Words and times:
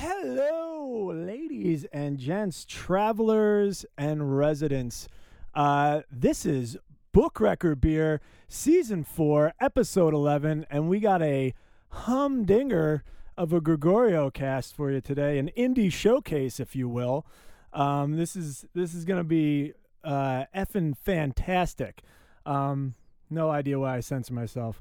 Hello, 0.00 1.10
ladies 1.12 1.84
and 1.92 2.18
gents, 2.18 2.64
travelers 2.64 3.84
and 3.96 4.38
residents. 4.38 5.08
Uh, 5.56 6.02
this 6.08 6.46
is 6.46 6.78
Book 7.10 7.40
Record 7.40 7.80
Beer, 7.80 8.20
Season 8.46 9.02
4, 9.02 9.54
Episode 9.60 10.14
11, 10.14 10.66
and 10.70 10.88
we 10.88 11.00
got 11.00 11.20
a 11.20 11.52
humdinger 11.88 13.02
of 13.36 13.52
a 13.52 13.60
Gregorio 13.60 14.30
cast 14.30 14.76
for 14.76 14.92
you 14.92 15.00
today, 15.00 15.36
an 15.36 15.50
indie 15.56 15.92
showcase, 15.92 16.60
if 16.60 16.76
you 16.76 16.88
will. 16.88 17.26
Um, 17.72 18.16
this 18.16 18.36
is 18.36 18.66
this 18.74 18.94
is 18.94 19.04
gonna 19.04 19.24
be 19.24 19.72
uh, 20.04 20.44
effing 20.54 20.96
fantastic. 20.96 22.02
Um, 22.46 22.94
no 23.28 23.50
idea 23.50 23.80
why 23.80 23.96
I 23.96 24.00
censor 24.00 24.32
myself. 24.32 24.80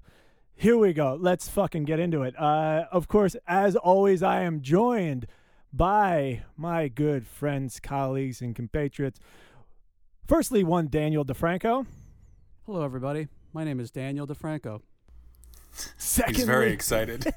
Here 0.59 0.75
we 0.75 0.91
go. 0.91 1.15
Let's 1.21 1.47
fucking 1.47 1.85
get 1.85 1.99
into 1.99 2.23
it. 2.23 2.33
Uh, 2.35 2.85
of 2.91 3.07
course, 3.07 3.35
as 3.47 3.75
always, 3.75 4.23
I 4.23 4.41
am 4.41 4.61
joined 4.61 5.27
by 5.71 6.45
my 6.57 6.87
good 6.87 7.27
friends, 7.27 7.79
colleagues, 7.79 8.41
and 8.41 8.55
compatriots. 8.55 9.19
Firstly, 10.25 10.63
one 10.63 10.87
Daniel 10.87 11.23
DeFranco. 11.23 11.85
Hello, 12.65 12.83
everybody. 12.83 13.27
My 13.53 13.63
name 13.63 13.79
is 13.79 13.91
Daniel 13.91 14.25
DeFranco. 14.25 14.81
Secondly, 15.95 16.39
He's 16.39 16.47
very 16.47 16.71
excited. 16.71 17.31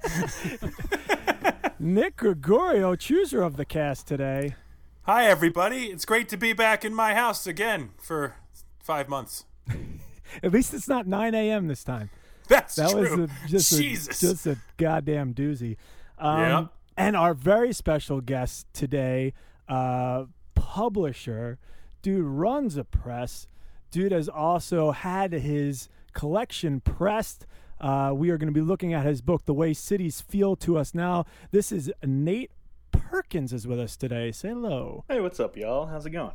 Nick 1.78 2.16
Gregorio, 2.16 2.96
chooser 2.96 3.42
of 3.42 3.58
the 3.58 3.66
cast 3.66 4.08
today. 4.08 4.54
Hi, 5.02 5.26
everybody. 5.26 5.88
It's 5.88 6.06
great 6.06 6.30
to 6.30 6.38
be 6.38 6.54
back 6.54 6.86
in 6.86 6.94
my 6.94 7.12
house 7.12 7.46
again 7.46 7.90
for 8.00 8.36
five 8.82 9.10
months. 9.10 9.44
At 10.42 10.52
least 10.52 10.72
it's 10.72 10.88
not 10.88 11.06
9 11.06 11.34
a.m. 11.34 11.68
this 11.68 11.84
time. 11.84 12.08
That's 12.50 12.74
That 12.76 12.94
was 12.94 13.08
true. 13.08 13.24
a, 13.24 13.48
just 13.48 13.70
Jesus. 13.78 14.22
a 14.22 14.26
just 14.26 14.46
a 14.46 14.58
goddamn 14.76 15.32
doozy. 15.34 15.76
Um, 16.18 16.40
Yep. 16.40 16.68
And 16.96 17.16
our 17.16 17.32
very 17.32 17.72
special 17.72 18.20
guest 18.20 18.66
today, 18.74 19.32
uh, 19.68 20.24
publisher, 20.54 21.58
dude 22.02 22.24
runs 22.26 22.76
a 22.76 22.84
press. 22.84 23.46
Dude 23.90 24.12
has 24.12 24.28
also 24.28 24.90
had 24.90 25.32
his 25.32 25.88
collection 26.12 26.80
pressed. 26.80 27.46
Uh, 27.80 28.12
we 28.14 28.28
are 28.30 28.36
going 28.36 28.52
to 28.52 28.52
be 28.52 28.60
looking 28.60 28.92
at 28.92 29.06
his 29.06 29.22
book, 29.22 29.46
The 29.46 29.54
Way 29.54 29.72
Cities 29.72 30.20
Feel 30.20 30.56
to 30.56 30.76
Us 30.76 30.92
Now. 30.92 31.24
This 31.52 31.72
is 31.72 31.90
Nate 32.04 32.50
Perkins 32.92 33.52
is 33.54 33.66
with 33.66 33.80
us 33.80 33.96
today. 33.96 34.30
Say 34.32 34.48
hello. 34.50 35.04
Hey, 35.08 35.20
what's 35.20 35.40
up, 35.40 35.56
y'all? 35.56 35.86
How's 35.86 36.04
it 36.04 36.10
going? 36.10 36.32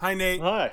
Hi, 0.00 0.14
Nate. 0.14 0.40
Hi. 0.40 0.72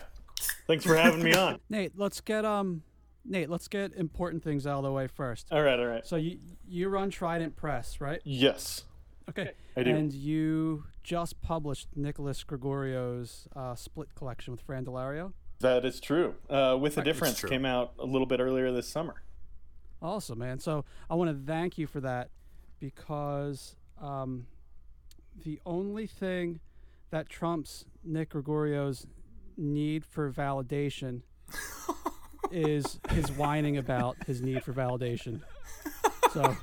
Thanks 0.68 0.84
for 0.86 0.96
having 0.96 1.22
me 1.22 1.34
on. 1.36 1.60
Nate, 1.70 1.92
let's 1.96 2.22
get 2.22 2.44
um, 2.46 2.82
Nate, 3.30 3.50
let's 3.50 3.68
get 3.68 3.94
important 3.94 4.44
things 4.44 4.66
out 4.68 4.80
of 4.80 4.84
the 4.84 4.92
way 4.92 5.08
first. 5.08 5.48
All 5.52 5.62
right, 5.62 5.80
all 5.80 5.86
right. 5.86 6.06
So 6.06 6.16
you 6.16 6.40
you 6.68 6.90
run 6.90 7.10
Trident 7.12 7.56
Press, 7.56 8.02
right? 8.02 8.22
Yes, 8.26 8.84
Okay. 9.30 9.52
I 9.78 9.84
do. 9.84 9.92
And 9.96 10.12
you 10.12 10.86
just 11.04 11.40
published 11.42 11.90
Nicholas 11.96 12.44
Gregorio's 12.44 13.48
uh, 13.56 13.76
split 13.76 14.16
collection 14.16 14.52
with 14.52 14.62
Fran 14.62 14.84
Delario. 14.86 15.34
that 15.60 15.86
is 15.86 16.00
true. 16.00 16.34
Uh, 16.50 16.76
With 16.80 16.98
a 16.98 17.04
Difference 17.04 17.44
came 17.44 17.64
out 17.66 17.94
a 18.00 18.06
little 18.06 18.26
bit 18.26 18.40
earlier 18.40 18.72
this 18.72 18.88
summer. 18.88 19.22
Awesome, 20.02 20.40
man. 20.40 20.60
So 20.60 20.84
I 21.10 21.16
want 21.16 21.30
to 21.30 21.46
thank 21.46 21.78
you 21.78 21.86
for 21.86 22.00
that 22.02 22.30
because 22.80 23.76
um, 24.02 24.48
the 25.44 25.60
only 25.66 26.08
thing 26.08 26.60
that 27.12 27.30
trumps 27.30 27.86
Nick 28.04 28.32
Gregorio's 28.32 29.06
need 29.58 30.04
for 30.06 30.32
validation 30.32 31.22
is 32.52 33.00
his 33.10 33.32
whining 33.32 33.78
about 33.78 34.18
his 34.26 34.42
need 34.42 34.64
for 34.64 34.74
validation. 34.74 35.42
So, 36.34 36.56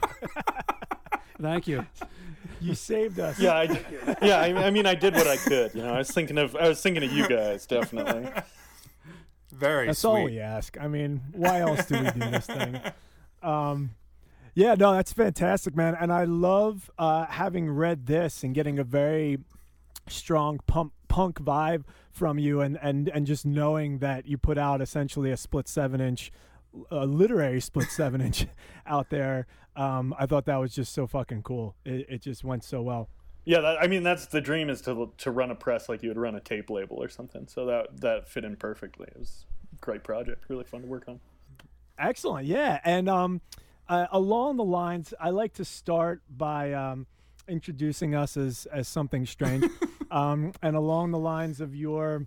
thank 1.41 1.67
you. 1.67 1.87
You 2.61 2.75
saved 2.75 3.19
us. 3.21 3.39
Yeah, 3.39 3.55
I, 3.55 3.63
yeah. 4.23 4.41
I, 4.41 4.67
I 4.67 4.71
mean, 4.71 4.87
I 4.87 4.95
did 4.95 5.15
what 5.15 5.27
I 5.27 5.37
could. 5.37 5.75
You 5.75 5.83
know, 5.83 5.93
I 5.93 5.99
was 5.99 6.11
thinking 6.11 6.39
of, 6.39 6.57
I 6.57 6.69
was 6.69 6.81
thinking 6.81 7.03
of 7.05 7.13
you 7.13 7.29
guys, 7.29 7.67
definitely. 7.67 8.29
Very 9.53 9.87
That's 9.87 10.01
sweet. 10.01 10.09
all 10.11 10.25
we 10.25 10.39
ask. 10.39 10.77
I 10.81 10.89
mean, 10.89 11.21
why 11.33 11.61
else 11.61 11.87
do 11.87 11.99
we 11.99 12.11
do 12.11 12.31
this 12.31 12.47
thing? 12.47 12.81
Um, 13.43 13.91
yeah, 14.55 14.75
no, 14.75 14.93
that's 14.93 15.13
fantastic, 15.13 15.77
man. 15.77 15.97
And 16.01 16.13
I 16.13 16.25
love 16.25 16.91
uh, 16.99 17.27
having 17.27 17.71
read 17.71 18.07
this 18.07 18.43
and 18.43 18.55
getting 18.55 18.79
a 18.79 18.85
very 18.85 19.39
strong 20.09 20.61
pump, 20.67 20.93
punk 21.09 21.41
vibe 21.41 21.85
from 22.17 22.39
you, 22.39 22.61
and, 22.61 22.79
and, 22.81 23.09
and 23.11 23.27
just 23.27 23.45
knowing 23.45 23.99
that 23.99 24.27
you 24.27 24.39
put 24.39 24.59
out 24.59 24.81
essentially 24.81 25.31
a 25.31 25.37
split 25.37 25.69
seven 25.69 26.01
inch, 26.01 26.33
a 26.91 27.07
literary 27.07 27.61
split 27.61 27.91
seven 27.91 28.21
inch 28.21 28.47
out 28.87 29.11
there. 29.11 29.47
Um, 29.77 30.15
I 30.19 30.25
thought 30.27 30.47
that 30.47 30.57
was 30.57 30.75
just 30.75 30.93
so 30.95 31.07
fucking 31.07 31.43
cool. 31.43 31.77
It, 31.85 32.07
it 32.09 32.23
just 32.23 32.43
went 32.43 32.65
so 32.65 32.81
well. 32.81 33.11
Yeah, 33.45 33.61
that, 33.61 33.81
I 33.81 33.87
mean, 33.87 34.03
that's 34.03 34.27
the 34.27 34.41
dream 34.41 34.69
is 34.71 34.81
to 34.83 35.13
to 35.19 35.31
run 35.31 35.51
a 35.51 35.55
press 35.55 35.89
like 35.89 36.03
you 36.03 36.09
would 36.09 36.19
run 36.19 36.35
a 36.35 36.41
tape 36.41 36.69
label 36.69 37.01
or 37.01 37.09
something. 37.09 37.47
So 37.47 37.67
that 37.67 38.01
that 38.01 38.29
fit 38.29 38.45
in 38.45 38.57
perfectly. 38.57 39.07
It 39.09 39.19
was 39.19 39.45
a 39.73 39.77
great 39.85 40.03
project, 40.03 40.47
really 40.49 40.65
fun 40.65 40.81
to 40.81 40.87
work 40.89 41.05
on. 41.07 41.21
Excellent. 41.99 42.47
Yeah. 42.47 42.81
And 42.85 43.09
um, 43.09 43.41
uh, 43.89 44.07
along 44.11 44.57
the 44.57 44.65
lines, 44.65 45.15
I 45.21 45.31
like 45.31 45.55
to 45.55 45.65
start 45.65 46.23
by 46.29 46.73
um, 46.73 47.07
introducing 47.49 48.15
us 48.15 48.37
as, 48.37 48.67
as 48.73 48.89
something 48.89 49.27
strange. 49.27 49.65
um, 50.11 50.53
and 50.63 50.77
along 50.77 51.11
the 51.11 51.19
lines 51.19 51.61
of 51.61 51.75
your 51.75 52.27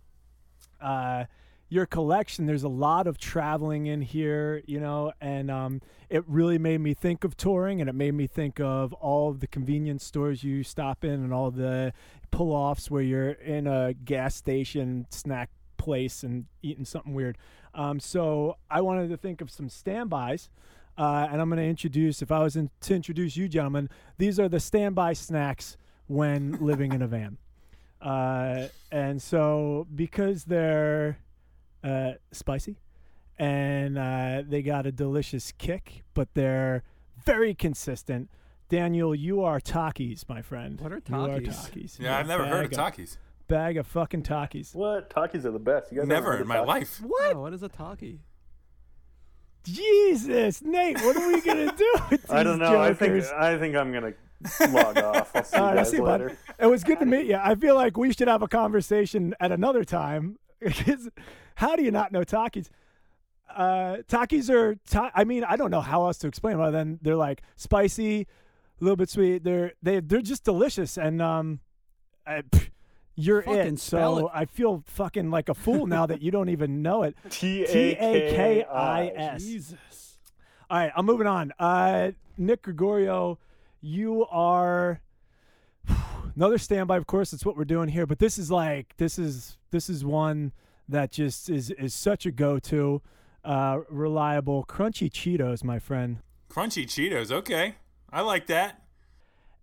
uh, 0.81 1.25
your 1.69 1.85
collection, 1.85 2.47
there's 2.47 2.63
a 2.63 2.69
lot 2.69 3.05
of 3.05 3.19
traveling 3.19 3.85
in 3.85 4.01
here, 4.01 4.63
you 4.65 4.79
know, 4.79 5.13
and 5.21 5.51
um, 5.51 5.81
it 6.09 6.23
really 6.27 6.57
made 6.57 6.81
me 6.81 6.95
think 6.95 7.23
of 7.23 7.37
touring 7.37 7.79
and 7.79 7.87
it 7.87 7.93
made 7.93 8.15
me 8.15 8.25
think 8.25 8.59
of 8.59 8.91
all 8.93 9.29
of 9.29 9.39
the 9.39 9.45
convenience 9.45 10.03
stores 10.03 10.43
you 10.43 10.63
stop 10.63 11.03
in 11.03 11.11
and 11.11 11.31
all 11.31 11.51
the 11.51 11.93
pull 12.31 12.51
offs 12.53 12.89
where 12.89 13.03
you're 13.03 13.31
in 13.31 13.67
a 13.67 13.93
gas 13.93 14.33
station 14.33 15.05
snack 15.11 15.51
place 15.77 16.23
and 16.23 16.45
eating 16.63 16.85
something 16.85 17.13
weird. 17.13 17.37
Um, 17.75 17.99
so 17.99 18.57
I 18.69 18.81
wanted 18.81 19.09
to 19.09 19.17
think 19.17 19.39
of 19.39 19.51
some 19.51 19.69
standbys. 19.69 20.49
Uh, 20.99 21.29
and 21.31 21.39
I'm 21.41 21.47
going 21.49 21.57
to 21.61 21.65
introduce, 21.65 22.21
if 22.21 22.29
I 22.29 22.39
was 22.39 22.57
in, 22.57 22.69
to 22.81 22.93
introduce 22.93 23.37
you, 23.37 23.47
gentlemen, 23.47 23.89
these 24.17 24.37
are 24.37 24.49
the 24.49 24.59
standby 24.59 25.13
snacks 25.13 25.77
when 26.07 26.51
living 26.61 26.91
in 26.91 27.01
a 27.01 27.07
van. 27.07 27.37
Uh, 28.01 28.67
and 28.91 29.21
so 29.21 29.87
because 29.95 30.43
they're 30.43 31.17
uh, 31.83 32.11
spicy 32.33 32.77
and 33.37 33.97
uh, 33.97 34.43
they 34.45 34.61
got 34.61 34.85
a 34.85 34.91
delicious 34.91 35.53
kick, 35.57 36.03
but 36.13 36.27
they're 36.33 36.83
very 37.25 37.53
consistent. 37.53 38.29
Daniel, 38.67 39.15
you 39.15 39.41
are 39.41 39.59
Takis, 39.61 40.27
my 40.27 40.41
friend. 40.41 40.79
What 40.81 40.91
are 40.91 41.01
You 41.09 41.15
are 41.15 41.39
Takis? 41.39 41.71
Takis. 41.71 41.99
Yeah, 41.99 42.17
I've 42.17 42.27
never 42.27 42.45
heard 42.45 42.65
of 42.65 42.71
Bag 42.71 42.93
Takis. 42.95 43.17
Bag 43.47 43.77
of 43.77 43.87
fucking 43.87 44.23
Takis. 44.23 44.75
What 44.75 45.09
Takis 45.09 45.45
are 45.45 45.51
the 45.51 45.59
best. 45.59 45.91
You 45.91 45.99
guys 45.99 46.07
haven't 46.07 46.09
Never 46.09 46.31
heard 46.31 46.35
in 46.35 46.41
of 46.41 46.47
my 46.47 46.57
Takis? 46.57 46.67
life. 46.67 47.01
What? 47.05 47.35
Oh, 47.35 47.39
what 47.41 47.53
is 47.53 47.63
a 47.63 47.69
talkie? 47.69 48.19
Jesus, 49.63 50.61
Nate, 50.61 50.99
what 51.01 51.15
are 51.17 51.27
we 51.27 51.41
gonna 51.41 51.73
do 51.75 51.93
I 52.29 52.43
don't 52.43 52.59
know. 52.59 52.79
I 52.81 52.93
think? 52.93 53.23
I 53.25 53.57
think 53.57 53.75
I'm 53.75 53.91
gonna 53.91 54.13
log 54.71 54.97
off. 54.97 55.35
I'll 55.35 55.43
see 55.43 55.57
you 55.57 55.63
right, 55.63 55.75
guys 55.75 55.89
see, 55.91 55.97
bud. 55.99 56.21
later. 56.21 56.37
It 56.59 56.65
was 56.65 56.83
good 56.83 56.99
to 56.99 57.05
meet 57.05 57.25
you. 57.27 57.35
I 57.35 57.55
feel 57.55 57.75
like 57.75 57.97
we 57.97 58.13
should 58.13 58.27
have 58.27 58.41
a 58.41 58.47
conversation 58.47 59.35
at 59.39 59.51
another 59.51 59.83
time. 59.83 60.37
How 61.55 61.75
do 61.75 61.83
you 61.83 61.91
not 61.91 62.11
know 62.11 62.21
Takis? 62.21 62.69
Uh, 63.53 63.97
Takis 64.07 64.49
are. 64.49 64.75
Ta- 64.89 65.11
I 65.13 65.23
mean, 65.23 65.43
I 65.43 65.55
don't 65.55 65.71
know 65.71 65.81
how 65.81 66.05
else 66.05 66.17
to 66.19 66.27
explain 66.27 66.59
other 66.59 66.71
than 66.71 66.99
they're 67.01 67.15
like 67.15 67.41
spicy, 67.55 68.21
a 68.21 68.83
little 68.83 68.95
bit 68.95 69.09
sweet. 69.09 69.43
They're 69.43 69.73
they 69.81 69.99
they're 69.99 70.21
just 70.21 70.43
delicious, 70.43 70.97
and 70.97 71.21
um, 71.21 71.59
I, 72.27 72.41
pff, 72.43 72.69
you're 73.19 73.41
Fucking 73.41 73.73
it. 73.73 73.79
So 73.79 74.27
it. 74.27 74.31
I 74.33 74.45
feel 74.45 74.83
fucking 74.85 75.29
like 75.29 75.49
a 75.49 75.53
fool 75.53 75.87
now 75.87 76.05
that 76.05 76.21
you 76.21 76.31
don't 76.31 76.49
even 76.49 76.81
know 76.81 77.03
it. 77.03 77.17
T 77.29 77.63
A 77.63 77.95
K 77.95 78.63
I 78.63 79.07
S. 79.07 79.43
Jesus. 79.43 80.17
All 80.69 80.79
right, 80.79 80.91
I'm 80.95 81.05
moving 81.05 81.27
on. 81.27 81.51
Uh, 81.59 82.11
Nick 82.37 82.61
Gregorio, 82.61 83.37
you 83.81 84.25
are 84.27 85.01
another 86.35 86.57
standby. 86.57 86.97
Of 86.97 87.07
course, 87.07 87.33
it's 87.33 87.45
what 87.45 87.57
we're 87.57 87.65
doing 87.65 87.89
here. 87.89 88.05
But 88.05 88.19
this 88.19 88.37
is 88.37 88.49
like 88.49 88.95
this 88.97 89.19
is 89.19 89.57
this 89.71 89.89
is 89.89 90.05
one 90.05 90.53
that 90.87 91.11
just 91.11 91.49
is 91.49 91.71
is 91.71 91.93
such 91.93 92.25
a 92.25 92.31
go-to, 92.31 93.01
uh, 93.43 93.79
reliable, 93.89 94.65
crunchy 94.65 95.11
Cheetos, 95.11 95.63
my 95.63 95.79
friend. 95.79 96.19
Crunchy 96.49 96.85
Cheetos. 96.85 97.31
Okay. 97.31 97.75
I 98.11 98.21
like 98.21 98.47
that. 98.47 98.81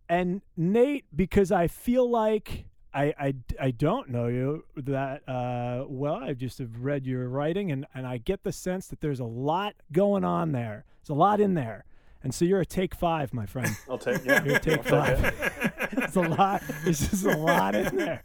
And 0.08 0.42
Nate, 0.56 1.04
because 1.14 1.50
I 1.50 1.66
feel 1.66 2.08
like 2.08 2.66
I, 2.96 3.14
I, 3.18 3.34
I 3.60 3.70
don't 3.72 4.08
know 4.08 4.28
you 4.28 4.64
that 4.74 5.28
uh, 5.28 5.84
well. 5.86 6.14
I 6.14 6.32
just 6.32 6.58
have 6.58 6.80
read 6.80 7.04
your 7.04 7.28
writing, 7.28 7.70
and, 7.70 7.86
and 7.94 8.06
I 8.06 8.16
get 8.16 8.42
the 8.42 8.52
sense 8.52 8.86
that 8.86 9.02
there's 9.02 9.20
a 9.20 9.24
lot 9.24 9.74
going 9.92 10.24
on 10.24 10.52
there. 10.52 10.86
There's 11.02 11.10
a 11.10 11.14
lot 11.14 11.38
in 11.38 11.52
there, 11.52 11.84
and 12.22 12.34
so 12.34 12.46
you're 12.46 12.62
a 12.62 12.66
take 12.66 12.94
five, 12.94 13.34
my 13.34 13.44
friend. 13.44 13.76
I'll 13.90 13.98
take 13.98 14.24
yeah. 14.24 14.42
You're 14.42 14.56
a 14.56 14.60
take 14.60 14.90
I'll 14.90 15.06
take 15.06 15.34
five. 15.34 15.90
There's 15.92 16.16
a 16.16 16.22
lot. 16.22 16.62
There's 16.84 17.10
just 17.10 17.26
a 17.26 17.36
lot 17.36 17.74
in 17.74 17.96
there. 17.96 18.22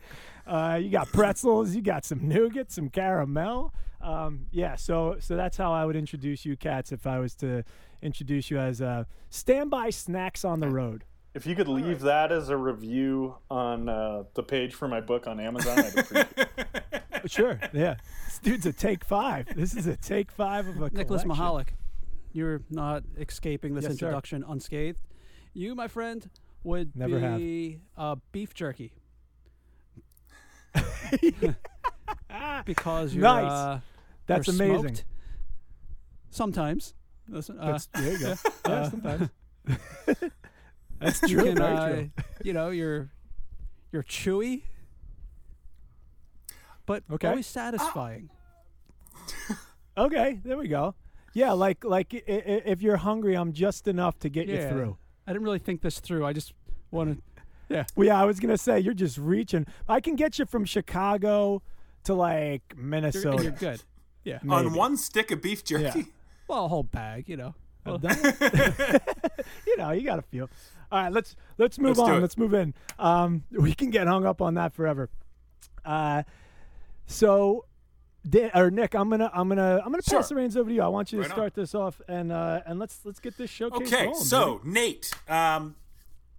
Uh, 0.48 0.80
you 0.82 0.90
got 0.90 1.10
pretzels. 1.10 1.76
You 1.76 1.82
got 1.82 2.06
some 2.06 2.28
nougat, 2.28 2.72
some 2.72 2.90
caramel. 2.90 3.74
Um, 4.00 4.46
yeah. 4.52 4.78
So 4.78 5.18
so 5.20 5.36
that's 5.36 5.58
how 5.58 5.74
I 5.74 5.84
would 5.84 5.98
introduce 5.98 6.46
you, 6.46 6.56
cats, 6.56 6.94
if 6.94 7.06
I 7.06 7.20
was 7.20 7.36
to 7.36 7.66
introduce 8.02 8.50
you 8.50 8.58
as 8.58 8.82
uh, 8.82 9.04
standby 9.30 9.90
snacks 9.90 10.46
on 10.46 10.62
the 10.62 10.70
road. 10.70 11.04
If 11.34 11.46
you 11.46 11.56
could 11.56 11.68
leave 11.70 12.02
that 12.02 12.32
as 12.32 12.50
a 12.50 12.58
review 12.58 13.36
on 13.50 13.88
uh, 13.88 14.24
the 14.34 14.44
page 14.44 14.74
for 14.76 14.88
my 14.88 15.00
book 15.00 15.28
on 15.28 15.40
Amazon, 15.40 15.80
I'd 15.80 15.98
appreciate 15.98 16.28
it. 16.38 16.48
Sure. 17.28 17.60
Yeah. 17.72 17.98
This 18.26 18.40
dude's 18.40 18.66
a 18.66 18.74
take 18.74 19.06
five. 19.06 19.46
This 19.56 19.76
is 19.76 19.86
a 19.86 19.96
take 19.96 20.32
five 20.32 20.68
of 20.68 20.78
a 20.82 20.90
Nicholas 20.90 21.22
collection. 21.22 21.46
Mahalik, 21.46 21.68
you're 22.34 22.62
not 22.72 23.04
escaping 23.16 23.76
this 23.76 23.84
Yes, 23.84 23.92
sir. 23.92 24.06
introduction 24.08 24.44
unscathed. 24.48 24.98
You, 25.54 25.76
my 25.76 25.88
friend, 25.88 26.28
would 26.64 26.96
Never 26.96 27.20
have. 27.20 27.38
be 27.38 27.78
uh, 27.96 28.16
beef 28.32 28.56
jerky. 28.56 28.94
because 32.66 33.14
you're 33.14 33.22
Nice. 33.24 33.52
uh, 33.52 33.80
That's 34.26 34.48
you're 34.48 34.56
amazing. 34.56 34.80
smoked. 34.96 35.06
Sometimes. 36.32 36.96
Listen, 37.28 37.60
uh, 37.60 37.72
That's, 37.74 37.86
there 37.88 38.12
you 38.14 38.20
go. 38.20 38.34
Yeah, 38.68 38.72
uh, 38.74 38.90
sometimes. 38.90 39.30
That's 41.02 41.22
you 41.24 41.38
true. 41.42 41.54
can, 41.54 41.62
uh, 41.62 41.90
true. 41.96 42.10
you 42.44 42.54
know, 42.54 42.70
you're 42.70 43.10
you're 43.92 44.04
chewy, 44.04 44.62
but 46.86 47.04
Okay. 47.12 47.28
always 47.28 47.48
satisfying. 47.48 48.30
Okay, 49.98 50.40
there 50.46 50.58
we 50.58 50.70
go. 50.70 50.96
Yeah, 51.34 51.52
like 51.52 51.84
like 51.84 52.14
i- 52.14 52.24
i- 52.32 52.62
if 52.66 52.82
you're 52.82 52.96
hungry, 52.96 53.36
I'm 53.36 53.52
just 53.52 53.90
enough 53.90 54.18
to 54.20 54.30
get 54.30 54.48
you 54.48 54.66
through. 54.70 54.98
I 55.28 55.34
didn't 55.34 55.44
really 55.44 55.60
think 55.60 55.82
this 55.82 56.00
through. 56.00 56.26
I 56.26 56.34
just 56.34 56.54
wanted. 56.92 57.22
Yeah. 57.70 57.86
Well, 57.96 58.06
yeah, 58.08 58.20
I 58.22 58.26
was 58.26 58.40
gonna 58.42 58.58
say 58.58 58.80
you're 58.82 58.94
just 58.94 59.18
reaching. 59.18 59.66
I 59.88 60.00
can 60.02 60.16
get 60.18 60.38
you 60.40 60.46
from 60.46 60.64
Chicago 60.66 61.62
to 62.06 62.14
like 62.14 62.64
You're, 62.76 62.84
Minnesota. 62.86 63.44
you're 63.44 63.52
good. 63.54 63.82
Yeah. 64.26 64.40
On 64.50 64.74
one 64.74 64.98
stick 64.98 65.32
of 65.32 65.42
beef 65.42 65.64
jerky. 65.64 66.00
Yeah. 66.00 66.06
Well, 66.50 66.66
a 66.66 66.68
whole 66.68 66.84
bag, 66.84 67.30
you 67.30 67.38
know. 67.38 67.54
Well, 67.86 68.00
you 69.68 69.78
know, 69.78 69.92
you 69.92 70.02
got 70.04 70.20
a 70.20 70.24
few. 70.24 70.48
All 70.92 71.04
right, 71.04 71.12
let's 71.12 71.36
let's 71.58 71.80
move 71.80 71.98
Let's 71.98 72.10
on. 72.10 72.22
Let's 72.22 72.38
move 72.38 72.54
in. 72.54 72.74
Um, 73.00 73.44
we 73.52 73.74
can 73.74 73.90
get 73.90 74.08
hung 74.08 74.26
up 74.26 74.42
on 74.42 74.56
that 74.56 74.74
forever. 74.74 75.10
Uh, 75.86 76.24
so, 77.08 77.66
Da- 78.30 78.52
or 78.54 78.70
Nick, 78.70 78.94
I'm 78.94 79.10
gonna 79.10 79.32
I'm 79.34 79.48
gonna 79.50 79.82
I'm 79.84 79.92
gonna 79.92 80.04
pass 80.04 80.30
the 80.30 80.36
reins 80.36 80.56
over 80.58 80.70
to 80.70 80.76
you. 80.76 80.82
I 80.82 80.88
want 80.88 81.12
you 81.12 81.18
to 81.18 81.22
Right 81.24 81.32
on. 81.32 81.36
start 81.36 81.54
this 81.56 81.74
off 81.74 82.02
and 82.08 82.32
uh, 82.32 82.62
and 82.66 82.78
let's 82.78 83.00
let's 83.06 83.20
get 83.20 83.38
this 83.38 83.50
showcase 83.50 83.90
going. 83.90 83.94
Okay, 83.94 84.06
rolling, 84.08 84.22
so 84.24 84.58
baby. 84.60 84.70
Nate. 84.72 85.12
Um, 85.28 85.76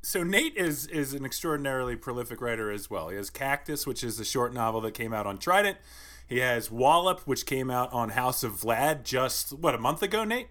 so 0.03 0.23
Nate 0.23 0.56
is 0.56 0.87
is 0.87 1.15
an 1.15 1.25
extraordinarily 1.25 1.97
prolific 1.97 2.41
writer 2.41 2.71
as 2.71 2.91
well. 2.91 3.09
He 3.09 3.17
has 3.17 3.31
Cactus, 3.31 3.87
which 3.87 4.05
is 4.05 4.17
the 4.19 4.25
short 4.25 4.53
novel 4.53 4.81
that 4.83 4.93
came 4.94 5.12
out 5.12 5.27
on 5.27 5.39
Trident. 5.39 5.79
He 6.27 6.39
has 6.39 6.71
Wallop, 6.71 7.21
which 7.21 7.47
came 7.47 7.71
out 7.71 7.93
on 7.93 8.11
House 8.11 8.43
of 8.44 8.53
Vlad 8.53 9.03
just 9.03 9.53
what 9.53 9.75
a 9.75 9.79
month 9.79 10.03
ago. 10.03 10.25
Nate. 10.25 10.49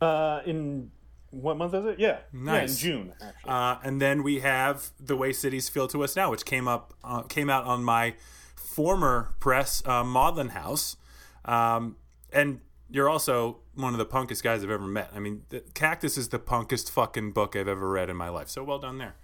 Uh, 0.00 0.40
in 0.46 0.90
what 1.30 1.56
month 1.56 1.74
is 1.74 1.84
it? 1.86 1.98
Yeah, 1.98 2.18
Nice. 2.32 2.82
Yeah, 2.82 2.90
in 2.90 2.96
June. 2.98 3.12
Actually. 3.22 3.50
Uh, 3.50 3.76
and 3.84 4.00
then 4.02 4.22
we 4.22 4.40
have 4.40 4.90
The 4.98 5.16
Way 5.16 5.32
Cities 5.32 5.68
Feel 5.68 5.86
to 5.88 6.02
Us 6.02 6.16
Now, 6.16 6.30
which 6.30 6.44
came 6.44 6.66
up 6.66 6.94
uh, 7.04 7.22
came 7.22 7.48
out 7.50 7.64
on 7.64 7.84
my 7.84 8.14
former 8.56 9.34
press, 9.40 9.82
uh, 9.86 10.02
Maudlin 10.04 10.50
House. 10.50 10.96
Um, 11.44 11.96
and 12.32 12.60
you're 12.90 13.08
also 13.08 13.58
one 13.74 13.92
of 13.94 13.98
the 13.98 14.06
punkest 14.06 14.42
guys 14.42 14.62
I've 14.64 14.70
ever 14.70 14.86
met. 14.86 15.10
I 15.14 15.20
mean, 15.20 15.42
the, 15.50 15.60
Cactus 15.74 16.16
is 16.18 16.28
the 16.30 16.38
punkest 16.38 16.90
fucking 16.90 17.32
book 17.32 17.54
I've 17.56 17.68
ever 17.68 17.88
read 17.88 18.10
in 18.10 18.16
my 18.16 18.28
life. 18.28 18.48
So 18.48 18.64
well 18.64 18.78
done 18.78 18.98
there. 18.98 19.14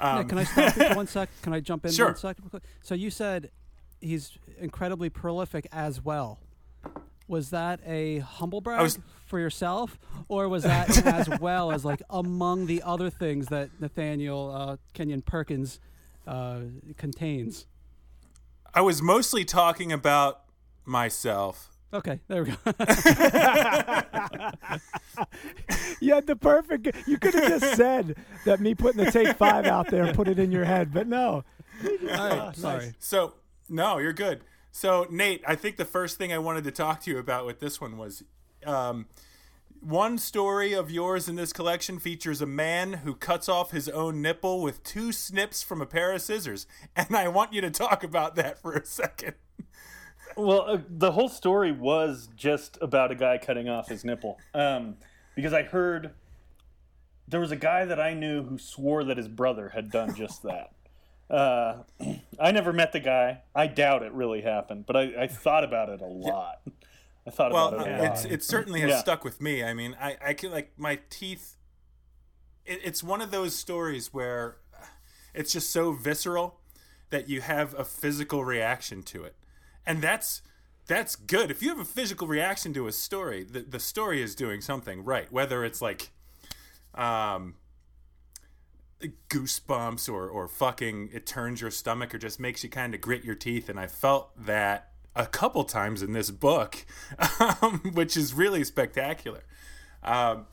Nick, 0.00 0.28
can 0.28 0.38
I 0.38 0.44
stop 0.44 0.76
you 0.76 0.88
for 0.88 0.94
one 0.94 1.06
sec? 1.08 1.28
Can 1.42 1.52
I 1.52 1.58
jump 1.60 1.84
in 1.84 1.90
Sure. 1.90 2.06
one 2.06 2.16
second? 2.16 2.44
real 2.44 2.50
quick? 2.50 2.62
So 2.82 2.94
you 2.94 3.10
said 3.10 3.50
he's 4.00 4.38
incredibly 4.58 5.10
prolific 5.10 5.66
as 5.72 6.04
well. 6.04 6.38
Was 7.28 7.50
that 7.50 7.80
a 7.86 8.18
humble 8.20 8.60
brag 8.60 8.80
was- 8.82 8.98
for 9.26 9.38
yourself, 9.38 9.98
or 10.28 10.48
was 10.48 10.62
that 10.62 11.04
as 11.06 11.28
well 11.40 11.70
as 11.70 11.84
like 11.84 12.02
among 12.10 12.66
the 12.66 12.82
other 12.82 13.10
things 13.10 13.46
that 13.48 13.68
Nathaniel 13.80 14.50
uh, 14.54 14.76
Kennon 14.94 15.22
Perkins 15.22 15.78
uh, 16.26 16.60
contains? 16.96 17.66
I 18.74 18.80
was 18.80 19.00
mostly 19.02 19.44
talking 19.44 19.92
about 19.92 20.40
myself. 20.84 21.70
Okay, 21.92 22.20
there 22.28 22.44
we 22.44 22.50
go. 22.50 22.56
You 26.00 26.14
had 26.14 26.26
the 26.28 26.36
perfect. 26.36 26.88
You 27.08 27.18
could 27.18 27.34
have 27.34 27.60
just 27.60 27.76
said 27.76 28.16
that 28.44 28.60
me 28.60 28.74
putting 28.74 29.04
the 29.04 29.10
take 29.10 29.36
five 29.36 29.66
out 29.66 29.88
there 29.90 30.04
and 30.04 30.14
put 30.14 30.28
it 30.28 30.38
in 30.38 30.52
your 30.52 30.64
head, 30.64 30.92
but 30.94 31.08
no. 31.08 31.44
All 31.84 32.28
right, 32.28 32.52
sorry. 32.56 32.94
So 33.00 33.34
no, 33.68 33.98
you're 33.98 34.12
good. 34.12 34.42
So 34.70 35.06
Nate, 35.10 35.42
I 35.46 35.54
think 35.54 35.76
the 35.76 35.84
first 35.84 36.18
thing 36.18 36.32
I 36.32 36.38
wanted 36.38 36.64
to 36.64 36.70
talk 36.70 37.00
to 37.02 37.10
you 37.10 37.18
about 37.18 37.46
with 37.46 37.60
this 37.60 37.80
one 37.80 37.96
was 37.96 38.22
um, 38.64 39.06
one 39.80 40.18
story 40.18 40.72
of 40.72 40.90
yours 40.90 41.28
in 41.28 41.36
this 41.36 41.52
collection 41.52 41.98
features 41.98 42.40
a 42.40 42.46
man 42.46 42.94
who 42.94 43.14
cuts 43.14 43.48
off 43.48 43.70
his 43.70 43.88
own 43.88 44.20
nipple 44.20 44.60
with 44.60 44.82
two 44.82 45.12
snips 45.12 45.62
from 45.62 45.80
a 45.80 45.86
pair 45.86 46.12
of 46.12 46.22
scissors, 46.22 46.66
and 46.96 47.14
I 47.16 47.28
want 47.28 47.52
you 47.52 47.60
to 47.60 47.70
talk 47.70 48.02
about 48.02 48.34
that 48.36 48.60
for 48.60 48.74
a 48.74 48.84
second. 48.84 49.34
Well, 50.36 50.64
uh, 50.68 50.78
the 50.88 51.12
whole 51.12 51.28
story 51.28 51.72
was 51.72 52.28
just 52.36 52.78
about 52.80 53.10
a 53.10 53.14
guy 53.14 53.38
cutting 53.38 53.68
off 53.68 53.88
his 53.88 54.04
nipple. 54.04 54.38
Um, 54.54 54.96
because 55.34 55.52
I 55.52 55.62
heard 55.62 56.12
there 57.26 57.40
was 57.40 57.52
a 57.52 57.56
guy 57.56 57.84
that 57.84 58.00
I 58.00 58.14
knew 58.14 58.42
who 58.42 58.58
swore 58.58 59.04
that 59.04 59.16
his 59.16 59.28
brother 59.28 59.68
had 59.68 59.90
done 59.90 60.14
just 60.14 60.42
that. 60.42 60.72
Uh, 61.30 61.82
I 62.40 62.52
never 62.52 62.72
met 62.72 62.92
the 62.92 63.00
guy. 63.00 63.42
I 63.54 63.66
doubt 63.66 64.02
it 64.02 64.12
really 64.12 64.40
happened, 64.40 64.86
but 64.86 64.96
I, 64.96 65.22
I 65.24 65.26
thought 65.26 65.64
about 65.64 65.88
it 65.88 66.00
a 66.00 66.06
lot. 66.06 66.60
I 67.26 67.30
thought 67.30 67.52
Well, 67.52 67.68
about 67.74 67.86
it 67.86 67.90
a 67.90 67.96
uh, 67.96 68.02
lot. 68.04 68.12
it's 68.12 68.24
it 68.24 68.42
certainly 68.44 68.80
has 68.80 68.90
Yeah. 68.90 68.98
stuck 69.00 69.24
with 69.24 69.40
me. 69.40 69.62
I 69.62 69.74
mean, 69.74 69.96
I 70.00 70.16
I 70.24 70.34
can 70.34 70.50
like 70.50 70.72
my 70.78 71.00
teeth. 71.10 71.56
It, 72.64 72.80
it's 72.84 73.02
one 73.02 73.20
of 73.20 73.30
those 73.30 73.54
stories 73.54 74.12
where 74.14 74.56
it's 75.34 75.52
just 75.52 75.70
so 75.70 75.92
visceral 75.92 76.60
that 77.10 77.28
you 77.28 77.40
have 77.42 77.74
a 77.78 77.84
physical 77.84 78.44
reaction 78.44 79.02
to 79.02 79.24
it, 79.24 79.34
and 79.84 80.00
that's 80.00 80.40
that's 80.86 81.16
good. 81.16 81.50
If 81.50 81.62
you 81.62 81.68
have 81.68 81.78
a 81.78 81.84
physical 81.84 82.26
reaction 82.26 82.72
to 82.74 82.86
a 82.86 82.92
story, 82.92 83.44
the 83.44 83.60
the 83.60 83.80
story 83.80 84.22
is 84.22 84.34
doing 84.34 84.62
something 84.62 85.04
right. 85.04 85.30
Whether 85.30 85.64
it's 85.64 85.82
like, 85.82 86.10
um. 86.94 87.56
Goosebumps 89.28 90.12
or 90.12 90.28
or 90.28 90.48
fucking 90.48 91.10
it 91.12 91.26
turns 91.26 91.60
your 91.60 91.70
stomach 91.70 92.14
or 92.14 92.18
just 92.18 92.40
makes 92.40 92.64
you 92.64 92.70
kind 92.70 92.94
of 92.94 93.00
grit 93.00 93.24
your 93.24 93.34
teeth, 93.34 93.68
and 93.68 93.78
I 93.78 93.86
felt 93.86 94.30
that 94.36 94.90
a 95.14 95.26
couple 95.26 95.64
times 95.64 96.02
in 96.02 96.12
this 96.12 96.30
book, 96.30 96.84
um, 97.62 97.80
which 97.92 98.16
is 98.16 98.34
really 98.34 98.64
spectacular. 98.64 99.44
Um, 100.02 100.46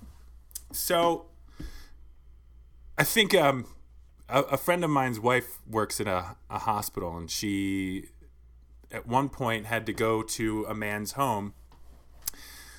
so 0.72 1.28
I 2.98 3.04
think 3.04 3.36
um, 3.36 3.68
a, 4.30 4.42
a 4.42 4.58
friend 4.58 4.84
of 4.84 4.90
mine's 4.90 5.20
wife 5.20 5.60
works 5.70 6.00
in 6.00 6.08
a, 6.08 6.38
a 6.50 6.60
hospital, 6.60 7.18
and 7.18 7.30
she 7.30 8.10
at 8.92 9.08
one 9.08 9.30
point 9.30 9.66
had 9.66 9.86
to 9.86 9.94
go 9.94 10.22
to 10.22 10.66
a 10.66 10.74
man's 10.74 11.14
home 11.14 11.54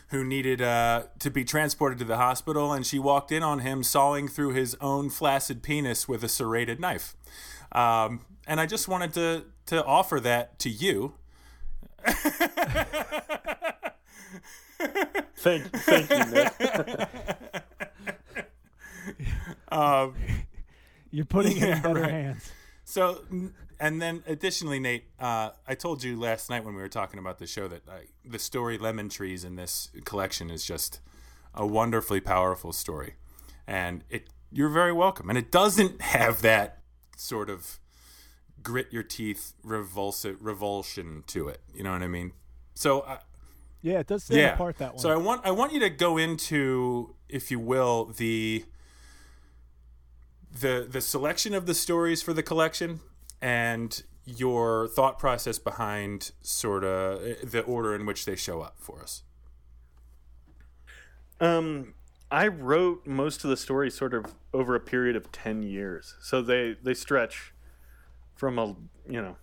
who 0.09 0.23
needed 0.25 0.63
uh, 0.63 1.05
to 1.19 1.31
be 1.31 1.45
transported 1.45 1.99
to 1.99 2.05
the 2.05 2.17
hospital, 2.17 2.73
and 2.73 2.87
she 2.87 2.99
walked 2.99 3.33
in 3.33 3.43
on 3.43 3.61
him 3.61 3.83
sawing 3.83 4.29
through 4.29 4.53
his 4.53 4.77
own 4.81 5.11
flaccid 5.11 5.63
penis 5.63 6.07
with 6.09 6.23
a 6.23 6.29
serrated 6.29 6.79
knife. 6.81 7.17
Um, 7.73 8.21
and 8.47 8.61
I 8.61 8.67
just 8.67 8.87
wanted 8.89 9.13
to 9.15 9.45
to 9.67 9.85
offer 9.85 10.21
that 10.21 10.59
to 10.61 10.71
you. 10.71 11.15
thank, 15.37 15.65
thank 15.73 16.11
you, 16.11 16.25
Nick. 16.27 16.53
Um, 19.69 20.15
You're 21.11 21.25
putting 21.27 21.57
it 21.57 21.63
in 21.63 21.69
Yeah, 21.69 21.81
better 21.81 22.01
right. 22.01 22.11
hands. 22.11 22.51
So, 22.85 23.25
and 23.79 24.01
then 24.01 24.23
additionally, 24.27 24.79
Nate, 24.79 25.05
uh, 25.19 25.51
I 25.67 25.75
told 25.75 26.03
you 26.03 26.19
last 26.19 26.49
night 26.51 26.65
when 26.65 26.75
we 26.75 26.83
were 26.83 26.89
talking 26.89 27.19
about 27.19 27.39
the 27.39 27.47
show 27.47 27.69
that 27.69 27.83
I, 27.89 28.07
the 28.25 28.39
story 28.39 28.79
Lemon 28.79 29.09
Trees 29.09 29.45
in 29.45 29.57
this 29.57 29.91
collection 30.05 30.51
is 30.51 30.65
just 30.65 31.01
a 31.55 31.67
wonderfully 31.67 32.21
powerful 32.21 32.73
story, 32.73 33.15
and 33.67 34.05
it 34.11 34.29
you're 34.53 34.71
very 34.71 34.93
welcome. 34.93 35.29
And 35.29 35.39
it 35.39 35.51
doesn't 35.51 36.01
have 36.17 36.43
that 36.43 36.79
sort 37.17 37.51
of 37.51 37.79
grit 38.63 38.89
your 38.91 39.03
teeth 39.03 39.53
revulsive 39.63 40.39
revulsion 40.41 41.25
to 41.29 41.49
it. 41.49 41.61
You 41.75 41.85
know 41.85 41.93
what 41.93 42.03
I 42.03 42.09
mean? 42.09 42.33
So, 42.75 43.01
uh, 43.01 43.19
Yeah, 43.83 44.01
it 44.01 44.07
does 44.07 44.25
stand 44.25 44.41
yeah. 44.41 44.55
apart 44.55 44.79
that 44.79 44.95
one. 44.95 44.99
So 45.01 45.11
I 45.11 45.17
want 45.17 45.45
I 45.45 45.51
want 45.51 45.73
you 45.73 45.81
to 45.81 45.91
go 45.91 46.17
into, 46.17 47.15
if 47.29 47.51
you 47.51 47.59
will, 47.59 48.07
the 48.07 48.65
the 50.61 50.87
the 50.89 51.01
selection 51.01 51.55
of 51.55 51.67
the 51.67 51.75
stories 51.75 52.23
for 52.23 52.33
the 52.33 52.43
collection 52.43 53.01
and 53.41 54.03
your 54.25 54.89
thought 54.89 55.19
process 55.19 55.59
behind 55.59 56.33
sort 56.43 56.85
of 56.85 57.51
the 57.51 57.61
order 57.61 57.95
in 57.95 58.07
which 58.07 58.25
they 58.25 58.35
show 58.35 58.61
up 58.61 58.75
for 58.79 59.01
us. 59.01 59.23
Um, 61.41 61.95
I 62.31 62.49
wrote 62.49 63.07
most 63.07 63.45
of 63.45 63.51
the 63.51 63.57
stories 63.57 63.95
sort 63.95 64.15
of 64.15 64.35
over 64.53 64.75
a 64.75 64.81
period 64.81 65.17
of 65.17 65.31
ten 65.31 65.63
years, 65.63 66.17
so 66.21 66.43
they 66.43 66.77
they 66.83 66.95
stretch 66.95 67.53
from 68.35 68.59
a 68.59 68.75
you 69.09 69.23
know, 69.23 69.37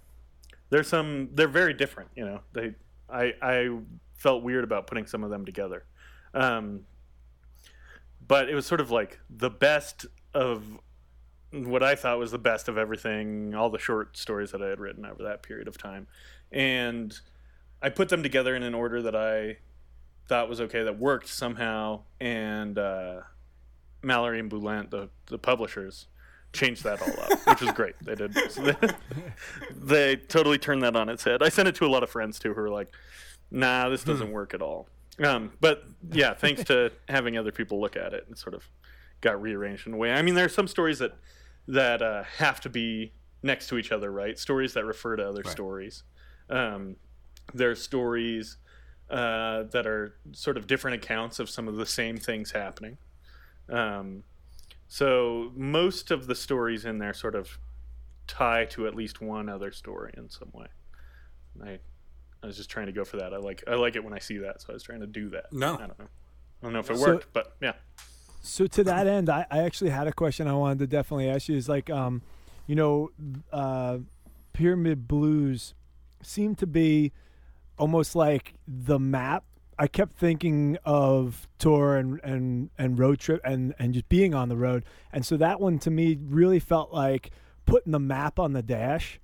there's 0.70 0.88
some 0.88 1.30
they're 1.34 1.48
very 1.48 1.74
different. 1.74 2.10
You 2.16 2.26
know, 2.26 2.42
they 2.52 2.76
I 3.10 3.34
I 3.42 3.80
felt 4.16 4.44
weird 4.44 4.64
about 4.64 4.88
putting 4.88 5.06
some 5.06 5.24
of 5.24 5.30
them 5.30 5.46
together, 5.46 5.86
um, 6.34 6.82
but 8.28 8.50
it 8.50 8.56
was 8.56 8.66
sort 8.66 8.82
of 8.82 8.92
like 8.92 9.20
the 9.30 9.50
best 9.50 10.06
of 10.34 10.64
what 11.54 11.84
I 11.84 11.96
thought 11.96 12.18
was 12.18 12.32
the 12.32 12.40
best 12.40 12.68
of 12.68 12.78
everything, 12.78 13.54
all 13.54 13.70
the 13.70 13.80
short 13.80 14.18
stories 14.18 14.52
that 14.52 14.62
I 14.62 14.68
had 14.68 14.80
written 14.80 15.06
over 15.06 15.24
that 15.24 15.44
period 15.44 15.68
of 15.68 15.78
time. 15.78 16.08
And 16.52 17.18
I 17.82 17.90
put 17.90 18.10
them 18.10 18.24
together 18.24 18.56
in 18.56 18.64
an 18.64 18.74
order 18.74 19.02
that 19.04 19.16
I 19.16 19.58
thought 20.28 20.50
was 20.50 20.62
okay, 20.62 20.84
that 20.84 20.98
worked 20.98 21.28
somehow. 21.28 22.02
And 22.20 22.78
uh, 22.78 23.22
Mallory 24.02 24.40
and 24.40 24.50
Boulent, 24.50 24.90
the, 24.90 25.10
the 25.28 25.38
publishers, 25.38 26.08
changed 26.54 26.84
that 26.84 27.02
all 27.02 27.20
up, 27.20 27.48
which 27.48 27.62
was 27.62 27.72
great. 27.72 27.96
They 28.02 28.16
did. 28.16 28.36
So 28.52 28.62
they, 28.82 28.90
they 29.76 30.16
totally 30.16 30.58
turned 30.58 30.84
that 30.84 30.96
on 30.96 31.10
its 31.10 31.24
head. 31.24 31.44
I 31.44 31.50
sent 31.50 31.68
it 31.68 31.76
to 31.76 31.86
a 31.86 31.88
lot 31.88 32.04
of 32.04 32.10
friends 32.10 32.40
too 32.40 32.54
who 32.54 32.62
were 32.62 32.70
like, 32.70 32.92
nah, 33.52 33.90
this 33.90 34.04
doesn't 34.04 34.32
work 34.32 34.54
at 34.54 34.62
all. 34.62 34.88
Um, 35.24 35.52
but 35.62 35.84
yeah, 36.12 36.34
thanks 36.34 36.64
to 36.66 36.92
having 37.10 37.38
other 37.38 37.52
people 37.52 37.80
look 37.80 37.96
at 37.96 38.14
it, 38.14 38.26
it 38.30 38.38
sort 38.38 38.56
of 38.56 38.68
got 39.22 39.42
rearranged 39.42 39.88
in 39.88 39.94
a 39.94 39.98
way. 39.98 40.12
I 40.12 40.22
mean, 40.22 40.36
there 40.36 40.46
are 40.46 40.50
some 40.50 40.68
stories 40.68 41.00
that 41.00 41.14
that 41.68 42.02
uh, 42.02 42.24
have 42.38 42.60
to 42.62 42.70
be 42.70 43.14
next 43.42 43.68
to 43.68 43.78
each 43.78 43.92
other, 43.92 44.12
right? 44.12 44.38
Stories 44.40 44.74
that 44.74 44.86
refer 44.86 45.16
to 45.16 45.28
other 45.28 45.42
Right. 45.44 45.52
stories. 45.52 46.04
Um, 46.50 46.96
there 47.54 47.72
are 47.72 47.76
stories 47.76 48.58
uh, 49.10 49.64
that 49.64 49.86
are 49.86 50.16
sort 50.32 50.58
of 50.58 50.66
different 50.66 50.96
accounts 51.04 51.40
of 51.40 51.50
some 51.50 51.68
of 51.68 51.76
the 51.76 51.86
same 51.86 52.18
things 52.18 52.52
happening. 52.52 52.98
Um, 53.70 54.24
so 54.88 55.52
most 55.56 56.10
of 56.12 56.28
the 56.28 56.36
stories 56.36 56.86
in 56.86 56.98
there 57.00 57.14
sort 57.14 57.36
of 57.36 57.58
tie 58.28 58.66
to 58.66 58.88
at 58.88 58.96
least 58.96 59.22
one 59.22 59.50
other 59.50 59.72
story 59.72 60.14
in 60.18 60.30
some 60.30 60.50
way. 60.54 60.68
I 61.64 61.80
I 62.42 62.48
was 62.48 62.58
just 62.58 62.70
trying 62.70 62.88
to 62.88 62.92
go 62.92 63.06
for 63.06 63.18
that. 63.18 63.34
I 63.34 63.38
like 63.38 63.64
I 63.68 63.76
like 63.76 63.96
it 63.96 64.04
when 64.04 64.14
I 64.14 64.20
see 64.20 64.38
that, 64.40 64.62
so 64.62 64.68
I 64.70 64.74
was 64.74 64.84
trying 64.84 65.00
to 65.02 65.08
do 65.08 65.30
that. 65.30 65.52
No. 65.54 65.76
I 65.76 65.88
don't 65.88 66.00
know. 66.00 66.06
I 66.62 66.64
don't 66.66 66.74
know 66.74 66.80
if 66.80 66.90
it 66.90 66.98
So- 66.98 67.06
worked, 67.08 67.32
but 67.34 67.56
yeah. 67.62 67.74
So 68.46 68.68
to 68.68 68.84
that 68.84 69.08
end, 69.08 69.30
I, 69.30 69.46
I 69.50 69.60
actually 69.60 69.90
had 69.90 70.06
a 70.06 70.12
question 70.12 70.50
I 70.50 70.54
wanted 70.54 70.80
to 70.80 70.88
definitely 70.88 71.30
ask 71.30 71.48
you. 71.48 71.56
Is 71.56 71.70
like, 71.70 71.90
um, 71.90 72.22
you 72.68 72.76
know, 72.76 73.10
uh, 73.54 74.00
Pyramid 74.52 75.08
Blues 75.08 75.74
seemed 76.22 76.58
to 76.58 76.68
be 76.68 77.14
almost 77.78 78.16
like 78.16 78.54
the 78.68 79.00
map. 79.00 79.46
I 79.80 79.88
kept 79.88 80.18
thinking 80.18 80.78
of 80.84 81.48
tour 81.58 81.96
and, 81.96 82.20
and, 82.22 82.70
and 82.78 83.00
road 83.00 83.20
trip 83.20 83.42
and, 83.46 83.74
and 83.80 83.94
just 83.94 84.10
being 84.10 84.36
on 84.36 84.50
the 84.50 84.58
road. 84.58 84.84
And 85.12 85.26
so 85.26 85.38
that 85.38 85.60
one 85.60 85.80
to 85.80 85.90
me 85.90 86.20
really 86.22 86.60
felt 86.60 86.94
like 86.94 87.32
putting 87.66 87.94
the 87.94 88.00
map 88.00 88.40
on 88.40 88.52
the 88.52 88.62
dash 88.62 89.20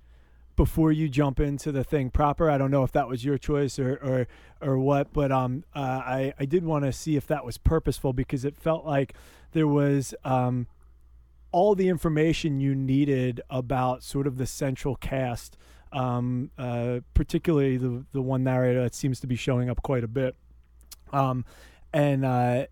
before 0.60 0.92
you 0.92 1.08
jump 1.08 1.40
into 1.40 1.72
the 1.72 1.82
thing 1.82 2.10
proper. 2.10 2.50
I 2.50 2.58
don't 2.58 2.70
know 2.70 2.82
if 2.82 2.92
that 2.92 3.08
was 3.08 3.24
your 3.24 3.38
choice 3.38 3.78
or 3.78 3.94
or, 3.94 4.26
or 4.60 4.78
what, 4.78 5.10
but 5.10 5.32
um, 5.32 5.64
uh, 5.74 6.02
I 6.04 6.34
I 6.38 6.44
did 6.44 6.66
want 6.66 6.84
to 6.84 6.92
see 6.92 7.16
if 7.16 7.26
that 7.28 7.46
was 7.46 7.56
purposeful 7.56 8.12
because 8.12 8.44
it 8.44 8.58
felt 8.58 8.84
like 8.84 9.14
there 9.52 9.66
was 9.66 10.14
um, 10.22 10.66
all 11.50 11.74
the 11.74 11.88
information 11.88 12.60
you 12.60 12.74
needed 12.74 13.40
about 13.48 14.02
sort 14.02 14.26
of 14.26 14.36
the 14.36 14.44
central 14.44 14.96
cast, 14.96 15.56
um, 15.94 16.50
uh, 16.58 17.00
particularly 17.14 17.78
the 17.78 18.04
the 18.12 18.20
one 18.20 18.44
narrator 18.44 18.82
that 18.82 18.94
seems 18.94 19.18
to 19.20 19.26
be 19.26 19.36
showing 19.36 19.70
up 19.70 19.82
quite 19.82 20.04
a 20.04 20.08
bit, 20.08 20.36
um, 21.10 21.46
and. 21.90 22.22
Uh, 22.22 22.66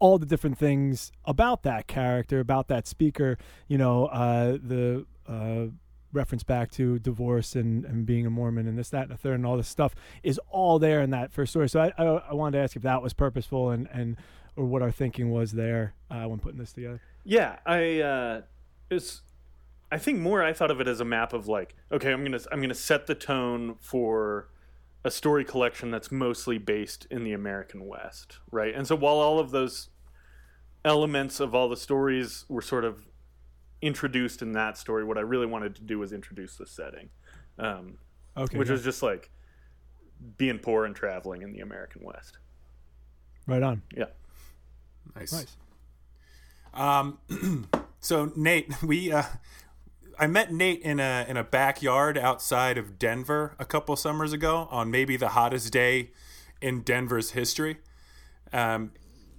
all 0.00 0.18
the 0.18 0.26
different 0.26 0.58
things 0.58 1.12
about 1.24 1.62
that 1.62 1.86
character, 1.86 2.38
about 2.38 2.68
that 2.68 2.86
speaker, 2.86 3.38
you 3.68 3.78
know, 3.78 4.06
uh, 4.06 4.58
the 4.62 5.06
uh, 5.26 5.66
reference 6.14 6.42
back 6.42 6.70
to 6.72 6.98
divorce 6.98 7.54
and, 7.54 7.84
and 7.84 8.06
being 8.06 8.24
a 8.24 8.30
Mormon 8.30 8.66
and 8.66 8.78
this, 8.78 8.90
that, 8.90 9.02
and 9.02 9.10
the 9.10 9.16
third, 9.16 9.34
and 9.34 9.46
all 9.46 9.56
this 9.56 9.68
stuff 9.68 9.94
is 10.22 10.40
all 10.48 10.78
there 10.78 11.02
in 11.02 11.10
that 11.10 11.32
first 11.32 11.52
story. 11.52 11.68
So 11.68 11.80
I, 11.80 11.92
I, 11.98 12.04
I 12.04 12.34
wanted 12.34 12.58
to 12.58 12.64
ask 12.64 12.76
if 12.76 12.82
that 12.82 13.02
was 13.02 13.12
purposeful 13.12 13.70
and, 13.70 13.88
and 13.92 14.16
or 14.56 14.64
what 14.64 14.82
our 14.82 14.90
thinking 14.90 15.30
was 15.30 15.52
there 15.52 15.94
uh, 16.10 16.24
when 16.24 16.38
putting 16.38 16.58
this 16.58 16.72
together. 16.72 17.00
Yeah, 17.24 17.58
I 17.66 18.00
uh 18.00 18.42
it's 18.90 19.22
I 19.90 19.98
think 19.98 20.18
more 20.18 20.42
I 20.42 20.52
thought 20.52 20.70
of 20.70 20.80
it 20.80 20.88
as 20.88 21.00
a 21.00 21.04
map 21.04 21.32
of 21.32 21.48
like, 21.48 21.74
okay, 21.90 22.12
I'm 22.12 22.24
to 22.30 22.40
I'm 22.52 22.60
to 22.68 22.74
set 22.74 23.06
the 23.06 23.14
tone 23.14 23.76
for 23.80 24.48
a 25.04 25.10
story 25.10 25.44
collection 25.44 25.90
that's 25.90 26.10
mostly 26.10 26.58
based 26.58 27.06
in 27.10 27.24
the 27.24 27.32
American 27.32 27.86
West, 27.86 28.38
right? 28.50 28.74
And 28.74 28.86
so 28.86 28.96
while 28.96 29.16
all 29.16 29.38
of 29.38 29.50
those 29.50 29.90
elements 30.84 31.40
of 31.40 31.54
all 31.54 31.68
the 31.68 31.76
stories 31.76 32.44
were 32.48 32.62
sort 32.62 32.84
of 32.84 33.04
introduced 33.84 34.42
in 34.42 34.52
that 34.52 34.78
story, 34.78 35.04
what 35.04 35.18
I 35.18 35.20
really 35.20 35.46
wanted 35.46 35.74
to 35.76 35.82
do 35.82 35.98
was 35.98 36.12
introduce 36.12 36.56
the 36.56 36.66
setting. 36.66 37.10
Um, 37.58 37.98
Okay, 38.36 38.58
which 38.58 38.66
yeah. 38.66 38.72
was 38.72 38.82
just 38.82 39.00
like 39.00 39.30
being 40.36 40.58
poor 40.58 40.84
and 40.86 40.96
traveling 40.96 41.42
in 41.42 41.52
the 41.52 41.60
American 41.60 42.02
West. 42.02 42.38
right 43.46 43.62
on. 43.62 43.82
Yeah. 43.96 44.06
Nice. 45.14 45.32
Nice. 45.32 45.56
Um, 46.72 47.18
so 48.00 48.32
Nate, 48.34 48.72
we 48.82 49.12
uh, 49.12 49.22
I 50.18 50.26
met 50.26 50.52
Nate 50.52 50.82
in 50.82 50.98
a 50.98 51.24
in 51.28 51.36
a 51.36 51.44
backyard 51.44 52.18
outside 52.18 52.76
of 52.76 52.98
Denver 52.98 53.54
a 53.60 53.64
couple 53.64 53.94
summers 53.94 54.32
ago 54.32 54.66
on 54.70 54.90
maybe 54.90 55.16
the 55.16 55.28
hottest 55.28 55.72
day 55.72 56.10
in 56.60 56.80
Denver's 56.80 57.30
history. 57.32 57.76
Um, 58.52 58.90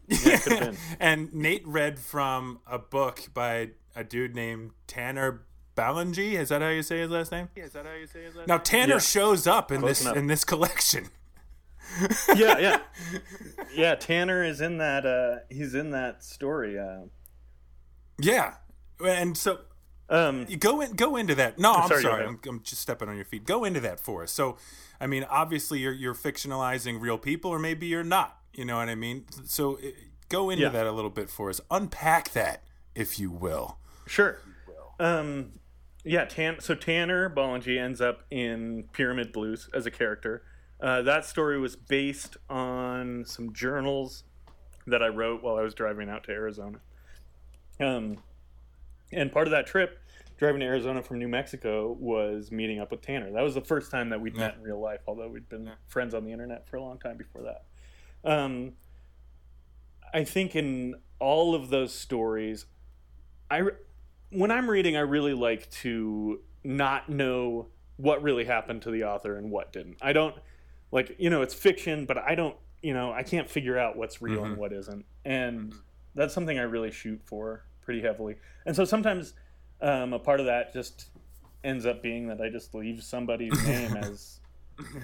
Yeah, 0.07 0.73
and 0.99 1.33
Nate 1.33 1.65
read 1.67 1.99
from 1.99 2.59
a 2.67 2.77
book 2.77 3.29
by 3.33 3.71
a 3.95 4.03
dude 4.03 4.35
named 4.35 4.71
Tanner 4.87 5.41
Ballingy. 5.75 6.33
Is 6.33 6.49
that 6.49 6.61
how 6.61 6.69
you 6.69 6.83
say 6.83 6.99
his 6.99 7.09
last 7.09 7.31
name? 7.31 7.49
Yeah, 7.55 7.63
Is 7.65 7.73
that 7.73 7.85
how 7.85 7.93
you 7.93 8.07
say 8.07 8.23
his 8.23 8.35
last 8.35 8.47
name? 8.47 8.55
now 8.55 8.57
Tanner 8.57 8.93
Yeah. 8.95 8.99
shows 8.99 9.47
up 9.47 9.71
in 9.71 9.79
Close 9.81 9.89
this 9.91 10.01
enough. 10.03 10.17
in 10.17 10.27
this 10.27 10.43
collection. 10.43 11.09
yeah, 12.35 12.57
yeah, 12.57 12.79
yeah. 13.75 13.95
Tanner 13.95 14.43
is 14.43 14.59
in 14.61 14.79
that. 14.79 15.05
Uh, 15.05 15.39
he's 15.49 15.75
in 15.75 15.91
that 15.91 16.23
story. 16.23 16.79
Uh, 16.79 17.03
Yeah, 18.19 18.55
and 19.03 19.37
so 19.37 19.59
um, 20.09 20.45
go 20.59 20.81
in 20.81 20.93
go 20.93 21.15
into 21.15 21.33
that 21.35 21.57
no 21.59 21.73
i'm 21.73 21.87
sorry, 21.87 22.01
sorry, 22.03 22.25
I'm. 22.25 22.39
I'm 22.47 22.61
just 22.63 22.79
stepping 22.81 23.09
on 23.09 23.15
your 23.15 23.25
feet 23.25 23.43
go 23.43 23.63
into 23.63 23.79
that 23.79 23.99
for 23.99 24.21
us 24.21 24.31
so 24.31 24.55
i 25.01 25.07
mean 25.07 25.25
obviously 25.31 25.79
you're 25.79 25.91
you're 25.93 26.13
fictionalizing 26.13 27.01
real 27.01 27.17
people 27.17 27.49
or 27.49 27.57
maybe 27.57 27.87
you're 27.87 28.03
not 28.03 28.37
you 28.53 28.65
know 28.65 28.77
what 28.77 28.87
i 28.87 28.93
mean 28.93 29.25
so 29.45 29.79
go 30.29 30.51
into 30.51 30.61
Yeah. 30.65 30.69
that 30.69 30.85
a 30.85 30.91
little 30.91 31.09
bit 31.09 31.27
for 31.31 31.49
us 31.49 31.59
unpack 31.71 32.33
that 32.33 32.63
if 32.93 33.17
you 33.19 33.31
will 33.31 33.79
sure. 34.05 34.39
Um, 34.99 35.53
yeah. 36.03 36.25
Tan. 36.25 36.59
So 36.59 36.75
Tanner 36.75 37.29
Bollinger 37.29 37.79
ends 37.79 38.01
up 38.01 38.23
in 38.31 38.85
Pyramid 38.93 39.31
Blues 39.31 39.69
as 39.73 39.85
a 39.85 39.91
character. 39.91 40.43
Uh, 40.79 41.01
that 41.01 41.25
story 41.25 41.59
was 41.59 41.75
based 41.75 42.37
on 42.49 43.23
some 43.25 43.53
journals 43.53 44.23
that 44.87 45.01
I 45.01 45.07
wrote 45.07 45.41
while 45.41 45.55
I 45.55 45.61
was 45.61 45.73
driving 45.73 46.09
out 46.09 46.25
to 46.25 46.31
Arizona. 46.31 46.79
Um, 47.79 48.17
and 49.11 49.31
part 49.31 49.47
of 49.47 49.51
that 49.51 49.67
trip, 49.67 49.99
driving 50.37 50.59
to 50.59 50.65
Arizona 50.65 51.01
from 51.01 51.19
New 51.19 51.27
Mexico, 51.27 51.95
was 51.99 52.51
meeting 52.51 52.79
up 52.79 52.91
with 52.91 53.01
Tanner. 53.01 53.31
That 53.31 53.41
was 53.41 53.55
the 53.55 53.61
first 53.61 53.89
time 53.89 54.09
that 54.09 54.19
we'd 54.19 54.35
met 54.35 54.55
in 54.55 54.63
real 54.63 54.79
life, 54.79 54.99
although 55.07 55.29
we'd 55.29 55.49
been 55.49 55.71
friends 55.87 56.13
on 56.13 56.25
the 56.25 56.31
internet 56.31 56.67
for 56.67 56.77
a 56.77 56.81
long 56.81 56.99
time 56.99 57.17
before 57.17 57.43
that. 57.43 57.63
Um, 58.29 58.73
I 60.13 60.23
think 60.23 60.55
in 60.55 60.95
all 61.19 61.55
of 61.55 61.69
those 61.69 61.93
stories, 61.93 62.65
I 63.49 63.61
when 64.29 64.51
I'm 64.51 64.69
reading, 64.69 64.95
I 64.97 65.01
really 65.01 65.33
like 65.33 65.69
to 65.81 66.41
not 66.63 67.09
know 67.09 67.67
what 67.97 68.21
really 68.23 68.45
happened 68.45 68.81
to 68.83 68.91
the 68.91 69.03
author 69.03 69.37
and 69.37 69.49
what 69.49 69.71
didn't. 69.71 69.97
I 70.01 70.13
don't 70.13 70.35
like 70.91 71.15
you 71.17 71.29
know 71.29 71.41
it's 71.41 71.53
fiction, 71.53 72.05
but 72.05 72.17
I 72.17 72.35
don't 72.35 72.55
you 72.81 72.93
know 72.93 73.11
I 73.11 73.23
can't 73.23 73.49
figure 73.49 73.77
out 73.77 73.97
what's 73.97 74.21
real 74.21 74.43
and 74.43 74.57
what 74.57 74.73
isn't, 74.73 75.05
and 75.23 75.73
that's 76.13 76.33
something 76.33 76.57
I 76.57 76.63
really 76.63 76.91
shoot 76.91 77.21
for 77.23 77.63
pretty 77.81 78.01
heavily. 78.01 78.35
And 78.65 78.75
so 78.75 78.83
sometimes 78.85 79.33
um, 79.81 80.13
a 80.13 80.19
part 80.19 80.39
of 80.39 80.45
that 80.47 80.73
just 80.73 81.07
ends 81.63 81.85
up 81.85 82.01
being 82.01 82.27
that 82.27 82.41
I 82.41 82.49
just 82.49 82.73
leave 82.75 83.03
somebody's 83.03 83.65
name 83.65 83.95
as 83.97 84.39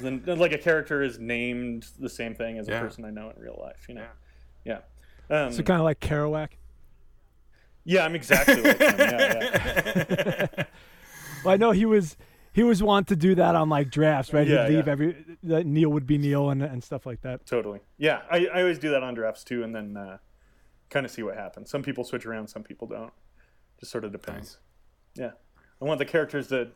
then 0.02 0.24
like 0.26 0.52
a 0.52 0.58
character 0.58 1.02
is 1.02 1.18
named 1.20 1.88
the 2.00 2.10
same 2.10 2.36
thing 2.36 2.58
as 2.58 2.68
a 2.68 2.72
person 2.82 3.06
I 3.06 3.10
know 3.10 3.32
in 3.36 3.42
real 3.42 3.58
life. 3.62 3.86
You 3.88 3.96
know, 3.96 4.06
yeah. 4.66 4.80
Um, 5.30 5.52
So 5.54 5.64
kind 5.64 5.80
of 5.80 5.86
like 5.86 6.00
Kerouac. 6.00 6.50
Yeah, 7.84 8.06
I'm 8.06 8.16
exactly 8.16 8.62
like 8.62 8.80
him. 8.80 8.96
Yeah, 8.98 10.48
yeah. 10.58 10.64
Well, 11.44 11.54
I 11.54 11.58
know 11.58 11.72
he 11.72 11.86
was 11.86 12.18
he 12.54 12.64
was 12.64 12.84
want 12.84 13.08
to 13.08 13.16
do 13.16 13.36
that 13.36 13.56
on 13.56 13.70
like 13.70 13.90
drafts, 13.90 14.34
right? 14.34 14.48
Yeah, 14.48 14.68
He'd 14.68 14.76
leave 14.76 14.86
yeah. 14.88 14.92
every 14.92 15.26
that 15.44 15.66
Neil 15.66 15.90
would 15.90 16.06
be 16.06 16.18
Neil 16.18 16.50
and 16.50 16.62
and 16.62 16.84
stuff 16.84 17.06
like 17.06 17.22
that. 17.22 17.46
Totally. 17.46 17.80
Yeah, 17.98 18.22
I, 18.30 18.48
I 18.48 18.62
always 18.62 18.80
do 18.80 18.92
that 18.92 19.04
on 19.04 19.14
drafts 19.14 19.44
too, 19.44 19.64
and 19.64 19.74
then 19.74 19.98
uh, 19.98 20.18
kind 20.90 21.06
of 21.06 21.12
see 21.12 21.24
what 21.24 21.36
happens. 21.36 21.70
Some 21.70 21.82
people 21.82 22.04
switch 22.04 22.26
around, 22.26 22.48
some 22.48 22.64
people 22.64 22.88
don't. 22.88 23.14
Just 23.80 23.92
sort 23.92 24.06
of 24.06 24.12
depends. 24.12 24.60
Yeah, 25.16 25.32
I 25.82 25.86
want 25.86 26.00
the 26.00 26.06
characters 26.06 26.48
to 26.50 26.70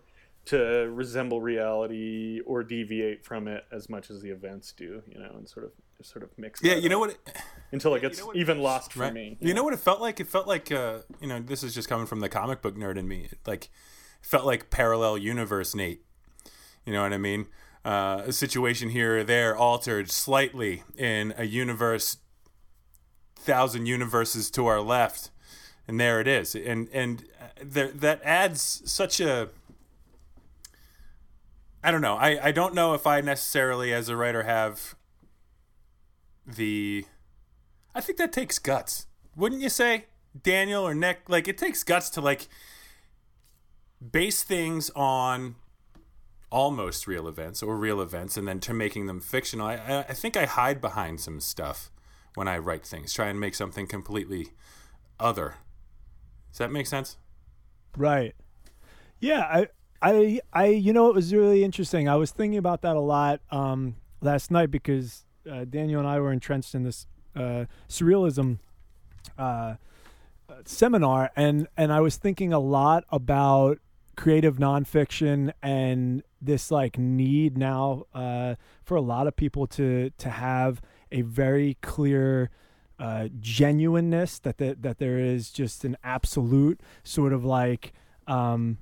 to 0.46 0.90
resemble 0.92 1.42
reality 1.42 2.40
or 2.46 2.64
deviate 2.64 3.26
from 3.26 3.48
it 3.48 3.66
as 3.72 3.90
much 3.90 4.10
as 4.10 4.22
the 4.22 4.30
events 4.30 4.72
do. 4.72 5.04
You 5.08 5.20
know, 5.20 5.32
and 5.36 5.48
sort 5.48 5.66
of 5.66 5.72
sort 6.02 6.24
of 6.24 6.30
mix. 6.38 6.62
yeah 6.64 6.76
you 6.76 6.90
know 6.90 7.00
what 7.00 7.12
it, 7.12 7.18
Until 7.72 7.96
it 7.96 8.02
gets 8.02 8.22
even 8.34 8.60
lost 8.60 8.94
for 8.94 9.00
right 9.00 9.14
me. 9.14 9.38
you 9.40 9.54
know 9.54 9.64
what 9.64 9.74
it 9.74 9.80
felt 9.80 10.02
like 10.02 10.20
it 10.20 10.28
felt 10.28 10.48
like 10.48 10.72
uh 10.72 11.00
you 11.22 11.28
know 11.28 11.40
this 11.40 11.64
is 11.64 11.74
just 11.74 11.90
coming 11.90 12.06
from 12.06 12.20
the 12.20 12.30
comic 12.30 12.62
book 12.62 12.76
nerd 12.76 12.98
in 12.98 13.08
me 13.08 13.30
it, 13.32 13.40
like 13.46 13.70
felt 14.22 14.46
like 14.46 14.70
parallel 14.70 15.18
universe 15.18 15.74
nate 15.74 16.02
you 16.86 16.94
know 16.94 17.02
what 17.02 17.14
i 17.14 17.18
mean 17.18 17.48
uh, 17.84 18.24
a 18.26 18.34
situation 18.34 18.90
here 18.90 19.20
or 19.20 19.24
there 19.24 19.56
altered 19.56 20.10
slightly 20.10 20.84
in 20.98 21.34
a 21.38 21.44
universe 21.46 22.18
thousand 23.36 23.86
universes 23.86 24.50
to 24.50 24.66
our 24.66 24.82
left 24.82 25.30
and 25.88 26.00
there 26.00 26.20
it 26.20 26.28
is, 26.28 26.56
and 26.56 26.90
and 26.94 27.26
uh, 27.40 27.46
there, 27.64 27.90
that 27.90 28.22
adds 28.24 28.82
such 28.86 29.20
a. 29.20 29.50
I 31.84 31.92
don't 31.92 32.02
know. 32.02 32.16
I, 32.16 32.48
I 32.48 32.52
don't 32.52 32.74
know 32.74 32.96
if 32.96 33.06
I 33.06 33.22
necessarily, 33.22 33.94
as 33.94 34.10
a 34.10 34.16
writer, 34.16 34.44
have 34.44 34.96
the. 36.46 37.06
I 37.94 38.02
think 38.02 38.18
that 38.18 38.34
takes 38.34 38.60
guts, 38.60 39.08
wouldn't 39.36 39.62
you 39.62 39.70
say, 39.70 40.06
Daniel 40.42 40.86
or 40.86 40.94
Nick? 40.94 41.30
Like 41.30 41.48
it 41.48 41.58
takes 41.58 41.84
guts 41.84 42.10
to 42.12 42.22
like 42.22 42.48
base 44.12 44.44
things 44.44 44.90
on 44.96 45.56
almost 46.52 47.08
real 47.08 47.28
events 47.28 47.62
or 47.64 47.76
real 47.76 48.02
events 48.02 48.38
and 48.38 48.48
then 48.48 48.60
to 48.62 48.74
making 48.74 49.08
them 49.08 49.20
fictional. 49.20 49.68
I, 49.68 50.06
I 50.08 50.14
think 50.14 50.38
I 50.38 50.46
hide 50.46 50.82
behind 50.82 51.20
some 51.20 51.40
stuff 51.40 51.92
when 52.36 52.48
I 52.48 52.58
write 52.58 52.86
things, 52.86 53.14
try 53.14 53.28
and 53.28 53.40
make 53.40 53.56
something 53.56 53.88
completely 53.88 54.50
other. 55.20 55.56
Does 56.52 56.60
that 56.60 56.72
make 56.72 56.88
sense? 56.88 57.18
Right. 57.98 58.36
Yeah, 59.20 59.42
I 59.42 59.68
I 60.02 60.40
I 60.54 60.66
you 60.68 60.94
know 60.94 61.10
it 61.10 61.16
was 61.16 61.34
really 61.34 61.64
interesting. 61.64 62.08
I 62.08 62.16
was 62.16 62.32
thinking 62.32 62.58
about 62.58 62.82
that 62.84 62.96
a 62.96 63.02
lot 63.02 63.42
um 63.52 63.96
last 64.22 64.52
night 64.52 64.72
because 64.72 65.25
uh, 65.50 65.66
Daniel 65.66 66.00
and 66.00 66.08
I 66.08 66.20
were 66.20 66.32
entrenched 66.32 66.76
in 66.76 66.84
this 66.84 67.08
uh 67.36 67.66
surrealism 67.90 68.60
uh 69.38 69.76
seminar 70.64 71.32
and 71.36 71.68
and 71.76 71.92
I 71.92 72.00
was 72.00 72.16
thinking 72.16 72.54
a 72.54 72.60
lot 72.60 73.04
about 73.10 73.80
creative 74.16 74.58
nonfiction 74.58 75.52
and 75.62 76.24
this 76.42 76.72
like 76.72 76.98
need 76.98 77.58
now 77.58 78.06
uh, 78.14 78.56
for 78.84 78.96
a 78.96 79.02
lot 79.02 79.28
of 79.28 79.36
people 79.36 79.68
to 79.68 80.12
to 80.18 80.30
have 80.30 80.82
a 81.12 81.22
very 81.22 81.78
clear 81.82 82.50
uh, 82.98 83.28
genuineness 83.40 84.40
that 84.40 84.58
the, 84.58 84.76
that 84.80 85.00
there 85.00 85.20
is 85.20 85.52
just 85.52 85.84
an 85.84 85.98
absolute 86.04 86.80
sort 87.04 87.34
of 87.34 87.44
like 87.44 87.94
um, 88.28 88.78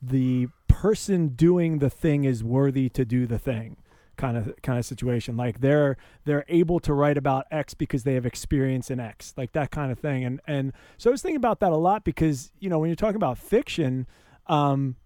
the 0.00 0.48
person 0.68 1.28
doing 1.28 1.78
the 1.78 1.90
thing 1.90 2.24
is 2.24 2.42
worthy 2.42 2.88
to 2.88 3.04
do 3.04 3.26
the 3.26 3.38
thing 3.38 3.76
kind 4.16 4.36
of 4.36 4.54
kind 4.62 4.78
of 4.78 4.84
situation. 4.84 5.36
Like 5.36 5.60
they're 5.60 5.96
they're 6.24 6.44
able 6.48 6.80
to 6.80 6.92
write 6.92 7.16
about 7.16 7.46
x 7.50 7.74
because 7.74 8.04
they 8.04 8.14
have 8.14 8.26
experience 8.26 8.90
in 8.90 9.00
x 9.00 9.34
like 9.36 9.52
that 9.52 9.70
kind 9.70 9.90
of 9.92 9.98
thing. 9.98 10.24
And 10.24 10.40
and 10.46 10.72
so 10.98 11.10
i 11.10 11.12
was 11.12 11.22
thinking 11.22 11.36
about 11.36 11.60
that 11.60 11.72
a 11.72 11.76
lot 11.76 12.04
because 12.04 12.52
you 12.58 12.68
know 12.68 12.78
when 12.78 12.88
you're 12.88 12.96
talking 12.96 13.16
about 13.16 13.38
fiction 13.38 14.06
um 14.46 14.96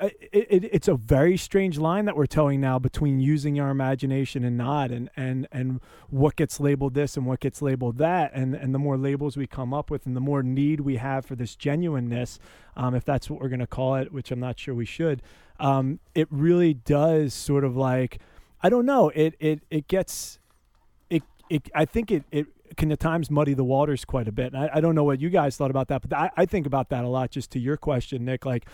it, 0.00 0.46
it, 0.50 0.64
it's 0.72 0.88
a 0.88 0.94
very 0.94 1.36
strange 1.36 1.78
line 1.78 2.06
that 2.06 2.16
we're 2.16 2.26
towing 2.26 2.60
now 2.60 2.78
between 2.78 3.20
using 3.20 3.60
our 3.60 3.70
imagination 3.70 4.44
and 4.44 4.56
not 4.56 4.90
and 4.90 5.10
and 5.16 5.46
and 5.52 5.80
what 6.08 6.36
gets 6.36 6.58
labeled 6.58 6.94
this 6.94 7.16
and 7.16 7.26
what 7.26 7.40
gets 7.40 7.60
labeled 7.60 7.98
that 7.98 8.30
and 8.34 8.54
and 8.54 8.74
the 8.74 8.78
more 8.78 8.96
labels 8.96 9.36
we 9.36 9.46
come 9.46 9.74
up 9.74 9.90
with 9.90 10.06
and 10.06 10.16
the 10.16 10.20
more 10.20 10.42
need 10.42 10.80
we 10.80 10.96
have 10.96 11.24
for 11.24 11.36
this 11.36 11.54
genuineness 11.54 12.38
um, 12.76 12.94
if 12.94 13.04
that's 13.04 13.28
what 13.28 13.40
we're 13.40 13.48
going 13.48 13.60
to 13.60 13.66
call 13.66 13.94
it 13.94 14.12
which 14.12 14.30
i'm 14.30 14.40
not 14.40 14.58
sure 14.58 14.74
we 14.74 14.86
should 14.86 15.22
um, 15.58 16.00
it 16.14 16.26
really 16.30 16.72
does 16.72 17.34
sort 17.34 17.64
of 17.64 17.76
like 17.76 18.18
i 18.62 18.68
don't 18.68 18.86
know 18.86 19.10
it 19.14 19.34
it 19.38 19.60
it 19.70 19.86
gets 19.88 20.38
it 21.10 21.22
it 21.50 21.68
i 21.74 21.84
think 21.84 22.10
it 22.10 22.24
it 22.30 22.46
can 22.76 22.90
at 22.92 23.00
times 23.00 23.30
muddy 23.30 23.52
the 23.52 23.64
waters 23.64 24.04
quite 24.04 24.28
a 24.28 24.32
bit 24.32 24.52
and 24.52 24.62
I, 24.62 24.70
I 24.74 24.80
don't 24.80 24.94
know 24.94 25.04
what 25.04 25.20
you 25.20 25.28
guys 25.28 25.56
thought 25.56 25.70
about 25.70 25.88
that 25.88 26.02
but 26.08 26.16
I, 26.16 26.30
I 26.36 26.46
think 26.46 26.66
about 26.66 26.88
that 26.90 27.04
a 27.04 27.08
lot 27.08 27.30
just 27.30 27.50
to 27.52 27.58
your 27.58 27.76
question 27.76 28.24
nick 28.24 28.46
like 28.46 28.66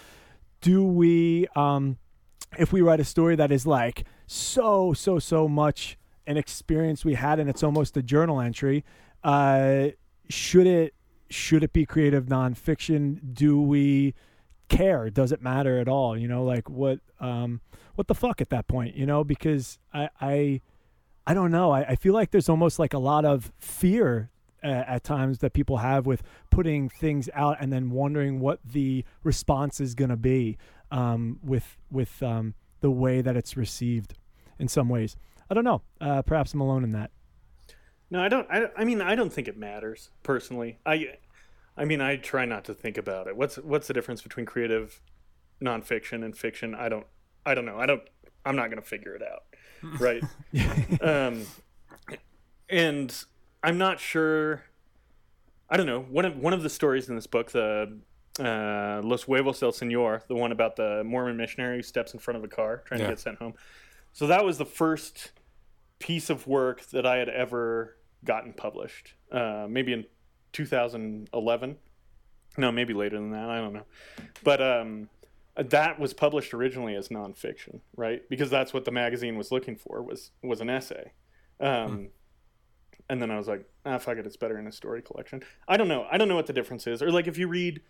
do 0.60 0.84
we 0.84 1.46
um 1.54 1.98
if 2.58 2.72
we 2.72 2.80
write 2.80 3.00
a 3.00 3.04
story 3.04 3.36
that 3.36 3.52
is 3.52 3.66
like 3.66 4.04
so 4.26 4.92
so 4.92 5.18
so 5.18 5.48
much 5.48 5.98
an 6.26 6.36
experience 6.36 7.04
we 7.04 7.14
had 7.14 7.38
and 7.38 7.48
it's 7.48 7.62
almost 7.62 7.96
a 7.96 8.02
journal 8.02 8.40
entry 8.40 8.84
uh 9.22 9.88
should 10.28 10.66
it 10.66 10.94
should 11.28 11.62
it 11.62 11.72
be 11.72 11.84
creative 11.84 12.26
nonfiction? 12.26 13.18
Do 13.34 13.60
we 13.60 14.14
care? 14.68 15.10
Does 15.10 15.32
it 15.32 15.42
matter 15.42 15.78
at 15.78 15.88
all? 15.88 16.16
You 16.16 16.28
know 16.28 16.44
like 16.44 16.68
what 16.68 17.00
um 17.20 17.60
what 17.94 18.08
the 18.08 18.14
fuck 18.14 18.40
at 18.40 18.50
that 18.50 18.68
point 18.68 18.96
you 18.96 19.06
know? 19.06 19.24
Because 19.24 19.78
i 19.92 20.08
i 20.20 20.60
i 21.26 21.34
don't 21.34 21.50
know. 21.50 21.70
I, 21.70 21.82
I 21.82 21.96
feel 21.96 22.14
like 22.14 22.30
there's 22.30 22.48
almost 22.48 22.78
like 22.78 22.94
a 22.94 22.98
lot 22.98 23.24
of 23.24 23.52
fear 23.58 24.30
uh, 24.62 24.84
at 24.86 25.04
times 25.04 25.38
that 25.38 25.52
people 25.52 25.78
have 25.78 26.06
with 26.06 26.22
putting 26.50 26.88
things 26.88 27.28
out 27.34 27.56
and 27.60 27.72
then 27.72 27.90
wondering 27.90 28.40
what 28.40 28.60
the 28.64 29.04
response 29.22 29.80
is 29.80 29.94
going 29.94 30.10
to 30.10 30.16
be 30.16 30.58
um, 30.90 31.38
with 31.42 31.76
with 31.90 32.22
um, 32.22 32.54
the 32.80 32.90
way 32.90 33.20
that 33.20 33.36
it's 33.36 33.56
received 33.56 34.14
in 34.58 34.68
some 34.68 34.88
ways. 34.88 35.16
I 35.50 35.54
don't 35.54 35.64
know. 35.64 35.82
Uh, 36.00 36.22
perhaps 36.22 36.54
I'm 36.54 36.60
alone 36.60 36.84
in 36.84 36.92
that. 36.92 37.10
No, 38.10 38.22
I 38.22 38.28
don't. 38.28 38.46
I, 38.50 38.68
I 38.76 38.84
mean, 38.84 39.00
I 39.00 39.14
don't 39.14 39.32
think 39.32 39.48
it 39.48 39.56
matters 39.56 40.10
personally. 40.22 40.78
I, 40.86 41.18
I 41.76 41.84
mean, 41.84 42.00
I 42.00 42.16
try 42.16 42.44
not 42.44 42.64
to 42.66 42.74
think 42.74 42.98
about 42.98 43.26
it. 43.26 43.36
What's 43.36 43.56
what's 43.56 43.88
the 43.88 43.94
difference 43.94 44.22
between 44.22 44.46
creative 44.46 45.00
nonfiction 45.60 46.24
and 46.24 46.36
fiction? 46.36 46.74
I 46.74 46.88
don't. 46.88 47.06
I 47.44 47.54
don't 47.54 47.64
know. 47.64 47.78
I 47.78 47.86
don't. 47.86 48.02
I'm 48.44 48.56
not 48.56 48.70
going 48.70 48.80
to 48.80 48.88
figure 48.88 49.14
it 49.14 49.22
out. 49.22 49.42
Right. 50.00 50.22
um, 51.00 51.46
and 52.68 53.24
I'm 53.66 53.78
not 53.78 53.98
sure. 54.00 54.62
I 55.68 55.76
don't 55.76 55.86
know. 55.86 56.00
One 56.00 56.24
of 56.24 56.36
one 56.38 56.52
of 56.52 56.62
the 56.62 56.70
stories 56.70 57.08
in 57.08 57.16
this 57.16 57.26
book, 57.26 57.50
the 57.50 57.98
uh, 58.38 59.00
Los 59.02 59.24
Huevos 59.24 59.58
del 59.60 59.72
Señor, 59.72 60.26
the 60.28 60.36
one 60.36 60.52
about 60.52 60.76
the 60.76 61.02
Mormon 61.04 61.36
missionary 61.36 61.76
who 61.78 61.82
steps 61.82 62.14
in 62.14 62.20
front 62.20 62.38
of 62.38 62.44
a 62.44 62.48
car 62.48 62.82
trying 62.86 63.00
Yeah. 63.00 63.06
to 63.08 63.12
get 63.12 63.20
sent 63.20 63.38
home. 63.38 63.54
So 64.12 64.28
that 64.28 64.44
was 64.44 64.58
the 64.58 64.64
first 64.64 65.32
piece 65.98 66.30
of 66.30 66.46
work 66.46 66.82
that 66.90 67.04
I 67.06 67.16
had 67.16 67.28
ever 67.28 67.96
gotten 68.24 68.52
published. 68.52 69.14
Uh, 69.32 69.66
maybe 69.68 69.92
in 69.92 70.04
2011. 70.52 71.76
No, 72.58 72.70
maybe 72.72 72.94
later 72.94 73.16
than 73.16 73.32
that. 73.32 73.50
I 73.50 73.56
don't 73.58 73.72
know. 73.72 73.84
But 74.44 74.62
um, 74.62 75.08
that 75.56 75.98
was 75.98 76.14
published 76.14 76.54
originally 76.54 76.94
as 76.94 77.08
nonfiction, 77.08 77.80
right? 77.96 78.22
Because 78.30 78.48
that's 78.48 78.72
what 78.72 78.84
the 78.84 78.92
magazine 78.92 79.36
was 79.36 79.50
looking 79.50 79.74
for 79.76 80.02
was 80.02 80.30
was 80.42 80.60
an 80.60 80.70
essay. 80.70 81.12
Um, 81.58 82.08
And 83.08 83.22
then 83.22 83.30
I 83.30 83.36
was 83.38 83.46
like, 83.46 83.64
ah, 83.84 83.98
fuck 83.98 84.18
it, 84.18 84.26
it's 84.26 84.36
better 84.36 84.58
in 84.58 84.66
a 84.66 84.72
story 84.72 85.00
collection. 85.02 85.42
I 85.68 85.76
don't 85.76 85.88
know. 85.88 86.06
I 86.10 86.18
don't 86.18 86.28
know 86.28 86.34
what 86.34 86.46
the 86.46 86.52
difference 86.52 86.86
is. 86.86 87.02
Or 87.02 87.10
like 87.10 87.26
if 87.26 87.38
you 87.38 87.46
read, 87.46 87.80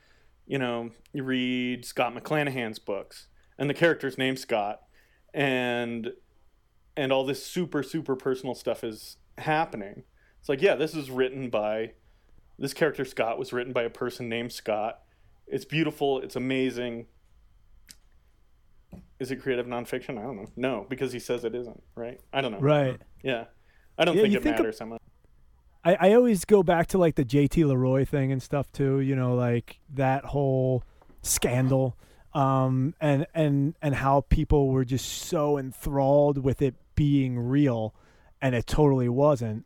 you 0.47 0.59
know, 0.59 0.91
you 1.13 1.25
read 1.25 1.85
Scott 1.85 2.15
McClanahan's 2.15 2.79
books, 2.79 3.29
and 3.59 3.71
the 3.71 3.75
character's 3.75 4.19
named 4.19 4.39
Scott, 4.39 4.83
and 5.33 6.11
and 6.97 7.13
all 7.13 7.25
this 7.25 7.45
super 7.45 7.83
super 7.83 8.15
personal 8.15 8.55
stuff 8.55 8.85
is 8.85 9.17
happening. 9.39 10.05
It's 10.41 10.49
like, 10.49 10.63
yeah, 10.63 10.75
this 10.75 10.95
is 10.95 11.11
written 11.11 11.51
by 11.51 11.93
this 12.59 12.75
character 12.75 13.05
Scott 13.05 13.39
was 13.39 13.53
written 13.53 13.73
by 13.73 13.83
a 13.83 13.91
person 13.91 14.29
named 14.29 14.53
Scott. 14.53 15.01
It's 15.47 15.65
beautiful. 15.65 16.21
It's 16.21 16.37
amazing. 16.37 17.07
Is 19.19 19.31
it 19.31 19.37
creative 19.37 19.67
nonfiction? 19.67 20.19
I 20.19 20.23
don't 20.23 20.37
know. 20.37 20.51
No, 20.57 20.87
because 20.89 21.13
he 21.13 21.19
says 21.19 21.45
it 21.45 21.55
isn't. 21.55 21.83
Right? 21.95 22.21
I 22.33 22.41
don't 22.43 22.53
know. 22.53 22.61
Right. 22.61 23.01
Yeah. 23.23 23.45
I 23.99 24.05
don't 24.05 24.17
Yeah, 24.17 24.23
think 24.23 24.35
it 24.35 24.43
think 24.43 24.57
matters 24.57 24.79
so 24.79 24.87
much. 24.87 25.01
I, 25.87 26.09
I 26.09 26.13
always 26.15 26.45
go 26.45 26.65
back 26.65 26.89
to 26.89 26.99
like 26.99 27.15
the 27.15 27.25
JT 27.25 27.65
Leroy 27.65 28.05
thing 28.05 28.33
and 28.33 28.43
stuff 28.43 28.73
too, 28.73 28.99
you 29.01 29.15
know, 29.15 29.37
like 29.37 29.79
that 29.95 30.25
whole 30.27 30.83
scandal. 31.23 31.97
Um 32.35 32.95
and 33.01 33.27
and 33.35 33.77
and 33.81 33.95
how 33.95 34.23
people 34.23 34.69
were 34.69 34.85
just 34.85 35.07
so 35.07 35.57
enthralled 35.57 36.39
with 36.39 36.61
it 36.61 36.75
being 36.97 37.39
real 37.39 37.95
and 38.43 38.55
it 38.55 38.67
totally 38.67 39.09
wasn't. 39.09 39.65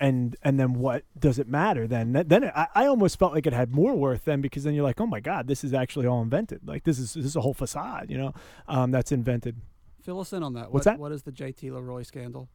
And 0.00 0.34
and 0.42 0.58
then 0.58 0.74
what 0.74 1.04
does 1.18 1.38
it 1.38 1.46
matter 1.46 1.86
then? 1.86 2.14
Th- 2.14 2.26
Then 2.26 2.44
I, 2.44 2.66
I 2.74 2.86
almost 2.86 3.18
felt 3.18 3.32
like 3.32 3.46
it 3.46 3.52
had 3.52 3.72
more 3.72 3.94
worth 3.94 4.24
then 4.24 4.40
because 4.40 4.64
then 4.64 4.74
you're 4.74 4.84
like, 4.84 5.00
oh 5.00 5.06
my 5.06 5.20
god, 5.20 5.46
this 5.46 5.62
is 5.62 5.72
actually 5.72 6.06
all 6.06 6.20
invented. 6.20 6.66
Like 6.66 6.82
this 6.82 6.98
is 6.98 7.14
this 7.14 7.26
is 7.26 7.36
a 7.36 7.42
whole 7.42 7.54
facade, 7.54 8.10
you 8.10 8.18
know, 8.18 8.34
um, 8.66 8.90
that's 8.90 9.12
invented. 9.12 9.60
Fill 10.02 10.18
us 10.20 10.32
in 10.32 10.42
on 10.42 10.54
that. 10.54 10.72
What's 10.72 10.86
what, 10.86 10.92
that? 10.92 10.98
What 10.98 11.12
is 11.12 11.22
the 11.22 11.32
JT 11.32 11.70
Leroy 11.70 12.02
scandal? 12.02 12.48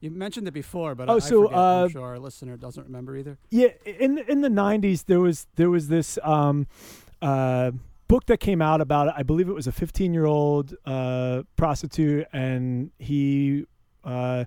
You 0.00 0.10
mentioned 0.10 0.46
it 0.46 0.52
before, 0.52 0.94
but 0.94 1.08
Oh, 1.08 1.14
I, 1.14 1.16
I 1.16 1.18
so, 1.18 1.42
forget. 1.44 1.58
uh, 1.58 1.82
I'm 1.84 1.90
sure 1.90 2.02
our 2.06 2.18
listener 2.18 2.56
doesn't 2.56 2.84
remember 2.84 3.16
either. 3.16 3.38
Yeah, 3.50 3.68
in 3.84 4.18
in 4.18 4.40
the 4.42 4.48
'90s, 4.48 5.04
there 5.06 5.20
was 5.20 5.46
there 5.56 5.70
was 5.70 5.88
this 5.88 6.18
um, 6.22 6.66
uh, 7.20 7.72
book 8.06 8.26
that 8.26 8.38
came 8.38 8.62
out 8.62 8.80
about 8.80 9.08
it. 9.08 9.14
I 9.16 9.22
believe 9.24 9.48
it 9.48 9.54
was 9.54 9.66
a 9.66 9.72
15 9.72 10.14
year 10.14 10.24
old 10.26 10.74
uh, 10.86 11.42
prostitute, 11.56 12.26
and 12.32 12.90
he 12.98 13.66
uh, 14.04 14.44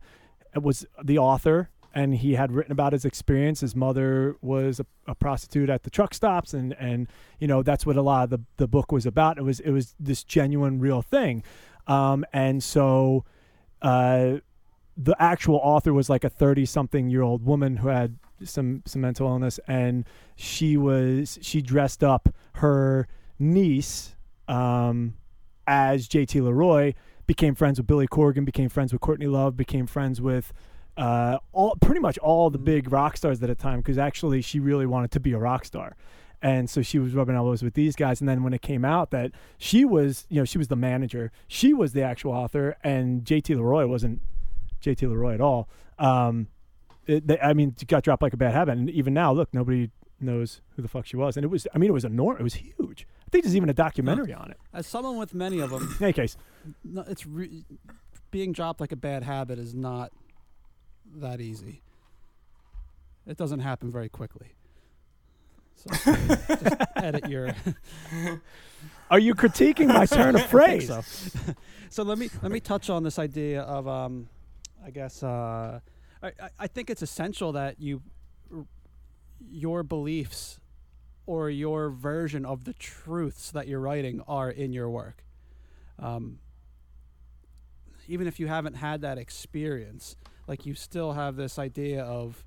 was 0.56 0.86
the 1.04 1.18
author, 1.18 1.70
and 1.94 2.16
he 2.16 2.36
had 2.36 2.54
written 2.54 2.72
about 2.72 2.94
his 2.94 3.04
experience. 3.04 3.60
His 3.60 3.76
mother 3.76 4.38
was 4.42 4.80
a, 4.80 4.86
a 5.06 5.16
prostitute 5.16 5.70
at 5.70 5.84
the 5.84 5.90
truck 5.90 6.14
stops, 6.14 6.54
and 6.54 6.74
and 6.80 7.08
you 7.40 7.48
know 7.48 7.62
that's 7.62 7.86
what 7.86 7.98
a 7.98 8.02
lot 8.02 8.24
of 8.24 8.30
the 8.30 8.40
the 8.56 8.68
book 8.70 8.92
was 8.94 9.06
about. 9.06 9.38
It 9.38 9.44
was 9.44 9.60
it 9.60 9.72
was 9.72 9.96
this 10.00 10.24
genuine, 10.24 10.80
real 10.80 11.02
thing, 11.02 11.44
um, 11.88 12.24
and 12.32 12.64
so. 12.64 13.26
Uh, 13.82 14.38
the 15.04 15.16
actual 15.20 15.56
author 15.64 15.94
was 15.94 16.10
like 16.10 16.24
a 16.24 16.30
30 16.30 16.66
something 16.66 17.10
year 17.10 17.22
old 17.22 17.46
woman 17.46 17.78
who 17.78 17.88
had 17.88 18.18
some 18.44 18.82
some 18.86 19.02
mental 19.02 19.28
illness 19.28 19.60
and 19.68 20.06
she 20.36 20.76
was 20.76 21.38
she 21.42 21.62
dressed 21.62 22.04
up 22.04 22.30
her 22.56 23.08
niece 23.38 24.16
um 24.48 25.14
as 25.68 26.08
JT 26.08 26.42
Leroy 26.42 26.94
became 27.28 27.56
friends 27.56 27.80
with 27.80 27.88
Billy 27.88 28.08
Corgan 28.08 28.46
became 28.46 28.70
friends 28.70 28.92
with 28.92 29.02
Courtney 29.02 29.28
Love 29.28 29.56
became 29.56 29.86
friends 29.86 30.20
with 30.20 30.54
uh, 30.98 31.38
all 31.54 31.76
pretty 31.82 32.00
much 32.00 32.18
all 32.20 32.50
the 32.50 32.58
big 32.58 32.92
rock 32.92 33.18
stars 33.18 33.42
at 33.42 33.48
the 33.48 33.56
time 33.56 33.80
because 33.80 33.98
actually 33.98 34.42
she 34.42 34.60
really 34.60 34.86
wanted 34.86 35.12
to 35.12 35.20
be 35.20 35.34
a 35.34 35.38
rock 35.38 35.66
star. 35.66 35.96
And 36.44 36.70
so 36.70 36.82
she 36.82 36.98
was 36.98 37.14
rubbing 37.14 37.36
elbows 37.36 37.62
with 37.62 37.76
these 37.76 37.96
guys. 37.96 38.20
And 38.20 38.28
then 38.28 38.44
when 38.44 38.54
it 38.54 38.62
came 38.62 38.84
out 38.84 39.12
that 39.12 39.32
she 39.60 39.86
was, 39.86 40.26
you 40.28 40.42
know, 40.42 40.46
she 40.46 40.58
was 40.58 40.70
the 40.70 40.76
manager, 40.76 41.32
she 41.48 41.72
was 41.74 41.94
the 41.94 42.02
actual 42.02 42.34
author, 42.34 42.78
and 42.84 43.24
JT 43.24 43.56
Leroy 43.56 43.86
wasn't 43.86 44.22
JT 44.82 45.02
Leroy 45.10 45.34
at 45.34 45.41
all. 45.41 45.70
Um, 46.00 46.48
it, 47.08 47.28
they, 47.28 47.39
I 47.39 47.54
mean, 47.54 47.76
got 47.88 48.04
dropped 48.04 48.22
like 48.22 48.34
a 48.34 48.38
bad 48.38 48.54
habit. 48.54 48.78
And 48.78 48.89
even 48.89 49.13
now, 49.13 49.32
look, 49.32 49.54
nobody 49.54 49.89
knows 50.20 50.62
who 50.76 50.82
the 50.82 50.88
fuck 50.88 51.06
she 51.06 51.17
was. 51.17 51.36
And 51.38 51.44
it 51.44 51.50
was, 51.50 51.67
I 51.74 51.78
mean, 51.78 51.89
it 51.89 51.94
was 51.94 52.06
enormous. 52.06 52.39
It 52.39 52.44
was 52.44 52.54
huge. 52.56 53.08
I 53.26 53.30
think 53.32 53.44
there's 53.44 53.56
even 53.56 53.70
a 53.70 53.74
documentary 53.74 54.34
on 54.34 54.52
it. 54.52 54.58
As 54.74 54.86
someone 54.88 55.17
with 55.17 55.34
many 55.34 55.60
of 55.60 55.70
them, 55.70 55.96
In 56.00 56.04
any 56.06 56.13
case, 56.13 56.38
no, 56.84 57.04
it's 57.08 57.26
re- 57.26 57.65
being 58.30 58.52
dropped 58.52 58.80
like 58.82 58.91
a 58.91 58.96
bad 58.98 59.24
habit 59.24 59.58
is 59.58 59.74
not 59.74 60.12
that 61.15 61.41
easy. 61.41 61.82
It 63.28 63.38
doesn't 63.38 63.60
happen 63.60 63.91
very 63.91 64.10
quickly. 64.10 64.56
So 65.76 65.89
just 66.15 66.82
edit 66.96 67.30
your. 67.30 67.56
are 69.10 69.20
you 69.20 69.34
critiquing 69.36 69.88
my 69.88 70.06
turn 70.06 70.36
of 70.36 70.46
phrase? 70.50 70.88
so. 70.88 71.02
so 71.89 72.04
let 72.04 72.17
me 72.17 72.30
let 72.41 72.52
me 72.52 72.60
touch 72.60 72.89
on 72.89 73.04
this 73.04 73.17
idea 73.17 73.62
of 73.62 73.88
um, 73.88 74.28
I 74.84 74.89
guess 74.91 75.24
uh, 75.24 75.80
I, 76.24 76.32
I- 76.60 76.67
think 76.67 76.89
it's 76.89 77.02
essential 77.02 77.52
that 77.54 77.80
you 77.80 78.02
your 79.50 79.84
beliefs 79.84 80.60
or 81.26 81.50
your 81.50 81.89
version 81.89 82.46
of 82.46 82.63
the 82.65 82.74
truths 82.74 83.52
that 83.52 83.67
you're 83.67 83.80
writing 83.80 84.22
are 84.28 84.50
in 84.52 84.72
your 84.74 84.89
work. 84.89 85.24
Um, 86.00 86.39
even 88.08 88.28
if 88.28 88.39
you 88.39 88.48
haven't 88.48 88.76
had 88.76 89.02
that 89.02 89.17
experience, 89.17 90.15
like 90.48 90.65
you 90.65 90.74
still 90.76 91.13
have 91.13 91.36
this 91.36 91.58
idea 91.58 92.04
of, 92.04 92.44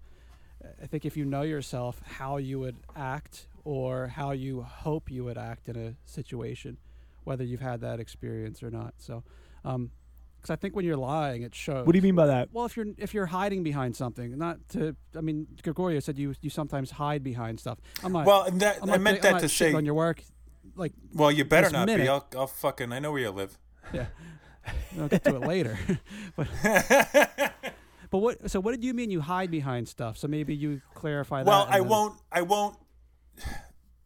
I 0.82 0.86
think 0.86 1.04
if 1.04 1.16
you 1.16 1.24
know 1.24 1.42
yourself, 1.42 2.00
how 2.04 2.36
you 2.36 2.58
would 2.60 2.76
act 2.94 3.46
or 3.64 4.08
how 4.08 4.32
you 4.32 4.62
hope 4.62 5.10
you 5.10 5.24
would 5.24 5.38
act 5.38 5.68
in 5.68 5.76
a 5.76 5.94
situation, 6.04 6.76
whether 7.24 7.44
you've 7.44 7.60
had 7.60 7.80
that 7.80 7.98
experience 8.00 8.62
or 8.62 8.70
not. 8.70 8.94
So, 8.98 9.22
because 10.44 10.52
I 10.52 10.56
think 10.56 10.76
when 10.76 10.84
you're 10.84 10.98
lying, 10.98 11.40
it 11.42 11.54
shows. 11.54 11.86
What 11.86 11.92
do 11.92 11.98
you 11.98 12.02
mean 12.02 12.14
by 12.14 12.26
that? 12.26 12.50
Well, 12.52 12.66
if 12.66 12.76
you're 12.76 12.86
if 12.98 13.14
you're 13.14 13.24
hiding 13.24 13.62
behind 13.62 13.96
something, 13.96 14.36
not 14.36 14.58
to, 14.70 14.94
I 15.16 15.22
mean, 15.22 15.46
Gregorio 15.62 16.00
said 16.00 16.18
you 16.18 16.34
you 16.42 16.50
sometimes 16.50 16.90
hide 16.90 17.24
behind 17.24 17.58
stuff. 17.58 17.78
I'm 18.02 18.12
not. 18.12 18.26
Well, 18.26 18.50
that 18.50 18.76
I'm 18.82 18.90
I 18.90 18.92
not, 18.92 19.00
meant 19.00 19.24
I'm 19.24 19.32
that 19.32 19.40
to 19.40 19.46
shitting 19.46 19.70
say. 19.70 19.74
on 19.74 19.86
your 19.86 19.94
work. 19.94 20.22
Like, 20.76 20.92
Well, 21.14 21.32
you 21.32 21.46
better 21.46 21.70
not 21.70 21.86
minute. 21.86 22.04
be. 22.04 22.08
I'll, 22.08 22.26
I'll 22.36 22.46
fucking. 22.46 22.92
I 22.92 22.98
know 22.98 23.12
where 23.12 23.22
you 23.22 23.30
live. 23.30 23.56
yeah, 23.94 24.06
I'll 25.00 25.08
get 25.08 25.24
to 25.24 25.36
it 25.36 25.40
later. 25.40 25.78
but 26.36 26.46
but 28.10 28.18
what? 28.18 28.50
So 28.50 28.60
what 28.60 28.72
did 28.72 28.84
you 28.84 28.92
mean 28.92 29.10
you 29.10 29.22
hide 29.22 29.50
behind 29.50 29.88
stuff? 29.88 30.18
So 30.18 30.28
maybe 30.28 30.54
you 30.54 30.82
clarify 30.92 31.42
that. 31.42 31.48
Well, 31.48 31.66
I 31.70 31.78
then- 31.78 31.88
won't. 31.88 32.20
I 32.30 32.42
won't. 32.42 32.76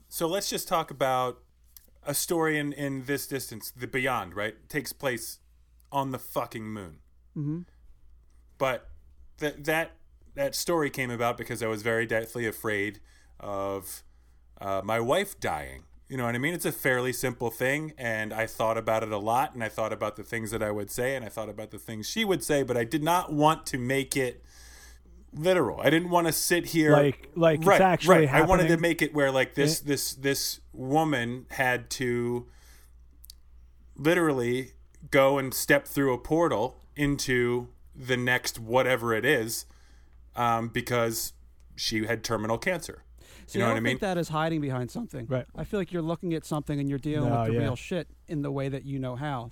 So 0.09 0.29
let's 0.29 0.49
just 0.49 0.69
talk 0.69 0.93
about 0.93 1.41
a 2.07 2.15
story 2.15 2.59
in 2.59 2.73
in 2.75 3.07
this 3.07 3.27
distance. 3.27 3.73
The 3.73 3.89
Beyond, 3.89 4.37
right, 4.37 4.55
takes 4.69 4.93
place 4.93 5.41
on 5.93 6.11
the 6.13 6.19
fucking 6.19 6.65
moon. 6.65 6.99
Mhm. 7.37 7.65
But 8.59 8.89
that 9.39 9.65
that 9.65 9.93
that 10.35 10.55
story 10.55 10.91
came 10.91 11.11
about 11.11 11.37
because 11.37 11.63
I 11.63 11.67
was 11.67 11.83
very 11.83 12.07
deathly 12.07 12.47
afraid 12.47 13.01
of 13.41 14.03
uh, 14.61 14.83
my 14.85 15.01
wife 15.01 15.39
dying. 15.41 15.85
You 16.09 16.17
know 16.17 16.25
what 16.25 16.35
I 16.35 16.39
mean? 16.39 16.55
It's 16.55 16.65
a 16.65 16.73
fairly 16.73 17.13
simple 17.13 17.51
thing, 17.51 17.93
and 17.99 18.33
I 18.33 18.47
thought 18.47 18.79
about 18.79 19.03
it 19.03 19.13
a 19.13 19.19
lot, 19.19 19.53
and 19.55 19.63
I 19.63 19.69
thought 19.69 19.93
about 19.93 20.17
the 20.17 20.25
things 20.25 20.51
that 20.53 20.63
I 20.63 20.71
would 20.71 20.91
say, 20.91 21.15
and 21.15 21.25
I 21.25 21.29
thought 21.29 21.49
about 21.51 21.71
the 21.71 21.79
things 21.79 22.09
she 22.09 22.25
would 22.25 22.43
say, 22.43 22.63
but 22.63 22.77
I 22.77 22.85
did 22.85 23.03
not 23.03 23.33
want 23.33 23.67
to 23.67 23.79
make 23.79 24.17
it 24.17 24.43
literal. 25.35 25.81
I 25.81 25.91
didn't 25.91 26.09
want 26.09 26.27
to 26.27 26.33
sit 26.33 26.67
here 26.67 26.93
Like- 26.93 27.29
like 27.35 27.59
it's 27.59 27.67
right, 27.69 27.81
actually 27.81 28.27
right. 28.27 28.31
I 28.35 28.41
wanted 28.43 28.69
to 28.69 28.79
make 28.79 29.03
it 29.03 29.13
where 29.15 29.31
like 29.31 29.55
this 29.55 29.81
this 29.81 30.15
this 30.15 30.61
woman 30.73 31.47
had 31.51 31.91
to 31.91 32.49
literally 33.97 34.73
go 35.11 35.39
and 35.39 35.53
step 35.55 35.87
through 35.87 36.13
a 36.13 36.19
portal 36.19 36.81
into 36.97 37.69
the 37.95 38.17
next 38.17 38.59
whatever 38.59 39.15
it 39.15 39.25
is 39.25 39.67
um, 40.37 40.69
because 40.69 41.33
she 41.77 42.05
had 42.07 42.23
terminal 42.25 42.59
cancer. 42.59 43.05
So 43.47 43.59
you 43.59 43.65
know 43.65 43.71
I 43.71 43.73
what 43.73 43.77
I 43.79 43.81
mean? 43.81 43.91
think 43.93 44.01
that 44.01 44.19
is 44.19 44.29
hiding 44.29 44.61
behind 44.61 44.91
something. 44.91 45.27
Right. 45.27 45.47
I 45.57 45.65
feel 45.65 45.81
like 45.81 45.93
you're 45.93 46.03
looking 46.03 46.35
at 46.35 46.45
something 46.45 46.79
and 46.79 46.89
you're 46.89 46.99
dealing 46.99 47.31
No, 47.31 47.41
with 47.41 47.49
the 47.49 47.55
yeah. 47.55 47.61
real 47.61 47.77
shit 47.77 48.09
in 48.27 48.43
the 48.43 48.51
way 48.51 48.69
that 48.69 48.85
you 48.85 48.99
know 48.99 49.17
how. 49.17 49.51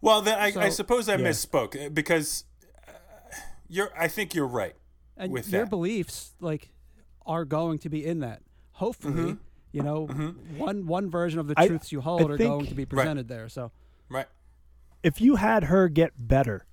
Well, 0.00 0.20
then 0.20 0.38
I, 0.38 0.52
I 0.66 0.68
suppose 0.68 1.08
I 1.08 1.16
Yeah. 1.16 1.28
misspoke 1.30 1.86
uh, 1.86 1.88
because 1.88 2.44
uh, 2.86 2.92
you're. 3.68 3.90
I 3.98 4.06
think 4.06 4.34
you're 4.34 4.46
right. 4.46 4.74
and 5.16 5.32
with 5.32 5.50
your 5.50 5.62
that. 5.64 5.70
beliefs 5.70 6.34
like 6.40 6.70
are 7.26 7.44
going 7.44 7.78
to 7.78 7.88
be 7.88 8.04
in 8.06 8.20
that. 8.20 8.42
Hopefully, 8.72 9.38
you 9.72 9.82
know, 9.82 10.06
one 10.56 10.86
one 10.86 11.10
version 11.10 11.40
of 11.40 11.48
the 11.48 11.54
Mm-hmm. 11.54 11.62
I- 11.62 11.66
truths 11.68 11.90
you 11.90 12.00
hold 12.00 12.30
are 12.30 12.36
think- 12.36 12.50
going 12.50 12.66
to 12.66 12.74
be 12.74 12.84
presented 12.84 13.26
there. 13.28 13.48
So 13.48 13.72
Right. 14.08 14.26
if 15.02 15.20
you 15.20 15.36
had 15.36 15.64
her 15.64 15.88
get 15.88 16.12
better, 16.16 16.66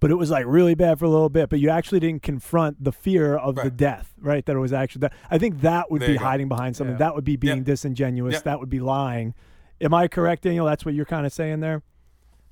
but 0.00 0.10
it 0.10 0.14
was 0.14 0.30
like 0.30 0.44
really 0.46 0.74
bad 0.74 0.98
for 0.98 1.04
a 1.04 1.08
little 1.10 1.28
bit, 1.28 1.50
but 1.50 1.60
you 1.60 1.68
actually 1.70 2.00
didn't 2.00 2.22
confront 2.22 2.82
the 2.82 2.92
fear 2.92 3.36
of 3.36 3.54
the 3.56 3.70
death, 3.70 4.14
right? 4.18 4.44
That 4.46 4.56
it 4.56 4.58
was 4.58 4.72
actually 4.72 5.00
that. 5.00 5.12
I 5.30 5.38
think 5.38 5.60
that 5.60 5.90
would 5.90 6.00
There 6.02 6.08
be 6.08 6.12
you 6.14 6.18
go. 6.18 6.24
hiding 6.24 6.48
behind 6.48 6.74
something. 6.76 6.94
Yeah. 6.94 6.98
That 6.98 7.14
would 7.14 7.24
be 7.24 7.36
being 7.36 7.58
Yep. 7.58 7.66
disingenuous. 7.66 8.34
Yep. 8.34 8.42
That 8.44 8.60
would 8.60 8.70
be 8.70 8.80
lying. 8.80 9.34
Am 9.80 9.92
I 9.94 10.08
correct, 10.08 10.42
Daniel? 10.44 10.66
That's 10.66 10.84
what 10.84 10.94
you're 10.94 11.04
kind 11.06 11.26
of 11.26 11.32
saying 11.32 11.60
there. 11.60 11.82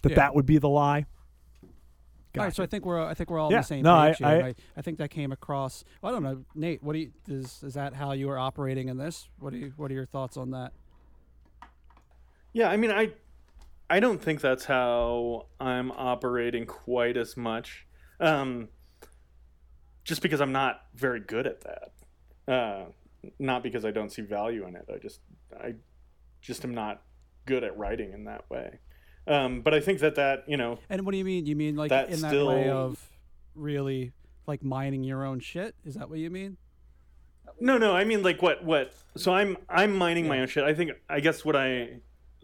That 0.02 0.10
Yeah. 0.10 0.16
that 0.16 0.34
would 0.34 0.46
be 0.46 0.58
the 0.58 0.68
lie. 0.68 1.06
all 2.36 2.44
right, 2.44 2.54
so 2.54 2.62
I 2.62 2.66
think 2.66 2.84
we're 2.86 3.02
I 3.02 3.14
think 3.14 3.30
we're 3.30 3.40
all 3.40 3.50
Yeah. 3.50 3.56
on 3.56 3.60
the 3.62 3.66
same 3.66 3.82
No, 3.82 3.94
I- 3.96 4.12
here. 4.12 4.26
I- 4.26 4.40
I, 4.48 4.54
I 4.76 4.82
think 4.82 4.98
that 4.98 5.10
came 5.10 5.32
across. 5.32 5.82
Well, 6.00 6.12
I 6.12 6.14
don't 6.14 6.22
know, 6.22 6.44
Nate. 6.54 6.82
What 6.84 6.92
do 6.92 7.00
you 7.00 7.10
is 7.26 7.62
is 7.64 7.74
that 7.74 7.94
how 7.94 8.12
you 8.12 8.30
are 8.30 8.38
operating 8.38 8.88
in 8.88 8.96
this? 8.96 9.28
What 9.40 9.52
do 9.52 9.58
you 9.58 9.72
what 9.76 9.90
are 9.90 9.94
your 9.94 10.06
thoughts 10.06 10.36
on 10.36 10.50
that? 10.52 10.72
Yeah, 12.52 12.70
I 12.70 12.76
mean, 12.76 12.90
I 12.92 13.10
I 13.90 14.00
don't 14.00 14.20
think 14.20 14.40
that's 14.40 14.64
how 14.66 15.46
I'm 15.58 15.90
operating 15.92 16.66
quite 16.66 17.16
as 17.16 17.36
much. 17.36 17.86
Um, 18.20 18.68
just 20.04 20.22
because 20.22 20.40
I'm 20.40 20.52
not 20.52 20.82
very 20.94 21.20
good 21.20 21.46
at 21.46 21.60
that. 21.62 22.52
Uh, 22.52 22.84
not 23.38 23.62
because 23.62 23.84
I 23.84 23.90
don't 23.90 24.10
see 24.10 24.22
value 24.22 24.66
in 24.66 24.76
it. 24.76 24.86
I 24.92 24.98
just 24.98 25.20
I 25.58 25.74
just 26.40 26.64
am 26.64 26.74
not 26.74 27.02
good 27.46 27.64
at 27.64 27.76
writing 27.76 28.12
in 28.12 28.24
that 28.24 28.48
way. 28.50 28.78
Um, 29.26 29.60
but 29.60 29.74
I 29.74 29.80
think 29.80 30.00
that 30.00 30.14
that 30.14 30.44
you 30.48 30.56
know 30.56 30.78
And 30.88 31.04
what 31.04 31.12
do 31.12 31.18
you 31.18 31.24
mean? 31.24 31.46
You 31.46 31.56
mean 31.56 31.76
like 31.76 31.90
That 31.90 32.10
in 32.10 32.20
that 32.20 32.46
way 32.46 32.70
of 32.70 32.98
really 33.54 34.12
like 34.46 34.62
mining 34.62 35.04
your 35.04 35.24
own 35.24 35.40
shit? 35.40 35.74
Is 35.84 35.94
that 35.94 36.08
what 36.08 36.18
you 36.18 36.30
mean? 36.30 36.56
No, 37.60 37.76
no, 37.76 37.94
I 37.94 38.04
mean 38.04 38.22
like 38.22 38.40
what 38.40 38.64
what 38.64 38.92
so 39.16 39.34
I'm 39.34 39.56
I'm 39.68 39.94
mining 39.94 40.28
my 40.28 40.40
own 40.40 40.48
shit. 40.48 40.64
I 40.64 40.74
think 40.74 40.92
I 41.08 41.20
guess 41.20 41.44
what 41.44 41.56
I 41.56 42.00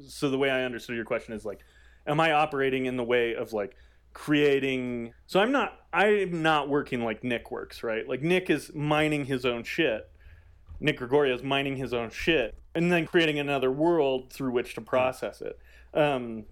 so 0.06 0.30
the 0.30 0.38
way 0.38 0.50
I 0.50 0.64
understood 0.64 0.96
your 0.96 1.04
question 1.04 1.34
is 1.34 1.44
like 1.44 1.60
am 2.06 2.20
I 2.20 2.32
operating 2.32 2.86
in 2.86 2.96
the 2.96 3.04
way 3.04 3.34
of 3.34 3.52
like 3.52 3.76
creating 4.12 5.12
so 5.26 5.40
I'm 5.40 5.52
not 5.52 5.80
I'm 5.92 6.42
not 6.42 6.68
working 6.68 7.04
like 7.04 7.24
Nick 7.24 7.50
works, 7.50 7.82
right? 7.82 8.08
Like 8.08 8.22
Nick 8.22 8.50
is 8.50 8.74
mining 8.74 9.24
his 9.24 9.44
own 9.44 9.64
shit. 9.64 10.10
Nick 10.80 10.98
Gregorio 10.98 11.34
is 11.34 11.42
mining 11.42 11.76
his 11.76 11.94
own 11.94 12.10
shit 12.10 12.56
and 12.74 12.90
then 12.90 13.06
creating 13.06 13.38
another 13.38 13.70
world 13.70 14.32
through 14.32 14.52
which 14.52 14.74
to 14.74 14.80
process 14.80 15.40
it. 15.40 15.58
Um 15.92 16.44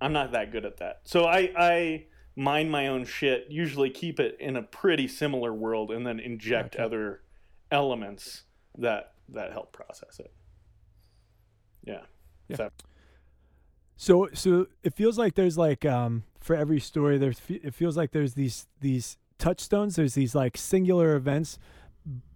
I'm 0.00 0.12
not 0.12 0.32
that 0.32 0.50
good 0.50 0.64
at 0.64 0.78
that. 0.78 1.00
So 1.04 1.24
I 1.24 1.52
I 1.56 2.04
mine 2.36 2.70
my 2.70 2.88
own 2.88 3.04
shit, 3.04 3.46
usually 3.50 3.90
keep 3.90 4.18
it 4.18 4.36
in 4.40 4.56
a 4.56 4.62
pretty 4.62 5.06
similar 5.06 5.52
world 5.52 5.90
and 5.90 6.06
then 6.06 6.18
inject 6.18 6.72
Gotcha. 6.72 6.84
other 6.84 7.20
elements 7.70 8.44
that 8.78 9.12
that 9.28 9.52
help 9.52 9.72
process 9.72 10.18
it. 10.18 10.32
Yeah. 11.84 12.00
Yeah. 12.48 12.56
So- 12.56 12.70
So 13.96 14.28
so 14.32 14.66
it 14.82 14.94
feels 14.94 15.18
like 15.18 15.34
there's 15.34 15.58
like 15.58 15.84
um 15.84 16.24
for 16.40 16.56
every 16.56 16.80
story 16.80 17.18
there's 17.18 17.40
it 17.48 17.74
feels 17.74 17.96
like 17.96 18.12
there's 18.12 18.32
these 18.34 18.66
these 18.80 19.18
touchstones 19.38 19.96
there's 19.96 20.14
these 20.14 20.34
like 20.34 20.56
singular 20.56 21.14
events 21.16 21.58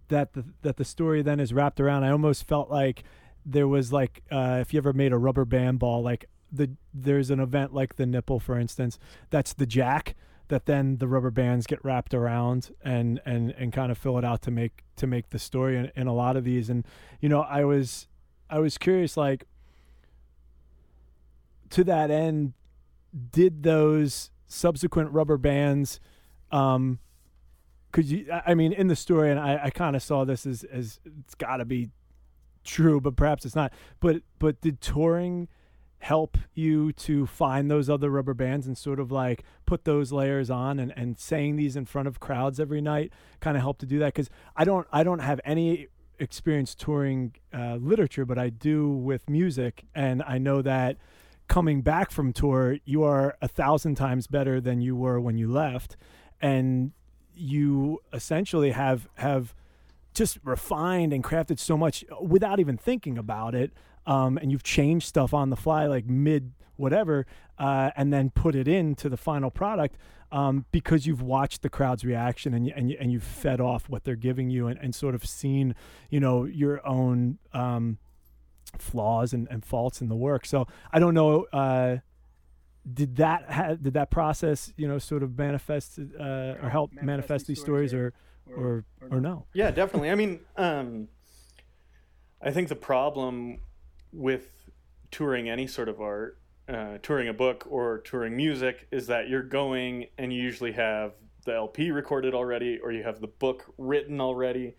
that 0.09 0.33
the 0.33 0.45
that 0.61 0.77
the 0.77 0.85
story 0.85 1.21
then 1.23 1.39
is 1.39 1.53
wrapped 1.53 1.79
around. 1.79 2.03
I 2.03 2.11
almost 2.11 2.47
felt 2.47 2.69
like 2.69 3.03
there 3.45 3.67
was 3.67 3.91
like 3.91 4.21
uh 4.31 4.59
if 4.61 4.73
you 4.73 4.77
ever 4.79 4.93
made 4.93 5.11
a 5.11 5.17
rubber 5.17 5.45
band 5.45 5.79
ball 5.79 6.01
like 6.03 6.25
the 6.51 6.69
there's 6.93 7.31
an 7.31 7.39
event 7.39 7.73
like 7.73 7.95
the 7.95 8.05
nipple 8.05 8.39
for 8.39 8.57
instance 8.59 8.97
that's 9.31 9.53
the 9.53 9.65
jack 9.65 10.15
that 10.47 10.67
then 10.67 10.97
the 10.97 11.07
rubber 11.07 11.31
bands 11.31 11.65
get 11.65 11.83
wrapped 11.83 12.13
around 12.13 12.69
and 12.83 13.19
and 13.25 13.51
and 13.57 13.73
kind 13.73 13.91
of 13.91 13.97
fill 13.97 14.17
it 14.19 14.23
out 14.23 14.43
to 14.43 14.51
make 14.51 14.83
to 14.95 15.07
make 15.07 15.31
the 15.31 15.39
story 15.39 15.75
in, 15.77 15.91
in 15.95 16.05
a 16.07 16.13
lot 16.13 16.37
of 16.37 16.43
these 16.43 16.69
and 16.69 16.85
you 17.19 17.27
know 17.29 17.41
I 17.41 17.63
was 17.65 18.07
I 18.55 18.59
was 18.59 18.77
curious 18.77 19.17
like 19.17 19.43
to 21.71 21.83
that 21.83 22.09
end, 22.09 22.53
did 23.31 23.63
those 23.63 24.31
subsequent 24.47 25.11
rubber 25.11 25.37
bands, 25.37 25.99
um, 26.53 26.99
could 27.91 28.05
you? 28.05 28.31
I 28.31 28.53
mean, 28.53 28.71
in 28.71 28.87
the 28.87 28.95
story, 28.95 29.29
and 29.29 29.37
I, 29.37 29.65
I 29.65 29.69
kind 29.71 29.93
of 29.93 30.01
saw 30.01 30.23
this 30.23 30.45
as 30.45 30.63
as 30.63 31.01
it's 31.19 31.35
got 31.35 31.57
to 31.57 31.65
be 31.65 31.89
true, 32.63 33.01
but 33.01 33.17
perhaps 33.17 33.43
it's 33.43 33.55
not. 33.55 33.73
But 33.99 34.21
but 34.39 34.61
did 34.61 34.79
touring 34.79 35.49
help 35.99 36.37
you 36.53 36.93
to 36.93 37.25
find 37.25 37.69
those 37.69 37.89
other 37.89 38.09
rubber 38.09 38.33
bands 38.33 38.67
and 38.67 38.77
sort 38.77 39.01
of 39.01 39.11
like 39.11 39.43
put 39.65 39.83
those 39.83 40.13
layers 40.13 40.49
on 40.49 40.79
and, 40.79 40.93
and 40.95 41.17
saying 41.17 41.57
these 41.57 41.75
in 41.75 41.83
front 41.83 42.07
of 42.07 42.21
crowds 42.21 42.57
every 42.59 42.79
night 42.79 43.11
kind 43.41 43.57
of 43.57 43.63
help 43.63 43.79
to 43.79 43.85
do 43.85 43.99
that 43.99 44.13
because 44.13 44.29
I 44.55 44.63
don't 44.63 44.87
I 44.93 45.03
don't 45.03 45.19
have 45.19 45.41
any 45.43 45.87
experience 46.19 46.75
touring 46.75 47.35
uh, 47.53 47.75
literature 47.75 48.25
but 48.25 48.37
I 48.37 48.49
do 48.49 48.89
with 48.89 49.29
music 49.29 49.85
and 49.93 50.23
I 50.23 50.37
know 50.37 50.61
that 50.61 50.97
coming 51.47 51.81
back 51.81 52.11
from 52.11 52.33
tour 52.33 52.77
you 52.85 53.03
are 53.03 53.37
a 53.41 53.47
thousand 53.47 53.95
times 53.95 54.27
better 54.27 54.59
than 54.59 54.81
you 54.81 54.95
were 54.95 55.19
when 55.19 55.37
you 55.37 55.51
left 55.51 55.97
and 56.41 56.91
you 57.33 58.01
essentially 58.13 58.71
have 58.71 59.07
have 59.15 59.53
just 60.13 60.39
refined 60.43 61.11
and 61.11 61.23
crafted 61.23 61.59
so 61.59 61.75
much 61.77 62.05
without 62.21 62.59
even 62.59 62.77
thinking 62.77 63.17
about 63.17 63.53
it 63.53 63.71
um, 64.05 64.37
and 64.37 64.51
you've 64.51 64.63
changed 64.63 65.07
stuff 65.07 65.33
on 65.33 65.49
the 65.49 65.55
fly, 65.55 65.87
like 65.87 66.05
mid 66.05 66.53
whatever, 66.77 67.25
uh, 67.57 67.91
and 67.95 68.11
then 68.11 68.29
put 68.29 68.55
it 68.55 68.67
into 68.67 69.09
the 69.09 69.17
final 69.17 69.49
product 69.49 69.97
um, 70.35 70.65
because 70.73 71.07
you've 71.07 71.21
watched 71.21 71.61
the 71.61 71.69
crowd's 71.69 72.03
reaction 72.03 72.53
and 72.53 72.67
you, 72.67 72.73
and, 72.75 72.91
you, 72.91 72.97
and 72.99 73.09
you've 73.09 73.23
fed 73.23 73.61
off 73.61 73.87
what 73.87 74.03
they're 74.03 74.17
giving 74.17 74.49
you 74.49 74.67
and, 74.67 74.77
and 74.79 74.93
sort 74.93 75.15
of 75.15 75.25
seen, 75.25 75.73
you 76.09 76.19
know, 76.19 76.43
your 76.43 76.85
own 76.85 77.39
um, 77.53 77.99
flaws 78.77 79.31
and, 79.31 79.47
and 79.49 79.63
faults 79.63 80.01
in 80.01 80.09
the 80.09 80.15
work. 80.15 80.45
So 80.45 80.67
I 80.91 80.99
don't 80.99 81.13
know. 81.13 81.45
Uh, 81.53 81.97
did 82.93 83.15
that 83.15 83.49
ha- 83.49 83.75
did 83.81 83.93
that 83.93 84.11
process 84.11 84.71
you 84.77 84.87
know 84.87 84.99
sort 84.99 85.23
of 85.23 85.35
manifest 85.39 85.97
uh, 85.97 86.23
or 86.61 86.69
help 86.69 86.91
manifest, 86.91 87.05
manifest 87.05 87.47
these 87.47 87.59
stories, 87.59 87.91
stories 87.91 88.13
or, 88.45 88.53
or, 88.55 88.85
or 89.01 89.17
or 89.17 89.21
no? 89.21 89.45
Yeah, 89.53 89.71
definitely. 89.71 90.11
I 90.11 90.15
mean, 90.15 90.41
um, 90.57 91.07
I 92.41 92.51
think 92.51 92.67
the 92.67 92.75
problem 92.75 93.61
with 94.11 94.49
touring 95.09 95.49
any 95.49 95.65
sort 95.65 95.87
of 95.87 96.01
art, 96.01 96.37
uh, 96.67 96.97
touring 97.01 97.27
a 97.27 97.33
book 97.33 97.65
or 97.69 97.99
touring 97.99 98.35
music, 98.35 98.87
is 98.91 99.07
that 99.07 99.29
you're 99.29 99.43
going 99.43 100.07
and 100.17 100.33
you 100.33 100.41
usually 100.41 100.71
have 100.71 101.13
the 101.45 101.53
LP 101.53 101.91
recorded 101.91 102.33
already, 102.33 102.79
or 102.83 102.91
you 102.91 103.03
have 103.03 103.21
the 103.21 103.27
book 103.27 103.65
written 103.77 104.19
already, 104.19 104.75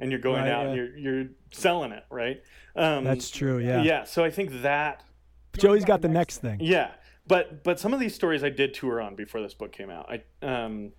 and 0.00 0.10
you're 0.10 0.20
going 0.20 0.42
right, 0.42 0.50
out 0.50 0.62
yeah. 0.62 0.68
and 0.68 0.76
you're 0.76 0.96
you're 0.96 1.26
selling 1.52 1.92
it, 1.92 2.04
right? 2.10 2.42
Um, 2.76 3.04
That's 3.04 3.30
true. 3.30 3.58
Yeah. 3.58 3.82
Yeah. 3.82 4.04
So 4.04 4.24
I 4.24 4.30
think 4.30 4.62
that 4.62 5.02
Joey's 5.58 5.84
got 5.84 6.02
the 6.02 6.08
next 6.08 6.38
thing. 6.38 6.58
Yeah, 6.60 6.92
but 7.26 7.64
but 7.64 7.80
some 7.80 7.92
of 7.92 8.00
these 8.00 8.14
stories 8.14 8.42
I 8.42 8.50
did 8.50 8.74
tour 8.74 9.00
on 9.00 9.14
before 9.16 9.42
this 9.42 9.54
book 9.54 9.72
came 9.72 9.90
out. 9.90 10.10
I 10.10 10.46
um, 10.46 10.92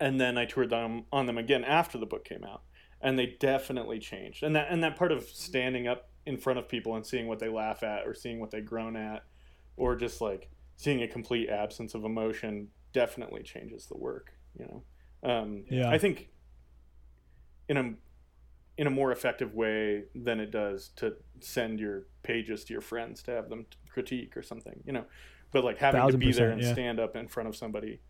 and 0.00 0.20
then 0.20 0.38
I 0.38 0.44
toured 0.44 0.70
them 0.70 1.04
on 1.12 1.26
them 1.26 1.38
again 1.38 1.64
after 1.64 1.98
the 1.98 2.06
book 2.06 2.24
came 2.24 2.44
out, 2.44 2.62
and 3.00 3.18
they 3.18 3.36
definitely 3.38 3.98
changed. 3.98 4.42
And 4.42 4.54
that 4.56 4.68
and 4.70 4.82
that 4.82 4.96
part 4.96 5.12
of 5.12 5.24
standing 5.24 5.86
up 5.86 6.10
in 6.24 6.36
front 6.36 6.58
of 6.58 6.68
people 6.68 6.96
and 6.96 7.06
seeing 7.06 7.28
what 7.28 7.38
they 7.38 7.48
laugh 7.48 7.82
at 7.82 8.06
or 8.06 8.14
seeing 8.14 8.40
what 8.40 8.50
they 8.50 8.60
groan 8.60 8.96
at 8.96 9.24
or 9.76 9.96
just 9.96 10.20
like 10.20 10.48
seeing 10.76 11.02
a 11.02 11.08
complete 11.08 11.48
absence 11.48 11.94
of 11.94 12.04
emotion 12.04 12.68
definitely 12.92 13.42
changes 13.42 13.86
the 13.86 13.96
work 13.96 14.32
you 14.58 14.66
know 14.66 15.30
um, 15.30 15.64
yeah 15.70 15.90
i 15.90 15.98
think 15.98 16.28
in 17.68 17.76
a 17.76 17.94
in 18.78 18.86
a 18.86 18.90
more 18.90 19.10
effective 19.10 19.54
way 19.54 20.04
than 20.14 20.38
it 20.38 20.50
does 20.50 20.88
to 20.96 21.14
send 21.40 21.80
your 21.80 22.04
pages 22.22 22.64
to 22.64 22.72
your 22.72 22.82
friends 22.82 23.22
to 23.22 23.30
have 23.30 23.48
them 23.48 23.66
critique 23.88 24.36
or 24.36 24.42
something 24.42 24.82
you 24.84 24.92
know 24.92 25.04
but 25.52 25.64
like 25.64 25.78
having 25.78 26.06
to 26.08 26.18
be 26.18 26.32
there 26.32 26.50
and 26.50 26.62
yeah. 26.62 26.72
stand 26.72 27.00
up 27.00 27.16
in 27.16 27.26
front 27.26 27.48
of 27.48 27.56
somebody 27.56 28.00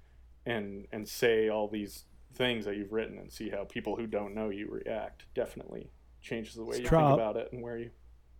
and 0.44 0.86
and 0.92 1.08
say 1.08 1.48
all 1.48 1.68
these 1.68 2.04
things 2.34 2.64
that 2.64 2.76
you've 2.76 2.92
written 2.92 3.18
and 3.18 3.32
see 3.32 3.48
how 3.48 3.64
people 3.64 3.96
who 3.96 4.06
don't 4.06 4.34
know 4.34 4.50
you 4.50 4.68
react 4.68 5.24
definitely 5.34 5.90
changes 6.20 6.54
the 6.54 6.64
way 6.64 6.76
it's 6.76 6.80
you 6.80 6.88
think 6.88 7.14
about 7.14 7.36
it 7.36 7.48
and 7.52 7.62
where 7.62 7.78
you 7.78 7.90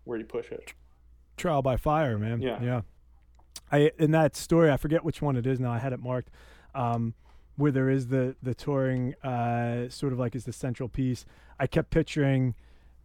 where 0.05 0.19
you 0.19 0.25
push 0.25 0.51
it. 0.51 0.73
Trial 1.37 1.63
by 1.63 1.77
fire, 1.77 2.17
man. 2.19 2.41
Yeah. 2.41 2.63
Yeah. 2.63 2.81
I 3.71 3.91
in 3.99 4.11
that 4.13 4.37
story, 4.37 4.71
I 4.71 4.77
forget 4.77 5.05
which 5.05 5.23
one 5.23 5.37
it 5.37 5.47
is 5.47 5.61
now. 5.61 5.73
I 5.73 5.79
had 5.79 5.93
it 5.93 6.01
marked. 6.01 6.31
Um, 6.75 7.15
where 7.57 7.73
there 7.73 7.89
is 7.89 8.09
the 8.09 8.37
the 8.43 8.55
touring 8.55 9.15
uh, 9.23 9.89
sort 9.89 10.13
of 10.13 10.19
like 10.19 10.35
is 10.35 10.45
the 10.45 10.53
central 10.53 10.89
piece. 10.89 11.25
I 11.59 11.67
kept 11.67 11.91
picturing 11.91 12.55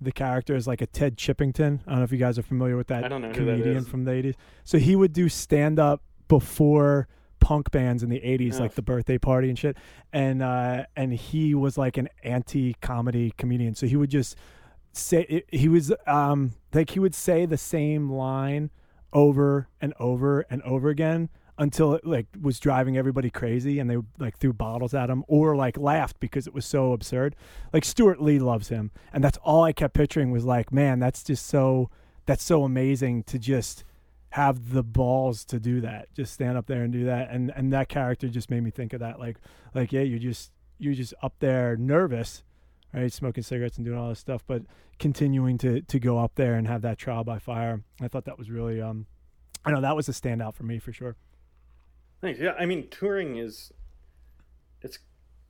the 0.02 0.12
character 0.12 0.56
as 0.56 0.68
like 0.68 0.82
a 0.82 0.88
Ted 0.88 1.18
Chippington. 1.18 1.80
I 1.86 1.92
don't 1.92 2.00
know 2.00 2.04
if 2.04 2.12
you 2.12 2.18
guys 2.18 2.38
are 2.38 2.44
familiar 2.44 2.76
with 2.76 2.88
that, 2.88 3.04
comedian 3.34 3.86
from 3.86 4.04
the 4.04 4.12
80s. 4.12 4.36
So 4.64 4.78
he 4.80 4.96
would 4.96 5.14
do 5.14 5.30
stand 5.30 5.80
up 5.80 6.02
before 6.28 7.08
punk 7.40 7.72
bands 7.72 8.04
in 8.04 8.10
the 8.10 8.20
80s 8.20 8.60
like 8.60 8.76
the 8.76 8.84
birthday 8.84 9.18
party 9.18 9.50
and 9.50 9.58
shit 9.58 9.76
and 10.14 10.44
uh 10.44 10.86
and 10.96 11.12
he 11.12 11.56
was 11.56 11.76
like 11.76 11.98
an 11.98 12.08
anti-comedy 12.24 13.34
comedian 13.36 13.74
so 13.74 13.88
he 13.88 13.96
would 13.98 14.12
just 14.12 14.36
say 14.94 15.44
he 15.52 15.68
was 15.68 15.92
um 16.06 16.54
like 16.72 16.92
he 16.92 17.00
would 17.00 17.16
say 17.16 17.48
the 17.48 17.58
same 17.58 18.12
line 18.12 18.70
over 19.14 19.68
and 19.80 19.94
over 20.00 20.46
and 20.50 20.62
over 20.64 20.90
again 20.90 21.30
until 21.58 21.94
it 21.94 22.06
like 22.06 22.28
was 22.42 22.60
driving 22.60 22.98
everybody 22.98 23.30
crazy 23.30 23.78
and 23.80 23.90
they 23.90 23.98
like 24.18 24.38
threw 24.38 24.54
bottles 24.54 24.94
at 24.94 25.10
him 25.10 25.24
or 25.28 25.56
like 25.56 25.78
laughed 25.78 26.20
because 26.20 26.48
it 26.48 26.54
was 26.54 26.66
so 26.66 26.94
absurd. 26.94 27.36
Like 27.72 27.86
Stewart 27.86 28.22
Lee 28.22 28.40
loves 28.40 28.70
him 28.70 28.92
and 29.14 29.24
that's 29.24 29.38
all 29.44 29.64
I 29.64 29.74
kept 29.74 29.94
picturing 29.94 30.32
was 30.32 30.46
like, 30.46 30.72
man, 30.72 31.00
that's 31.00 31.24
just 31.24 31.46
so 31.46 31.90
that's 32.26 32.44
so 32.44 32.64
amazing 32.64 33.24
to 33.24 33.38
just 33.38 33.84
have 34.30 34.72
the 34.72 34.84
balls 34.84 35.44
to 35.46 35.60
do 35.60 35.82
that. 35.82 36.14
Just 36.14 36.34
stand 36.34 36.58
up 36.58 36.68
there 36.68 36.84
and 36.84 36.92
do 36.92 37.06
that 37.06 37.30
and 37.30 37.52
and 37.56 37.72
that 37.74 37.90
character 37.90 38.28
just 38.28 38.50
made 38.50 38.64
me 38.64 38.72
think 38.72 38.94
of 38.94 39.00
that 39.02 39.20
like 39.20 39.38
like 39.76 39.92
yeah, 39.92 40.02
you're 40.02 40.20
just 40.20 40.52
you're 40.80 40.96
just 40.96 41.14
up 41.22 41.36
there 41.40 41.78
nervous 41.78 42.44
right? 42.94 43.12
Smoking 43.12 43.44
cigarettes 43.44 43.78
and 43.78 43.86
doing 43.86 43.98
all 43.98 44.10
this 44.10 44.20
stuff, 44.20 44.44
but 44.46 44.64
continuing 45.00 45.58
to 45.60 45.82
to 45.82 46.00
go 46.00 46.20
up 46.20 46.36
there 46.36 46.56
and 46.56 46.68
have 46.68 46.82
that 46.82 46.98
trial 46.98 47.24
by 47.24 47.40
fire. 47.40 47.84
I 48.02 48.08
thought 48.08 48.26
that 48.26 48.38
was 48.38 48.50
really 48.50 48.82
um 48.82 49.08
I 49.66 49.72
know 49.72 49.82
that 49.82 49.96
was 49.96 50.10
a 50.10 50.14
standout 50.14 50.56
for 50.56 50.64
me 50.64 50.80
for 50.80 50.92
sure. 50.92 51.16
Thanks. 52.22 52.40
Yeah, 52.40 52.54
I 52.60 52.66
mean 52.66 52.88
touring 52.90 53.38
is 53.38 53.72
it's 54.82 55.00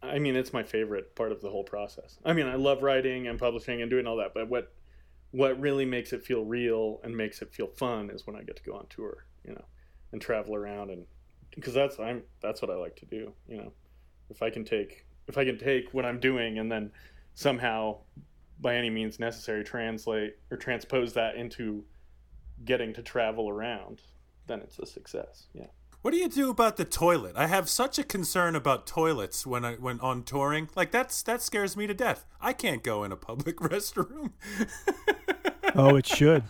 I 0.02 0.20
mean 0.20 0.36
it's 0.36 0.54
my 0.54 0.64
favorite 0.64 1.16
part 1.16 1.32
of 1.32 1.42
the 1.42 1.50
whole 1.50 1.64
process. 1.64 2.18
I 2.26 2.34
mean, 2.34 2.48
I 2.48 2.56
love 2.56 2.82
writing 2.84 3.28
and 3.28 3.40
publishing 3.40 3.82
and 3.82 3.90
doing 3.90 4.08
all 4.08 4.18
that, 4.18 4.34
but 4.34 4.50
what 4.50 4.74
what 5.32 5.60
really 5.60 5.86
makes 5.86 6.12
it 6.12 6.24
feel 6.24 6.44
real 6.44 7.00
and 7.04 7.16
makes 7.16 7.42
it 7.42 7.54
feel 7.54 7.68
fun 7.68 8.10
is 8.10 8.28
when 8.28 8.36
I 8.36 8.44
get 8.44 8.58
to 8.58 8.64
go 8.64 8.74
on 8.74 8.86
tour, 8.90 9.26
you 9.46 9.54
know, 9.54 9.64
and 10.12 10.22
travel 10.22 10.56
around 10.56 10.90
and 10.90 11.06
because 11.56 11.74
that's 11.74 12.00
I'm 12.00 12.24
that's 12.42 12.62
what 12.62 12.72
I 12.72 12.76
like 12.76 12.96
to 12.98 13.06
do, 13.06 13.34
you 13.48 13.58
know. 13.58 13.72
If 14.30 14.42
I 14.42 14.50
can 14.50 14.64
take 14.64 15.06
if 15.28 15.38
I 15.38 15.46
can 15.46 15.58
take 15.58 15.94
what 15.94 16.06
I'm 16.06 16.20
doing 16.20 16.60
and 16.60 16.72
then 16.72 16.92
somehow 17.42 17.98
by 18.60 18.76
any 18.76 18.90
means 18.90 19.20
necessary 19.20 19.64
translate 19.64 20.36
or 20.52 20.58
transpose 20.58 21.14
that 21.14 21.36
into 21.36 21.84
getting 22.64 22.94
to 22.94 23.02
travel 23.02 23.50
around 23.50 24.02
then 24.48 24.60
it's 24.60 24.78
a 24.80 24.86
success 24.86 25.48
yeah 25.54 25.68
what 26.02 26.12
do 26.12 26.18
you 26.18 26.30
do 26.30 26.50
about 26.50 26.78
the 26.78 26.86
toilet? 26.86 27.36
I 27.36 27.46
have 27.46 27.70
such 27.70 28.00
a 28.00 28.04
concern 28.04 28.56
about 28.56 28.88
toilets 28.88 29.46
when 29.46 29.64
I 29.64 29.76
when 29.76 30.00
on 30.00 30.24
touring. 30.24 30.68
Like 30.76 30.90
that's 30.90 31.22
that 31.24 31.44
scares 31.44 31.78
me 31.78 31.86
to 31.86 31.94
death. 31.94 32.26
I 32.42 32.54
can't 32.54 32.82
go 32.82 33.04
in 33.04 33.12
a 33.12 33.16
public 33.16 33.58
restroom. 33.60 34.32
oh, 35.76 35.96
it 35.98 36.08
should. 36.08 36.44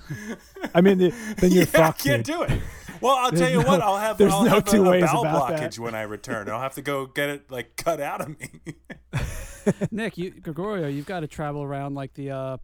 I 0.73 0.79
mean, 0.79 0.99
then 0.99 1.51
you're 1.51 1.51
yeah, 1.51 1.65
fucked. 1.65 2.07
I 2.07 2.09
can't 2.11 2.25
do 2.25 2.43
it. 2.43 2.61
Well, 3.01 3.15
I'll 3.15 3.31
tell 3.31 3.49
you 3.49 3.61
no, 3.61 3.67
what. 3.67 3.81
I'll 3.81 3.97
have, 3.97 4.17
there's 4.17 4.31
I'll 4.31 4.43
no 4.43 4.49
have 4.49 4.65
two 4.65 4.85
a, 4.85 4.89
ways 4.89 5.03
a 5.03 5.07
bowel 5.07 5.21
about 5.21 5.51
blockage 5.51 5.75
that. 5.75 5.79
when 5.79 5.95
I 5.95 6.03
return. 6.03 6.49
I'll 6.49 6.61
have 6.61 6.75
to 6.75 6.81
go 6.81 7.07
get 7.07 7.29
it 7.29 7.51
like 7.51 7.75
cut 7.75 7.99
out 7.99 8.21
of 8.21 8.39
me. 8.39 8.49
Nick, 9.91 10.17
you, 10.17 10.31
Gregorio, 10.31 10.87
you've 10.87 11.05
got 11.05 11.21
to 11.21 11.27
travel 11.27 11.63
around 11.63 11.95
like 11.95 12.13
the 12.13 12.31
uh, 12.31 12.57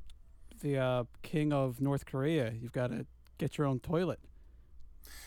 the 0.62 0.78
uh, 0.78 1.04
king 1.24 1.54
of 1.54 1.82
North 1.82 2.06
Korea. 2.06 2.52
You've 2.52 2.72
got 2.72 2.88
to 2.92 3.06
get 3.38 3.58
your 3.58 3.68
own 3.68 3.80
toilet. 3.80 4.20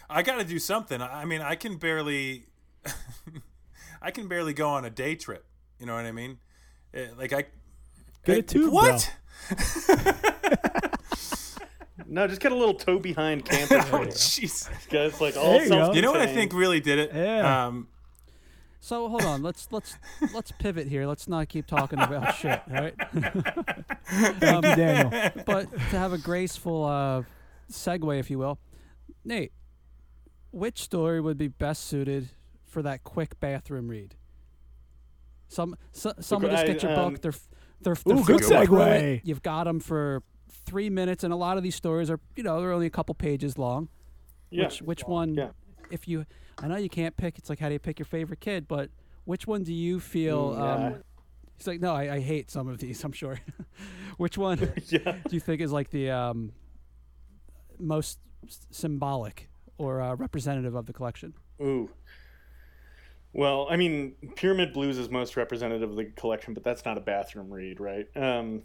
I 0.09 0.23
got 0.23 0.39
to 0.39 0.45
do 0.45 0.59
something. 0.59 1.01
I 1.01 1.25
mean, 1.25 1.41
I 1.41 1.55
can 1.55 1.77
barely, 1.77 2.47
I 4.03 4.11
can 4.11 4.27
barely 4.27 4.53
go 4.53 4.69
on 4.69 4.85
a 4.85 4.91
day 4.91 5.15
trip. 5.15 5.45
You 5.79 5.87
know 5.87 5.95
what 5.95 6.05
I 6.05 6.13
mean? 6.13 6.39
Eh, 6.93 7.07
like 7.17 7.33
I 7.33 7.45
get 8.25 8.39
a 8.39 8.43
tube. 8.43 8.73
What? 8.73 9.13
No, 12.07 12.27
just 12.27 12.41
get 12.41 12.53
a 12.53 12.57
little 12.57 12.75
toe 12.75 12.99
behind 12.99 13.45
camper. 13.45 13.85
oh, 13.93 14.05
Jesus. 14.05 14.69
Guys, 14.91 15.21
like 15.21 15.37
all 15.37 15.63
you, 15.63 15.95
you 15.95 16.03
know 16.03 16.13
what 16.13 16.21
I 16.21 16.27
think 16.27 16.53
really 16.53 16.81
did 16.81 16.99
it? 16.99 17.11
Yeah. 17.15 17.67
Um, 17.67 17.89
so 18.81 19.09
hold 19.09 19.25
on, 19.25 19.43
let's 19.43 19.69
let's 19.71 19.97
let's 20.33 20.53
pivot 20.53 20.89
here. 20.89 21.07
Let's 21.07 21.29
not 21.29 21.49
keep 21.49 21.67
talking 21.67 22.01
about 22.01 22.35
shit, 22.37 22.63
right? 22.67 22.95
um, 24.43 24.63
Daniel. 24.63 25.11
But 25.45 25.71
to 25.73 25.99
have 25.99 26.15
a 26.15 26.19
graceful 26.19 26.85
uh, 26.85 27.23
segue, 27.71 28.19
if 28.19 28.31
you 28.31 28.39
will, 28.39 28.59
Nate, 29.23 29.53
which 30.51 30.83
story 30.83 31.21
would 31.21 31.37
be 31.37 31.49
best 31.49 31.85
suited 31.85 32.31
for 32.65 32.81
that 32.83 33.05
quick 33.05 33.39
bathroom 33.39 33.89
read? 33.89 34.15
Some 35.49 35.77
so, 35.93 36.15
someone 36.21 36.51
just 36.51 36.67
get 36.67 36.83
your 36.83 36.93
um, 36.93 37.13
book. 37.13 37.21
They're 37.21 37.33
they're, 37.83 37.97
they're 38.07 38.17
ooh, 38.17 38.25
good 38.25 38.41
segue. 38.41 39.21
You've 39.25 39.43
got 39.43 39.65
them 39.65 39.81
for 39.81 40.23
three 40.51 40.91
minutes, 40.91 41.25
and 41.25 41.33
a 41.33 41.37
lot 41.37 41.57
of 41.57 41.63
these 41.63 41.75
stories 41.75 42.11
are, 42.11 42.21
you 42.37 42.43
know, 42.43 42.61
they're 42.61 42.73
only 42.73 42.87
a 42.87 42.91
couple 42.91 43.15
pages 43.15 43.59
long. 43.59 43.89
Yeah. 44.51 44.65
Which, 44.65 44.83
which 44.83 45.03
one? 45.05 45.35
Yeah. 45.35 45.51
If 45.91 46.07
you, 46.07 46.27
I 46.59 46.69
know 46.69 46.77
you 46.77 46.89
can't 46.89 47.17
pick. 47.17 47.39
It's 47.39 47.51
like 47.51 47.59
how 47.59 47.69
do 47.69 47.73
you 47.73 47.79
pick 47.79 47.99
your 47.99 48.07
favorite 48.07 48.41
kid? 48.41 48.69
But 48.69 48.91
which 49.25 49.47
one 49.47 49.63
do 49.63 49.73
you 49.73 50.01
feel? 50.01 50.55
Yeah. 50.57 50.75
Um, 50.75 50.95
he's 51.57 51.67
like, 51.67 51.81
no, 51.81 51.95
I, 51.95 52.15
I, 52.15 52.21
hate 52.21 52.51
some 52.51 52.69
of 52.69 52.79
these. 52.79 53.03
I'm 53.05 53.13
sure. 53.13 53.41
which 54.17 54.39
one 54.39 54.59
yeah. 54.89 55.17
do 55.29 55.35
you 55.35 55.41
think 55.41 55.61
is 55.61 55.73
like 55.73 55.91
the 55.91 56.11
um, 56.11 56.53
most 57.79 58.19
symbolic 58.71 59.49
or 59.79 60.01
uh, 60.01 60.15
representative 60.15 60.75
of 60.75 60.87
the 60.87 60.93
collection? 60.93 61.35
Ooh. 61.61 61.91
Well, 63.33 63.69
I 63.71 63.77
mean, 63.77 64.15
Pyramid 64.35 64.73
Blues 64.73 64.99
is 64.99 65.09
most 65.09 65.37
representative 65.37 65.91
of 65.91 65.97
the 65.97 66.07
collection, 66.07 66.53
but 66.53 66.65
that's 66.65 66.85
not 66.85 66.99
a 66.99 67.01
bathroom 67.01 67.53
read, 67.53 67.79
right? 67.79 68.07
Um, 68.17 68.63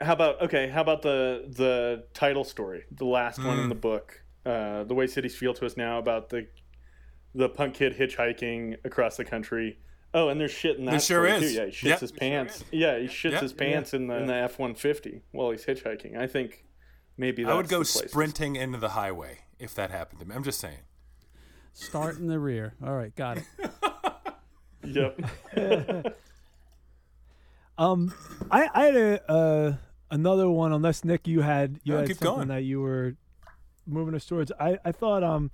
how 0.00 0.12
about 0.12 0.42
okay? 0.42 0.68
How 0.68 0.80
about 0.80 1.02
the 1.02 1.44
the 1.48 2.04
title 2.14 2.44
story, 2.44 2.84
the 2.90 3.04
last 3.06 3.42
one 3.42 3.58
in 3.58 3.68
the 3.68 3.74
book, 3.74 4.22
uh, 4.46 4.84
the 4.84 4.94
way 4.94 5.06
cities 5.06 5.34
feel 5.36 5.54
to 5.54 5.66
us 5.66 5.76
now 5.76 5.98
about 5.98 6.28
the 6.30 6.46
the 7.34 7.48
punk 7.48 7.74
kid 7.74 7.96
hitchhiking 7.96 8.76
across 8.84 9.16
the 9.16 9.24
country. 9.24 9.78
Oh, 10.12 10.28
and 10.28 10.40
there's 10.40 10.52
shit 10.52 10.78
in 10.78 10.84
that 10.84 10.92
There 10.92 11.00
sure 11.00 11.26
story 11.26 11.44
is. 11.44 11.52
too. 11.52 11.58
Yeah, 11.58 11.64
he 11.66 11.70
shits 11.72 11.82
Yep. 11.88 12.00
his 12.00 12.10
There 12.12 12.18
sure 12.18 12.28
pants. 12.30 12.64
yeah, 12.70 12.98
he 12.98 13.06
shits 13.06 13.32
Yep. 13.32 13.42
his 13.42 13.52
pants 13.52 13.94
in 13.94 14.06
the 14.06 14.14
in 14.16 14.26
the 14.26 14.34
F 14.34 14.58
one 14.58 14.74
fifty 14.74 15.22
while 15.32 15.50
he's 15.50 15.64
hitchhiking. 15.64 16.16
I 16.16 16.26
think 16.28 16.64
maybe 17.16 17.42
that's 17.42 17.52
I 17.52 17.56
would 17.56 17.68
go 17.68 17.82
the 17.82 17.90
place. 17.90 18.10
sprinting 18.10 18.54
into 18.56 18.78
the 18.78 18.90
highway 18.90 19.38
if 19.58 19.74
that 19.74 19.90
happened 19.90 20.20
to 20.20 20.26
me. 20.26 20.34
I'm 20.34 20.44
just 20.44 20.60
saying. 20.60 20.80
Start 21.72 22.18
in 22.18 22.28
the 22.28 22.38
rear. 22.38 22.74
All 22.84 22.94
right, 22.94 23.14
got 23.16 23.38
it. 23.38 23.44
Yep. 24.86 25.18
Um, 27.78 28.14
I, 28.50 28.68
I 28.72 28.84
had 28.84 28.96
a 28.96 29.30
uh, 29.30 29.76
another 30.10 30.48
one. 30.50 30.72
Unless 30.72 31.04
Nick, 31.04 31.26
you 31.26 31.40
had 31.40 31.80
you 31.84 31.94
No, 31.94 32.00
had 32.00 32.08
something 32.08 32.24
going. 32.36 32.48
that 32.48 32.62
you 32.64 32.80
were 32.80 33.16
moving 33.86 34.14
us 34.14 34.26
towards. 34.26 34.52
I 34.60 34.78
I 34.84 34.92
thought 34.92 35.22
um 35.24 35.50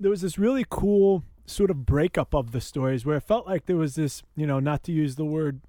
there 0.00 0.10
was 0.10 0.20
this 0.22 0.38
really 0.38 0.64
cool 0.68 1.22
sort 1.46 1.70
of 1.70 1.86
breakup 1.86 2.34
of 2.34 2.50
the 2.52 2.60
stories 2.60 3.06
where 3.06 3.16
it 3.16 3.22
felt 3.22 3.46
like 3.46 3.66
there 3.66 3.76
was 3.76 3.94
this 3.94 4.22
you 4.34 4.46
know 4.46 4.58
not 4.60 4.82
to 4.84 4.92
use 4.92 5.16
the 5.16 5.24
word 5.24 5.60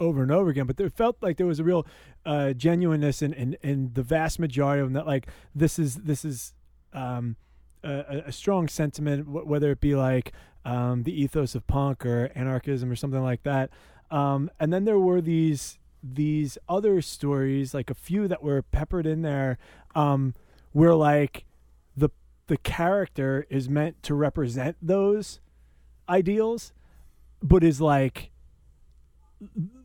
over 0.00 0.22
and 0.22 0.32
over 0.32 0.50
again, 0.50 0.66
but 0.66 0.80
it 0.80 0.92
felt 0.92 1.16
like 1.20 1.36
there 1.36 1.46
was 1.46 1.60
a 1.60 1.64
real 1.64 1.86
uh, 2.26 2.52
genuineness 2.52 3.22
in, 3.22 3.32
in 3.34 3.56
in 3.62 3.90
the 3.94 4.02
vast 4.02 4.38
majority 4.38 4.80
of 4.80 4.86
them. 4.86 4.94
That 4.94 5.06
like 5.06 5.28
this 5.54 5.78
is 5.78 5.96
this 5.96 6.24
is 6.24 6.52
um 6.92 7.36
a, 7.84 8.22
a 8.26 8.32
strong 8.32 8.66
sentiment, 8.68 9.28
whether 9.28 9.70
it 9.70 9.80
be 9.80 9.94
like 9.94 10.32
um, 10.64 11.02
the 11.02 11.12
ethos 11.12 11.54
of 11.54 11.66
punk 11.66 12.06
or 12.06 12.30
anarchism 12.34 12.90
or 12.90 12.96
something 12.96 13.22
like 13.22 13.42
that. 13.42 13.70
Um, 14.10 14.50
and 14.60 14.72
then 14.72 14.84
there 14.84 14.98
were 14.98 15.20
these 15.20 15.78
these 16.02 16.58
other 16.68 17.00
stories, 17.00 17.72
like 17.72 17.88
a 17.90 17.94
few 17.94 18.28
that 18.28 18.42
were 18.42 18.60
peppered 18.62 19.06
in 19.06 19.22
there, 19.22 19.56
um, 19.94 20.34
where 20.72 20.94
like 20.94 21.44
the 21.96 22.10
the 22.46 22.58
character 22.58 23.46
is 23.48 23.68
meant 23.68 24.02
to 24.02 24.14
represent 24.14 24.76
those 24.82 25.40
ideals, 26.08 26.72
but 27.42 27.64
is 27.64 27.80
like 27.80 28.30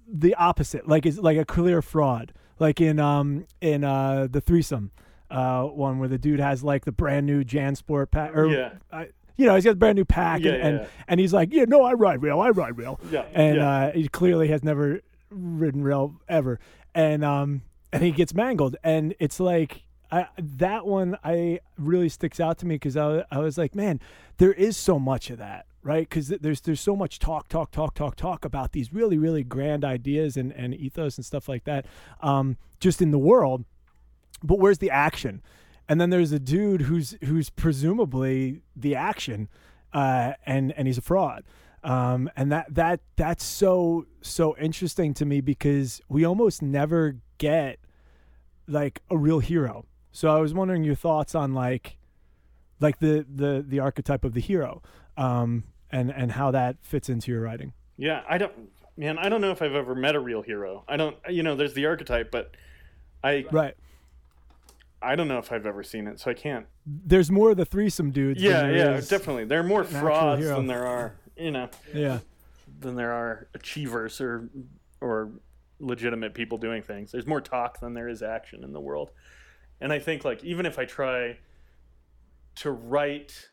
the 0.07 0.35
opposite, 0.35 0.87
like 0.87 1.05
is 1.05 1.19
like 1.19 1.37
a 1.37 1.45
clear 1.45 1.81
fraud, 1.81 2.33
like 2.59 2.81
in 2.81 2.99
um 2.99 3.45
in 3.61 3.83
uh 3.83 4.27
the 4.29 4.41
threesome 4.41 4.91
uh 5.31 5.63
one 5.63 5.99
where 5.99 6.09
the 6.09 6.17
dude 6.17 6.39
has 6.39 6.63
like 6.63 6.85
the 6.85 6.91
brand 6.91 7.25
new 7.25 7.43
JanSport 7.43 8.09
pack 8.11 8.35
or 8.35 8.47
Yeah. 8.47 8.71
uh, 8.91 9.05
you 9.39 9.45
know 9.45 9.55
he's 9.55 9.63
got 9.63 9.71
a 9.71 9.75
brand 9.75 9.95
new 9.95 10.05
pack 10.05 10.41
Yeah, 10.41 10.51
and, 10.51 10.61
and 10.63 10.79
yeah. 10.81 10.87
and 11.07 11.19
he's 11.19 11.33
like 11.33 11.49
yeah 11.51 11.65
no 11.67 11.81
I 11.83 11.93
ride 11.93 12.21
rail 12.21 12.39
I 12.41 12.49
ride 12.49 12.77
rail 12.77 12.99
Yeah, 13.09 13.25
and 13.33 13.55
yeah. 13.57 13.69
uh 13.69 13.91
he 13.93 14.07
clearly 14.07 14.49
has 14.49 14.63
never 14.63 15.01
ridden 15.29 15.81
rail 15.83 16.15
ever 16.27 16.59
and 16.93 17.23
um 17.23 17.61
and 17.93 18.03
he 18.03 18.11
gets 18.11 18.33
mangled 18.33 18.75
and 18.83 19.15
it's 19.19 19.39
like 19.39 19.83
I, 20.11 20.27
that 20.37 20.85
one 20.87 21.17
I 21.23 21.59
really 21.77 22.09
sticks 22.09 22.39
out 22.39 22.57
to 22.59 22.65
me 22.65 22.75
because 22.75 22.97
I, 22.97 23.25
I 23.31 23.37
was 23.37 23.59
like, 23.59 23.75
man, 23.75 23.99
there 24.37 24.51
is 24.51 24.75
so 24.75 24.97
much 24.97 25.29
of 25.29 25.37
that, 25.37 25.67
right? 25.83 26.09
Because 26.09 26.29
there's 26.29 26.61
there's 26.61 26.81
so 26.81 26.95
much 26.95 27.19
talk, 27.19 27.47
talk, 27.47 27.69
talk, 27.69 27.93
talk, 27.93 28.15
talk 28.15 28.43
about 28.43 28.71
these 28.71 28.91
really, 28.91 29.19
really 29.19 29.43
grand 29.43 29.85
ideas 29.85 30.35
and, 30.35 30.51
and 30.53 30.73
ethos 30.73 31.17
and 31.17 31.25
stuff 31.27 31.47
like 31.47 31.65
that, 31.65 31.85
um, 32.21 32.57
just 32.79 33.03
in 33.03 33.11
the 33.11 33.19
world. 33.19 33.65
But 34.43 34.57
where's 34.57 34.79
the 34.79 34.89
action? 34.89 35.43
And 35.89 35.99
then 35.99 36.11
there's 36.11 36.31
a 36.31 36.39
dude 36.39 36.83
who's 36.83 37.17
who's 37.23 37.49
presumably 37.49 38.61
the 38.75 38.95
action, 38.95 39.49
uh, 39.91 40.33
and 40.45 40.71
and 40.73 40.87
he's 40.87 40.97
a 40.97 41.01
fraud. 41.01 41.43
Um, 41.83 42.29
and 42.37 42.51
that 42.51 42.73
that 42.75 43.01
that's 43.15 43.43
so 43.43 44.05
so 44.21 44.55
interesting 44.57 45.13
to 45.15 45.25
me 45.25 45.41
because 45.41 45.99
we 46.07 46.25
almost 46.25 46.61
never 46.61 47.17
get 47.39 47.79
like 48.67 49.01
a 49.09 49.17
real 49.17 49.39
hero. 49.39 49.85
So 50.11 50.29
I 50.29 50.39
was 50.39 50.53
wondering 50.53 50.83
your 50.83 50.95
thoughts 50.95 51.33
on 51.33 51.53
like 51.53 51.97
like 52.79 52.99
the 52.99 53.25
the 53.27 53.65
the 53.67 53.79
archetype 53.79 54.23
of 54.23 54.33
the 54.33 54.41
hero 54.41 54.81
um 55.17 55.63
and 55.91 56.11
and 56.11 56.31
how 56.33 56.51
that 56.51 56.77
fits 56.81 57.09
into 57.09 57.31
your 57.31 57.41
writing. 57.41 57.73
Yeah, 57.97 58.23
I 58.29 58.37
don't, 58.37 58.53
man. 58.95 59.17
I 59.17 59.27
don't 59.27 59.41
know 59.41 59.51
if 59.51 59.61
I've 59.61 59.75
ever 59.75 59.93
met 59.93 60.15
a 60.15 60.19
real 60.19 60.41
hero. 60.41 60.85
I 60.87 60.95
don't, 60.95 61.17
you 61.27 61.43
know, 61.43 61.55
there's 61.55 61.73
the 61.73 61.85
archetype, 61.85 62.31
but 62.31 62.55
I, 63.23 63.45
Right. 63.51 63.75
I 65.01 65.15
don't 65.15 65.27
know 65.27 65.37
if 65.37 65.51
I've 65.51 65.65
ever 65.65 65.81
seen 65.83 66.07
it, 66.07 66.19
so 66.19 66.31
I 66.31 66.33
can't. 66.33 66.65
There's 66.85 67.31
more 67.31 67.51
of 67.51 67.57
the 67.57 67.65
threesome 67.65 68.11
dudes. 68.11 68.41
Yeah, 68.41 68.69
yeah, 68.69 68.99
definitely. 69.01 69.45
There 69.45 69.59
are 69.59 69.63
more 69.63 69.83
frauds 69.83 70.45
than 70.45 70.67
there 70.67 70.85
are, 70.85 71.15
you 71.37 71.51
know, 71.51 71.69
Yeah. 71.93 72.19
than 72.79 72.95
there 72.95 73.11
are 73.11 73.47
achievers 73.53 74.19
or 74.21 74.49
or 75.01 75.31
legitimate 75.79 76.33
people 76.33 76.57
doing 76.57 76.81
things. 76.81 77.11
There's 77.13 77.25
more 77.25 77.39
talk 77.39 77.79
than 77.79 77.93
there 77.93 78.09
is 78.09 78.21
action 78.21 78.63
in 78.65 78.73
the 78.73 78.81
world. 78.81 79.11
And 79.79 79.93
I 79.93 79.99
think 79.99 80.25
like 80.25 80.43
even 80.43 80.65
if 80.65 80.77
I 80.77 80.83
try 80.85 81.37
to 82.55 82.71
write 82.71 83.49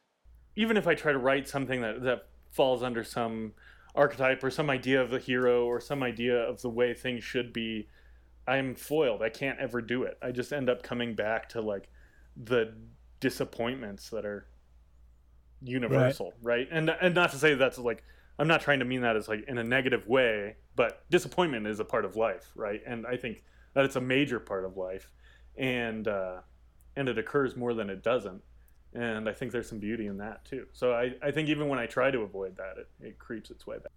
even 0.56 0.76
if 0.76 0.86
I 0.88 0.94
try 0.94 1.12
to 1.12 1.18
write 1.18 1.46
something 1.48 1.80
that 1.82 2.02
that 2.02 2.26
falls 2.50 2.82
under 2.82 3.04
some 3.04 3.52
archetype 3.94 4.42
or 4.42 4.50
some 4.50 4.68
idea 4.70 5.00
of 5.00 5.10
the 5.10 5.18
hero 5.20 5.64
or 5.66 5.80
some 5.80 6.02
idea 6.02 6.36
of 6.36 6.62
the 6.62 6.70
way 6.70 6.92
things 6.94 7.22
should 7.22 7.52
be, 7.52 7.88
I'm 8.46 8.74
foiled. 8.74 9.22
I 9.22 9.28
can't 9.28 9.58
ever 9.58 9.80
do 9.80 10.04
it. 10.04 10.18
I 10.22 10.30
just 10.30 10.52
end 10.52 10.68
up 10.70 10.82
coming 10.82 11.14
back 11.14 11.48
to 11.50 11.60
like 11.60 11.88
the 12.36 12.74
disappointments 13.20 14.10
that 14.10 14.24
are 14.24 14.46
universal, 15.62 16.32
right? 16.42 16.68
And 16.70 16.90
and 16.90 17.14
not 17.14 17.30
to 17.32 17.38
say 17.38 17.54
that's 17.54 17.78
like 17.78 18.04
I'm 18.38 18.48
not 18.48 18.60
trying 18.60 18.80
to 18.80 18.84
mean 18.84 19.00
that 19.02 19.16
as 19.16 19.28
like 19.28 19.44
in 19.48 19.58
a 19.58 19.64
negative 19.64 20.06
way, 20.06 20.56
but 20.74 21.08
disappointment 21.10 21.66
is 21.66 21.80
a 21.80 21.84
part 21.84 22.04
of 22.04 22.16
life, 22.16 22.52
right? 22.54 22.82
And 22.86 23.06
I 23.06 23.16
think 23.16 23.42
that 23.74 23.84
it's 23.84 23.96
a 23.96 24.00
major 24.00 24.38
part 24.38 24.64
of 24.64 24.76
life, 24.76 25.10
and 25.56 26.06
uh, 26.06 26.38
and 26.96 27.08
it 27.08 27.18
occurs 27.18 27.56
more 27.56 27.74
than 27.74 27.90
it 27.90 28.02
doesn't. 28.02 28.42
And 28.94 29.28
I 29.28 29.32
think 29.32 29.52
there's 29.52 29.68
some 29.68 29.78
beauty 29.78 30.06
in 30.06 30.16
that 30.18 30.44
too. 30.44 30.66
So 30.72 30.92
I, 30.94 31.14
I 31.22 31.30
think 31.30 31.48
even 31.48 31.68
when 31.68 31.78
I 31.78 31.86
try 31.86 32.10
to 32.10 32.20
avoid 32.20 32.56
that, 32.56 32.78
it, 32.78 32.88
it 33.00 33.18
creeps 33.18 33.50
its 33.50 33.66
way 33.66 33.76
back. 33.76 33.92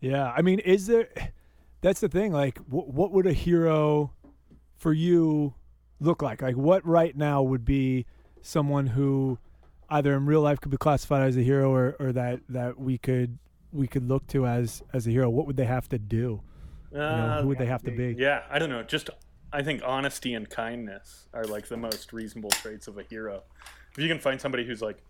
Yeah, 0.00 0.30
I 0.30 0.42
mean, 0.42 0.58
is 0.60 0.86
there? 0.86 1.08
That's 1.82 2.00
the 2.00 2.08
thing. 2.08 2.32
Like, 2.32 2.58
wh- 2.58 2.88
what 2.88 3.12
would 3.12 3.26
a 3.26 3.32
hero 3.32 4.12
for 4.76 4.92
you 4.92 5.54
look 6.00 6.22
like? 6.22 6.40
Like, 6.40 6.56
what 6.56 6.86
right 6.86 7.14
now 7.16 7.42
would 7.42 7.64
be 7.64 8.06
someone 8.40 8.86
who 8.86 9.38
either 9.90 10.14
in 10.14 10.24
real 10.24 10.40
life 10.40 10.60
could 10.60 10.70
be 10.70 10.78
classified 10.78 11.28
as 11.28 11.36
a 11.36 11.42
hero, 11.42 11.70
or, 11.70 11.96
or 12.00 12.12
that 12.12 12.40
that 12.48 12.78
we 12.78 12.96
could 12.96 13.38
we 13.72 13.86
could 13.86 14.08
look 14.08 14.26
to 14.28 14.46
as 14.46 14.82
as 14.92 15.06
a 15.06 15.10
hero? 15.10 15.28
What 15.28 15.46
would 15.46 15.56
they 15.56 15.66
have 15.66 15.88
to 15.90 15.98
do? 15.98 16.40
You 16.92 16.98
know, 16.98 17.38
who 17.42 17.48
would 17.48 17.58
they 17.58 17.66
have 17.66 17.82
to 17.82 17.90
be? 17.90 18.14
Yeah, 18.18 18.42
I 18.50 18.58
don't 18.58 18.70
know. 18.70 18.82
Just 18.82 19.10
I 19.52 19.62
think 19.62 19.82
honesty 19.84 20.34
and 20.34 20.48
kindness 20.48 21.26
are 21.34 21.44
like 21.44 21.68
the 21.68 21.76
most 21.76 22.12
reasonable 22.12 22.50
traits 22.50 22.86
of 22.86 22.96
a 22.98 23.02
hero. 23.02 23.42
If 23.92 23.98
you 23.98 24.08
can 24.08 24.18
find 24.18 24.40
somebody 24.40 24.64
who's 24.64 24.80
like, 24.80 25.02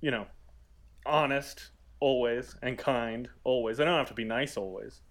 you 0.00 0.10
know, 0.10 0.26
honest 1.04 1.70
always 2.00 2.56
and 2.62 2.78
kind 2.78 3.28
always. 3.44 3.76
They 3.76 3.84
don't 3.84 3.98
have 3.98 4.08
to 4.08 4.14
be 4.14 4.24
nice 4.24 4.56
always, 4.56 5.02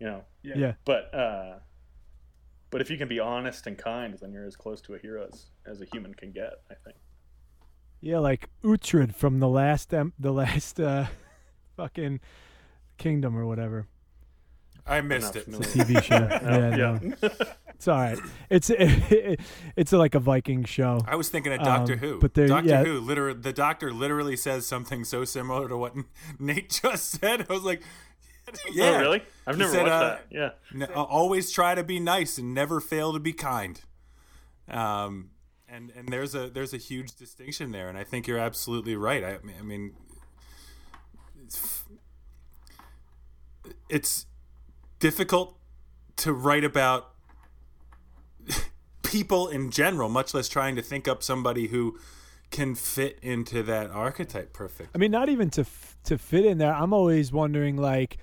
you 0.00 0.06
know. 0.06 0.24
Yeah. 0.42 0.74
But 0.84 1.14
uh, 1.14 1.58
but 2.70 2.80
if 2.80 2.90
you 2.90 2.98
can 2.98 3.08
be 3.08 3.20
honest 3.20 3.66
and 3.66 3.76
kind, 3.78 4.16
then 4.20 4.32
you're 4.32 4.44
as 4.46 4.56
close 4.56 4.80
to 4.82 4.94
a 4.94 4.98
hero 4.98 5.26
as, 5.32 5.46
as 5.66 5.80
a 5.80 5.84
human 5.86 6.14
can 6.14 6.32
get. 6.32 6.52
I 6.70 6.74
think. 6.84 6.96
Yeah, 8.00 8.18
like 8.18 8.48
Uhtred 8.62 9.14
from 9.14 9.40
the 9.40 9.48
last 9.48 9.92
em- 9.94 10.12
the 10.18 10.32
last 10.32 10.78
uh, 10.78 11.06
fucking 11.76 12.20
kingdom 12.98 13.36
or 13.36 13.46
whatever 13.46 13.86
I 14.86 15.00
missed 15.00 15.34
not 15.34 15.36
it. 15.36 15.44
familiar. 15.44 15.66
TV 15.68 16.02
show. 16.02 16.14
yeah, 16.30 16.76
no, 16.76 17.00
it's 17.74 17.88
all 17.88 17.98
right. 17.98 18.18
It's 18.48 18.70
it's 18.70 19.92
like 19.92 20.14
a 20.14 20.20
Viking 20.20 20.64
show. 20.64 21.00
I 21.08 21.16
was 21.16 21.28
thinking 21.28 21.52
of 21.52 21.60
Doctor 21.60 21.94
Um, 21.94 21.98
Who. 21.98 22.20
but 22.20 22.34
Doctor 22.34 22.68
yeah. 22.68 22.84
Who, 22.84 23.00
literally, 23.00 23.40
the 23.40 23.52
doctor 23.52 23.92
literally 23.92 24.36
says 24.36 24.66
something 24.66 25.02
so 25.04 25.24
similar 25.24 25.68
to 25.68 25.76
what 25.76 25.94
Nate 26.38 26.70
just 26.82 27.10
said. 27.20 27.46
I 27.48 27.52
was 27.52 27.64
like, 27.64 27.82
yeah, 28.72 28.90
Oh, 28.96 29.00
really? 29.00 29.22
I've 29.46 29.56
He 29.56 29.60
never 29.60 29.72
said, 29.72 29.82
watched 29.82 29.92
uh, 29.92 30.00
that. 30.08 30.26
Yeah. 30.30 30.50
N- 30.74 30.88
uh, 30.94 31.02
always 31.02 31.50
try 31.50 31.74
to 31.74 31.82
be 31.84 31.98
nice 32.00 32.38
and 32.38 32.54
never 32.54 32.80
fail 32.80 33.12
to 33.12 33.18
be 33.20 33.32
kind. 33.32 33.80
Um, 34.68 35.30
and 35.68 35.92
and 35.96 36.08
there's 36.08 36.34
a 36.34 36.48
there's 36.48 36.72
a 36.72 36.76
huge 36.78 37.14
distinction 37.16 37.72
there, 37.72 37.88
and 37.88 37.98
I 37.98 38.04
think 38.04 38.26
you're 38.26 38.38
absolutely 38.38 38.94
right. 38.96 39.22
I, 39.24 39.38
mean- 39.44 39.56
I 39.58 39.62
mean, 39.62 39.92
it's, 41.44 41.84
it's 43.88 44.26
difficult 44.98 45.56
to 46.16 46.32
write 46.32 46.64
about 46.64 47.10
people 49.02 49.48
in 49.48 49.70
general, 49.70 50.08
much 50.08 50.34
less 50.34 50.48
trying 50.48 50.76
to 50.76 50.82
think 50.82 51.06
up 51.08 51.22
somebody 51.22 51.68
who 51.68 51.98
can 52.50 52.74
fit 52.74 53.18
into 53.22 53.62
that 53.64 53.90
archetype 53.90 54.52
perfect. 54.52 54.90
I 54.94 54.98
mean, 54.98 55.10
not 55.10 55.28
even 55.28 55.50
to 55.50 55.62
f- 55.62 55.96
to 56.04 56.16
fit 56.18 56.44
in 56.44 56.58
there. 56.58 56.72
I'm 56.72 56.92
always 56.92 57.32
wondering, 57.32 57.76
like, 57.76 58.18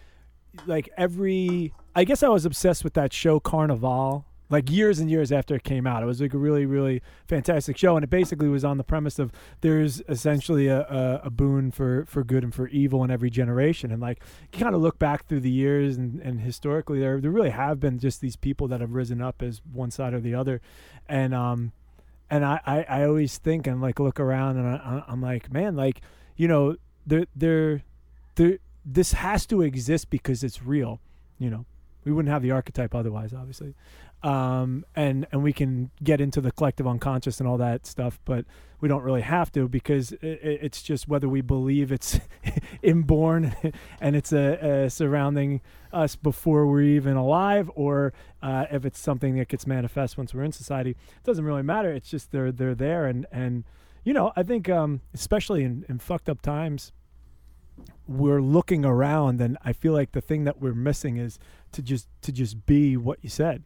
like 0.66 0.89
every. 0.97 1.74
I 1.95 2.06
guess 2.06 2.24
I 2.24 2.30
was 2.30 2.45
obsessed 2.45 2.84
with 2.84 2.93
that 2.93 3.14
show 3.14 3.39
Carnival 3.39 4.26
like 4.54 4.70
years 4.70 4.99
and 4.99 5.10
years 5.10 5.32
after 5.32 5.56
it 5.56 5.64
came 5.64 5.88
out. 5.88 6.04
It 6.04 6.06
was 6.06 6.22
like 6.22 6.34
a 6.36 6.38
really, 6.38 6.68
really 6.68 7.01
fantastic 7.28 7.76
show, 7.76 7.95
and 7.95 8.04
it 8.04 8.12
basically 8.12 8.47
was 8.47 8.64
on 8.64 8.78
the 8.78 8.84
premise 8.84 9.18
of 9.18 9.32
there's 9.62 10.01
essentially 10.08 10.68
a, 10.68 10.82
a, 10.82 11.22
a 11.26 11.30
boon 11.32 11.72
for, 11.72 12.06
for 12.06 12.24
good 12.24 12.43
and 12.43 12.54
for 12.54 12.68
evil 12.68 13.04
in 13.04 13.10
every 13.10 13.32
generation, 13.32 13.91
and 13.91 13.99
like 13.99 14.22
you 14.54 14.60
kind 14.60 14.76
of 14.76 14.82
look 14.82 14.99
back 14.99 15.26
through 15.28 15.39
the 15.39 15.49
years 15.49 15.97
and, 15.97 16.22
and 16.22 16.41
historically, 16.41 16.99
there 16.99 17.20
there 17.20 17.32
really 17.32 17.49
have 17.49 17.80
been 17.80 17.97
just 17.97 18.22
these 18.22 18.36
people 18.36 18.68
that 18.68 18.80
have 18.80 18.91
risen 18.91 19.22
up 19.22 19.41
as 19.41 19.62
one 19.72 19.89
side 19.89 20.14
or 20.14 20.20
the 20.20 20.36
other, 20.36 20.62
and 21.10 21.34
um, 21.34 21.72
and 22.30 22.45
I 22.45 22.60
I, 22.66 22.84
I 22.84 23.04
always 23.06 23.39
think 23.39 23.66
and 23.66 23.82
like 23.82 23.99
look 23.99 24.20
around 24.20 24.58
and 24.58 24.68
I, 24.68 25.04
I'm 25.08 25.22
like, 25.22 25.51
man, 25.51 25.76
like 25.76 26.01
you 26.38 26.47
know, 26.47 26.76
there 27.08 27.26
there 27.36 27.82
there 28.36 28.60
this 28.86 29.13
has 29.13 29.45
to 29.47 29.61
exist 29.61 30.09
because 30.09 30.43
it's 30.43 30.63
real, 30.63 30.99
you 31.38 31.49
know. 31.49 31.65
We 32.05 32.11
wouldn't 32.11 32.34
have 32.34 32.41
the 32.41 32.51
archetype 32.51 32.93
otherwise, 32.93 33.34
obviously 33.34 33.75
um, 34.23 34.86
and 34.95 35.27
and 35.31 35.43
we 35.43 35.51
can 35.51 35.91
get 36.01 36.21
into 36.21 36.39
the 36.39 36.51
collective 36.51 36.88
unconscious 36.88 37.39
and 37.39 37.47
all 37.47 37.57
that 37.57 37.86
stuff, 37.86 38.19
but 38.23 38.45
we 38.79 38.88
don't 38.88 39.03
really 39.03 39.21
have 39.21 39.51
to 39.51 39.67
because 39.67 40.13
it, 40.13 40.39
it's 40.41 40.81
just 40.81 41.07
whether 41.07 41.27
we 41.27 41.41
believe 41.41 41.91
it's 41.91 42.19
inborn 42.81 43.53
and 44.01 44.15
it's 44.15 44.31
a, 44.31 44.86
a, 44.86 44.89
surrounding 44.89 45.61
us 45.91 46.15
before 46.15 46.65
we're 46.65 46.81
even 46.81 47.17
alive, 47.17 47.69
or 47.75 48.13
uh, 48.41 48.65
if 48.71 48.86
it's 48.86 48.99
something 48.99 49.36
that 49.36 49.49
gets 49.49 49.67
manifest 49.67 50.17
once 50.17 50.34
we're 50.34 50.43
in 50.43 50.53
society. 50.53 50.91
It 50.91 51.23
doesn't 51.25 51.45
really 51.45 51.63
matter. 51.63 51.91
It's 51.91 52.09
just 52.09 52.31
they're 52.31 52.51
they're 52.51 52.75
there, 52.75 53.05
and 53.05 53.25
and 53.29 53.65
you 54.05 54.13
know 54.13 54.31
I 54.38 54.43
think 54.43 54.69
um, 54.69 55.01
especially 55.13 55.65
in, 55.65 55.86
in 55.89 55.99
fucked 55.99 56.29
up 56.29 56.41
times 56.41 56.93
we're 58.07 58.41
looking 58.41 58.84
around 58.86 59.39
and 59.41 59.57
I 59.63 59.74
feel 59.74 59.93
like 59.93 60.11
the 60.11 60.21
thing 60.21 60.43
that 60.43 60.59
we're 60.61 60.74
missing 60.74 61.17
is 61.17 61.39
to 61.71 61.82
just 61.82 62.07
to 62.21 62.32
just 62.32 62.65
be 62.65 62.97
what 62.97 63.19
you 63.21 63.30
said 63.30 63.63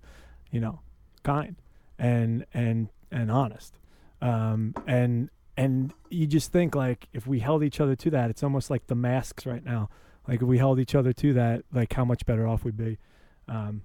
you 0.51 0.59
know, 0.61 0.79
kind 1.23 1.55
and 1.99 2.45
and 2.53 2.89
and 3.11 3.29
honest. 3.31 3.77
Um, 4.21 4.73
and 4.87 5.29
and 5.55 5.93
you 6.09 6.25
just 6.27 6.51
think 6.51 6.73
like 6.75 7.07
if 7.13 7.27
we 7.27 7.39
held 7.39 7.63
each 7.63 7.79
other 7.81 7.95
to 7.97 8.09
that, 8.11 8.29
it's 8.29 8.43
almost 8.43 8.69
like 8.69 8.87
the 8.87 8.95
masks 8.95 9.45
right 9.45 9.63
now. 9.63 9.89
Like 10.27 10.41
if 10.41 10.47
we 10.47 10.57
held 10.57 10.79
each 10.79 10.95
other 10.95 11.13
to 11.13 11.33
that, 11.33 11.63
like 11.73 11.93
how 11.93 12.05
much 12.05 12.25
better 12.25 12.47
off 12.47 12.63
we'd 12.63 12.77
be. 12.77 12.97
Um, 13.47 13.81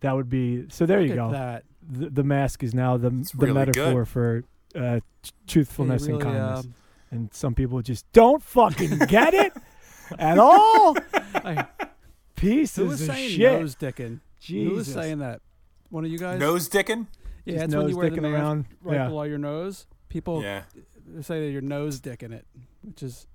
that 0.00 0.12
would 0.14 0.28
be 0.28 0.66
so. 0.68 0.84
There 0.86 1.00
Look 1.00 1.08
you 1.08 1.14
go. 1.14 1.30
That. 1.30 1.64
The, 1.88 2.10
the 2.10 2.24
mask 2.24 2.62
is 2.62 2.74
now 2.74 2.96
the 2.96 3.08
It's 3.20 3.32
the 3.32 3.38
really 3.46 3.54
metaphor 3.54 4.04
good. 4.04 4.08
for 4.08 4.44
uh, 4.74 5.00
truthfulness 5.46 6.06
He 6.06 6.12
and 6.12 6.20
kindness. 6.20 6.64
um, 6.66 6.74
and 7.10 7.32
some 7.32 7.54
people 7.54 7.80
just 7.82 8.10
don't 8.12 8.42
fucking 8.42 8.98
get 9.08 9.34
it 9.34 9.52
at 10.18 10.38
all. 10.38 10.96
I- 11.34 11.66
Pieces 12.34 12.76
who 12.76 12.84
was 12.86 13.00
of 13.00 13.14
saying 13.14 13.30
shit. 13.30 13.60
nose 13.60 13.74
dicking? 13.76 14.20
Jesus. 14.40 14.68
Who 14.70 14.76
was 14.76 14.92
saying 14.92 15.18
that? 15.20 15.40
One 15.88 16.04
of 16.04 16.10
you 16.10 16.18
guys? 16.18 16.38
Nose 16.38 16.68
dicking? 16.68 17.06
Yeah, 17.46 17.54
Just 17.54 17.64
it's 17.66 17.74
when 17.74 17.82
you 17.82 17.88
nose 17.88 17.94
wear 17.94 18.10
the 18.10 18.20
mask 18.20 18.34
around. 18.34 18.64
right 18.82 18.94
Yeah. 18.96 19.08
below 19.08 19.22
your 19.22 19.38
nose. 19.38 19.86
People 20.10 20.42
Yeah. 20.42 20.62
say 21.22 21.46
that 21.46 21.50
you're 21.50 21.62
nose 21.62 21.98
dicking 22.00 22.32
it, 22.32 22.44
which 22.82 23.02
is 23.02 23.26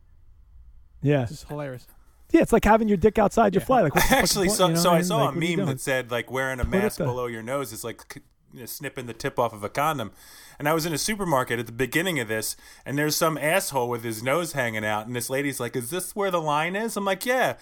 Yeah. 1.01 1.25
just 1.25 1.47
hilarious. 1.47 1.87
Yeah, 2.31 2.41
it's 2.41 2.53
like 2.53 2.63
having 2.63 2.87
your 2.87 2.97
dick 2.97 3.17
outside 3.17 3.55
your 3.55 3.61
Yeah. 3.61 3.65
fly. 3.65 3.81
Like 3.81 3.95
what's 3.95 4.07
the 4.07 4.09
fucking 4.15 4.23
Actually, 4.23 4.47
point, 4.47 4.57
so 4.57 4.67
you 4.67 4.73
know 4.75 4.79
so 4.79 4.89
I 4.91 4.95
mean? 4.97 5.03
saw 5.03 5.15
Like, 5.15 5.23
a 5.23 5.25
what 5.35 5.43
are 5.43 5.47
you 5.47 5.57
meme 5.57 5.65
that 5.65 5.79
said 5.81 6.11
like 6.11 6.31
wearing 6.31 6.59
a 6.59 6.63
Put 6.63 6.71
mask 6.71 6.97
there. 6.99 7.07
below 7.07 7.25
your 7.25 7.41
nose 7.41 7.73
is 7.73 7.83
like 7.83 8.01
c- 8.13 8.19
you 8.19 8.21
know, 8.21 8.30
snipping 8.65 9.05
the 9.07 9.13
tip 9.13 9.37
off 9.39 9.53
of 9.53 9.63
a 9.63 9.69
condom. 9.69 10.11
And 10.59 10.67
I 10.69 10.73
was 10.73 10.85
in 10.85 10.93
a 10.93 10.97
supermarket 10.97 11.59
at 11.59 11.65
the 11.65 11.71
beginning 11.71 12.19
of 12.19 12.27
this, 12.27 12.55
and 12.85 12.97
there's 12.97 13.15
some 13.15 13.37
asshole 13.37 13.89
with 13.89 14.03
his 14.03 14.21
nose 14.21 14.53
hanging 14.53 14.85
out, 14.85 15.07
and 15.07 15.15
this 15.15 15.29
lady's 15.29 15.59
like, 15.59 15.75
"Is 15.75 15.89
this 15.89 16.15
where 16.15 16.29
the 16.31 16.41
line 16.41 16.75
is?" 16.75 16.95
I'm 16.95 17.05
like, 17.05 17.25
"Yeah." 17.25 17.55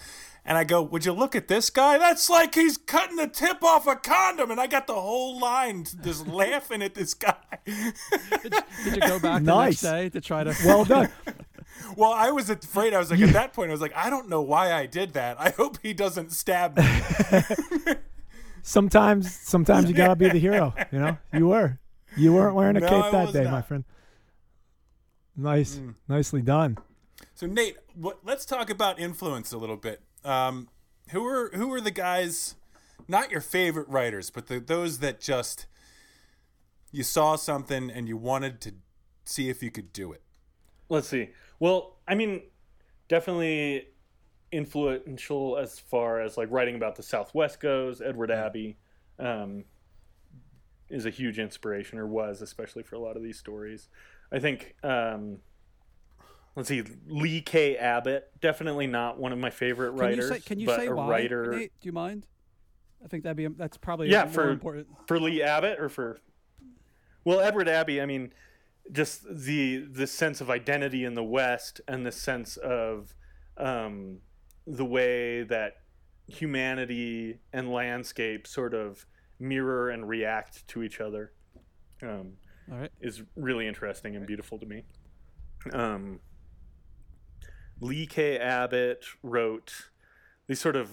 And 0.44 0.56
I 0.58 0.64
go, 0.64 0.80
"Would 0.82 1.04
you 1.04 1.12
look 1.12 1.34
at 1.36 1.48
this 1.48 1.68
guy? 1.70 1.98
That's 1.98 2.28
like 2.30 2.54
he's 2.54 2.76
cutting 2.78 3.16
the 3.16 3.26
tip 3.28 3.62
off 3.62 3.86
a 3.86 3.96
condom." 3.96 4.50
And 4.50 4.60
I 4.60 4.66
got 4.66 4.86
the 4.86 4.94
whole 4.94 5.38
line 5.38 5.84
just 6.02 6.26
laughing 6.28 6.82
at 6.82 6.94
this 6.94 7.14
guy. 7.14 7.36
Did 7.64 8.54
you 8.86 9.00
go 9.00 9.18
back 9.18 9.40
the 9.42 9.46
Nice. 9.46 9.82
next 9.82 9.92
day 9.92 10.08
to 10.10 10.20
try 10.20 10.44
to? 10.44 10.54
Well 10.64 10.84
done. 10.84 11.08
well, 11.96 12.12
I 12.12 12.30
was 12.30 12.50
afraid. 12.50 12.92
I 12.94 12.98
was 12.98 13.10
like, 13.10 13.20
at 13.20 13.32
that 13.32 13.52
point, 13.52 13.70
I 13.70 13.72
was 13.72 13.80
like, 13.80 13.94
I 13.96 14.10
don't 14.10 14.28
know 14.28 14.42
why 14.42 14.72
I 14.72 14.86
did 14.86 15.12
that. 15.14 15.40
I 15.40 15.50
hope 15.50 15.78
he 15.82 15.92
doesn't 15.94 16.32
stab 16.32 16.76
me. 16.76 16.84
sometimes, 18.62 19.34
sometimes 19.34 19.88
you 19.88 19.94
gotta 19.94 20.16
be 20.16 20.28
the 20.28 20.38
hero. 20.38 20.74
You 20.92 20.98
know, 20.98 21.18
you 21.32 21.48
were. 21.48 21.78
You 22.16 22.32
weren't 22.32 22.54
wearing 22.54 22.76
a 22.76 22.80
No, 22.80 22.88
cape 22.88 23.12
that 23.12 23.24
was 23.26 23.32
day, 23.32 23.44
my 23.44 23.62
friend. 23.62 23.84
Nice, 25.36 25.76
Mm. 25.76 25.94
nicely 26.08 26.42
done. 26.42 26.76
So 27.34 27.46
Nate, 27.46 27.76
what, 27.94 28.18
let's 28.24 28.44
talk 28.44 28.68
about 28.70 28.98
influence 28.98 29.52
a 29.52 29.58
little 29.58 29.76
bit. 29.76 30.02
Um, 30.24 30.68
who 31.10 31.24
are 31.26 31.50
who 31.54 31.72
are 31.72 31.80
the 31.80 31.90
guys? 31.90 32.56
Not 33.08 33.30
your 33.30 33.40
favorite 33.40 33.88
writers, 33.88 34.30
but 34.30 34.46
the, 34.48 34.60
those 34.60 34.98
that 34.98 35.20
just 35.20 35.66
you 36.92 37.02
saw 37.02 37.36
something 37.36 37.90
and 37.90 38.06
you 38.08 38.16
wanted 38.16 38.60
to 38.62 38.74
see 39.24 39.48
if 39.48 39.62
you 39.62 39.70
could 39.70 39.92
do 39.92 40.12
it. 40.12 40.22
Let's 40.88 41.08
see. 41.08 41.30
Well, 41.58 41.96
I 42.06 42.14
mean, 42.14 42.42
definitely 43.08 43.86
influential 44.52 45.56
as 45.58 45.78
far 45.78 46.20
as 46.20 46.36
like 46.36 46.50
writing 46.50 46.74
about 46.74 46.96
the 46.96 47.02
Southwest 47.02 47.60
goes. 47.60 48.00
Edward 48.00 48.30
Abbey 48.30 48.76
um, 49.18 49.64
is 50.88 51.06
a 51.06 51.10
huge 51.10 51.38
inspiration, 51.38 51.98
or 51.98 52.06
was, 52.06 52.42
especially 52.42 52.82
for 52.82 52.96
a 52.96 52.98
lot 52.98 53.16
of 53.16 53.22
these 53.22 53.38
stories. 53.38 53.88
I 54.32 54.38
think. 54.38 54.74
Um, 54.82 55.38
let's 56.56 56.68
see, 56.68 56.82
Lee 57.06 57.40
K. 57.40 57.76
Abbott, 57.76 58.30
definitely 58.40 58.86
not 58.86 59.18
one 59.18 59.32
of 59.32 59.38
my 59.38 59.50
favorite 59.50 59.90
Can 59.90 59.98
writers. 59.98 60.28
you 60.30 60.34
say? 60.34 60.40
Can 60.40 60.60
you 60.60 60.66
but 60.66 60.80
say 60.80 60.86
a 60.86 60.94
why? 60.94 61.08
writer. 61.08 61.52
Nate? 61.52 61.72
Do 61.80 61.86
you 61.86 61.92
mind? 61.92 62.26
I 63.04 63.08
think 63.08 63.22
that'd 63.24 63.36
be 63.36 63.46
that's 63.46 63.76
probably 63.78 64.10
Yeah, 64.10 64.24
more 64.24 64.32
for- 64.32 64.50
important. 64.50 64.88
for 65.06 65.18
Lee 65.18 65.42
Abbott 65.42 65.80
or 65.80 65.88
for 65.88 66.20
well 67.24 67.40
Edward 67.40 67.66
Abbey 67.66 67.98
I 67.98 68.04
mean 68.04 68.30
just 68.92 69.22
the 69.26 69.78
the 69.90 70.06
sense 70.06 70.42
of 70.42 70.50
identity 70.50 71.04
in 71.04 71.14
the 71.14 71.24
West 71.24 71.80
and 71.88 72.04
the 72.04 72.12
sense 72.12 72.58
of 72.58 73.14
um, 73.56 74.18
the 74.70 74.84
way 74.84 75.42
that 75.42 75.78
humanity 76.28 77.40
and 77.52 77.72
landscape 77.72 78.46
sort 78.46 78.72
of 78.72 79.04
mirror 79.38 79.90
and 79.90 80.08
react 80.08 80.66
to 80.68 80.82
each 80.82 81.00
other 81.00 81.32
um, 82.02 82.34
All 82.70 82.78
right. 82.78 82.90
is 83.00 83.22
really 83.34 83.66
interesting 83.66 84.14
and 84.14 84.26
beautiful 84.26 84.58
to 84.58 84.66
me. 84.66 84.84
Um, 85.72 86.20
Lee 87.80 88.06
K. 88.06 88.38
Abbott 88.38 89.04
wrote 89.22 89.90
these 90.46 90.60
sort 90.60 90.76
of 90.76 90.90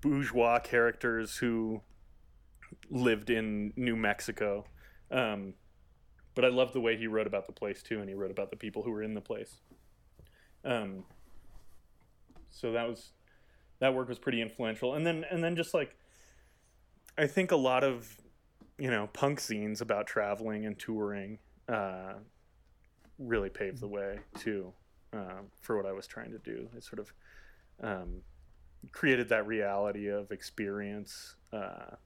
bourgeois 0.00 0.58
characters 0.60 1.36
who 1.36 1.82
lived 2.90 3.28
in 3.30 3.72
New 3.76 3.96
Mexico. 3.96 4.64
Um, 5.10 5.54
but 6.34 6.44
I 6.44 6.48
love 6.48 6.72
the 6.72 6.80
way 6.80 6.96
he 6.96 7.06
wrote 7.06 7.26
about 7.26 7.46
the 7.46 7.52
place 7.52 7.82
too, 7.82 8.00
and 8.00 8.08
he 8.08 8.14
wrote 8.14 8.30
about 8.30 8.50
the 8.50 8.56
people 8.56 8.82
who 8.82 8.90
were 8.90 9.02
in 9.02 9.14
the 9.14 9.20
place. 9.20 9.60
Um, 10.64 11.04
so 12.54 12.72
that 12.72 12.88
was 12.88 13.12
that 13.80 13.94
work 13.94 14.08
was 14.08 14.18
pretty 14.18 14.40
influential, 14.40 14.94
and 14.94 15.06
then 15.06 15.24
and 15.30 15.42
then 15.42 15.56
just 15.56 15.74
like 15.74 15.96
I 17.18 17.26
think 17.26 17.50
a 17.50 17.56
lot 17.56 17.84
of 17.84 18.16
you 18.78 18.90
know 18.90 19.08
punk 19.12 19.40
scenes 19.40 19.80
about 19.80 20.06
traveling 20.06 20.64
and 20.64 20.78
touring 20.78 21.38
uh, 21.68 22.14
really 23.18 23.50
paved 23.50 23.80
the 23.80 23.88
way 23.88 24.20
too 24.38 24.72
um, 25.12 25.50
for 25.60 25.76
what 25.76 25.86
I 25.86 25.92
was 25.92 26.06
trying 26.06 26.30
to 26.30 26.38
do. 26.38 26.68
It 26.76 26.84
sort 26.84 27.00
of 27.00 27.12
um, 27.82 28.22
created 28.92 29.28
that 29.30 29.46
reality 29.46 30.08
of 30.08 30.30
experience, 30.30 31.36
uh, 31.52 31.96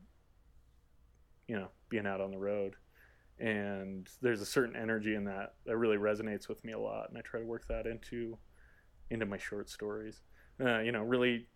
you 1.46 1.56
know, 1.56 1.68
being 1.88 2.06
out 2.06 2.20
on 2.20 2.30
the 2.30 2.38
road. 2.38 2.76
And 3.38 4.08
there's 4.20 4.40
a 4.40 4.46
certain 4.46 4.74
energy 4.74 5.14
in 5.14 5.24
that 5.24 5.54
that 5.64 5.76
really 5.76 5.96
resonates 5.96 6.48
with 6.48 6.64
me 6.64 6.72
a 6.72 6.78
lot, 6.78 7.08
and 7.08 7.18
I 7.18 7.20
try 7.20 7.38
to 7.38 7.46
work 7.46 7.68
that 7.68 7.86
into 7.86 8.36
into 9.10 9.26
my 9.26 9.38
short 9.38 9.70
stories. 9.70 10.22
Uh, 10.60 10.80
you 10.80 10.92
know, 10.92 11.02
really, 11.02 11.46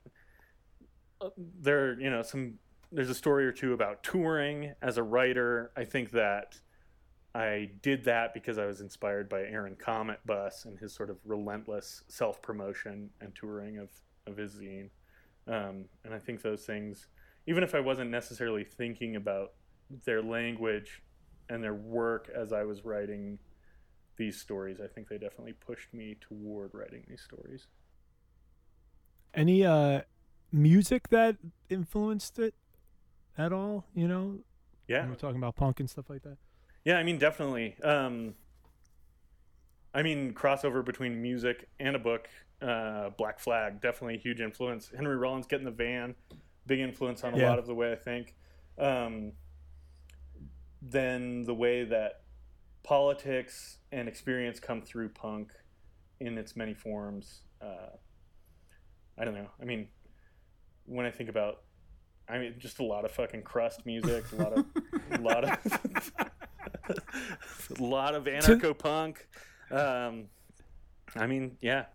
uh, 1.20 1.28
there 1.60 1.98
you 2.00 2.10
know 2.10 2.22
some 2.22 2.54
there's 2.92 3.10
a 3.10 3.14
story 3.14 3.46
or 3.46 3.52
two 3.52 3.72
about 3.72 4.02
touring 4.02 4.74
as 4.82 4.98
a 4.98 5.02
writer. 5.02 5.72
I 5.76 5.84
think 5.84 6.10
that 6.12 6.60
I 7.34 7.70
did 7.80 8.04
that 8.04 8.34
because 8.34 8.58
I 8.58 8.66
was 8.66 8.80
inspired 8.80 9.28
by 9.28 9.40
Aaron 9.40 9.76
Cometbus 9.76 10.66
and 10.66 10.78
his 10.78 10.92
sort 10.92 11.08
of 11.08 11.16
relentless 11.24 12.04
self 12.08 12.42
promotion 12.42 13.10
and 13.20 13.34
touring 13.34 13.78
of, 13.78 13.88
of 14.26 14.36
his 14.36 14.54
zine. 14.54 14.90
Um, 15.48 15.86
and 16.04 16.12
I 16.14 16.18
think 16.18 16.42
those 16.42 16.64
things, 16.64 17.08
even 17.46 17.64
if 17.64 17.74
I 17.74 17.80
wasn't 17.80 18.10
necessarily 18.10 18.64
thinking 18.64 19.16
about 19.16 19.52
their 20.04 20.22
language 20.22 21.02
and 21.48 21.62
their 21.64 21.74
work 21.74 22.30
as 22.34 22.52
I 22.52 22.64
was 22.64 22.84
writing 22.84 23.38
these 24.16 24.38
stories, 24.38 24.78
I 24.80 24.86
think 24.86 25.08
they 25.08 25.18
definitely 25.18 25.54
pushed 25.54 25.92
me 25.94 26.16
toward 26.20 26.74
writing 26.74 27.02
these 27.08 27.22
stories. 27.22 27.66
Any 29.34 29.64
uh, 29.64 30.02
music 30.50 31.08
that 31.08 31.36
influenced 31.70 32.38
it 32.38 32.54
at 33.38 33.52
all? 33.52 33.86
You 33.94 34.08
know, 34.08 34.38
Yeah. 34.88 35.06
we're 35.08 35.14
talking 35.14 35.36
about 35.38 35.56
punk 35.56 35.80
and 35.80 35.88
stuff 35.88 36.10
like 36.10 36.22
that. 36.22 36.36
Yeah, 36.84 36.96
I 36.98 37.02
mean, 37.02 37.18
definitely. 37.18 37.76
Um, 37.82 38.34
I 39.94 40.02
mean, 40.02 40.34
crossover 40.34 40.84
between 40.84 41.20
music 41.22 41.68
and 41.78 41.96
a 41.96 41.98
book. 41.98 42.28
Uh, 42.60 43.10
Black 43.10 43.38
Flag, 43.40 43.80
definitely 43.80 44.14
a 44.16 44.18
huge 44.18 44.40
influence. 44.40 44.90
Henry 44.94 45.16
Rollins, 45.16 45.46
Get 45.46 45.58
in 45.60 45.64
the 45.64 45.70
Van, 45.70 46.14
big 46.66 46.80
influence 46.80 47.24
on 47.24 47.34
a 47.34 47.38
Yeah. 47.38 47.50
lot 47.50 47.58
of 47.58 47.66
the 47.66 47.74
way 47.74 47.92
I 47.92 47.96
think. 47.96 48.34
Um, 48.78 49.32
then 50.80 51.44
the 51.44 51.54
way 51.54 51.84
that 51.84 52.22
politics 52.82 53.78
and 53.92 54.08
experience 54.08 54.58
come 54.60 54.82
through 54.82 55.08
punk 55.10 55.52
in 56.20 56.36
its 56.38 56.56
many 56.56 56.74
forms. 56.74 57.42
Uh, 57.60 57.90
I 59.18 59.24
don't 59.24 59.34
know. 59.34 59.48
I 59.60 59.64
mean, 59.64 59.88
when 60.86 61.06
I 61.06 61.10
think 61.10 61.28
about, 61.28 61.60
I 62.28 62.38
mean, 62.38 62.54
just 62.58 62.78
a 62.78 62.84
lot 62.84 63.04
of 63.04 63.10
fucking 63.12 63.42
crust 63.42 63.84
music, 63.86 64.24
a 64.32 64.36
lot 64.36 64.52
of, 64.52 64.66
a 65.12 65.18
lot 65.18 65.44
of, 65.44 66.12
a 67.78 67.82
lot 67.82 68.14
of 68.14 68.24
anarcho 68.24 68.76
punk. 68.76 69.26
Um, 69.70 70.24
I 71.16 71.26
mean, 71.26 71.56
yeah. 71.60 71.86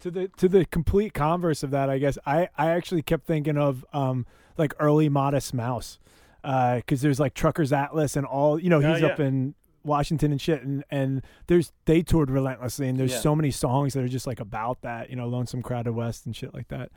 To 0.00 0.10
the 0.12 0.28
to 0.36 0.48
the 0.48 0.64
complete 0.64 1.12
converse 1.12 1.62
of 1.64 1.70
that, 1.72 1.90
I 1.90 1.98
guess 1.98 2.18
I 2.24 2.48
I 2.56 2.70
actually 2.70 3.02
kept 3.02 3.26
thinking 3.26 3.58
of 3.58 3.84
um 3.92 4.26
like 4.56 4.72
early 4.78 5.08
Modest 5.08 5.52
Mouse, 5.52 5.98
because 6.42 7.00
there's 7.00 7.18
like 7.18 7.34
Truckers 7.34 7.72
Atlas 7.72 8.14
and 8.14 8.24
all 8.24 8.60
you 8.60 8.70
know 8.70 8.76
Oh, 8.80 8.92
he's 8.92 9.00
yeah. 9.02 9.08
up 9.08 9.18
in 9.18 9.54
Washington 9.84 10.32
and 10.32 10.40
shit, 10.40 10.62
and 10.62 10.84
and 10.90 11.22
there's 11.46 11.72
they 11.86 12.02
toured 12.02 12.30
relentlessly, 12.30 12.88
and 12.88 12.98
there's 12.98 13.12
Yeah. 13.12 13.20
so 13.20 13.34
many 13.36 13.50
songs 13.50 13.94
that 13.94 14.02
are 14.04 14.08
just 14.08 14.26
like 14.26 14.40
about 14.40 14.82
that, 14.82 15.10
you 15.10 15.16
know, 15.16 15.26
Lonesome 15.28 15.62
Crowded 15.62 15.92
West 15.94 16.26
and 16.26 16.34
shit 16.34 16.52
like 16.54 16.68
that. 16.68 16.90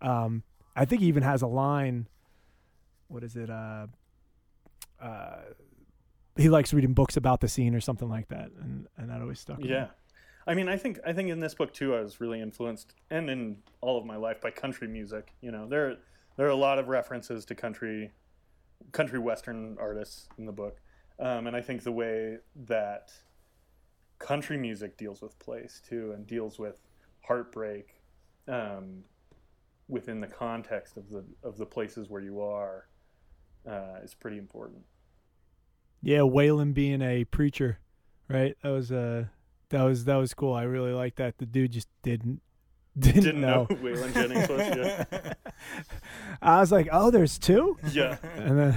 Um, 0.00 0.42
I 0.74 0.84
think 0.84 1.02
he 1.02 1.08
even 1.08 1.22
has 1.22 1.42
a 1.42 1.46
line. 1.46 2.08
What 3.08 3.24
is 3.24 3.36
it? 3.36 3.48
Uh, 3.50 3.86
uh, 5.00 5.36
he 6.36 6.48
likes 6.48 6.72
reading 6.74 6.92
books 6.92 7.16
about 7.16 7.40
the 7.40 7.48
scene 7.48 7.74
or 7.74 7.80
something 7.80 8.08
like 8.08 8.28
that, 8.28 8.50
and 8.60 8.86
and 8.96 9.08
that 9.10 9.20
always 9.20 9.40
stuck. 9.40 9.56
with 9.58 9.66
me. 9.66 9.72
Yeah. 9.72 9.88
I 10.46 10.54
mean, 10.54 10.68
I 10.68 10.76
think 10.76 11.00
I 11.04 11.12
think 11.12 11.28
in 11.30 11.40
this 11.40 11.54
book 11.54 11.72
too, 11.72 11.94
I 11.94 12.00
was 12.00 12.20
really 12.20 12.40
influenced, 12.40 12.94
and 13.10 13.28
in 13.30 13.58
all 13.80 13.98
of 13.98 14.04
my 14.04 14.16
life, 14.16 14.40
by 14.40 14.50
country 14.50 14.86
music. 14.86 15.32
You 15.40 15.50
know, 15.50 15.66
there 15.66 15.96
there 16.36 16.46
are 16.46 16.50
a 16.50 16.54
lot 16.56 16.78
of 16.78 16.88
references 16.88 17.44
to 17.46 17.54
country 17.54 18.12
country 18.92 19.18
western 19.18 19.76
artists 19.80 20.28
in 20.38 20.44
the 20.46 20.52
book, 20.52 20.80
um, 21.18 21.46
and 21.46 21.56
I 21.56 21.60
think 21.60 21.82
the 21.82 21.92
way 21.92 22.38
that 22.66 23.12
country 24.18 24.56
music 24.56 24.96
deals 24.96 25.22
with 25.22 25.38
place 25.38 25.80
too, 25.88 26.12
and 26.12 26.26
deals 26.26 26.58
with 26.58 26.80
heartbreak 27.22 28.00
um, 28.48 29.04
within 29.88 30.20
the 30.20 30.26
context 30.26 30.96
of 30.96 31.08
the 31.10 31.24
of 31.42 31.58
the 31.58 31.66
places 31.66 32.08
where 32.08 32.22
you 32.22 32.40
are 32.40 32.86
uh, 33.68 34.00
is 34.02 34.14
pretty 34.14 34.38
important. 34.38 34.82
Yeah, 36.02 36.18
Waylon 36.18 36.74
being 36.74 37.02
a 37.02 37.24
preacher, 37.24 37.78
right? 38.28 38.56
That 38.62 38.70
was 38.70 38.92
uh 38.92 39.24
that 39.70 39.82
was 39.82 40.04
that 40.04 40.16
was 40.16 40.34
cool. 40.34 40.54
I 40.54 40.62
really 40.64 40.92
like 40.92 41.16
that. 41.16 41.38
The 41.38 41.46
dude 41.46 41.72
just 41.72 41.88
didn't 42.02 42.40
didn't, 42.98 43.24
Didn't 43.24 43.40
know 43.40 43.66
know. 43.68 43.76
who 43.76 43.76
Waylon 43.76 44.14
Jennings 44.14 44.48
was. 44.48 44.60
Yeah. 44.60 45.32
I 46.42 46.60
was 46.60 46.72
like, 46.72 46.88
oh, 46.92 47.10
there's 47.10 47.38
two, 47.38 47.76
yeah. 47.92 48.16
and 48.36 48.58
then 48.58 48.74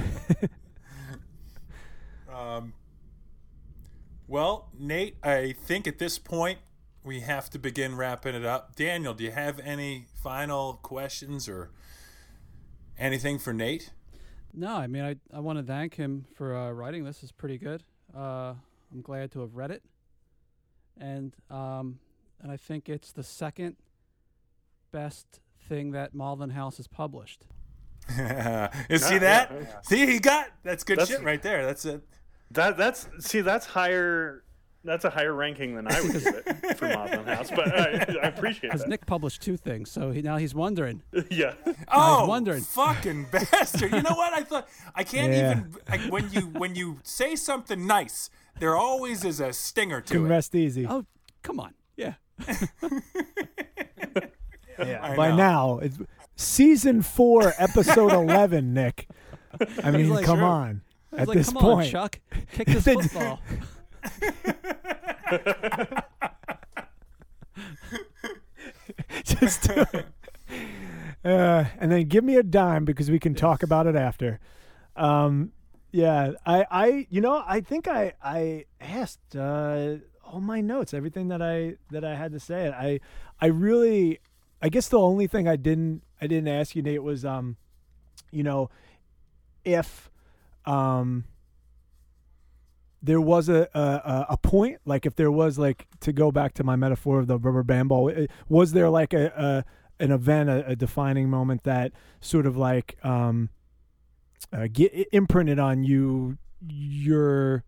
Um, 2.39 2.73
well, 4.27 4.69
Nate, 4.77 5.17
I 5.23 5.53
think 5.53 5.87
at 5.87 5.97
this 5.99 6.17
point 6.19 6.59
we 7.03 7.21
have 7.21 7.49
to 7.51 7.59
begin 7.59 7.95
wrapping 7.95 8.35
it 8.35 8.45
up. 8.45 8.75
Daniel, 8.75 9.13
do 9.13 9.23
you 9.23 9.31
have 9.31 9.59
any 9.59 10.05
final 10.23 10.73
questions 10.81 11.49
or 11.49 11.71
anything 12.97 13.39
for 13.39 13.53
Nate? 13.53 13.91
No, 14.53 14.75
I 14.75 14.87
mean, 14.87 15.03
I, 15.03 15.15
I 15.35 15.39
want 15.39 15.59
to 15.59 15.63
thank 15.63 15.95
him 15.95 16.25
for 16.35 16.55
uh, 16.55 16.71
writing 16.71 17.03
this. 17.03 17.21
It's 17.23 17.31
pretty 17.31 17.57
good. 17.57 17.83
Uh, 18.15 18.53
I'm 18.91 19.01
glad 19.01 19.31
to 19.33 19.41
have 19.41 19.55
read 19.55 19.69
it, 19.71 19.83
and 20.99 21.35
um, 21.51 21.99
and 22.41 22.51
I 22.51 22.57
think 22.57 22.89
it's 22.89 23.11
the 23.11 23.21
second 23.23 23.75
best 24.91 25.39
thing 25.67 25.91
that 25.91 26.15
Maudlin 26.15 26.49
House 26.49 26.77
has 26.77 26.87
published. 26.87 27.45
you 28.09 28.97
see 28.97 29.13
Yeah, 29.13 29.19
that? 29.19 29.51
yeah. 29.51 29.81
See, 29.83 30.07
he 30.07 30.17
got 30.19 30.47
that's 30.63 30.83
good 30.83 30.97
That's- 30.97 31.15
shit 31.15 31.23
right 31.23 31.41
there. 31.43 31.63
That's 31.65 31.85
it. 31.85 32.01
That 32.51 32.77
that's 32.77 33.07
see 33.19 33.41
that's 33.41 33.65
higher. 33.65 34.43
That's 34.85 35.03
a 35.03 35.09
higher 35.09 35.33
ranking 35.33 35.75
than 35.75 35.91
I 35.91 35.99
would 36.01 36.13
give 36.13 36.25
it 36.25 36.43
for 36.77 36.87
Mothman 36.87 37.25
House, 37.25 37.51
but 37.51 37.67
I, 37.77 38.15
I 38.23 38.27
appreciate 38.29 38.61
Because 38.69 38.81
that. 38.81 38.89
Nick 38.89 39.05
published 39.05 39.41
two 39.41 39.57
things, 39.57 39.91
so 39.91 40.11
he, 40.11 40.21
now 40.21 40.37
he's 40.37 40.55
wondering. 40.55 41.03
yeah, 41.29 41.53
Oh, 41.91 42.25
wondering. 42.25 42.61
fucking 42.61 43.25
bastard! 43.31 43.91
You 43.91 44.01
know 44.01 44.15
what? 44.15 44.31
I 44.33 44.43
thought 44.43 44.69
I 44.95 45.03
can't 45.03 45.33
Yeah. 45.33 45.51
even 45.51 45.75
like, 45.89 46.01
when 46.09 46.31
you 46.31 46.41
when 46.43 46.75
you 46.75 46.99
say 47.03 47.35
something 47.35 47.85
nice, 47.85 48.29
there 48.59 48.77
always 48.77 49.25
is 49.25 49.41
a 49.41 49.51
stinger 49.51 49.99
to 49.99 50.13
can 50.13 50.25
it. 50.25 50.29
rest 50.29 50.55
easy. 50.55 50.87
Oh, 50.87 51.05
come 51.43 51.59
on, 51.59 51.73
yeah. 51.97 52.13
yeah. 54.79 54.99
I 55.01 55.15
By 55.15 55.29
know. 55.29 55.35
now, 55.35 55.79
it's 55.79 55.97
season 56.37 57.01
four, 57.01 57.53
episode 57.57 58.13
eleven. 58.13 58.73
Nick, 58.73 59.07
I 59.83 59.91
mean, 59.91 60.09
like, 60.09 60.25
come 60.25 60.39
sure. 60.39 60.45
on. 60.47 60.81
I 61.11 61.15
was 61.15 61.21
At 61.21 61.27
like, 61.27 61.37
this 61.37 61.51
come 61.51 61.61
point, 61.61 61.87
on, 61.87 61.91
Chuck, 61.91 62.19
kick 62.53 62.67
this 62.67 62.83
football. 62.85 63.39
just 69.23 69.63
do 69.63 69.85
it. 69.93 70.05
Uh, 71.23 71.65
and 71.79 71.91
then 71.91 72.07
give 72.07 72.23
me 72.23 72.37
a 72.37 72.43
dime 72.43 72.85
because 72.85 73.11
we 73.11 73.19
can 73.19 73.35
talk 73.35 73.63
about 73.63 73.87
it 73.87 73.95
after. 73.95 74.39
Um, 74.95 75.51
yeah, 75.91 76.31
I, 76.45 76.65
I, 76.69 77.07
you 77.09 77.21
know, 77.21 77.43
I 77.45 77.61
think 77.61 77.87
I, 77.87 78.13
I 78.23 78.65
asked 78.79 79.35
uh, 79.35 79.95
all 80.23 80.39
my 80.39 80.61
notes, 80.61 80.93
everything 80.93 81.27
that 81.29 81.41
I 81.41 81.75
that 81.91 82.05
I 82.05 82.15
had 82.15 82.31
to 82.33 82.39
say. 82.39 82.69
I, 82.69 82.99
I 83.41 83.47
really, 83.47 84.19
I 84.61 84.69
guess 84.69 84.87
the 84.87 84.99
only 84.99 85.27
thing 85.27 85.47
I 85.47 85.55
didn't, 85.55 86.03
I 86.21 86.27
didn't 86.27 86.47
ask 86.47 86.75
you, 86.75 86.81
Nate, 86.81 87.03
was, 87.03 87.25
um, 87.25 87.57
you 88.31 88.43
know, 88.43 88.69
if, 89.65 90.08
um, 90.65 91.25
there 93.01 93.21
was 93.21 93.49
a, 93.49 93.67
a 93.73 94.25
a 94.31 94.37
point 94.37 94.79
like 94.85 95.05
if 95.05 95.15
there 95.15 95.31
was 95.31 95.57
like 95.57 95.87
to 96.01 96.11
go 96.11 96.31
back 96.31 96.53
to 96.53 96.63
my 96.63 96.75
metaphor 96.75 97.19
of 97.19 97.27
the 97.27 97.37
rubber 97.37 97.63
band 97.63 97.89
ball 97.89 98.11
was 98.49 98.73
there 98.73 98.89
like 98.89 99.13
a, 99.13 99.65
a 99.99 100.03
an 100.03 100.11
event 100.11 100.49
a, 100.49 100.67
a 100.67 100.75
defining 100.75 101.29
moment 101.29 101.63
that 101.63 101.91
sort 102.19 102.45
of 102.45 102.57
like 102.57 102.97
um 103.03 103.49
uh, 104.51 104.67
get 104.71 104.93
imprinted 105.11 105.59
on 105.59 105.83
you 105.83 106.37
your 106.67 107.63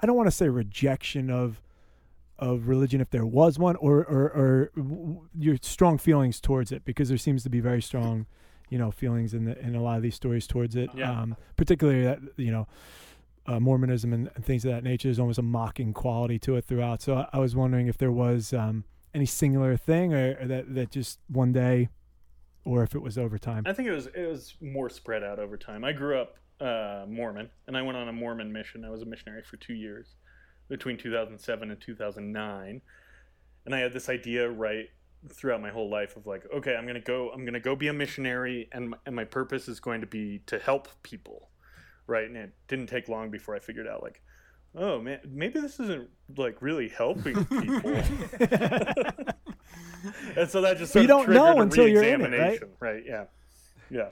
I 0.00 0.06
don't 0.06 0.16
want 0.16 0.26
to 0.28 0.32
say 0.32 0.48
rejection 0.48 1.30
of 1.30 1.62
of 2.38 2.68
religion 2.68 3.00
if 3.00 3.10
there 3.10 3.26
was 3.26 3.58
one 3.58 3.76
or 3.76 4.04
or, 4.04 4.24
or 4.24 4.72
your 5.36 5.56
strong 5.62 5.98
feelings 5.98 6.40
towards 6.40 6.70
it 6.70 6.84
because 6.84 7.08
there 7.08 7.18
seems 7.18 7.42
to 7.44 7.50
be 7.50 7.60
very 7.60 7.82
strong 7.82 8.26
you 8.68 8.78
know 8.78 8.90
feelings 8.90 9.32
in 9.34 9.44
the 9.44 9.58
in 9.60 9.74
a 9.74 9.82
lot 9.82 9.96
of 9.96 10.02
these 10.02 10.14
stories 10.14 10.46
towards 10.46 10.74
it 10.76 10.90
Yeah. 10.94 11.10
um 11.20 11.36
particularly 11.56 12.02
that 12.04 12.18
you 12.36 12.50
know 12.50 12.66
uh, 13.48 13.60
Mormonism 13.60 14.12
and, 14.12 14.28
and 14.34 14.44
things 14.44 14.64
of 14.64 14.72
that 14.72 14.82
nature. 14.82 15.08
is 15.08 15.20
almost 15.20 15.38
a 15.38 15.42
mocking 15.42 15.92
quality 15.92 16.36
to 16.40 16.56
it 16.56 16.64
throughout. 16.64 17.00
So 17.00 17.14
I, 17.14 17.28
I 17.34 17.38
was 17.38 17.54
wondering 17.54 17.86
if 17.86 17.96
there 17.96 18.10
was 18.10 18.52
um, 18.52 18.82
any 19.14 19.24
singular 19.24 19.76
thing, 19.76 20.12
or, 20.12 20.36
or 20.40 20.46
that 20.46 20.74
that 20.74 20.90
just 20.90 21.20
one 21.28 21.52
day, 21.52 21.88
or 22.64 22.82
if 22.82 22.96
it 22.96 23.02
was 23.02 23.16
over 23.16 23.38
time. 23.38 23.62
I 23.64 23.72
think 23.72 23.86
it 23.88 23.92
was 23.92 24.06
it 24.08 24.26
was 24.26 24.54
more 24.60 24.90
spread 24.90 25.22
out 25.22 25.38
over 25.38 25.56
time. 25.56 25.84
I 25.84 25.92
grew 25.92 26.18
up 26.18 26.38
uh, 26.60 27.04
Mormon, 27.08 27.48
and 27.68 27.76
I 27.76 27.82
went 27.82 27.96
on 27.96 28.08
a 28.08 28.12
Mormon 28.12 28.52
mission. 28.52 28.84
I 28.84 28.90
was 28.90 29.02
a 29.02 29.06
missionary 29.06 29.42
for 29.44 29.58
two 29.58 29.74
years, 29.74 30.16
between 30.68 30.96
2007 30.98 31.70
and 31.70 31.80
2009, 31.80 32.80
and 33.64 33.74
I 33.76 33.78
had 33.78 33.92
this 33.92 34.08
idea 34.08 34.50
right 34.50 34.88
throughout 35.32 35.60
my 35.60 35.70
whole 35.70 35.90
life 35.90 36.16
of 36.16 36.26
like, 36.26 36.44
okay, 36.54 36.74
I'm 36.76 36.86
gonna 36.86 37.00
go, 37.00 37.30
I'm 37.30 37.44
gonna 37.44 37.60
go 37.60 37.76
be 37.76 37.88
a 37.88 37.92
missionary, 37.92 38.68
and 38.72 38.90
my, 38.90 38.96
and 39.06 39.16
my 39.16 39.24
purpose 39.24 39.68
is 39.68 39.80
going 39.80 40.00
to 40.00 40.06
be 40.06 40.40
to 40.46 40.58
help 40.58 40.88
people, 41.02 41.48
right? 42.06 42.26
And 42.26 42.36
it 42.36 42.52
didn't 42.68 42.86
take 42.86 43.08
long 43.08 43.30
before 43.30 43.54
I 43.54 43.58
figured 43.58 43.86
out 43.86 44.02
like. 44.02 44.22
Oh 44.78 45.00
man, 45.00 45.20
maybe 45.26 45.58
this 45.58 45.80
isn't 45.80 46.10
like 46.36 46.60
really 46.60 46.90
helping 46.90 47.42
people. 47.46 47.94
and 50.36 50.50
so 50.50 50.60
that 50.60 50.76
just 50.76 50.92
But 50.92 51.00
you 51.00 51.04
of 51.04 51.08
don't 51.08 51.30
know 51.30 51.60
until 51.60 51.88
you're 51.88 52.02
in 52.02 52.20
it, 52.20 52.38
right? 52.38 52.60
right? 52.78 53.02
Yeah, 53.06 53.24
yeah. 53.90 54.08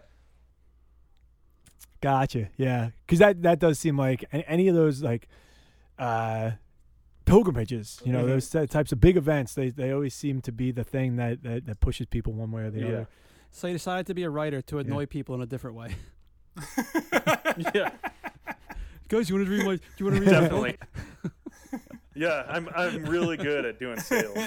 Gotcha. 2.01 2.49
Yeah, 2.57 2.91
because 3.07 3.19
that 3.19 3.43
that 3.43 3.59
does 3.59 3.79
seem 3.79 3.97
like 3.99 4.25
any 4.31 4.69
of 4.69 4.75
those 4.75 5.03
like 5.03 5.29
uh, 5.99 6.51
pilgrimages. 7.25 8.01
You 8.05 8.13
know, 8.13 8.25
Mhm. 8.25 8.27
those 8.29 8.49
types 8.71 8.93
of 8.93 9.01
big 9.01 9.17
events. 9.17 9.55
They 9.55 9.71
they 9.71 9.91
always 9.93 10.15
seem 10.15 10.41
to 10.43 10.53
be 10.53 10.71
the 10.73 10.85
thing 10.85 11.17
that 11.17 11.43
that, 11.43 11.67
that 11.67 11.81
pushes 11.81 12.07
people 12.07 12.33
one 12.33 12.51
way 12.51 12.63
or 12.65 12.71
the 12.71 12.81
Yeah. 12.81 12.87
other. 12.87 13.09
So 13.51 13.67
you 13.69 13.75
decided 13.75 14.07
to 14.09 14.15
be 14.15 14.23
a 14.25 14.31
writer 14.31 14.61
to 14.63 14.79
annoy 14.79 15.07
people 15.07 15.35
in 15.35 15.41
a 15.41 15.47
different 15.47 15.77
way. 15.77 15.95
yeah, 17.75 17.91
Guys, 19.09 19.29
you 19.29 19.35
want 19.37 19.47
to 19.47 19.51
read 19.51 19.65
my? 19.67 19.75
Do 19.77 19.81
you 19.99 20.05
want 20.07 20.17
to 20.17 20.21
read 20.23 20.31
my 20.33 20.49
book? 20.49 20.51
definitely. 20.51 20.79
Yeah, 22.17 22.45
I'm 22.49 22.69
I'm 22.77 23.07
really 23.07 23.37
good 23.37 23.65
at 23.65 23.81
doing 23.81 23.99
sales. 23.99 24.39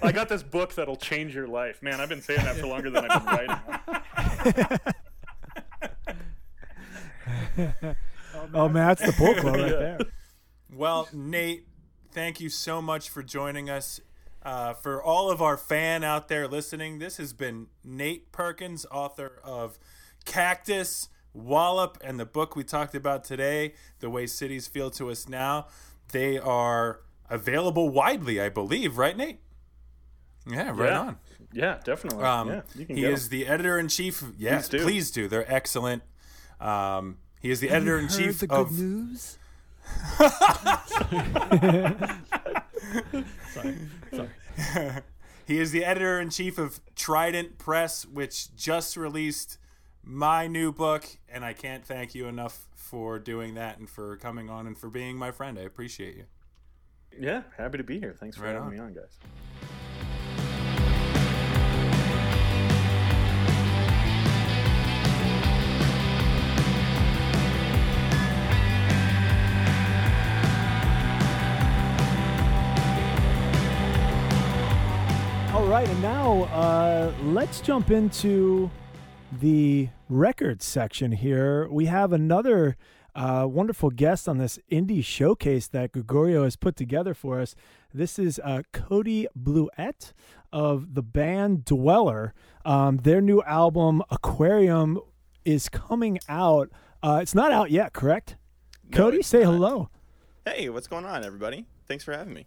I 0.00 0.12
got 0.12 0.28
this 0.28 0.44
book 0.44 0.72
that'll 0.76 0.94
change 0.94 1.34
your 1.34 1.48
life, 1.48 1.82
man. 1.82 2.00
I've 2.00 2.08
been 2.08 2.22
saying 2.22 2.44
that 2.44 2.54
for 2.58 2.68
longer 2.68 2.90
than 2.90 3.04
I've 3.10 3.24
been 3.24 3.34
writing. 3.34 4.78
Oh 8.54 8.68
man, 8.68 8.86
that's 8.86 9.02
the 9.04 9.12
pull 9.12 9.34
quote 9.34 9.56
right 9.56 9.70
Yeah. 9.72 9.76
there. 9.78 9.98
Well, 10.72 11.08
Nate, 11.12 11.66
thank 12.12 12.40
you 12.40 12.48
so 12.48 12.82
much 12.82 13.08
for 13.08 13.22
joining 13.22 13.70
us. 13.70 14.00
Uh, 14.42 14.72
for 14.72 15.02
all 15.02 15.30
of 15.30 15.42
our 15.42 15.56
fan 15.56 16.04
out 16.04 16.28
there 16.28 16.46
listening, 16.46 16.98
this 16.98 17.16
has 17.16 17.32
been 17.32 17.66
Nate 17.84 18.30
Perkins, 18.32 18.86
author 18.90 19.40
of 19.42 19.78
Cactus, 20.24 21.08
Wallop 21.34 21.98
and 22.02 22.18
the 22.18 22.24
book 22.24 22.54
we 22.56 22.64
talked 22.64 22.94
about 22.94 23.24
today, 23.24 23.74
The 24.00 24.08
Way 24.08 24.26
Cities 24.26 24.66
Feel 24.66 24.90
to 24.92 25.10
Us 25.10 25.28
Now, 25.28 25.66
they 26.12 26.38
are 26.38 27.00
available 27.28 27.88
widely, 27.90 28.40
I 28.40 28.48
believe, 28.48 28.96
right, 28.96 29.16
Nate? 29.16 29.40
Yeah, 30.48 30.70
right 30.74 30.90
Yeah. 30.90 31.00
on. 31.00 31.18
Yeah, 31.52 31.78
definitely. 31.84 32.22
Um, 32.24 32.48
yeah, 32.48 32.60
you 32.74 32.86
can 32.86 32.96
he 32.96 33.02
get 33.02 33.12
is 33.12 33.28
the 33.30 33.46
editor 33.46 33.78
in 33.78 33.88
chief. 33.88 34.22
Yes, 34.38 34.68
Please 34.68 34.78
do. 34.78 34.84
please 34.84 35.10
do. 35.10 35.28
They're 35.28 35.52
excellent. 35.52 36.02
Um, 36.60 37.18
he 37.40 37.50
is 37.50 37.60
the 37.60 37.70
editor 37.70 37.98
in 37.98 38.08
chief 38.08 38.42
of. 38.50 38.78
news? 38.78 39.38
He 45.46 45.58
is 45.58 45.72
the 45.72 45.84
editor 45.84 46.20
in 46.20 46.28
chief 46.30 46.58
of 46.58 46.80
Trident 46.94 47.56
Press, 47.58 48.04
which 48.04 48.54
just 48.54 48.96
released 48.96 49.56
my 50.02 50.46
new 50.46 50.72
book, 50.72 51.06
and 51.28 51.44
I 51.44 51.52
can't 51.54 51.84
thank 51.84 52.14
you 52.14 52.26
enough 52.26 52.66
for 52.74 53.18
doing 53.18 53.54
that 53.54 53.78
and 53.78 53.88
for 53.88 54.16
coming 54.16 54.50
on 54.50 54.66
and 54.66 54.76
for 54.76 54.90
being 54.90 55.16
my 55.16 55.30
friend. 55.30 55.58
I 55.58 55.62
appreciate 55.62 56.16
you. 56.16 56.24
Yeah, 57.18 57.42
happy 57.56 57.78
to 57.78 57.84
be 57.84 57.98
here. 57.98 58.14
Thanks 58.18 58.36
for 58.36 58.44
Right 58.44 58.54
having 58.54 58.66
on. 58.68 58.72
me 58.72 58.78
on, 58.78 58.92
guys. 58.92 59.18
Right, 75.68 75.86
and 75.86 76.00
now 76.00 76.44
uh, 76.44 77.12
let's 77.24 77.60
jump 77.60 77.90
into 77.90 78.70
the 79.30 79.90
record 80.08 80.62
section 80.62 81.12
here. 81.12 81.68
We 81.68 81.84
have 81.84 82.14
another 82.14 82.78
uh, 83.14 83.46
wonderful 83.46 83.90
guest 83.90 84.30
on 84.30 84.38
this 84.38 84.58
indie 84.72 85.04
showcase 85.04 85.68
that 85.68 85.92
Gregorio 85.92 86.44
has 86.44 86.56
put 86.56 86.74
together 86.74 87.12
for 87.12 87.38
us. 87.38 87.54
This 87.92 88.18
is 88.18 88.40
uh, 88.42 88.62
Cody 88.72 89.26
Bluett 89.38 90.14
of 90.54 90.94
the 90.94 91.02
band 91.02 91.66
Dweller. 91.66 92.32
Um, 92.64 92.96
their 92.96 93.20
new 93.20 93.42
album, 93.42 94.02
Aquarium, 94.10 94.98
is 95.44 95.68
coming 95.68 96.18
out. 96.30 96.70
Uh, 97.02 97.18
it's 97.20 97.34
not 97.34 97.52
out 97.52 97.70
yet, 97.70 97.92
correct? 97.92 98.36
No, 98.88 98.96
Cody, 98.96 99.22
say 99.22 99.44
not. 99.44 99.52
hello. 99.52 99.90
Hey, 100.46 100.70
what's 100.70 100.86
going 100.86 101.04
on, 101.04 101.26
everybody? 101.26 101.66
Thanks 101.86 102.04
for 102.04 102.14
having 102.14 102.32
me. 102.32 102.46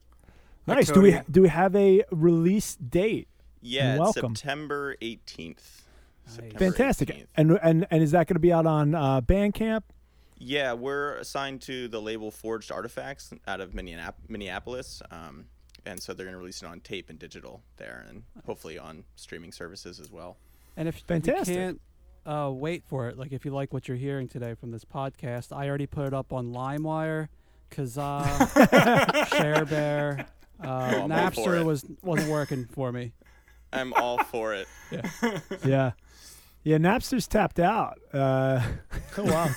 Hi, 0.68 0.76
Nice. 0.76 0.92
Do 0.92 1.02
we 1.02 1.20
do 1.30 1.42
we 1.42 1.48
have 1.50 1.76
a 1.76 2.04
release 2.12 2.76
date? 2.76 3.28
Yeah, 3.62 3.94
it's 3.94 4.00
welcome. 4.00 4.36
September 4.36 4.96
18th. 5.02 5.58
September 6.28 6.60
Fantastic. 6.60 7.10
18th. 7.10 7.26
And 7.36 7.60
and 7.64 7.88
and 7.90 8.04
is 8.04 8.12
that 8.12 8.28
going 8.28 8.36
to 8.36 8.40
be 8.40 8.54
out 8.54 8.66
on 8.66 8.94
uh, 8.94 9.22
Bandcamp? 9.22 9.84
Yeah, 10.38 10.74
we're 10.74 11.16
assigned 11.18 11.62
to 11.64 11.88
the 11.88 12.02
label 12.02 12.32
Forged 12.32 12.72
Artifacts 12.72 13.32
out 13.48 13.62
of 13.62 13.74
Minneapolis. 13.76 15.02
Um, 15.12 15.46
and 15.86 16.02
so 16.02 16.14
they're 16.14 16.26
going 16.26 16.34
to 16.34 16.40
release 16.40 16.62
it 16.62 16.68
on 16.68 16.80
tape 16.80 17.10
and 17.10 17.18
digital 17.20 17.62
there 17.78 18.06
and 18.08 18.24
hopefully 18.46 18.78
on 18.78 19.04
streaming 19.16 19.52
services 19.52 20.00
as 20.00 20.12
well. 20.12 20.38
And 20.78 20.88
if 20.88 20.98
Fantastic. 21.00 21.48
you 21.56 21.62
can't 21.62 21.82
uh, 22.26 22.52
wait 22.52 22.84
for 22.88 23.08
it, 23.10 23.18
like 23.18 23.32
if 23.32 23.46
you 23.46 23.52
like 23.52 23.74
what 23.74 23.88
you're 23.88 23.98
hearing 23.98 24.28
today 24.28 24.54
from 24.54 24.72
this 24.72 24.86
podcast, 24.86 25.56
I 25.56 25.68
already 25.68 25.88
put 25.88 26.06
it 26.08 26.14
up 26.14 26.34
on 26.34 26.52
LimeWire, 26.54 27.28
Kazaa, 27.72 28.26
ShareBear. 29.28 30.26
Uh, 30.64 30.68
I'm 30.68 31.12
all 31.12 31.32
for 31.32 31.42
Napster 31.42 31.66
was 31.66 31.86
wasn't 32.02 32.30
working 32.30 32.66
for 32.74 32.92
me. 32.92 33.14
I'm 33.74 33.94
all 33.94 34.24
for 34.24 34.54
it. 34.54 34.68
Yeah. 34.92 35.40
Yeah, 35.66 35.92
Yeah, 36.64 36.78
Napster's 36.78 37.28
tapped 37.28 37.60
out. 37.60 38.00
Uh, 38.14 38.62
Oh 39.18 39.24
wow! 39.24 39.50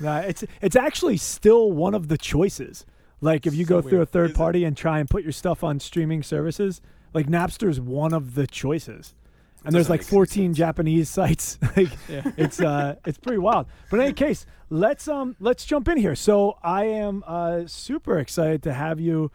nah, 0.00 0.18
it's 0.20 0.44
it's 0.60 0.76
actually 0.76 1.16
still 1.16 1.72
one 1.72 1.94
of 1.94 2.08
the 2.08 2.18
choices. 2.18 2.86
Like 3.20 3.46
if 3.46 3.54
you 3.54 3.64
go 3.66 3.80
So 3.82 3.88
through 3.88 4.00
a 4.02 4.06
third 4.06 4.30
Is 4.30 4.36
it? 4.36 4.36
party 4.36 4.64
and 4.64 4.76
try 4.76 4.98
and 4.98 5.08
put 5.10 5.22
your 5.22 5.32
stuff 5.32 5.62
on 5.62 5.78
streaming 5.80 6.22
services, 6.22 6.80
like 7.12 7.26
Napster's 7.28 7.80
one 7.80 8.14
of 8.14 8.34
the 8.34 8.46
choices. 8.46 9.14
And 9.62 9.74
there's 9.74 9.90
like 9.90 10.02
14 10.02 10.50
sense. 10.50 10.56
Japanese 10.56 11.10
sites. 11.10 11.58
like 11.76 11.90
Yeah. 12.08 12.22
it's 12.38 12.60
uh 12.60 12.94
it's 13.04 13.18
pretty 13.18 13.38
wild. 13.38 13.66
But 13.90 13.98
in 14.00 14.06
any 14.06 14.14
case, 14.14 14.46
let's 14.70 15.06
um 15.06 15.36
let's 15.38 15.66
jump 15.66 15.86
in 15.88 15.98
here. 15.98 16.14
So 16.16 16.56
I 16.62 16.84
am 16.84 17.22
uh 17.26 17.66
super 17.66 18.18
excited 18.18 18.62
to 18.62 18.72
have 18.72 19.00
you 19.00 19.30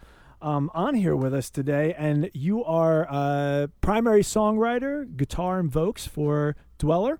um 0.45 0.69
on 0.75 0.93
here 0.93 1.15
with 1.15 1.33
us 1.33 1.49
today 1.49 1.93
and 1.97 2.29
you 2.33 2.63
are 2.63 3.07
uh 3.09 3.67
primary 3.81 4.21
songwriter, 4.21 5.05
guitar 5.17 5.59
and 5.59 5.71
vocals 5.71 6.05
for 6.07 6.55
Dweller. 6.77 7.19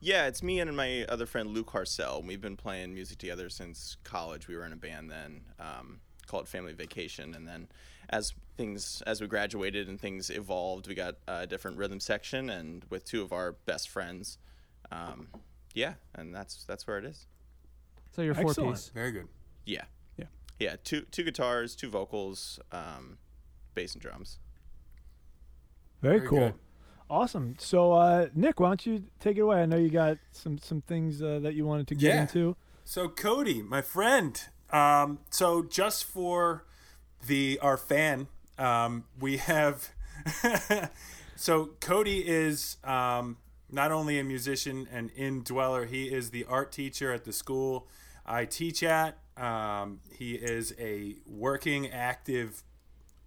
Yeah, 0.00 0.26
it's 0.26 0.42
me 0.42 0.60
and 0.60 0.76
my 0.76 1.04
other 1.08 1.24
friend 1.24 1.50
Luke 1.50 1.70
Harcel. 1.70 2.22
We've 2.22 2.40
been 2.40 2.56
playing 2.56 2.92
music 2.92 3.16
together 3.18 3.48
since 3.48 3.96
college. 4.04 4.48
We 4.48 4.56
were 4.56 4.66
in 4.66 4.72
a 4.72 4.76
band 4.76 5.10
then 5.10 5.40
um, 5.58 6.00
called 6.26 6.46
Family 6.46 6.74
Vacation, 6.74 7.34
and 7.34 7.48
then 7.48 7.68
as 8.10 8.34
things 8.58 9.02
as 9.06 9.22
we 9.22 9.28
graduated 9.28 9.88
and 9.88 9.98
things 9.98 10.28
evolved, 10.28 10.88
we 10.88 10.94
got 10.94 11.14
a 11.26 11.46
different 11.46 11.78
rhythm 11.78 12.00
section, 12.00 12.50
and 12.50 12.84
with 12.90 13.04
two 13.06 13.22
of 13.22 13.32
our 13.32 13.52
best 13.64 13.88
friends. 13.88 14.36
Um, 14.92 15.28
yeah, 15.72 15.94
and 16.14 16.34
that's 16.34 16.64
that's 16.64 16.86
where 16.86 16.98
it 16.98 17.06
is. 17.06 17.26
So 18.10 18.20
you're 18.20 18.34
four 18.34 18.50
Excellent. 18.50 18.74
piece. 18.74 18.88
Very 18.90 19.10
good. 19.10 19.28
Yeah, 19.64 19.84
Yeah. 20.58 20.70
yeah. 20.70 20.76
Two 20.84 21.02
two 21.10 21.22
guitars, 21.24 21.74
two 21.76 21.88
vocals, 21.90 22.58
um, 22.72 23.18
bass 23.74 23.92
and 23.94 24.02
drums. 24.02 24.38
Very, 26.02 26.18
Very 26.18 26.28
cool. 26.28 26.38
good. 26.40 26.54
Awesome. 27.10 27.54
So 27.58 27.92
uh 27.92 28.28
Nick, 28.34 28.60
why 28.60 28.68
don't 28.68 28.84
you 28.86 29.04
take 29.20 29.36
it 29.36 29.40
away? 29.40 29.62
I 29.62 29.66
know 29.66 29.76
you 29.76 29.90
got 29.90 30.18
some 30.32 30.58
some 30.58 30.80
things 30.82 31.22
uh, 31.22 31.38
that 31.42 31.54
you 31.54 31.64
wanted 31.66 31.86
to 31.88 31.94
get 31.94 32.14
Yeah. 32.14 32.20
into. 32.22 32.56
So 32.84 33.08
Cody, 33.08 33.62
my 33.62 33.82
friend. 33.82 34.40
Um, 34.70 35.20
so 35.30 35.62
just 35.62 36.04
for 36.04 36.64
the 37.26 37.58
our 37.62 37.76
fan, 37.76 38.26
um, 38.58 39.04
we 39.20 39.36
have. 39.36 39.90
so 41.36 41.70
Cody 41.80 42.26
is 42.26 42.76
um, 42.84 43.36
not 43.70 43.92
only 43.92 44.18
a 44.18 44.24
musician 44.24 44.88
and 44.90 45.10
in 45.14 45.42
dweller, 45.42 45.84
he 45.86 46.06
is 46.12 46.30
the 46.30 46.44
art 46.46 46.72
teacher 46.72 47.12
at 47.12 47.24
the 47.24 47.32
school 47.32 47.86
I 48.26 48.44
teach 48.46 48.82
at. 48.82 49.18
Um, 49.36 50.00
he 50.10 50.34
is 50.34 50.74
a 50.78 51.16
working, 51.26 51.90
active 51.90 52.62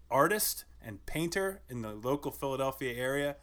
artist 0.10 0.66
and 0.82 1.05
painter 1.05 1.62
in 1.70 1.82
the 1.82 1.93
local 1.93 2.32
Philadelphia 2.32 2.93
area. 2.93 3.36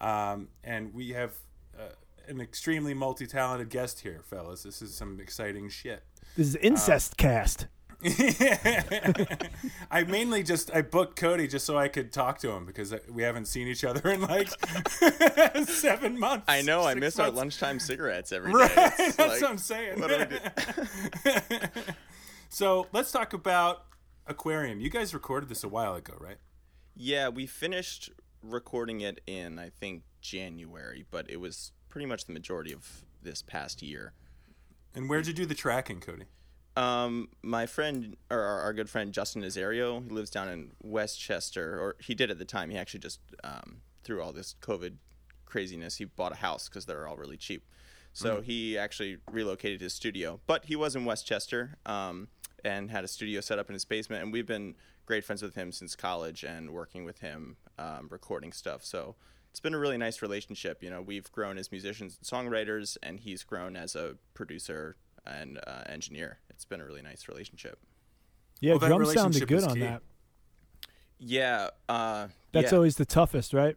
Um, 0.00 0.48
and 0.64 0.92
we 0.94 1.10
have 1.10 1.34
uh, 1.78 1.92
an 2.26 2.40
extremely 2.40 2.94
multi 2.94 3.26
talented 3.26 3.70
guest 3.70 4.00
here, 4.00 4.22
fellas. 4.24 4.62
This 4.62 4.82
is 4.82 4.94
some 4.94 5.20
exciting 5.20 5.68
shit. 5.68 6.02
This 6.36 6.48
is 6.48 6.56
incest 6.56 7.16
cast. 7.16 7.66
I 9.90 10.04
mainly 10.04 10.42
just 10.42 10.70
I 10.74 10.82
booked 10.82 11.16
Cody 11.16 11.46
just 11.48 11.66
so 11.66 11.76
I 11.76 11.88
could 11.88 12.12
talk 12.12 12.38
to 12.40 12.50
him 12.50 12.64
because 12.64 12.94
we 13.10 13.22
haven't 13.22 13.46
seen 13.46 13.68
each 13.68 13.84
other 13.84 14.08
in 14.10 14.22
like 14.22 14.48
seven 15.66 16.18
months. 16.18 16.44
I 16.48 16.62
know. 16.62 16.82
I 16.84 16.94
miss 16.94 17.18
our 17.18 17.30
lunchtime 17.30 17.78
cigarettes 17.78 18.32
every 18.32 18.52
day. 18.52 18.58
Right, 18.58 18.70
It's 18.98 19.16
that's 19.16 19.18
like- 19.18 19.42
what 19.42 19.50
I'm 19.50 19.58
saying. 19.58 20.00
what 20.00 20.08
do 20.08 20.18
we 20.18 21.58
do? 21.58 21.92
so 22.48 22.86
let's 22.92 23.12
talk 23.12 23.32
about 23.32 23.84
Aquarium. 24.26 24.80
You 24.80 24.90
guys 24.90 25.12
recorded 25.14 25.48
this 25.48 25.64
a 25.64 25.68
while 25.68 25.94
ago, 25.94 26.14
right? 26.20 26.38
Yeah, 26.96 27.28
we 27.28 27.46
finished 27.46 28.10
recording 28.42 29.00
it 29.00 29.20
in 29.26 29.58
I 29.58 29.68
think 29.70 30.02
January, 30.20 31.04
but 31.10 31.28
it 31.30 31.38
was 31.38 31.72
pretty 31.88 32.06
much 32.06 32.24
the 32.26 32.32
majority 32.32 32.72
of 32.72 33.04
this 33.22 33.42
past 33.42 33.82
year. 33.82 34.12
And 34.94 35.08
where'd 35.08 35.26
you 35.26 35.32
do 35.32 35.46
the 35.46 35.54
tracking, 35.54 36.00
Cody? 36.00 36.24
Um, 36.76 37.28
my 37.42 37.66
friend, 37.66 38.16
or 38.30 38.40
our, 38.40 38.60
our 38.60 38.72
good 38.72 38.88
friend 38.88 39.12
Justin 39.12 39.42
Nazario, 39.42 40.02
he 40.02 40.10
lives 40.10 40.30
down 40.30 40.48
in 40.48 40.70
West 40.82 41.20
Chester, 41.20 41.78
or 41.80 41.96
he 42.00 42.14
did 42.14 42.30
at 42.30 42.38
the 42.38 42.44
time. 42.44 42.70
He 42.70 42.78
actually 42.78 43.00
just 43.00 43.20
um, 43.42 43.82
through 44.04 44.22
all 44.22 44.32
this 44.32 44.54
COVID 44.62 44.94
craziness, 45.46 45.96
he 45.96 46.04
bought 46.04 46.32
a 46.32 46.36
house 46.36 46.68
because 46.68 46.86
they're 46.86 47.06
all 47.06 47.16
really 47.16 47.36
cheap. 47.36 47.64
So 48.12 48.40
he 48.40 48.76
actually 48.76 49.18
relocated 49.30 49.80
his 49.80 49.94
studio, 49.94 50.40
but 50.46 50.64
he 50.64 50.74
was 50.74 50.96
in 50.96 51.04
West 51.04 51.26
Chester 51.26 51.76
um, 51.86 52.28
and 52.64 52.90
had 52.90 53.04
a 53.04 53.08
studio 53.08 53.40
set 53.40 53.58
up 53.58 53.68
in 53.68 53.74
his 53.74 53.84
basement. 53.84 54.22
And 54.22 54.32
we've 54.32 54.46
been 54.46 54.74
great 55.06 55.24
friends 55.24 55.42
with 55.42 55.54
him 55.54 55.70
since 55.70 55.94
college 55.94 56.42
and 56.42 56.70
working 56.70 57.04
with 57.04 57.20
him 57.20 57.56
um, 57.78 58.08
recording 58.10 58.52
stuff. 58.52 58.84
So 58.84 59.14
it's 59.50 59.60
been 59.60 59.74
a 59.74 59.78
really 59.78 59.96
nice 59.96 60.22
relationship. 60.22 60.82
You 60.82 60.90
know, 60.90 61.02
we've 61.02 61.30
grown 61.30 61.56
as 61.56 61.70
musicians 61.70 62.18
and 62.18 62.26
songwriters, 62.26 62.96
and 63.02 63.20
he's 63.20 63.44
grown 63.44 63.76
as 63.76 63.94
a 63.94 64.16
producer 64.34 64.96
and 65.24 65.60
uh, 65.66 65.82
engineer. 65.86 66.38
It's 66.60 66.66
been 66.66 66.82
a 66.82 66.84
really 66.84 67.00
nice 67.00 67.26
relationship. 67.26 67.78
Yeah, 68.60 68.72
Well, 68.72 68.80
that 68.80 68.88
drums 68.88 69.14
sounded 69.14 69.48
good 69.48 69.64
on 69.64 69.72
key. 69.76 69.80
that. 69.80 70.02
Yeah, 71.18 71.70
uh, 71.88 72.28
That's 72.52 72.70
yeah, 72.70 72.76
always 72.76 72.96
the 72.96 73.06
toughest, 73.06 73.54
right? 73.54 73.76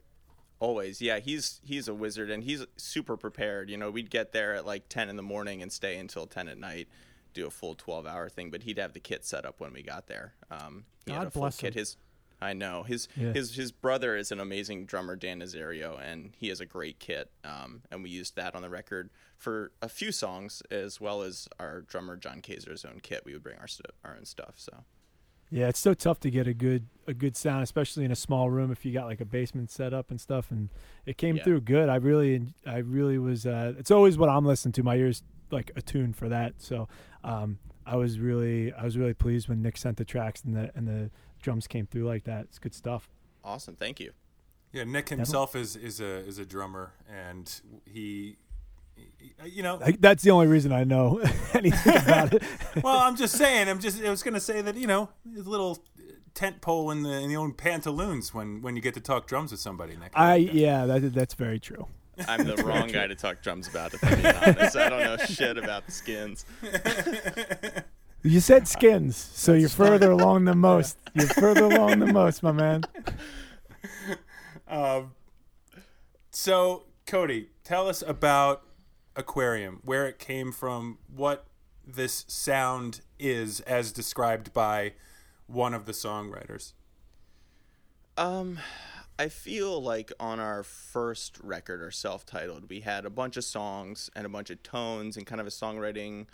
always. 0.60 1.00
Yeah, 1.00 1.18
he's 1.18 1.62
he's 1.64 1.88
a 1.88 1.94
wizard 1.94 2.30
and 2.30 2.44
he's 2.44 2.62
super 2.76 3.16
prepared. 3.16 3.70
You 3.70 3.78
know, 3.78 3.90
we'd 3.90 4.10
get 4.10 4.32
there 4.32 4.54
at 4.54 4.66
like 4.66 4.90
ten 4.90 5.08
in 5.08 5.16
the 5.16 5.22
morning 5.22 5.62
and 5.62 5.72
stay 5.72 5.96
until 5.96 6.26
ten 6.26 6.46
at 6.46 6.58
night, 6.58 6.88
do 7.32 7.46
a 7.46 7.50
full 7.50 7.74
twelve 7.74 8.06
hour 8.06 8.28
thing. 8.28 8.50
But 8.50 8.64
he'd 8.64 8.76
have 8.78 8.92
the 8.92 9.00
kit 9.00 9.24
set 9.24 9.46
up 9.46 9.60
when 9.60 9.72
we 9.72 9.82
got 9.82 10.06
there. 10.06 10.34
Um, 10.50 10.84
he 11.06 11.12
had 11.12 11.20
God 11.20 11.26
a 11.26 11.30
full 11.30 11.40
bless 11.42 11.56
kit. 11.56 11.72
him. 11.74 11.78
His 11.80 11.96
I 12.40 12.52
know 12.52 12.82
his 12.82 13.08
Yeah. 13.16 13.32
his 13.32 13.54
his 13.54 13.72
brother 13.72 14.16
is 14.16 14.30
an 14.32 14.40
amazing 14.40 14.86
drummer, 14.86 15.16
Dan 15.16 15.40
Nazario, 15.40 15.98
and 16.00 16.32
he 16.36 16.48
has 16.48 16.60
a 16.60 16.66
great 16.66 16.98
kit. 16.98 17.30
Um, 17.44 17.82
and 17.90 18.02
we 18.02 18.10
used 18.10 18.36
that 18.36 18.54
on 18.54 18.62
the 18.62 18.70
record 18.70 19.10
for 19.36 19.72
a 19.80 19.88
few 19.88 20.12
songs, 20.12 20.62
as 20.70 21.00
well 21.00 21.22
as 21.22 21.48
our 21.58 21.82
drummer 21.82 22.16
John 22.16 22.40
Kaiser's 22.42 22.84
own 22.84 23.00
kit. 23.02 23.22
We 23.24 23.32
would 23.32 23.42
bring 23.42 23.58
our 23.58 23.66
our 24.04 24.16
own 24.16 24.24
stuff. 24.24 24.54
So 24.56 24.84
Yeah, 25.50 25.68
it's 25.68 25.78
so 25.78 25.94
tough 25.94 26.20
to 26.20 26.30
get 26.30 26.46
a 26.46 26.54
good 26.54 26.88
a 27.06 27.14
good 27.14 27.36
sound, 27.36 27.62
especially 27.62 28.04
in 28.04 28.10
a 28.10 28.16
small 28.16 28.50
room 28.50 28.70
if 28.72 28.84
you 28.84 28.92
got 28.92 29.06
like 29.06 29.20
a 29.20 29.26
basement 29.26 29.70
set 29.70 29.92
up 29.94 30.10
and 30.10 30.20
stuff. 30.20 30.50
And 30.50 30.70
it 31.06 31.16
came 31.18 31.36
Yeah. 31.36 31.44
through 31.44 31.60
good. 31.62 31.88
I 31.88 31.96
really, 31.96 32.54
I 32.66 32.78
really 32.78 33.18
was. 33.18 33.46
Uh, 33.46 33.74
it's 33.78 33.90
always 33.90 34.16
what 34.18 34.28
I'm 34.30 34.44
listening 34.44 34.72
to. 34.72 34.82
My 34.82 34.96
ears 34.96 35.22
like 35.50 35.70
attuned 35.76 36.16
for 36.16 36.28
that. 36.30 36.54
So 36.58 36.88
um, 37.22 37.58
I 37.86 37.96
was 37.96 38.18
really, 38.18 38.72
I 38.72 38.82
was 38.84 38.96
really 38.96 39.12
pleased 39.14 39.48
when 39.48 39.60
Nick 39.62 39.76
sent 39.76 39.98
the 39.98 40.04
tracks 40.04 40.42
and 40.42 40.56
the 40.56 40.70
and 40.74 40.88
the 40.88 41.10
drums 41.44 41.66
came 41.68 41.86
through 41.86 42.06
like 42.08 42.24
that. 42.24 42.46
It's 42.48 42.58
good 42.58 42.74
stuff. 42.74 43.08
awesome, 43.44 43.76
thank 43.76 44.00
you. 44.00 44.10
Yeah, 44.72 44.82
Nick 44.84 45.08
himself 45.10 45.54
is 45.54 45.76
is 45.76 46.00
a 46.00 46.16
is 46.26 46.38
a 46.38 46.44
drummer, 46.44 46.94
and 47.08 47.60
he, 47.84 48.36
he- 48.96 49.32
you 49.48 49.62
know, 49.62 49.78
I, 49.84 49.92
that's 50.00 50.24
the 50.24 50.30
only 50.32 50.48
reason 50.48 50.72
I 50.72 50.82
know 50.84 51.20
anything 51.54 51.96
about 51.96 52.34
it. 52.34 52.42
well, 52.82 52.98
I'm 52.98 53.14
just 53.16 53.36
saying. 53.36 53.68
I'm 53.68 53.78
just. 53.78 54.02
I 54.02 54.10
was 54.10 54.22
gonna 54.24 54.40
say 54.40 54.60
that 54.62 54.74
you 54.76 54.88
know, 54.88 55.10
a 55.36 55.40
little 55.42 55.78
tent 56.34 56.60
pole 56.60 56.90
in 56.90 57.04
the 57.04 57.12
in 57.12 57.28
the 57.28 57.36
old 57.36 57.56
pantaloons 57.56 58.34
when 58.34 58.62
when 58.62 58.74
you 58.74 58.82
get 58.82 58.94
to 58.94 59.00
talk 59.00 59.28
drums 59.28 59.52
with 59.52 59.60
somebody, 59.60 59.96
Nick. 59.96 60.10
I 60.14 60.36
yeah, 60.36 60.86
that, 60.86 61.14
that's 61.14 61.34
very 61.34 61.60
true. 61.60 61.86
I'm 62.26 62.44
the 62.44 62.56
wrong 62.64 62.88
guy 62.88 63.06
to 63.06 63.14
talk 63.14 63.42
drums 63.42 63.68
about. 63.68 63.94
If 63.94 64.02
I'm 64.02 64.20
being 64.20 64.34
honest, 64.34 64.76
I 64.76 64.88
don't 64.88 65.02
know 65.04 65.16
shit 65.26 65.56
about 65.56 65.86
the 65.86 65.92
skins. 65.92 66.44
You 68.24 68.40
said 68.40 68.66
skins, 68.74 69.16
so 69.16 69.52
you're 69.52 69.68
further 69.68 70.10
along 70.10 70.46
than 70.46 70.58
most. 70.58 70.98
You're 71.14 71.28
further 71.28 71.64
along 71.64 72.00
than 72.00 72.12
most, 72.12 72.42
my 72.42 72.52
man. 72.52 72.82
Um, 74.66 75.12
so, 76.30 76.84
Cody, 77.06 77.50
tell 77.62 77.86
us 77.86 78.02
about 78.04 78.62
Aquarium, 79.14 79.80
where 79.84 80.08
it 80.08 80.18
came 80.18 80.52
from, 80.52 80.98
what 81.14 81.46
this 81.86 82.24
sound 82.28 83.02
is, 83.18 83.60
as 83.60 83.92
described 83.92 84.54
by 84.54 84.94
one 85.46 85.74
of 85.74 85.84
the 85.84 85.92
songwriters. 85.92 86.72
Um, 88.16 88.58
I 89.18 89.28
feel 89.28 89.80
like 89.80 90.12
on 90.18 90.40
our 90.40 90.62
first 90.62 91.38
record, 91.40 91.82
our 91.82 91.90
self-titled, 91.90 92.68
we 92.70 92.80
had 92.80 93.04
a 93.04 93.10
bunch 93.10 93.36
of 93.36 93.44
songs 93.44 94.10
and 94.16 94.24
a 94.26 94.30
bunch 94.30 94.50
of 94.50 94.62
tones 94.62 95.16
and 95.16 95.26
kind 95.26 95.42
of 95.42 95.46
a 95.46 95.50
songwriting 95.50 96.26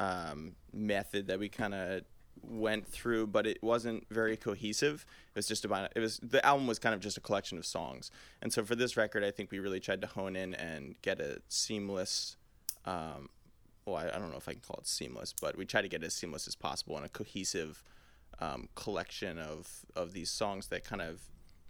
um, 0.00 0.56
method 0.72 1.26
that 1.28 1.38
we 1.38 1.48
kind 1.48 1.74
of 1.74 2.02
went 2.42 2.88
through, 2.88 3.26
but 3.26 3.46
it 3.46 3.62
wasn't 3.62 4.06
very 4.10 4.36
cohesive. 4.36 5.04
It 5.28 5.38
was 5.38 5.46
just 5.46 5.64
about 5.64 5.92
it 5.94 6.00
was 6.00 6.18
the 6.22 6.44
album 6.44 6.66
was 6.66 6.78
kind 6.78 6.94
of 6.94 7.00
just 7.00 7.18
a 7.18 7.20
collection 7.20 7.58
of 7.58 7.66
songs, 7.66 8.10
and 8.42 8.52
so 8.52 8.64
for 8.64 8.74
this 8.74 8.96
record, 8.96 9.22
I 9.22 9.30
think 9.30 9.52
we 9.52 9.58
really 9.58 9.78
tried 9.78 10.00
to 10.00 10.06
hone 10.06 10.34
in 10.34 10.54
and 10.54 10.96
get 11.02 11.20
a 11.20 11.42
seamless. 11.48 12.36
Um, 12.86 13.28
well, 13.84 13.96
I, 13.96 14.06
I 14.08 14.18
don't 14.18 14.30
know 14.30 14.38
if 14.38 14.48
I 14.48 14.52
can 14.52 14.62
call 14.66 14.78
it 14.80 14.86
seamless, 14.86 15.34
but 15.38 15.56
we 15.56 15.66
try 15.66 15.82
to 15.82 15.88
get 15.88 16.02
as 16.02 16.14
seamless 16.14 16.48
as 16.48 16.54
possible 16.54 16.96
and 16.96 17.04
a 17.04 17.10
cohesive 17.10 17.84
um, 18.40 18.68
collection 18.74 19.38
of 19.38 19.84
of 19.94 20.14
these 20.14 20.30
songs 20.30 20.68
that 20.68 20.82
kind 20.82 21.02
of 21.02 21.20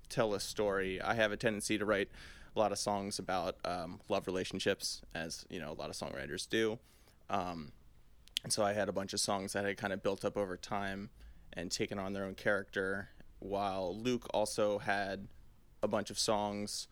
tell 0.09 0.35
a 0.35 0.41
story. 0.41 1.01
I 1.01 1.14
have 1.14 1.33
a 1.33 1.37
tendency 1.37 1.78
to 1.78 1.85
write 1.85 2.11
a 2.55 2.59
lot 2.59 2.70
of 2.70 2.78
songs 2.78 3.18
about 3.18 3.57
um, 3.64 4.01
love 4.09 4.28
relationships, 4.28 5.03
as 5.16 5.45
you 5.51 5.61
know, 5.61 5.72
a 5.72 5.78
lot 5.78 5.91
of 5.91 5.97
songwriters 5.97 6.49
do. 6.49 6.78
Um, 7.28 7.72
and 8.43 8.53
so 8.53 8.62
I 8.64 8.72
had 8.72 8.88
a 8.88 8.93
bunch 8.93 9.12
of 9.12 9.20
songs 9.20 9.53
that 9.53 9.64
had 9.64 9.76
kind 9.76 9.93
of 9.93 10.03
built 10.03 10.24
up 10.24 10.36
over 10.36 10.57
time 10.57 11.11
and 11.53 11.70
taken 11.70 11.99
on 11.99 12.12
their 12.12 12.24
own 12.24 12.34
character, 12.34 13.09
while 13.38 13.97
Luke 13.97 14.26
also 14.32 14.78
had 14.78 15.28
a 15.82 15.88
bunch 15.88 16.11
of 16.11 16.18
songs 16.18 16.88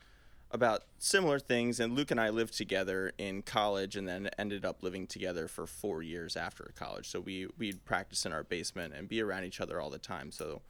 about 0.51 0.85
similar 0.99 1.39
things. 1.39 1.79
And 1.79 1.95
Luke 1.95 2.11
and 2.11 2.21
I 2.21 2.31
lived 2.31 2.57
together 2.57 3.13
in 3.19 3.43
college, 3.43 3.97
and 3.97 4.09
then 4.09 4.31
ended 4.39 4.65
up 4.65 4.83
living 4.83 5.07
together 5.07 5.49
for 5.49 5.67
four 5.67 6.03
years 6.03 6.37
after 6.37 6.73
college. 6.75 7.09
So 7.09 7.21
we 7.21 7.49
we'd 7.59 7.85
practice 7.85 8.27
in 8.27 8.33
our 8.33 8.43
basement 8.43 8.95
and 8.95 9.09
be 9.09 9.21
around 9.23 9.45
each 9.45 9.61
other 9.61 9.81
all 9.81 9.91
the 9.91 9.99
time. 9.99 10.33
So. 10.33 10.63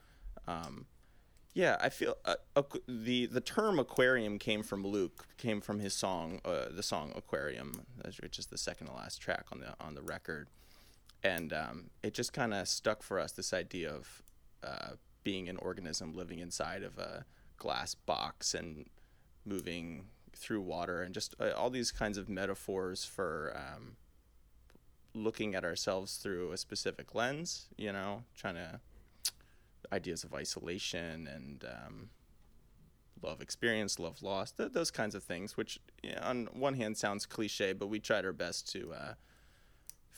Um, 0.47 0.85
yeah, 1.53 1.77
I 1.81 1.89
feel 1.89 2.15
uh, 2.25 2.35
aqu- 2.55 2.81
the 2.87 3.25
the 3.25 3.41
term 3.41 3.79
aquarium 3.79 4.37
came 4.37 4.63
from 4.63 4.85
Luke, 4.85 5.25
came 5.37 5.61
from 5.61 5.79
his 5.79 5.93
song, 5.93 6.39
uh, 6.45 6.65
the 6.71 6.83
song 6.83 7.11
Aquarium, 7.15 7.85
which 8.21 8.37
is 8.37 8.47
the 8.47 8.57
second 8.57 8.87
to 8.87 8.93
last 8.93 9.19
track 9.19 9.45
on 9.51 9.59
the 9.59 9.73
on 9.81 9.95
the 9.95 10.01
record, 10.01 10.47
and 11.23 11.53
um, 11.53 11.89
it 12.03 12.13
just 12.13 12.33
kind 12.33 12.53
of 12.53 12.67
stuck 12.67 13.03
for 13.03 13.19
us. 13.19 13.31
This 13.31 13.53
idea 13.53 13.91
of 13.91 14.23
uh, 14.63 14.91
being 15.23 15.49
an 15.49 15.57
organism 15.57 16.13
living 16.13 16.39
inside 16.39 16.83
of 16.83 16.97
a 16.97 17.25
glass 17.57 17.95
box 17.95 18.53
and 18.53 18.85
moving 19.45 20.05
through 20.33 20.61
water, 20.61 21.01
and 21.01 21.13
just 21.13 21.35
uh, 21.39 21.51
all 21.55 21.69
these 21.69 21.91
kinds 21.91 22.17
of 22.17 22.29
metaphors 22.29 23.03
for 23.03 23.53
um, 23.55 23.95
looking 25.13 25.55
at 25.55 25.63
ourselves 25.63 26.17
through 26.17 26.51
a 26.51 26.57
specific 26.57 27.13
lens. 27.13 27.67
You 27.77 27.91
know, 27.91 28.23
trying 28.35 28.55
to 28.55 28.79
ideas 29.91 30.23
of 30.23 30.33
isolation 30.33 31.27
and 31.27 31.65
um, 31.65 32.09
love 33.21 33.41
experience, 33.41 33.99
love 33.99 34.21
loss 34.21 34.51
th- 34.51 34.71
those 34.71 34.91
kinds 34.91 35.15
of 35.15 35.23
things, 35.23 35.57
which 35.57 35.79
you 36.03 36.11
know, 36.11 36.21
on 36.21 36.49
one 36.53 36.75
hand 36.75 36.97
sounds 36.97 37.25
cliche, 37.25 37.73
but 37.73 37.87
we 37.87 37.99
tried 37.99 38.25
our 38.25 38.33
best 38.33 38.71
to 38.71 38.93
uh, 38.93 39.13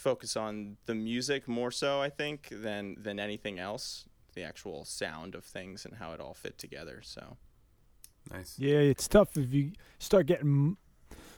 focus 0.01 0.35
on 0.35 0.77
the 0.85 0.95
music 0.95 1.47
more 1.47 1.71
so, 1.71 2.01
I 2.01 2.09
think, 2.09 2.49
than 2.51 2.97
than 3.01 3.19
anything 3.19 3.59
else. 3.59 4.05
The 4.33 4.43
actual 4.43 4.85
sound 4.85 5.35
of 5.35 5.43
things 5.43 5.85
and 5.85 5.95
how 5.95 6.13
it 6.13 6.21
all 6.21 6.33
fit 6.33 6.57
together. 6.57 7.01
So 7.03 7.37
Nice. 8.29 8.55
Yeah, 8.57 8.77
it's 8.77 9.07
tough 9.07 9.37
if 9.37 9.53
you 9.53 9.71
start 9.99 10.25
getting 10.27 10.77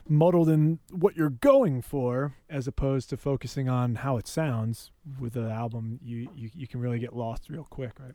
muddled 0.08 0.48
in 0.48 0.78
what 0.90 1.16
you're 1.16 1.30
going 1.30 1.80
for, 1.80 2.34
as 2.50 2.66
opposed 2.66 3.08
to 3.10 3.16
focusing 3.16 3.68
on 3.68 3.96
how 3.96 4.16
it 4.16 4.26
sounds. 4.26 4.90
With 5.18 5.36
an 5.36 5.50
album, 5.50 5.98
you 6.02 6.28
you, 6.34 6.50
you 6.54 6.66
can 6.66 6.80
really 6.80 6.98
get 6.98 7.14
lost 7.14 7.48
real 7.48 7.64
quick, 7.64 7.92
right? 7.98 8.14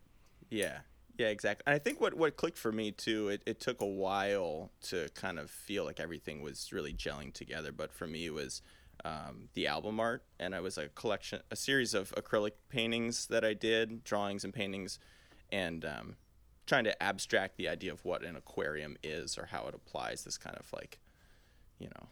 Yeah, 0.50 0.80
yeah, 1.18 1.28
exactly. 1.28 1.64
And 1.68 1.76
I 1.76 1.80
think 1.80 2.00
what 2.00 2.14
what 2.14 2.38
clicked 2.38 2.58
for 2.58 2.72
me 2.72 2.92
too, 2.92 3.30
it, 3.30 3.42
it 3.46 3.60
took 3.60 3.82
a 3.82 3.88
while 3.88 4.72
to 4.84 5.10
kind 5.16 5.40
of 5.40 5.50
feel 5.50 5.86
like 5.86 6.00
everything 6.00 6.42
was 6.42 6.72
really 6.72 6.94
gelling 6.94 7.34
together. 7.34 7.72
But 7.72 7.92
for 7.92 8.08
me, 8.08 8.26
it 8.26 8.34
was 8.34 8.62
um, 9.06 9.50
the 9.54 9.68
album 9.68 10.00
art, 10.00 10.24
and 10.40 10.54
I 10.54 10.60
was 10.60 10.78
a 10.78 10.90
collection, 10.90 11.42
a 11.52 11.56
series 11.56 11.94
of 11.94 12.12
acrylic 12.12 12.54
paintings 12.70 13.28
that 13.28 13.46
I 13.46 13.54
did, 13.54 14.04
drawings 14.04 14.44
and 14.44 14.54
paintings, 14.54 15.00
and 15.52 15.86
um, 15.86 16.16
trying 16.66 16.84
to 16.84 17.04
abstract 17.04 17.58
the 17.58 17.68
idea 17.68 17.92
of 17.92 18.06
what 18.06 18.24
an 18.24 18.36
aquarium 18.36 18.98
is 19.04 19.38
or 19.38 19.48
how 19.48 19.66
it 19.68 19.74
applies 19.74 20.24
this 20.24 20.38
kind 20.38 20.58
of 20.58 20.72
like, 20.74 21.00
you 21.80 21.88
know, 21.88 22.08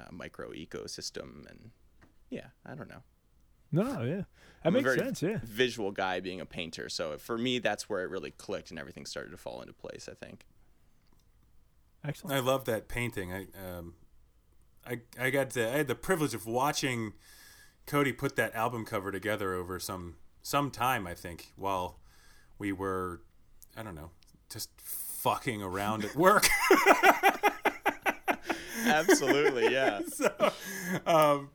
uh, 0.00 0.10
micro 0.10 0.50
ecosystem. 0.50 1.48
And 1.48 1.70
yeah, 2.30 2.46
I 2.66 2.74
don't 2.74 2.88
know. 2.88 3.02
No, 3.70 4.02
yeah, 4.02 4.16
that 4.16 4.26
I'm 4.64 4.74
a 4.74 4.78
makes 4.78 4.84
very 4.84 4.98
sense. 4.98 5.22
Yeah, 5.22 5.38
visual 5.42 5.90
guy 5.90 6.20
being 6.20 6.40
a 6.40 6.46
painter. 6.46 6.88
So 6.88 7.18
for 7.18 7.36
me, 7.36 7.58
that's 7.58 7.88
where 7.88 8.02
it 8.02 8.10
really 8.10 8.30
clicked 8.30 8.70
and 8.70 8.78
everything 8.78 9.04
started 9.04 9.30
to 9.30 9.36
fall 9.36 9.60
into 9.60 9.72
place. 9.72 10.08
I 10.10 10.14
think. 10.14 10.46
excellent. 12.06 12.36
I 12.36 12.40
love 12.40 12.64
that 12.66 12.88
painting. 12.88 13.32
I 13.32 13.46
um, 13.58 13.94
I 14.86 15.00
I 15.18 15.30
got 15.30 15.50
to, 15.50 15.68
I 15.68 15.78
had 15.78 15.88
the 15.88 15.94
privilege 15.94 16.34
of 16.34 16.46
watching 16.46 17.12
Cody 17.86 18.12
put 18.12 18.36
that 18.36 18.54
album 18.54 18.84
cover 18.84 19.10
together 19.12 19.54
over 19.54 19.78
some 19.78 20.16
some 20.42 20.70
time. 20.70 21.06
I 21.06 21.14
think 21.14 21.52
while 21.56 21.98
we 22.58 22.72
were, 22.72 23.20
I 23.76 23.82
don't 23.82 23.94
know, 23.94 24.10
just 24.50 24.70
fucking 24.80 25.62
around 25.62 26.04
at 26.04 26.14
work. 26.14 26.48
Absolutely, 28.86 29.72
yeah. 29.72 30.00
so, 30.12 30.52
um, 31.06 31.50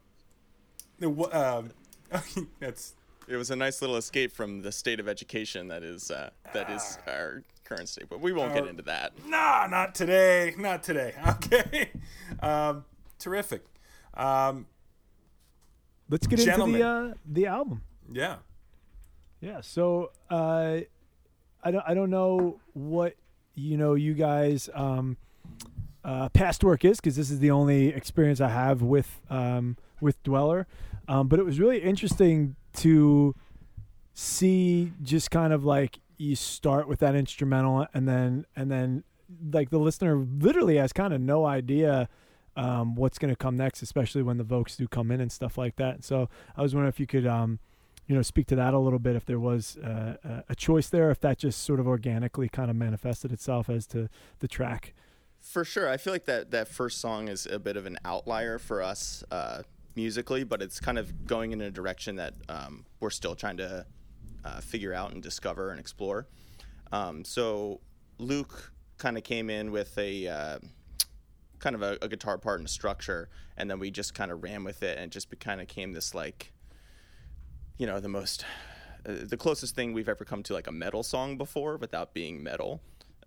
the 0.98 1.10
um, 1.32 1.70
that's 2.60 2.96
It 3.28 3.36
was 3.36 3.52
a 3.52 3.56
nice 3.56 3.82
little 3.82 3.98
escape 3.98 4.32
from 4.32 4.62
the 4.62 4.72
state 4.72 5.00
of 5.00 5.08
education 5.08 5.68
that 5.68 5.84
is 5.84 6.10
uh, 6.12 6.32
that 6.54 6.70
is 6.70 6.98
our 7.08 7.44
current 7.64 7.88
state, 7.90 8.06
but 8.10 8.20
we 8.20 8.34
won't 8.34 8.54
get 8.54 8.66
into 8.68 8.84
that. 8.84 9.14
nah, 9.28 9.68
not 9.68 9.94
today, 9.94 10.56
not 10.58 10.82
today. 10.82 11.14
Okay, 11.28 11.92
um, 12.42 12.86
terrific. 13.20 13.64
Um, 14.16 14.66
Let's 16.10 16.26
get 16.26 16.40
Gentlemen. 16.40 16.76
into 16.76 16.84
the 16.88 16.90
uh, 16.90 17.14
the 17.26 17.46
album. 17.46 17.82
yeah. 18.12 18.38
Yeah. 19.42 19.62
So 19.62 20.12
uh, 20.30 20.80
I 21.64 21.72
don't 21.72 21.84
I 21.88 21.94
don't 21.94 22.10
know 22.10 22.60
what 22.74 23.16
you 23.56 23.78
know 23.78 23.94
you 23.94 24.14
guys 24.16 24.70
um, 24.74 25.18
uh, 26.04 26.30
past 26.30 26.64
work 26.64 26.84
is 26.84 27.00
because 27.00 27.16
this 27.16 27.30
is 27.30 27.40
the 27.40 27.52
only 27.52 27.90
experience 27.90 28.42
I 28.42 28.50
have 28.50 28.82
with 28.82 29.22
um, 29.30 29.78
with 30.02 30.22
Dweller, 30.24 30.66
um, 31.08 31.28
but 31.28 31.40
it 31.40 31.44
was 31.46 31.60
really 31.60 31.80
interesting 31.80 32.56
to 32.78 33.36
see 34.14 34.92
just 35.02 35.32
kind 35.32 35.54
of 35.54 35.64
like 35.64 36.00
you 36.18 36.36
start 36.36 36.88
with 36.88 37.00
that 37.00 37.16
instrumental 37.16 37.88
and 37.94 38.08
then 38.08 38.46
and 38.56 38.70
then 38.72 39.04
like 39.54 39.70
the 39.70 39.80
listener 39.80 40.18
literally 40.18 40.76
has 40.78 40.92
kind 40.92 41.14
of 41.14 41.22
no 41.22 41.46
idea 41.46 42.10
um, 42.56 42.96
what's 42.96 43.18
going 43.18 43.34
to 43.34 43.36
come 43.36 43.58
next, 43.58 43.82
especially 43.82 44.24
when 44.24 44.38
the 44.38 44.44
vocals 44.44 44.78
do 44.78 44.88
come 44.88 45.12
in 45.12 45.22
and 45.22 45.32
stuff 45.32 45.58
like 45.58 45.76
that. 45.78 46.04
So 46.04 46.30
I 46.56 46.62
was 46.62 46.74
wondering 46.74 46.90
if 46.90 47.00
you 47.00 47.08
could 47.08 47.26
um, 47.28 47.60
you 48.10 48.16
know, 48.16 48.24
speak 48.24 48.48
to 48.48 48.56
that 48.56 48.74
a 48.74 48.80
little 48.80 48.98
bit. 48.98 49.16
If 49.16 49.26
there 49.26 49.40
was 49.40 49.78
uh, 49.78 50.16
a- 50.24 50.44
a 50.50 50.56
choice 50.56 50.90
there, 50.90 51.12
if 51.12 51.20
that 51.22 51.38
just 51.38 51.62
sort 51.64 51.80
of 51.80 51.88
organically 51.88 52.50
kind 52.50 52.72
of 52.72 52.76
manifested 52.76 53.32
itself 53.32 53.70
as 53.70 53.86
to 53.88 54.10
the 54.40 54.48
track. 54.48 54.96
For 55.40 55.64
sure, 55.64 55.88
I 55.88 55.98
feel 55.98 56.12
like 56.12 56.26
that 56.26 56.52
that 56.52 56.68
first 56.68 57.00
song 57.00 57.28
is 57.28 57.46
a 57.46 57.60
bit 57.60 57.78
of 57.78 57.86
an 57.86 57.98
outlier 58.04 58.58
for 58.58 58.82
us 58.82 59.24
uh, 59.32 59.62
musically, 59.96 60.44
but 60.44 60.62
it's 60.62 60.80
kind 60.80 60.98
of 60.98 61.28
going 61.28 61.52
in 61.52 61.62
a 61.62 61.70
direction 61.70 62.16
that 62.16 62.34
um, 62.50 62.86
we're 63.00 63.12
still 63.12 63.36
trying 63.36 63.58
to 63.58 63.86
uh, 64.44 64.60
figure 64.60 64.94
out 64.94 65.14
and 65.14 65.22
discover 65.22 65.70
and 65.70 65.80
explore. 65.80 66.28
Um, 66.92 67.24
so 67.24 67.80
Luke 68.18 68.74
kind 68.98 69.18
of 69.18 69.24
came 69.24 69.52
in 69.52 69.72
with 69.72 69.98
a 70.00 70.28
uh, 70.28 70.60
kind 71.60 71.76
of 71.76 71.82
a, 71.82 71.98
a 72.02 72.08
guitar 72.08 72.38
part 72.38 72.60
and 72.60 72.68
a 72.68 72.72
structure, 72.72 73.30
and 73.58 73.70
then 73.70 73.80
we 73.80 73.92
just 73.92 74.14
kind 74.14 74.32
of 74.32 74.44
ran 74.44 74.64
with 74.64 74.84
it, 74.84 74.98
and 74.98 75.08
it 75.08 75.12
just 75.12 75.38
kind 75.40 75.62
of 75.62 75.68
came 75.68 75.94
this 75.94 76.14
like, 76.16 76.52
you 77.78 77.86
know, 77.88 78.00
the 78.00 78.10
most, 78.10 78.46
uh, 79.06 79.14
the 79.24 79.38
closest 79.38 79.76
thing 79.76 79.94
we've 79.94 80.10
ever 80.10 80.26
come 80.26 80.44
to 80.44 80.54
like 80.54 80.68
a 80.68 80.72
metal 80.72 81.04
song 81.04 81.38
before 81.38 81.78
without 81.78 82.14
being 82.14 82.42
metal. 82.44 82.82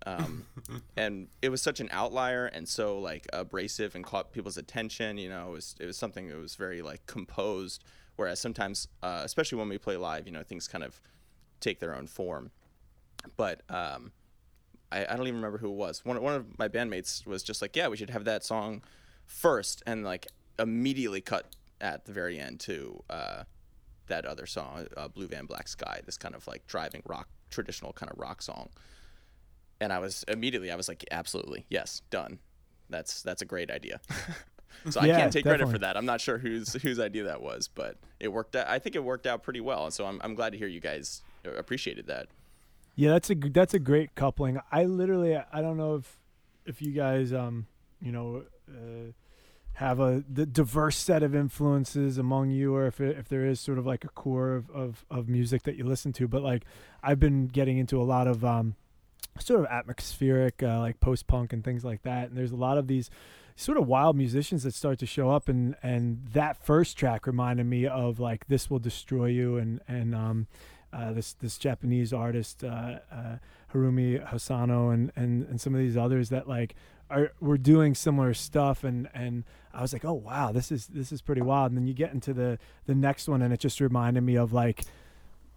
Um, 0.04 0.46
and 0.96 1.28
it 1.40 1.48
was 1.48 1.62
such 1.62 1.80
an 1.80 1.88
outlier 1.92 2.46
and 2.46 2.68
so 2.68 2.98
like 2.98 3.26
abrasive 3.32 3.94
and 3.94 4.04
caught 4.04 4.32
people's 4.32 4.56
attention. 4.56 5.16
You 5.16 5.28
know, 5.28 5.48
it 5.48 5.52
was 5.52 5.74
it 5.80 5.86
was 5.86 5.96
something 5.96 6.28
that 6.28 6.36
was 6.36 6.56
very 6.56 6.82
like 6.82 7.06
composed. 7.06 7.84
Whereas 8.16 8.40
sometimes, 8.40 8.88
uh, 9.02 9.22
especially 9.24 9.58
when 9.58 9.68
we 9.68 9.78
play 9.78 9.96
live, 9.96 10.26
you 10.26 10.32
know, 10.32 10.42
things 10.42 10.68
kind 10.68 10.84
of 10.84 11.00
take 11.60 11.80
their 11.80 11.94
own 11.94 12.06
form. 12.06 12.50
But 13.36 13.62
um, 13.70 14.12
I, 14.92 15.06
I 15.08 15.16
don't 15.16 15.26
even 15.26 15.36
remember 15.36 15.58
who 15.58 15.68
it 15.68 15.76
was. 15.76 16.04
One 16.04 16.20
one 16.22 16.34
of 16.34 16.58
my 16.58 16.68
bandmates 16.68 17.26
was 17.26 17.42
just 17.42 17.62
like, 17.62 17.74
"Yeah, 17.74 17.88
we 17.88 17.96
should 17.96 18.10
have 18.10 18.24
that 18.24 18.44
song 18.44 18.82
first, 19.26 19.82
and 19.86 20.04
like 20.04 20.28
immediately 20.58 21.20
cut 21.20 21.46
at 21.80 22.04
the 22.04 22.12
very 22.12 22.38
end 22.38 22.60
to 22.60 23.02
uh, 23.10 23.42
that 24.08 24.24
other 24.24 24.46
song, 24.46 24.86
uh, 24.96 25.08
"Blue 25.08 25.26
Van 25.26 25.46
Black 25.46 25.68
Sky," 25.68 26.00
this 26.04 26.18
kind 26.18 26.34
of 26.34 26.46
like 26.46 26.66
driving 26.66 27.02
rock, 27.06 27.28
traditional 27.50 27.92
kind 27.92 28.12
of 28.12 28.18
rock 28.18 28.42
song. 28.42 28.68
And 29.80 29.92
I 29.92 29.98
was 29.98 30.24
immediately, 30.28 30.70
I 30.70 30.76
was 30.76 30.88
like, 30.88 31.04
"Absolutely, 31.10 31.66
yes, 31.68 32.02
done. 32.10 32.38
That's 32.90 33.22
that's 33.22 33.42
a 33.42 33.46
great 33.46 33.70
idea." 33.70 34.00
so 34.90 35.00
I 35.00 35.08
can't 35.08 35.32
take 35.32 35.44
credit 35.44 35.68
for 35.68 35.78
that. 35.78 35.96
I'm 35.96 36.06
not 36.06 36.20
sure 36.20 36.38
whose 36.38 36.74
whose 36.74 37.00
idea 37.00 37.24
that 37.24 37.40
was, 37.40 37.68
but 37.68 37.96
it 38.20 38.28
worked. 38.28 38.54
out 38.56 38.68
I 38.68 38.78
think 38.78 38.94
it 38.94 39.02
worked 39.02 39.26
out 39.26 39.42
pretty 39.42 39.60
well. 39.60 39.90
So 39.90 40.06
I'm 40.06 40.20
I'm 40.22 40.34
glad 40.34 40.52
to 40.52 40.58
hear 40.58 40.68
you 40.68 40.80
guys 40.80 41.22
appreciated 41.44 42.06
that. 42.06 42.28
Yeah, 42.94 43.10
that's 43.10 43.30
a 43.30 43.34
that's 43.34 43.74
a 43.74 43.78
great 43.78 44.14
coupling. 44.14 44.60
I 44.70 44.84
literally 44.84 45.36
I 45.36 45.62
don't 45.62 45.76
know 45.76 45.96
if 45.96 46.18
if 46.66 46.82
you 46.82 46.92
guys 46.92 47.32
um 47.32 47.66
you 48.00 48.12
know 48.12 48.44
uh, 48.68 49.12
have 49.74 49.98
a 50.00 50.22
the 50.30 50.44
diverse 50.44 50.96
set 50.96 51.22
of 51.22 51.34
influences 51.34 52.18
among 52.18 52.50
you, 52.50 52.74
or 52.74 52.86
if 52.86 53.00
it, 53.00 53.16
if 53.16 53.28
there 53.28 53.46
is 53.46 53.60
sort 53.60 53.78
of 53.78 53.86
like 53.86 54.04
a 54.04 54.08
core 54.08 54.54
of, 54.54 54.70
of 54.70 55.04
of 55.10 55.28
music 55.28 55.62
that 55.62 55.76
you 55.76 55.84
listen 55.84 56.12
to. 56.14 56.28
But 56.28 56.42
like 56.42 56.64
I've 57.02 57.18
been 57.18 57.46
getting 57.48 57.78
into 57.78 58.00
a 58.00 58.04
lot 58.04 58.26
of 58.26 58.44
um 58.44 58.74
sort 59.38 59.60
of 59.60 59.66
atmospheric 59.66 60.62
uh, 60.62 60.78
like 60.78 61.00
post 61.00 61.26
punk 61.26 61.54
and 61.54 61.64
things 61.64 61.84
like 61.84 62.02
that, 62.02 62.28
and 62.28 62.36
there's 62.36 62.52
a 62.52 62.56
lot 62.56 62.76
of 62.76 62.86
these 62.88 63.08
sort 63.56 63.78
of 63.78 63.86
wild 63.86 64.16
musicians 64.16 64.62
that 64.64 64.74
start 64.74 64.98
to 64.98 65.06
show 65.06 65.30
up 65.30 65.48
and 65.48 65.76
and 65.82 66.26
that 66.32 66.56
first 66.56 66.96
track 66.96 67.26
reminded 67.26 67.64
me 67.66 67.86
of 67.86 68.18
like 68.18 68.46
this 68.48 68.70
will 68.70 68.78
destroy 68.78 69.26
you 69.26 69.56
and 69.56 69.80
and 69.86 70.14
um 70.14 70.46
uh, 70.92 71.12
this 71.12 71.34
this 71.34 71.58
Japanese 71.58 72.12
artist 72.12 72.64
uh, 72.64 72.98
uh, 73.10 73.36
Haruomi 73.72 74.24
Hosono 74.32 74.92
and, 74.92 75.12
and 75.16 75.46
and 75.48 75.60
some 75.60 75.74
of 75.74 75.80
these 75.80 75.96
others 75.96 76.28
that 76.30 76.48
like 76.48 76.74
are 77.10 77.32
were 77.40 77.58
doing 77.58 77.94
similar 77.94 78.34
stuff. 78.34 78.84
And 78.84 79.08
and 79.14 79.44
I 79.72 79.82
was 79.82 79.92
like 79.92 80.04
oh 80.04 80.12
wow 80.12 80.52
this 80.52 80.70
is 80.70 80.88
this 80.88 81.12
is 81.12 81.22
pretty 81.22 81.42
wild. 81.42 81.72
And 81.72 81.78
then 81.78 81.86
you 81.86 81.94
get 81.94 82.12
into 82.12 82.32
the 82.32 82.58
the 82.86 82.94
next 82.94 83.28
one 83.28 83.42
and 83.42 83.52
it 83.52 83.60
just 83.60 83.80
reminded 83.80 84.22
me 84.22 84.36
of 84.36 84.52
like 84.52 84.84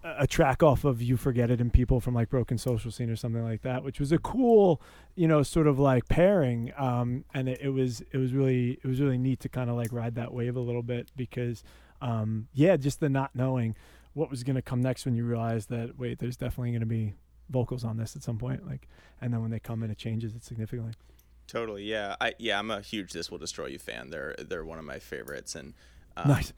a 0.05 0.27
track 0.27 0.61
off 0.61 0.85
of 0.85 1.01
You 1.01 1.17
Forgot 1.17 1.49
It 1.49 1.59
in 1.59 1.71
People 1.71 1.99
from 1.99 2.13
like 2.13 2.29
Broken 2.29 2.57
Social 2.57 2.91
Scene 2.91 3.09
or 3.09 3.15
something 3.15 3.43
like 3.43 3.63
that, 3.63 3.83
which 3.83 3.99
was 3.99 4.11
a 4.11 4.19
cool, 4.19 4.79
you 5.15 5.27
know, 5.27 5.41
sort 5.41 5.65
of 5.65 5.79
like 5.79 6.07
pairing. 6.07 6.71
Um, 6.77 7.25
and 7.33 7.49
it, 7.49 7.59
it 7.61 7.69
was 7.69 8.01
it 8.11 8.17
was 8.17 8.31
really 8.33 8.79
it 8.83 8.85
was 8.85 9.01
really 9.01 9.17
neat 9.17 9.39
to 9.41 9.49
kind 9.49 9.69
of 9.69 9.75
like 9.75 9.91
ride 9.91 10.15
that 10.15 10.31
wave 10.31 10.55
a 10.55 10.59
little 10.59 10.83
bit 10.83 11.11
because, 11.15 11.63
um, 12.01 12.47
yeah, 12.53 12.77
just 12.77 12.99
the 12.99 13.09
not 13.09 13.35
knowing 13.35 13.75
what 14.15 14.29
was 14.31 14.43
going 14.43 14.55
to 14.55 14.61
come 14.63 14.81
next 14.81 15.05
when 15.05 15.15
you 15.15 15.23
realize 15.23 15.67
that 15.67 15.99
wait, 15.99 16.17
there's 16.19 16.35
definitely 16.37 16.71
going 16.71 16.79
to 16.79 16.85
be 16.87 17.13
vocals 17.51 17.83
on 17.83 17.97
this 17.97 18.15
at 18.15 18.23
some 18.23 18.39
point, 18.39 18.65
like, 18.65 18.87
and 19.21 19.31
then 19.31 19.41
when 19.43 19.51
they 19.51 19.59
come 19.59 19.83
in, 19.83 19.91
it 19.91 19.97
changes 19.99 20.33
it 20.33 20.43
significantly. 20.43 20.93
Totally, 21.47 21.83
yeah. 21.83 22.15
I 22.19 22.33
yeah, 22.39 22.57
I'm 22.57 22.71
a 22.71 22.81
huge 22.81 23.11
"This 23.13 23.29
Will 23.29 23.37
Destroy 23.37 23.67
You" 23.67 23.77
fan. 23.77 24.09
They're 24.09 24.33
they're 24.39 24.65
one 24.65 24.79
of 24.79 24.85
my 24.85 24.97
favorites, 24.97 25.53
and 25.53 25.75
um, 26.17 26.29
nice. 26.29 26.53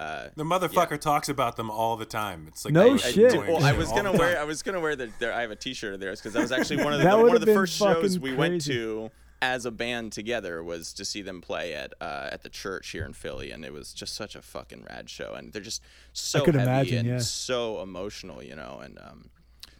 Uh, 0.00 0.28
The 0.34 0.44
motherfucker 0.44 1.00
talks 1.00 1.28
about 1.28 1.56
them 1.56 1.70
all 1.70 1.96
the 1.96 2.04
time. 2.04 2.46
It's 2.48 2.64
like 2.64 2.74
No 2.74 2.90
I- 2.90 2.94
I- 2.94 2.96
shit. 2.96 3.34
well, 3.36 3.62
I 3.64 3.72
was 3.72 3.88
gonna 3.92 4.12
wear. 4.12 4.38
I 4.38 4.44
was 4.44 4.62
gonna 4.64 4.80
wear 4.80 4.96
the. 4.96 5.10
Their, 5.20 5.32
I 5.32 5.42
have 5.42 5.52
a 5.52 5.56
T-shirt 5.56 5.94
of 5.94 6.00
theirs 6.00 6.18
because 6.20 6.32
that 6.32 6.40
was 6.42 6.50
actually 6.52 6.82
one 6.84 6.92
of 6.92 7.00
the 7.00 7.06
one 7.16 7.34
of 7.36 7.40
the 7.40 7.54
first 7.54 7.78
shows 7.78 8.16
fucking 8.16 8.20
we 8.20 8.34
went 8.34 8.62
to 8.64 9.10
as 9.42 9.66
a 9.66 9.70
band 9.70 10.12
together 10.12 10.62
was 10.62 10.92
to 10.94 11.04
see 11.04 11.22
them 11.22 11.40
play 11.40 11.74
at 11.74 11.92
uh, 12.00 12.28
at 12.32 12.42
the 12.42 12.48
church 12.48 12.88
here 12.90 13.04
in 13.04 13.12
Philly, 13.12 13.50
and 13.50 13.64
it 13.64 13.72
was 13.72 13.92
just 13.92 14.14
such 14.14 14.34
a 14.34 14.42
fucking 14.42 14.86
rad 14.88 15.10
show. 15.10 15.34
And 15.34 15.52
they're 15.52 15.62
just 15.62 15.82
so 16.12 16.44
could 16.44 16.54
heavy 16.54 16.66
imagine, 16.66 16.98
and 16.98 17.08
yeah. 17.08 17.18
so 17.18 17.82
emotional, 17.82 18.42
you 18.42 18.56
know. 18.56 18.80
And 18.82 18.98
um, 18.98 19.30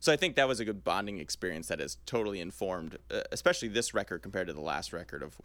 so 0.01 0.13
I 0.13 0.17
think 0.17 0.37
that 0.37 0.47
was 0.47 0.61
a 0.61 0.65
good 0.65 0.85
bonding 0.85 1.19
experience 1.19 1.69
that 1.69 1.81
has 1.81 1.97
totally 2.07 2.41
informed, 2.41 2.99
uh, 3.11 3.23
especially 3.33 3.69
this 3.69 3.95
record 3.95 4.23
compared 4.23 4.47
to 4.49 4.53
the 4.53 4.61
last 4.61 4.93
record 4.93 5.23
of 5.23 5.41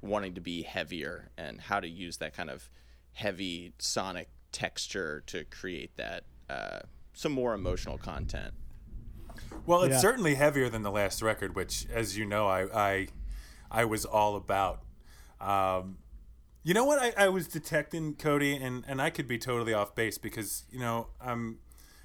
wanting 0.00 0.34
to 0.34 0.40
be 0.40 0.62
heavier 0.62 1.30
and 1.36 1.60
how 1.60 1.80
to 1.80 1.88
use 1.88 2.18
that 2.18 2.34
kind 2.34 2.50
of 2.50 2.70
heavy 3.14 3.72
sonic 3.78 4.28
texture 4.52 5.22
to 5.26 5.44
create 5.44 5.96
that 5.96 6.24
uh, 6.48 6.80
some 7.14 7.32
more 7.32 7.54
emotional 7.54 7.98
content. 7.98 8.54
Well, 9.66 9.82
it's 9.82 9.94
Yeah. 9.94 9.98
certainly 10.00 10.34
heavier 10.36 10.68
than 10.68 10.82
the 10.82 10.90
last 10.90 11.20
record, 11.22 11.56
which, 11.56 11.86
as 11.92 12.16
you 12.16 12.24
know, 12.24 12.46
I 12.46 12.62
I, 12.72 13.08
I 13.70 13.84
was 13.84 14.04
all 14.04 14.36
about. 14.36 14.82
Um, 15.40 15.98
you 16.62 16.74
know 16.74 16.84
what 16.84 16.98
I, 16.98 17.26
I 17.26 17.28
was 17.28 17.46
detecting, 17.46 18.14
Cody, 18.14 18.56
and, 18.56 18.84
and 18.88 19.00
I 19.00 19.10
could 19.10 19.28
be 19.28 19.38
totally 19.38 19.72
off 19.72 19.94
base 19.94 20.18
because 20.18 20.64
you 20.70 20.80
know 20.80 21.08
I'm 21.20 21.58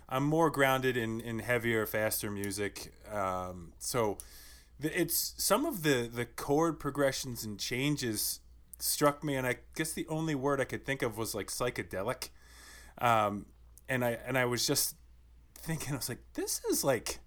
I'm 0.08 0.24
more 0.24 0.50
grounded 0.50 0.98
in, 0.98 1.22
in 1.22 1.40
heavier, 1.40 1.86
faster 1.86 2.30
music. 2.30 2.94
Um, 3.12 3.74
so 3.80 4.18
the, 4.80 5.00
it's 5.00 5.34
some 5.38 5.66
of 5.66 5.84
the 5.84 6.10
the 6.14 6.26
chord 6.26 6.80
progressions 6.80 7.44
and 7.44 7.60
changes 7.60 8.42
struck 8.78 9.24
me, 9.24 9.36
and 9.36 9.48
I 9.48 9.58
guess 9.76 9.94
the 9.94 10.08
only 10.08 10.36
word 10.36 10.62
I 10.62 10.66
could 10.66 10.86
think 10.86 11.02
of 11.02 11.18
was 11.18 11.34
like 11.34 11.48
psychedelic. 11.48 12.30
Um, 12.98 13.48
and 13.88 14.06
I 14.06 14.18
and 14.28 14.38
I 14.38 14.46
was 14.46 14.68
just 14.68 14.96
thinking, 15.56 15.94
I 15.94 15.98
was 15.98 16.10
like, 16.10 16.22
this 16.34 16.62
is 16.70 16.84
like, 16.84 17.20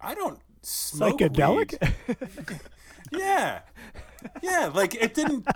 I 0.00 0.14
don't 0.14 0.40
smoke 0.62 1.20
Psychedelic. 1.20 1.94
weed. 3.12 3.20
Yeah, 3.20 3.60
yeah. 4.42 4.70
Like 4.74 4.94
it 4.94 5.14
didn't. 5.14 5.46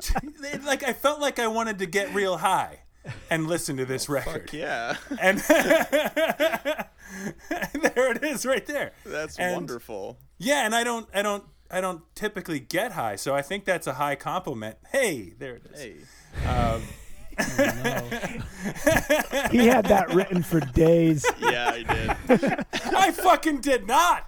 It, 0.43 0.65
like 0.71 0.83
I 0.83 0.93
felt 0.93 1.21
like 1.21 1.39
I 1.39 1.47
wanted 1.49 1.79
to 1.81 1.87
get 1.87 2.13
real 2.15 2.37
high 2.39 2.81
and 3.31 3.47
listen 3.49 3.77
to 3.79 3.85
this 3.85 4.09
record. 4.09 4.51
Yeah, 4.53 4.97
And 5.21 5.39
there 7.83 8.13
it 8.13 8.23
is, 8.23 8.47
right 8.47 8.65
there. 8.67 8.93
that's 9.05 9.39
And- 9.39 9.55
wonderful. 9.55 10.19
Yeah, 10.39 10.65
and 10.67 10.75
I 10.75 10.83
don't, 10.85 11.09
I 11.15 11.23
don't, 11.23 11.45
I 11.71 11.81
don't 11.81 12.03
typically 12.15 12.59
get 12.61 12.93
high, 12.93 13.17
so 13.17 13.35
I 13.35 13.43
think 13.43 13.65
that's 13.65 13.87
a 13.87 13.95
high 13.95 14.15
compliment. 14.17 14.77
Hey, 14.93 15.33
there 15.39 15.57
it 15.57 15.63
is. 15.73 15.81
Hey, 15.81 15.97
Um, 16.49 16.83
he 19.51 19.67
had 19.67 19.87
that 19.87 20.13
written 20.15 20.43
for 20.43 20.61
days. 20.61 21.25
yeah, 21.41 21.71
I 21.71 21.83
did. 21.83 22.67
I 22.95 23.11
fucking 23.13 23.61
did 23.61 23.87
not. 23.87 24.27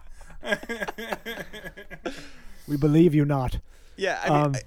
We 2.67 2.77
believe 2.77 3.15
you 3.15 3.25
not. 3.25 3.59
Yeah, 3.97 4.21
I 4.23 4.29
mean, 4.31 4.39
Um, 4.39 4.55
I- 4.55 4.63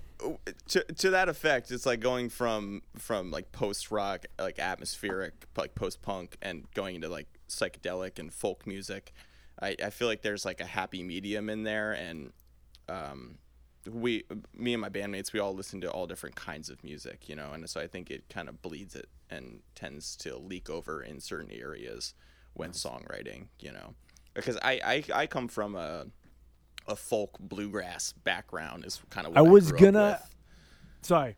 to 0.69 0.83
to 0.83 1.09
that 1.11 1.29
effect, 1.29 1.69
it's 1.71 1.85
like 1.85 1.99
going 1.99 2.29
from 2.29 2.81
from 2.97 3.29
like 3.29 3.51
post 3.51 3.91
rock, 3.91 4.25
like 4.39 4.57
atmospheric, 4.59 5.33
like 5.55 5.75
post 5.75 6.01
punk, 6.01 6.37
and 6.41 6.65
going 6.73 6.95
into 6.95 7.07
like 7.09 7.27
psychedelic 7.49 8.17
and 8.19 8.33
folk 8.33 8.65
music. 8.65 9.13
I, 9.61 9.75
I 9.83 9.89
feel 9.91 10.07
like 10.07 10.21
there's 10.23 10.43
like 10.45 10.59
a 10.59 10.65
happy 10.65 11.03
medium 11.03 11.49
in 11.49 11.63
there, 11.63 11.91
and 11.93 12.33
um, 12.89 13.37
we, 13.89 14.23
me 14.53 14.73
and 14.73 14.81
my 14.81 14.89
bandmates, 14.89 15.33
we 15.33 15.39
all 15.39 15.53
listen 15.55 15.81
to 15.81 15.89
all 15.91 16.05
different 16.07 16.35
kinds 16.35 16.69
of 16.69 16.83
music, 16.83 17.27
you 17.29 17.35
know, 17.35 17.51
and 17.53 17.67
so 17.69 17.79
I 17.81 17.87
think 17.87 18.11
it 18.11 18.27
kind 18.29 18.49
of 18.49 18.61
bleeds 18.61 18.95
it 18.95 19.09
and 19.29 19.59
tends 19.75 20.15
to 20.17 20.37
leak 20.37 20.69
over 20.69 21.01
in 21.01 21.19
certain 21.19 21.51
areas 21.51 22.13
when 22.53 22.71
songwriting, 22.71 23.47
you 23.59 23.71
know, 23.71 23.93
because 24.33 24.57
I 24.61 25.03
I, 25.13 25.21
I 25.21 25.27
come 25.27 25.47
from 25.47 25.75
a 25.75 26.05
a 26.87 26.95
folk 26.95 27.37
bluegrass 27.39 28.13
background 28.23 28.85
is 28.85 29.01
kind 29.09 29.27
of 29.27 29.33
what 29.33 29.41
I 29.41 29.45
I 29.45 29.49
was 29.49 29.71
gonna-. 29.71 30.19
Sorry. 31.01 31.35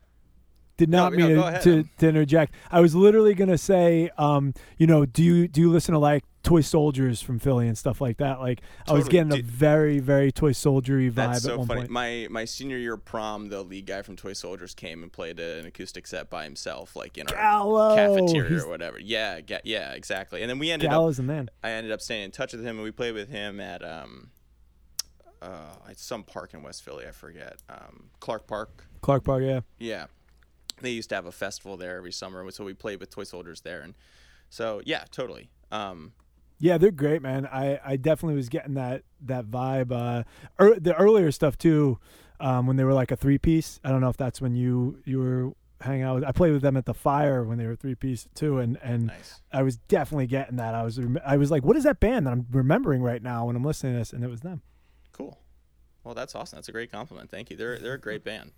did 0.78 0.90
not 0.90 1.12
No, 1.14 1.18
no, 1.20 1.28
mean 1.28 1.36
go 1.36 1.52
to, 1.52 1.84
to, 1.84 1.90
to 2.00 2.08
interject. 2.08 2.56
I 2.72 2.80
was 2.80 2.96
literally 2.96 3.34
gonna 3.34 3.58
say, 3.58 4.10
um, 4.18 4.54
you 4.78 4.88
know, 4.88 5.06
do 5.06 5.24
you 5.24 5.48
do 5.48 5.62
you 5.62 5.70
listen 5.72 5.94
to 5.94 6.00
like 6.00 6.24
Toy 6.42 6.62
Soldiers 6.62 7.22
from 7.22 7.38
Philly 7.38 7.68
and 7.68 7.78
stuff 7.78 8.00
like 8.00 8.18
that? 8.18 8.40
Like 8.40 8.62
I 8.88 8.94
was 8.94 9.04
Totally. 9.04 9.12
getting 9.30 9.40
a 9.40 9.42
very 9.44 10.00
very 10.00 10.32
Toy 10.32 10.54
Soldiery 10.54 11.10
vibe 11.12 11.16
That's 11.16 11.46
at 11.46 11.50
so 11.52 11.66
funny. 11.66 11.82
point. 11.82 11.92
My 11.92 12.28
my 12.32 12.46
senior 12.46 12.78
year 12.78 12.96
prom, 12.96 13.50
the 13.50 13.62
lead 13.62 13.86
guy 13.88 14.02
from 14.02 14.16
Toy 14.16 14.32
Soldiers 14.34 14.74
came 14.74 15.04
and 15.04 15.12
played 15.12 15.38
an 15.40 15.66
acoustic 15.66 16.08
set 16.08 16.30
by 16.30 16.46
himself, 16.46 16.96
like 16.96 17.18
in 17.18 17.28
our 17.28 17.36
Gallo, 17.36 17.96
cafeteria 17.96 18.50
He's- 18.50 18.64
or 18.64 18.70
whatever. 18.70 18.98
Yeah, 19.00 19.42
yeah, 19.66 19.92
exactly. 19.92 20.42
And 20.42 20.50
then 20.50 20.60
we 20.60 20.72
ended 20.72 20.88
up 20.88 20.94
Gallo's 20.94 21.18
the 21.18 21.24
man. 21.24 21.50
I 21.62 21.72
ended 21.72 21.92
up 21.92 22.00
staying 22.02 22.24
in 22.24 22.32
touch 22.32 22.54
with 22.54 22.62
him, 22.62 22.78
and 22.78 22.84
we 22.84 22.92
played 22.92 23.14
with 23.14 23.28
him 23.30 23.60
at 23.60 23.84
um, 23.84 24.30
uh, 25.42 25.76
at 25.90 26.00
some 26.00 26.24
park 26.24 26.54
in 26.54 26.64
West 26.64 26.84
Philly. 26.84 27.06
I 27.08 27.12
forget. 27.12 27.58
Um, 27.70 28.10
Clark 28.20 28.48
Park. 28.48 28.86
Clark 29.02 29.24
Park, 29.24 29.44
yeah. 29.44 29.62
Yeah, 29.78 30.06
they 30.82 30.92
used 30.92 31.10
to 31.10 31.16
have 31.16 31.26
a 31.26 31.32
festival 31.32 31.78
there 31.78 31.98
every 31.98 32.12
summer, 32.12 32.50
so 32.52 32.64
we 32.64 32.74
played 32.74 33.00
with 33.00 33.10
Toy 33.10 33.24
Soldiers 33.24 33.62
there, 33.62 33.82
and 33.82 33.96
so 34.50 34.82
yeah, 34.86 35.06
totally. 35.12 35.50
Um, 35.72 36.14
Yeah, 36.60 36.78
they're 36.78 36.92
great, 36.92 37.22
man. 37.22 37.46
I, 37.46 37.80
I 37.86 37.96
definitely 37.96 38.36
was 38.36 38.50
getting 38.50 38.74
that 38.74 39.04
that 39.22 39.46
vibe. 39.46 39.92
Uh, 39.92 40.24
er, 40.60 40.80
the 40.80 40.96
earlier 40.96 41.32
stuff 41.32 41.58
too, 41.58 42.00
um, 42.40 42.68
when 42.68 42.76
they 42.76 42.84
were 42.84 42.94
like 42.94 43.12
a 43.12 43.16
three 43.16 43.38
piece. 43.38 43.80
I 43.84 43.90
don't 43.90 44.02
know 44.02 44.10
if 44.10 44.18
that's 44.18 44.42
when 44.42 44.56
you 44.56 45.00
you 45.06 45.20
were 45.20 45.54
hanging 45.82 46.04
out. 46.04 46.16
With, 46.16 46.24
I 46.26 46.32
played 46.32 46.52
with 46.52 46.62
them 46.62 46.76
at 46.76 46.86
the 46.86 46.94
fire 46.94 47.44
when 47.44 47.58
they 47.58 47.66
were 47.66 47.76
three 47.76 47.96
piece 47.96 48.28
too, 48.36 48.58
and 48.58 48.78
and 48.82 49.08
nice. 49.08 49.42
I 49.52 49.64
was 49.64 49.78
definitely 49.78 50.28
getting 50.28 50.58
that. 50.58 50.76
I 50.76 50.84
was 50.84 51.00
I 51.26 51.38
was 51.38 51.52
like, 51.52 51.64
what 51.64 51.78
is 51.78 51.84
that 51.84 52.00
band 52.00 52.28
that 52.28 52.32
I'm 52.32 52.48
remembering 52.52 53.02
right 53.02 53.24
now 53.24 53.46
when 53.46 53.56
I'm 53.56 53.64
listening 53.64 53.94
to 53.94 54.00
this? 54.00 54.12
And 54.14 54.24
it 54.24 54.30
was 54.30 54.42
them. 54.42 54.62
Cool. 56.04 56.10
Well, 56.10 56.16
that's 56.16 56.36
awesome. 56.36 56.58
That's 56.58 56.70
a 56.70 56.72
great 56.72 56.92
compliment. 56.92 57.30
Thank 57.30 57.50
you. 57.50 57.58
They're 57.58 57.78
they're 57.80 57.94
a 57.94 58.00
great 58.00 58.24
band. 58.24 58.52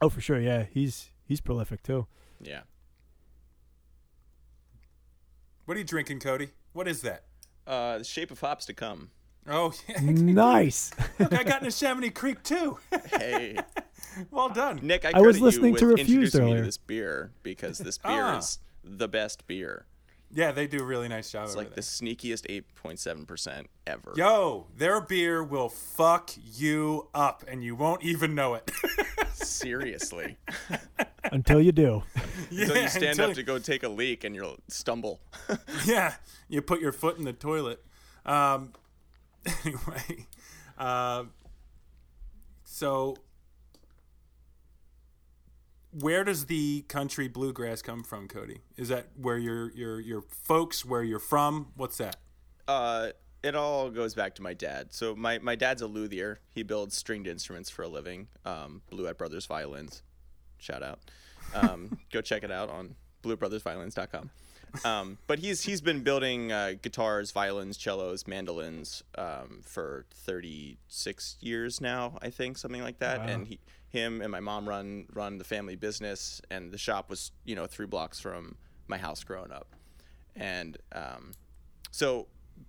Oh, 0.00 0.08
for 0.08 0.20
sure. 0.20 0.38
Yeah, 0.40 0.64
he's 0.72 1.10
he's 1.24 1.40
prolific 1.40 1.82
too. 1.82 2.06
Yeah. 2.40 2.60
What 5.64 5.76
are 5.76 5.78
you 5.78 5.84
drinking, 5.86 6.20
Cody? 6.20 6.50
What 6.72 6.88
is 6.88 7.02
that? 7.02 7.24
Uh, 7.66 7.98
the 7.98 8.04
Shape 8.04 8.30
of 8.30 8.40
Hops 8.40 8.66
to 8.66 8.74
come. 8.74 9.10
Oh, 9.48 9.72
yeah. 9.88 10.00
nice. 10.00 10.92
Look, 11.18 11.32
I 11.32 11.42
got 11.44 11.62
into 11.62 11.68
Neshaminy 11.74 12.14
Creek 12.14 12.42
too. 12.42 12.78
Hey, 13.10 13.56
well 14.30 14.48
done. 14.48 14.80
Nick, 14.82 15.04
I, 15.04 15.12
I 15.14 15.20
was 15.20 15.40
listening 15.40 15.72
you 15.74 15.78
to 15.78 15.86
Refuse 15.86 16.08
Refused 16.08 16.34
introducing 16.34 16.40
me 16.44 16.50
earlier. 16.50 16.62
to 16.62 16.66
this 16.66 16.76
beer 16.78 17.30
because 17.42 17.78
this 17.78 17.98
beer 17.98 18.10
Ah. 18.24 18.38
is 18.38 18.58
the 18.84 19.08
best 19.08 19.46
beer. 19.46 19.86
Yeah, 20.34 20.52
they 20.52 20.66
do 20.66 20.80
a 20.80 20.84
really 20.84 21.08
nice 21.08 21.30
job. 21.30 21.44
It's 21.44 21.56
like 21.56 21.68
there. 21.68 21.76
the 21.76 21.82
sneakiest 21.82 22.46
8.7% 22.84 23.66
ever. 23.86 24.12
Yo, 24.16 24.66
their 24.76 25.00
beer 25.02 25.44
will 25.44 25.68
fuck 25.68 26.30
you 26.54 27.08
up, 27.14 27.44
and 27.46 27.62
you 27.62 27.74
won't 27.76 28.02
even 28.02 28.34
know 28.34 28.54
it. 28.54 28.70
Seriously. 29.34 30.38
Until 31.24 31.60
you 31.60 31.70
do. 31.72 32.02
yeah, 32.50 32.66
So 32.66 32.74
you 32.74 32.88
stand 32.88 33.04
until- 33.10 33.30
up 33.30 33.34
to 33.36 33.42
go 33.42 33.58
take 33.58 33.82
a 33.82 33.88
leak 33.88 34.24
and 34.24 34.34
you'll 34.34 34.58
stumble. 34.68 35.20
yeah, 35.84 36.14
you 36.48 36.62
put 36.62 36.80
your 36.80 36.92
foot 36.92 37.18
in 37.18 37.24
the 37.24 37.32
toilet. 37.32 37.82
Um, 38.26 38.72
anyway, 39.64 40.26
uh, 40.78 41.24
so 42.64 43.16
where 45.92 46.24
does 46.24 46.46
the 46.46 46.82
country 46.88 47.28
bluegrass 47.28 47.82
come 47.82 48.02
from, 48.02 48.28
Cody? 48.28 48.60
Is 48.76 48.88
that 48.88 49.08
where 49.16 49.38
your 49.38 49.70
your 49.72 50.00
your 50.00 50.22
folks, 50.22 50.84
where 50.84 51.02
you're 51.02 51.18
from? 51.18 51.68
What's 51.76 51.98
that? 51.98 52.16
Uh, 52.66 53.08
it 53.42 53.54
all 53.56 53.90
goes 53.90 54.14
back 54.14 54.34
to 54.36 54.42
my 54.42 54.54
dad. 54.54 54.92
So 54.92 55.16
my, 55.16 55.38
my 55.38 55.56
dad's 55.56 55.82
a 55.82 55.86
luthier. 55.86 56.40
He 56.54 56.62
builds 56.62 56.96
stringed 56.96 57.26
instruments 57.26 57.70
for 57.70 57.82
a 57.82 57.88
living. 57.88 58.28
Um, 58.44 58.82
Bluett 58.90 59.18
Brothers 59.18 59.46
Violins. 59.46 60.02
Shout 60.58 60.82
out. 60.82 61.00
Um, 61.54 61.98
go 62.12 62.20
check 62.20 62.44
it 62.44 62.52
out 62.52 62.70
on 62.70 62.94
bluettbrothersviolins.com. 63.22 64.30
Um, 64.86 65.18
but 65.26 65.38
he's 65.38 65.62
he's 65.62 65.82
been 65.82 66.02
building 66.02 66.50
uh, 66.50 66.74
guitars, 66.80 67.30
violins, 67.30 67.76
cellos, 67.76 68.26
mandolins 68.26 69.02
um, 69.18 69.60
for 69.62 70.06
36 70.14 71.36
years 71.40 71.80
now, 71.80 72.18
I 72.22 72.30
think, 72.30 72.56
something 72.56 72.80
like 72.80 72.98
that. 73.00 73.20
Wow. 73.20 73.26
And 73.26 73.46
he, 73.48 73.58
him 73.92 74.22
and 74.22 74.30
my 74.30 74.40
mom 74.40 74.68
run 74.68 75.06
run 75.12 75.38
the 75.38 75.44
family 75.44 75.76
business, 75.76 76.40
and 76.50 76.72
the 76.72 76.78
shop 76.78 77.10
was 77.10 77.30
you 77.44 77.54
know 77.54 77.66
three 77.66 77.86
blocks 77.86 78.18
from 78.18 78.56
my 78.88 78.98
house 78.98 79.22
growing 79.22 79.52
up. 79.52 79.68
And 80.34 80.78
um, 80.92 81.32
so 81.90 82.26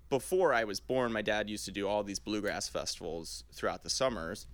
before 0.09 0.53
I 0.53 0.65
was 0.65 0.79
born, 0.79 1.11
my 1.13 1.21
dad 1.21 1.49
used 1.49 1.65
to 1.65 1.71
do 1.71 1.87
all 1.87 2.03
these 2.03 2.19
bluegrass 2.19 2.67
festivals 2.67 3.45
throughout 3.53 3.83
the 3.83 3.89
summers 3.89 4.47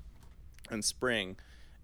and 0.70 0.86
spring 0.86 1.38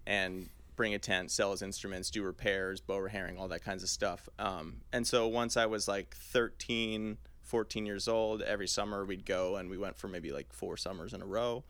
and 0.06 0.48
bring 0.76 0.94
a 0.94 0.98
tent, 0.98 1.30
sell 1.30 1.50
his 1.50 1.62
instruments, 1.62 2.10
do 2.10 2.22
repairs, 2.22 2.80
bow 2.80 3.06
herring, 3.08 3.38
all 3.38 3.48
that 3.48 3.64
kinds 3.64 3.82
of 3.82 3.88
stuff. 3.88 4.28
Um, 4.38 4.82
and 4.92 5.06
so 5.06 5.26
once 5.26 5.56
I 5.56 5.66
was 5.66 5.88
like 5.88 6.14
13, 6.14 7.16
14 7.42 7.86
years 7.86 8.06
old, 8.08 8.42
every 8.42 8.68
summer 8.68 9.04
we'd 9.04 9.24
go 9.24 9.56
and 9.56 9.68
we 9.70 9.78
went 9.78 9.96
for 9.96 10.08
maybe 10.08 10.32
like 10.32 10.52
four 10.52 10.76
summers 10.76 11.12
in 11.12 11.22
a 11.22 11.26
row. 11.26 11.64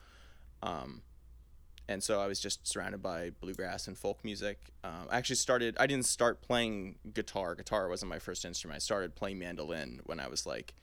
Um, 0.63 1.03
and 1.89 2.03
so 2.03 2.21
I 2.21 2.27
was 2.27 2.41
just 2.41 2.67
surrounded 2.67 3.03
by 3.03 3.31
bluegrass 3.41 3.87
and 3.87 3.97
folk 3.97 4.25
music. 4.25 4.59
Um, 4.83 5.07
I 5.09 5.19
actually 5.19 5.37
started, 5.37 5.77
I 5.79 5.87
didn't 5.87 6.07
start 6.07 6.43
playing 6.43 6.97
guitar. 7.15 7.55
Guitar 7.55 7.89
wasn't 7.89 8.11
my 8.11 8.19
first 8.19 8.45
instrument. 8.45 8.77
I 8.77 8.79
started 8.81 9.15
playing 9.15 9.39
mandolin 9.39 10.01
when 10.05 10.19
I 10.19 10.27
was 10.29 10.47
like, 10.47 10.75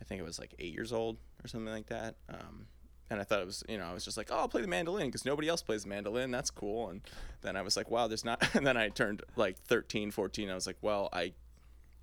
I 0.00 0.04
think 0.04 0.20
it 0.20 0.24
was 0.24 0.38
like 0.38 0.54
eight 0.58 0.74
years 0.74 0.92
old 0.92 1.16
or 1.42 1.48
something 1.48 1.72
like 1.72 1.86
that. 1.86 2.16
Um, 2.28 2.66
and 3.08 3.20
I 3.20 3.24
thought 3.24 3.40
it 3.40 3.46
was, 3.46 3.64
you 3.68 3.78
know, 3.78 3.84
I 3.84 3.94
was 3.94 4.04
just 4.04 4.16
like, 4.16 4.28
oh, 4.30 4.36
I'll 4.36 4.48
play 4.48 4.60
the 4.60 4.68
mandolin 4.68 5.06
because 5.06 5.24
nobody 5.24 5.48
else 5.48 5.62
plays 5.62 5.86
mandolin. 5.86 6.30
That's 6.30 6.50
cool. 6.50 6.90
And 6.90 7.00
then 7.40 7.56
I 7.56 7.62
was 7.62 7.76
like, 7.76 7.90
wow, 7.90 8.06
there's 8.06 8.24
not. 8.24 8.46
And 8.54 8.66
then 8.66 8.76
I 8.76 8.88
turned 8.88 9.22
like 9.36 9.58
13, 9.58 10.10
14. 10.10 10.50
I 10.50 10.54
was 10.54 10.66
like, 10.66 10.76
well, 10.82 11.08
I, 11.12 11.32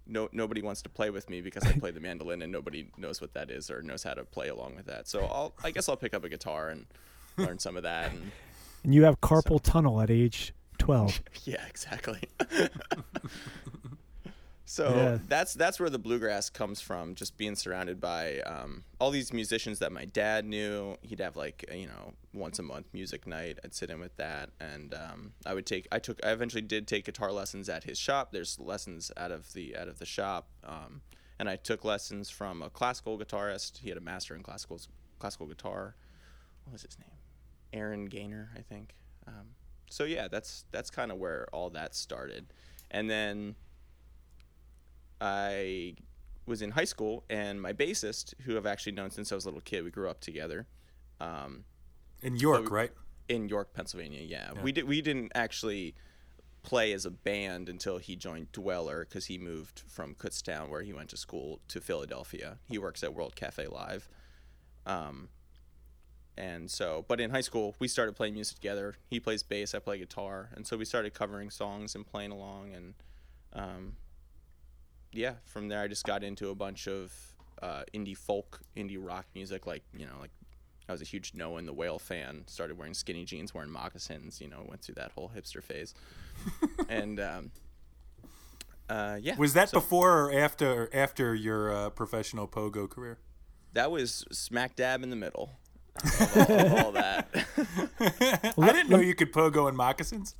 no, 0.07 0.29
nobody 0.31 0.61
wants 0.61 0.81
to 0.84 0.89
play 0.89 1.09
with 1.09 1.29
me 1.29 1.41
because 1.41 1.65
I 1.65 1.71
play 1.79 1.91
the 1.91 1.99
mandolin 1.99 2.41
and 2.41 2.51
nobody 2.51 2.89
knows 2.97 3.21
what 3.21 3.34
that 3.34 3.51
is 3.51 3.69
or 3.69 3.81
knows 3.81 4.01
how 4.03 4.13
to 4.13 4.23
play 4.23 4.47
along 4.47 4.75
with 4.75 4.86
that. 4.88 5.07
So 5.07 5.25
I'll, 5.25 5.53
I 5.63 5.69
guess 5.71 5.88
I'll 5.88 5.97
pick 5.97 6.13
up 6.13 6.23
a 6.23 6.29
guitar 6.29 6.69
and 6.69 6.88
learn 7.38 7.59
some 7.59 7.77
of 7.77 7.84
that. 7.84 8.11
And 8.11 8.31
And 8.84 8.93
you 8.93 9.03
have 9.03 9.19
carpal 9.21 9.61
tunnel 9.61 10.01
at 10.01 10.09
age 10.09 10.53
12. 10.79 11.21
yeah, 11.45 11.65
exactly. 11.69 12.21
so 14.65 14.93
Yeah. 14.95 15.17
that's 15.27 15.53
that's 15.53 15.79
where 15.79 15.89
the 15.89 15.99
bluegrass 15.99 16.49
comes 16.49 16.81
from. 16.81 17.15
Just 17.15 17.38
being 17.38 17.55
surrounded 17.55 17.99
by 18.01 18.39
um, 18.41 18.84
all 18.99 19.11
these 19.11 19.31
musicians 19.34 19.79
that 19.79 19.91
my 19.91 20.05
dad 20.05 20.45
knew. 20.45 20.95
He'd 21.01 21.19
have 21.19 21.36
like 21.36 21.65
you 21.73 21.88
know 21.88 22.13
once 22.34 22.59
a 22.59 22.63
month 22.63 22.88
music 22.93 23.27
night. 23.27 23.59
I'd 23.63 23.73
sit 23.73 23.89
in 23.89 23.99
with 23.99 24.15
that, 24.17 24.49
and 24.59 24.93
um, 24.93 25.34
I 25.45 25.53
would 25.53 25.65
take. 25.65 25.88
I 25.91 25.99
took. 25.99 26.23
I 26.25 26.31
eventually 26.31 26.61
did 26.63 26.88
take 26.88 27.05
guitar 27.05 27.31
lessons 27.31 27.69
at 27.69 27.84
his 27.84 27.97
shop. 27.97 28.31
There's 28.31 28.59
lessons 28.59 29.11
out 29.17 29.31
of 29.31 29.53
the 29.53 29.75
out 29.77 29.88
of 29.88 29.99
the 29.99 30.05
shop, 30.05 30.47
um, 30.65 31.01
and 31.39 31.47
I 31.49 31.55
took 31.55 31.84
lessons 31.86 32.29
from 32.29 32.61
a 32.61 32.69
classical 32.69 33.17
guitarist. 33.19 33.77
He 33.79 33.89
had 33.89 33.97
a 33.97 34.01
master 34.01 34.36
in 34.36 34.43
classical 34.43 34.79
classical 35.19 35.45
guitar. 35.47 35.95
What 36.63 36.73
was 36.73 36.81
his 36.84 36.97
name? 36.97 37.09
Aaron 37.74 38.05
Gaynor, 38.05 38.51
I 38.57 38.61
think. 38.61 38.93
Um, 39.28 39.55
so 39.89 40.03
yeah, 40.05 40.28
that's 40.30 40.65
that's 40.71 40.89
kind 40.89 41.11
of 41.11 41.17
where 41.17 41.47
all 41.51 41.69
that 41.71 41.95
started, 41.95 42.53
and 42.91 43.09
then 43.09 43.55
I 45.21 45.95
was 46.45 46.61
in 46.61 46.71
high 46.71 46.84
school, 46.86 47.24
and 47.30 47.61
my 47.61 47.74
bassist, 47.74 48.34
who 48.41 48.57
I've 48.57 48.65
actually 48.65 48.91
known 48.93 49.11
since 49.11 49.32
I 49.32 49.36
was 49.36 49.45
a 49.45 49.47
little 49.49 49.61
kid, 49.61 49.84
we 49.84 49.91
grew 49.91 50.09
up 50.09 50.19
together. 50.19 50.67
Um, 51.21 51.63
In 52.21 52.36
York, 52.36 52.65
Oh, 52.67 52.74
right? 52.74 52.91
in 53.30 53.47
York, 53.47 53.74
Pennsylvania. 53.74 54.21
Yeah, 54.21 54.51
we 54.61 54.71
did. 54.74 54.84
We 54.86 55.01
didn't 55.01 55.32
actually 55.36 55.95
play 56.63 56.91
as 56.93 57.05
a 57.05 57.11
band 57.11 57.69
until 57.69 57.97
he 57.97 58.15
joined 58.15 58.51
Dweller 58.51 59.05
because 59.05 59.26
he 59.26 59.38
moved 59.38 59.84
from 59.88 60.15
Kutztown, 60.15 60.69
where 60.69 60.82
he 60.82 60.91
went 60.93 61.09
to 61.09 61.17
school, 61.17 61.59
to 61.69 61.80
Philadelphia. 61.80 62.57
He 62.67 62.78
works 62.78 63.03
at 63.03 63.13
World 63.13 63.36
Cafe 63.36 63.67
Live. 63.67 64.09
Um, 64.86 65.30
and 66.38 66.69
so, 66.69 67.05
but 67.07 67.19
in 67.19 67.29
high 67.29 67.41
school, 67.41 67.75
we 67.79 67.88
started 67.88 68.15
playing 68.15 68.34
music 68.34 68.55
together. 68.55 68.95
He 69.09 69.19
plays 69.19 69.43
bass, 69.43 69.75
I 69.75 69.79
play 69.79 69.99
guitar, 69.99 70.49
and 70.55 70.65
so 70.65 70.77
we 70.77 70.86
started 70.86 71.13
covering 71.13 71.49
songs 71.49 71.95
and 71.95 72.05
playing 72.05 72.31
along. 72.31 72.73
And 72.73 72.93
um, 73.53 73.93
yeah, 75.11 75.34
from 75.45 75.67
there, 75.67 75.81
I 75.81 75.88
just 75.88 76.05
got 76.05 76.23
into 76.23 76.49
a 76.49 76.55
bunch 76.55 76.88
of 76.88 77.13
uh, 77.61 77.84
indie 77.93 78.17
folk, 78.17 78.61
indie 78.75 78.97
rock 78.99 79.25
music, 79.36 79.67
like 79.67 79.84
you 79.95 80.05
know, 80.05 80.17
like 80.19 80.31
I 80.89 80.91
was 80.91 81.01
a 81.01 81.05
huge 81.05 81.34
Noah 81.36 81.57
and 81.57 81.67
the 81.67 81.73
Whale 81.73 81.99
fan. 81.99 82.43
Started 82.47 82.77
wearing 82.77 82.93
skinny 82.93 83.25
jeans, 83.25 83.53
wearing 83.53 83.69
moccasins. 83.71 84.41
You 84.41 84.49
know, 84.49 84.65
went 84.67 84.81
through 84.81 84.95
that 84.95 85.11
whole 85.11 85.31
hipster 85.36 85.63
phase. 85.63 85.93
and 86.89 87.19
um, 87.19 87.51
uh, 88.89 89.17
yeah, 89.21 89.36
Was 89.38 89.53
that 89.53 89.69
so 89.69 89.79
before 89.79 90.23
or 90.23 90.34
after 90.34 90.89
after 90.93 91.36
your 91.36 91.71
uh, 91.73 91.89
professional 91.91 92.47
pogo 92.47 92.89
career? 92.89 93.19
that 93.73 93.89
was 93.89 94.23
smack 94.31 94.75
dab 94.75 95.01
in 95.01 95.09
the 95.09 95.15
middle 95.15 95.43
of 95.45 95.62
all, 96.36 96.86
all 96.86 96.91
that. 96.94 97.28
I 98.58 98.72
didn't 98.72 98.89
know 98.89 99.00
you 99.00 99.16
could 99.16 99.32
pogo 99.32 99.70
in 99.70 99.76
moccasins. 99.76 100.36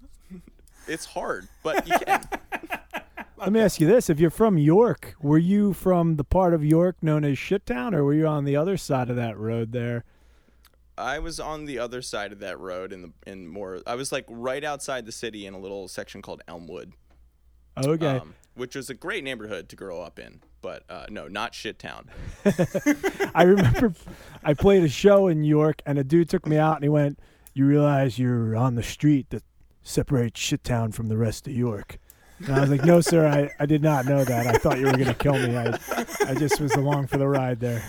it's 0.88 1.06
hard, 1.06 1.48
but 1.64 1.88
you 1.88 1.98
can. 2.00 2.28
Let 3.38 3.52
me 3.52 3.60
ask 3.60 3.80
you 3.80 3.88
this: 3.88 4.10
If 4.10 4.20
you're 4.20 4.30
from 4.30 4.58
York, 4.58 5.16
were 5.22 5.38
you 5.38 5.74
from 5.74 6.16
the 6.16 6.24
part 6.24 6.54
of 6.54 6.64
York 6.64 6.98
known 7.02 7.26
as 7.26 7.38
Shittown, 7.38 7.94
or 7.94 8.04
were 8.04 8.14
you 8.14 8.28
on 8.28 8.46
the 8.46 8.56
other 8.56 8.78
side 8.78 9.10
of 9.10 9.16
that 9.18 9.38
road 9.38 9.72
there? 9.72 10.06
I 10.98 11.20
was 11.20 11.40
on 11.40 11.66
the 11.66 11.80
other 11.80 12.02
side 12.02 12.32
of 12.32 12.40
that 12.40 12.60
road 12.60 12.94
in 12.94 13.02
the 13.02 13.12
in 13.26 13.48
more. 13.48 13.82
I 13.86 13.96
was 13.96 14.12
like 14.12 14.26
right 14.30 14.64
outside 14.64 15.06
the 15.06 15.12
city 15.12 15.46
in 15.46 15.54
a 15.54 15.60
little 15.60 15.88
section 15.88 16.22
called 16.22 16.42
Elmwood, 16.48 16.94
Okay. 17.78 18.18
um, 18.18 18.36
which 18.56 18.76
was 18.76 18.90
a 18.90 18.94
great 18.94 19.24
neighborhood 19.24 19.70
to 19.70 19.76
grow 19.76 20.02
up 20.02 20.20
in. 20.20 20.42
But 20.62 20.84
uh, 20.90 21.08
no, 21.10 21.28
not 21.28 21.54
shit 21.54 21.80
town. 21.80 22.10
I 23.36 23.44
remember 23.44 23.94
I 24.44 24.54
played 24.54 24.84
a 24.84 24.90
show 24.90 25.28
in 25.28 25.42
New 25.42 25.50
York, 25.50 25.82
and 25.86 26.00
a 26.00 26.04
dude 26.04 26.30
took 26.30 26.48
me 26.48 26.58
out, 26.58 26.76
and 26.76 26.84
he 26.84 26.90
went, 26.90 27.20
"You 27.54 27.66
realize 27.66 28.18
you're 28.18 28.56
on 28.56 28.76
the 28.76 28.84
street 28.84 29.30
that 29.32 29.44
separates 29.82 30.40
Shittown 30.40 30.94
from 30.94 31.08
the 31.08 31.18
rest 31.18 31.48
of 31.48 31.54
York." 31.54 32.00
And 32.40 32.56
I 32.56 32.62
was 32.62 32.70
like, 32.70 32.86
"No, 32.86 33.02
sir, 33.02 33.28
I, 33.28 33.52
I 33.62 33.66
did 33.66 33.84
not 33.84 34.06
know 34.06 34.24
that. 34.24 34.48
I 34.48 34.54
thought 34.54 34.80
you 34.80 34.86
were 34.86 34.94
going 34.94 35.06
to 35.06 35.14
kill 35.14 35.34
me. 35.34 35.58
I 35.58 35.78
I 36.28 36.34
just 36.36 36.62
was 36.62 36.74
along 36.76 37.08
for 37.08 37.18
the 37.18 37.28
ride 37.28 37.60
there." 37.60 37.84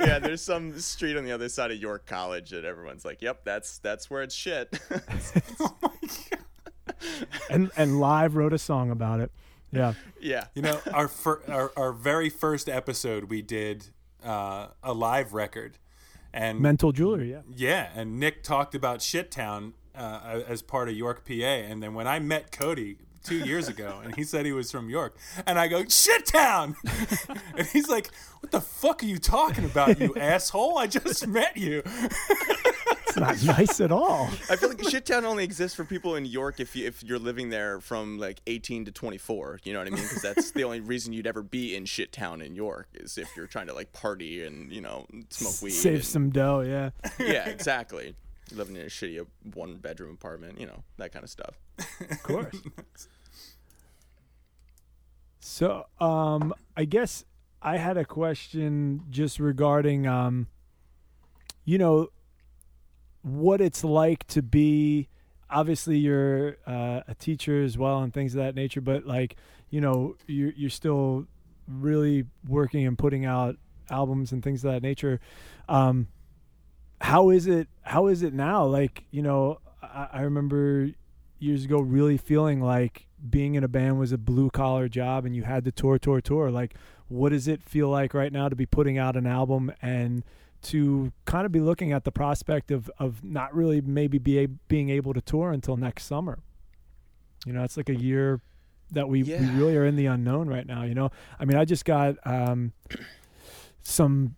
yeah, 0.00 0.18
there's 0.18 0.42
some 0.42 0.78
street 0.78 1.16
on 1.16 1.24
the 1.24 1.32
other 1.32 1.48
side 1.48 1.70
of 1.70 1.78
York 1.78 2.04
College 2.06 2.50
that 2.50 2.66
everyone's 2.66 3.04
like, 3.04 3.22
"Yep, 3.22 3.44
that's 3.44 3.78
that's 3.78 4.10
where 4.10 4.22
it's 4.22 4.34
shit." 4.34 4.78
And 7.50 7.70
and 7.76 8.00
live 8.00 8.36
wrote 8.36 8.52
a 8.52 8.58
song 8.58 8.90
about 8.90 9.20
it. 9.20 9.30
Yeah. 9.70 9.94
yeah, 10.20 10.46
You 10.54 10.62
know, 10.62 10.80
our, 10.92 11.08
fir- 11.08 11.42
our 11.48 11.72
our 11.76 11.92
very 11.92 12.30
first 12.30 12.68
episode, 12.68 13.24
we 13.24 13.42
did 13.42 13.88
uh, 14.24 14.68
a 14.82 14.94
live 14.94 15.34
record, 15.34 15.78
and 16.32 16.60
Mental 16.60 16.92
jewelry. 16.92 17.30
Yeah. 17.30 17.40
yeah, 17.54 17.90
and 17.94 18.18
Nick 18.18 18.42
talked 18.42 18.74
about 18.74 19.00
Shittown 19.00 19.72
uh, 19.94 20.40
as 20.46 20.62
part 20.62 20.88
of 20.88 20.96
York, 20.96 21.26
PA, 21.26 21.32
and 21.34 21.82
then 21.82 21.92
when 21.94 22.06
I 22.06 22.18
met 22.18 22.50
Cody 22.50 22.96
two 23.24 23.38
years 23.38 23.68
ago, 23.68 24.00
and 24.04 24.14
he 24.16 24.24
said 24.24 24.46
he 24.46 24.52
was 24.52 24.70
from 24.70 24.88
York, 24.90 25.16
and 25.46 25.58
I 25.58 25.68
go 25.68 25.82
Shittown, 25.84 26.76
and 27.56 27.66
he's 27.68 27.88
like, 27.88 28.10
"What 28.40 28.52
the 28.52 28.60
fuck 28.60 29.02
are 29.02 29.06
you 29.06 29.18
talking 29.18 29.64
about, 29.64 30.00
you 30.00 30.14
asshole? 30.20 30.78
I 30.78 30.86
just 30.86 31.26
met 31.26 31.56
you." 31.56 31.82
It's 31.84 33.16
not 33.16 33.42
nice 33.58 33.80
at 33.80 33.90
all. 33.90 34.28
I 34.50 34.56
feel 34.56 34.68
like 34.68 34.78
Shittown 34.78 35.24
only 35.24 35.42
exists 35.42 35.74
for 35.74 35.84
people 35.84 36.16
in 36.16 36.24
York 36.26 36.60
if 36.60 36.76
you 36.76 36.86
if 36.86 37.02
you're 37.02 37.18
living 37.18 37.48
there 37.50 37.80
from 37.80 38.18
like 38.18 38.40
18 38.46 38.84
to 38.84 38.92
24. 38.92 39.60
You 39.64 39.72
know 39.72 39.78
what 39.78 39.88
I 39.88 39.90
mean? 39.90 40.02
Because 40.02 40.20
that's 40.22 40.50
the 40.50 40.64
only 40.64 40.80
reason 40.80 41.12
you'd 41.14 41.26
ever 41.26 41.42
be 41.42 41.74
in 41.74 41.84
Shittown 41.84 42.44
in 42.44 42.54
York 42.54 42.88
is 42.94 43.16
if 43.16 43.34
you're 43.36 43.46
trying 43.46 43.66
to 43.68 43.72
like 43.74 43.92
party 43.94 44.44
and 44.44 44.70
you 44.70 44.80
know 44.82 45.06
smoke 45.30 45.54
weed. 45.62 45.70
Save 45.70 45.94
and- 45.94 46.04
some 46.04 46.30
dough. 46.30 46.60
Yeah. 46.60 46.90
Yeah, 47.18 47.48
exactly. 47.48 48.14
Living 48.52 48.76
in 48.76 48.82
a 48.82 48.86
shitty 48.86 49.24
one 49.54 49.76
bedroom 49.76 50.12
apartment, 50.14 50.60
you 50.60 50.66
know 50.66 50.82
that 50.96 51.12
kind 51.12 51.24
of 51.24 51.30
stuff. 51.30 51.54
Of 52.10 52.22
course. 52.22 52.56
so, 55.40 55.86
um, 56.00 56.54
I 56.76 56.84
guess 56.84 57.24
I 57.60 57.76
had 57.76 57.96
a 57.96 58.04
question 58.04 59.02
just 59.10 59.38
regarding, 59.38 60.06
um, 60.06 60.46
you 61.64 61.78
know, 61.78 62.08
what 63.22 63.60
it's 63.60 63.84
like 63.84 64.26
to 64.28 64.42
be. 64.42 65.08
Obviously, 65.50 65.98
you're 65.98 66.58
uh, 66.66 67.00
a 67.08 67.14
teacher 67.18 67.62
as 67.62 67.78
well, 67.78 68.02
and 68.02 68.12
things 68.12 68.34
of 68.34 68.38
that 68.38 68.54
nature. 68.54 68.80
But 68.80 69.06
like, 69.06 69.36
you 69.70 69.80
know, 69.80 70.16
you're 70.26 70.52
you're 70.52 70.70
still 70.70 71.26
really 71.66 72.24
working 72.46 72.86
and 72.86 72.96
putting 72.96 73.24
out 73.24 73.56
albums 73.90 74.32
and 74.32 74.42
things 74.42 74.64
of 74.64 74.72
that 74.72 74.82
nature. 74.82 75.20
Um, 75.68 76.08
how 77.00 77.30
is 77.30 77.46
it? 77.46 77.68
How 77.82 78.06
is 78.08 78.22
it 78.22 78.34
now? 78.34 78.64
Like, 78.64 79.04
you 79.10 79.22
know, 79.22 79.60
I, 79.82 80.08
I 80.12 80.20
remember 80.22 80.90
years 81.38 81.64
ago 81.64 81.80
really 81.80 82.16
feeling 82.16 82.60
like 82.60 83.06
being 83.30 83.54
in 83.54 83.64
a 83.64 83.68
band 83.68 83.98
was 83.98 84.12
a 84.12 84.18
blue 84.18 84.50
collar 84.50 84.88
job 84.88 85.24
and 85.24 85.34
you 85.34 85.42
had 85.42 85.64
to 85.64 85.72
tour 85.72 85.98
tour 85.98 86.20
tour 86.20 86.50
like 86.50 86.74
what 87.08 87.30
does 87.30 87.48
it 87.48 87.62
feel 87.62 87.88
like 87.88 88.14
right 88.14 88.32
now 88.32 88.48
to 88.48 88.56
be 88.56 88.66
putting 88.66 88.98
out 88.98 89.16
an 89.16 89.26
album 89.26 89.72
and 89.82 90.24
to 90.60 91.12
kind 91.24 91.46
of 91.46 91.52
be 91.52 91.60
looking 91.60 91.92
at 91.92 92.04
the 92.04 92.12
prospect 92.12 92.70
of 92.70 92.90
of 92.98 93.22
not 93.22 93.54
really 93.54 93.80
maybe 93.80 94.18
be 94.18 94.38
a, 94.38 94.46
being 94.46 94.90
able 94.90 95.14
to 95.14 95.20
tour 95.20 95.52
until 95.52 95.76
next 95.76 96.04
summer 96.04 96.38
you 97.46 97.52
know 97.52 97.62
it's 97.62 97.76
like 97.76 97.88
a 97.88 97.94
year 97.94 98.40
that 98.90 99.08
we, 99.08 99.22
we 99.22 99.46
really 99.50 99.76
are 99.76 99.84
in 99.84 99.96
the 99.96 100.06
unknown 100.06 100.48
right 100.48 100.66
now 100.66 100.82
you 100.82 100.94
know 100.94 101.10
i 101.38 101.44
mean 101.44 101.56
i 101.56 101.64
just 101.64 101.84
got 101.84 102.16
um 102.24 102.72
some 103.82 104.34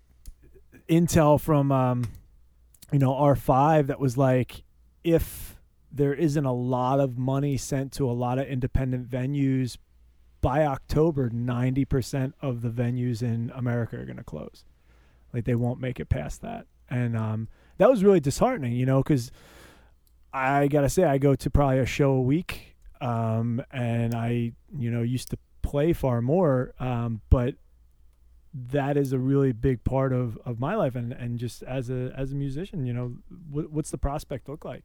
intel 0.88 1.40
from 1.40 1.72
um 1.72 2.04
you 2.92 2.98
know 2.98 3.12
r5 3.12 3.86
that 3.86 4.00
was 4.00 4.16
like 4.16 4.62
if 5.04 5.60
there 5.92 6.14
isn't 6.14 6.44
a 6.44 6.52
lot 6.52 7.00
of 7.00 7.18
money 7.18 7.56
sent 7.56 7.92
to 7.92 8.08
a 8.08 8.12
lot 8.12 8.38
of 8.38 8.46
independent 8.46 9.10
venues 9.10 9.76
by 10.40 10.64
October 10.64 11.28
90% 11.28 12.32
of 12.40 12.62
the 12.62 12.70
venues 12.70 13.22
in 13.22 13.52
America 13.54 13.96
are 13.98 14.04
going 14.04 14.16
to 14.16 14.24
close. 14.24 14.64
Like 15.34 15.44
they 15.44 15.54
won't 15.54 15.80
make 15.80 16.00
it 16.00 16.08
past 16.08 16.42
that. 16.42 16.66
And 16.88 17.16
um 17.16 17.48
that 17.78 17.88
was 17.88 18.04
really 18.04 18.20
disheartening 18.20 18.72
you 18.72 18.84
know 18.86 19.02
cuz 19.02 19.30
I 20.32 20.68
got 20.68 20.82
to 20.82 20.88
say 20.88 21.04
I 21.04 21.18
go 21.18 21.34
to 21.34 21.50
probably 21.50 21.78
a 21.78 21.86
show 21.86 22.12
a 22.12 22.20
week 22.20 22.76
um 23.00 23.62
and 23.70 24.14
I 24.14 24.52
you 24.76 24.90
know 24.90 25.02
used 25.02 25.30
to 25.30 25.38
play 25.62 25.92
far 25.92 26.20
more 26.20 26.74
um 26.80 27.20
but 27.30 27.54
that 28.52 28.96
is 28.96 29.12
a 29.12 29.18
really 29.18 29.52
big 29.52 29.84
part 29.84 30.12
of, 30.12 30.36
of 30.44 30.58
my 30.58 30.74
life 30.74 30.96
and, 30.96 31.12
and 31.12 31.38
just 31.38 31.62
as 31.62 31.88
a 31.90 32.12
as 32.16 32.32
a 32.32 32.34
musician 32.34 32.84
you 32.86 32.92
know 32.92 33.14
what, 33.50 33.70
what's 33.70 33.90
the 33.90 33.98
prospect 33.98 34.48
look 34.48 34.64
like 34.64 34.84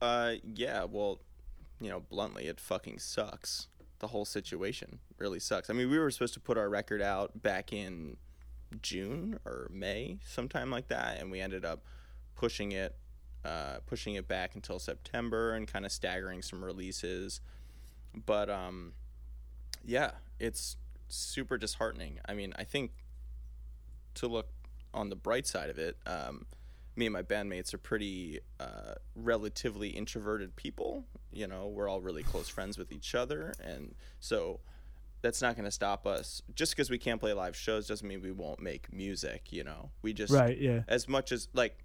Uh, 0.00 0.34
yeah. 0.54 0.84
Well, 0.84 1.20
you 1.80 1.88
know, 1.88 2.00
bluntly, 2.00 2.46
it 2.46 2.60
fucking 2.60 2.98
sucks. 2.98 3.68
The 4.00 4.08
whole 4.08 4.24
situation 4.26 4.98
really 5.18 5.40
sucks. 5.40 5.70
I 5.70 5.72
mean, 5.72 5.88
we 5.90 5.98
were 5.98 6.10
supposed 6.10 6.34
to 6.34 6.40
put 6.40 6.58
our 6.58 6.68
record 6.68 7.00
out 7.00 7.42
back 7.42 7.72
in 7.72 8.18
June 8.82 9.38
or 9.46 9.68
May, 9.72 10.18
sometime 10.26 10.70
like 10.70 10.88
that, 10.88 11.20
and 11.20 11.30
we 11.30 11.40
ended 11.40 11.64
up 11.64 11.84
pushing 12.34 12.72
it, 12.72 12.96
uh, 13.44 13.78
pushing 13.86 14.14
it 14.14 14.28
back 14.28 14.54
until 14.54 14.78
September 14.78 15.54
and 15.54 15.66
kind 15.66 15.86
of 15.86 15.92
staggering 15.92 16.42
some 16.42 16.62
releases. 16.62 17.40
But 18.26 18.50
um, 18.50 18.92
yeah, 19.84 20.10
it's 20.38 20.76
super 21.14 21.58
disheartening. 21.58 22.18
I 22.26 22.34
mean, 22.34 22.52
I 22.56 22.64
think 22.64 22.92
to 24.14 24.28
look 24.28 24.48
on 24.92 25.08
the 25.08 25.16
bright 25.16 25.46
side 25.46 25.70
of 25.70 25.78
it, 25.78 25.96
um, 26.06 26.46
me 26.96 27.06
and 27.06 27.12
my 27.12 27.22
bandmates 27.22 27.74
are 27.74 27.78
pretty 27.78 28.40
uh, 28.60 28.94
relatively 29.16 29.88
introverted 29.88 30.54
people. 30.56 31.04
You 31.32 31.46
know, 31.46 31.66
we're 31.66 31.88
all 31.88 32.00
really 32.00 32.22
close 32.22 32.48
friends 32.48 32.78
with 32.78 32.92
each 32.92 33.14
other, 33.14 33.52
and 33.62 33.94
so 34.20 34.60
that's 35.22 35.42
not 35.42 35.56
going 35.56 35.64
to 35.64 35.70
stop 35.70 36.06
us. 36.06 36.42
Just 36.54 36.72
because 36.72 36.90
we 36.90 36.98
can't 36.98 37.18
play 37.18 37.32
live 37.32 37.56
shows 37.56 37.88
doesn't 37.88 38.06
mean 38.06 38.22
we 38.22 38.30
won't 38.30 38.60
make 38.60 38.92
music. 38.92 39.52
You 39.52 39.64
know, 39.64 39.90
we 40.02 40.12
just 40.12 40.32
right 40.32 40.56
yeah 40.56 40.82
as 40.86 41.08
much 41.08 41.32
as 41.32 41.48
like 41.52 41.78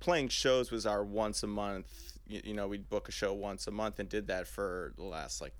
playing 0.00 0.28
shows 0.28 0.70
was 0.70 0.86
our 0.86 1.04
once 1.04 1.42
a 1.42 1.46
month. 1.46 2.18
You, 2.26 2.40
you 2.44 2.54
know, 2.54 2.68
we'd 2.68 2.88
book 2.88 3.08
a 3.08 3.12
show 3.12 3.32
once 3.32 3.66
a 3.66 3.70
month 3.70 3.98
and 3.98 4.08
did 4.08 4.28
that 4.28 4.46
for 4.46 4.92
the 4.96 5.04
last 5.04 5.40
like 5.40 5.54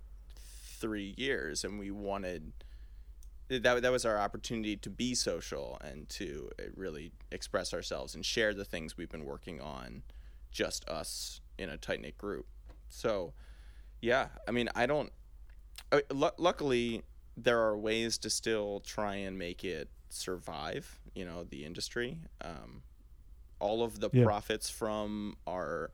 three 0.80 1.14
years, 1.16 1.64
and 1.64 1.78
we 1.78 1.90
wanted 1.90 2.52
that 3.62 3.82
that 3.82 3.92
was 3.92 4.04
our 4.04 4.18
opportunity 4.18 4.76
to 4.76 4.90
be 4.90 5.14
social 5.14 5.78
and 5.82 6.08
to 6.10 6.50
uh, 6.58 6.64
really 6.76 7.12
express 7.30 7.72
ourselves 7.72 8.14
and 8.14 8.24
share 8.24 8.52
the 8.54 8.64
things 8.64 8.96
we've 8.96 9.10
been 9.10 9.24
working 9.24 9.60
on, 9.60 10.02
just 10.50 10.88
us 10.88 11.40
in 11.58 11.68
a 11.68 11.76
tight 11.76 12.00
knit 12.00 12.18
group. 12.18 12.46
So, 12.88 13.32
yeah, 14.00 14.28
I 14.46 14.50
mean, 14.50 14.68
I 14.74 14.86
don't. 14.86 15.12
Uh, 15.90 16.00
lu- 16.10 16.30
luckily, 16.38 17.02
there 17.36 17.60
are 17.60 17.76
ways 17.76 18.18
to 18.18 18.30
still 18.30 18.80
try 18.80 19.16
and 19.16 19.38
make 19.38 19.64
it 19.64 19.88
survive. 20.08 20.98
You 21.14 21.24
know, 21.24 21.44
the 21.44 21.64
industry. 21.64 22.18
Um, 22.40 22.82
all 23.60 23.82
of 23.82 24.00
the 24.00 24.10
Yeah. 24.12 24.24
profits 24.24 24.68
from 24.68 25.36
our 25.46 25.90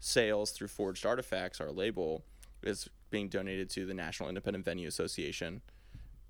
sales 0.00 0.50
through 0.50 0.68
Forged 0.68 1.06
Artifacts, 1.06 1.60
our 1.60 1.70
label, 1.70 2.24
is 2.62 2.88
being 3.10 3.28
donated 3.28 3.68
to 3.70 3.84
the 3.86 3.94
National 3.94 4.28
Independent 4.28 4.64
Venue 4.64 4.88
Association 4.88 5.60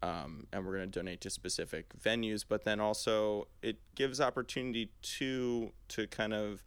um, 0.03 0.47
and 0.53 0.67
we're 0.67 0.77
going 0.77 0.91
to 0.91 0.99
donate 0.99 1.21
to 1.21 1.31
specific 1.31 1.87
venues 1.99 2.45
but 2.47 2.65
then 2.65 2.81
also 2.81 3.47
it 3.63 3.77
gives 3.95 4.21
opportunity 4.21 4.91
to 5.03 5.73
to 5.89 6.07
kind 6.07 6.35
of 6.35 6.63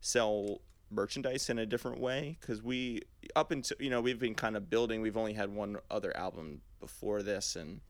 sell 0.00 0.60
merchandise 0.90 1.48
in 1.48 1.58
a 1.58 1.66
different 1.66 2.00
way 2.00 2.36
because 2.40 2.62
we 2.62 3.00
up 3.36 3.50
until 3.50 3.76
you 3.80 3.90
know 3.90 4.00
we've 4.00 4.18
been 4.18 4.34
kind 4.34 4.56
of 4.56 4.68
building 4.68 5.00
we've 5.00 5.16
only 5.16 5.34
had 5.34 5.54
one 5.54 5.76
other 5.90 6.16
album 6.16 6.60
before 6.80 7.22
this 7.22 7.54
and 7.56 7.80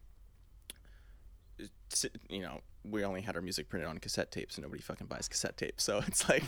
you 2.28 2.43
know 2.43 2.60
we 2.85 3.05
only 3.05 3.20
had 3.20 3.36
our 3.36 3.43
music 3.43 3.68
printed 3.68 3.89
on 3.89 3.98
cassette 3.98 4.31
tapes 4.31 4.56
and 4.56 4.64
nobody 4.64 4.82
fucking 4.82 5.06
buys 5.06 5.28
cassette 5.28 5.56
tapes 5.56 5.82
so 5.82 5.98
it's 6.06 6.28
like 6.28 6.44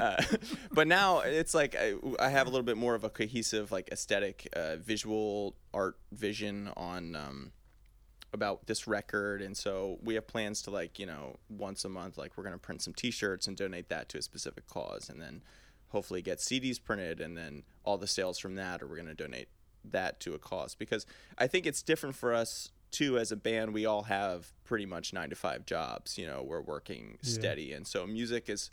uh, 0.00 0.22
but 0.72 0.86
now 0.86 1.20
it's 1.20 1.54
like 1.54 1.76
I, 1.76 1.94
I 2.20 2.28
have 2.28 2.46
a 2.46 2.50
little 2.50 2.64
bit 2.64 2.76
more 2.76 2.94
of 2.94 3.02
a 3.04 3.10
cohesive 3.10 3.72
like 3.72 3.88
aesthetic 3.90 4.48
uh, 4.54 4.76
visual 4.76 5.56
art 5.74 5.96
vision 6.12 6.70
on 6.76 7.16
um, 7.16 7.52
about 8.32 8.66
this 8.66 8.86
record 8.86 9.40
and 9.40 9.56
so 9.56 9.98
we 10.02 10.14
have 10.14 10.26
plans 10.26 10.60
to 10.62 10.70
like 10.70 10.98
you 10.98 11.06
know 11.06 11.36
once 11.48 11.84
a 11.84 11.88
month 11.88 12.18
like 12.18 12.36
we're 12.36 12.44
going 12.44 12.52
to 12.54 12.58
print 12.58 12.82
some 12.82 12.92
t-shirts 12.92 13.46
and 13.46 13.56
donate 13.56 13.88
that 13.88 14.08
to 14.08 14.18
a 14.18 14.22
specific 14.22 14.66
cause 14.66 15.08
and 15.08 15.20
then 15.20 15.42
hopefully 15.88 16.20
get 16.20 16.38
cds 16.38 16.82
printed 16.82 17.20
and 17.22 17.36
then 17.38 17.62
all 17.84 17.96
the 17.96 18.06
sales 18.06 18.38
from 18.38 18.54
that 18.54 18.82
or 18.82 18.86
we're 18.86 18.96
going 18.96 19.08
to 19.08 19.14
donate 19.14 19.48
that 19.82 20.20
to 20.20 20.34
a 20.34 20.38
cause 20.38 20.74
because 20.74 21.06
i 21.38 21.46
think 21.46 21.64
it's 21.64 21.82
different 21.82 22.14
for 22.14 22.34
us 22.34 22.70
too 22.90 23.16
as 23.18 23.32
a 23.32 23.36
band 23.36 23.72
we 23.72 23.86
all 23.86 24.02
have 24.02 24.52
pretty 24.64 24.84
much 24.84 25.12
nine 25.14 25.30
to 25.30 25.36
five 25.36 25.64
jobs 25.64 26.18
you 26.18 26.26
know 26.26 26.42
we're 26.46 26.60
working 26.60 27.16
Yeah. 27.22 27.30
steady 27.32 27.72
and 27.72 27.86
so 27.86 28.06
music 28.06 28.50
is 28.50 28.70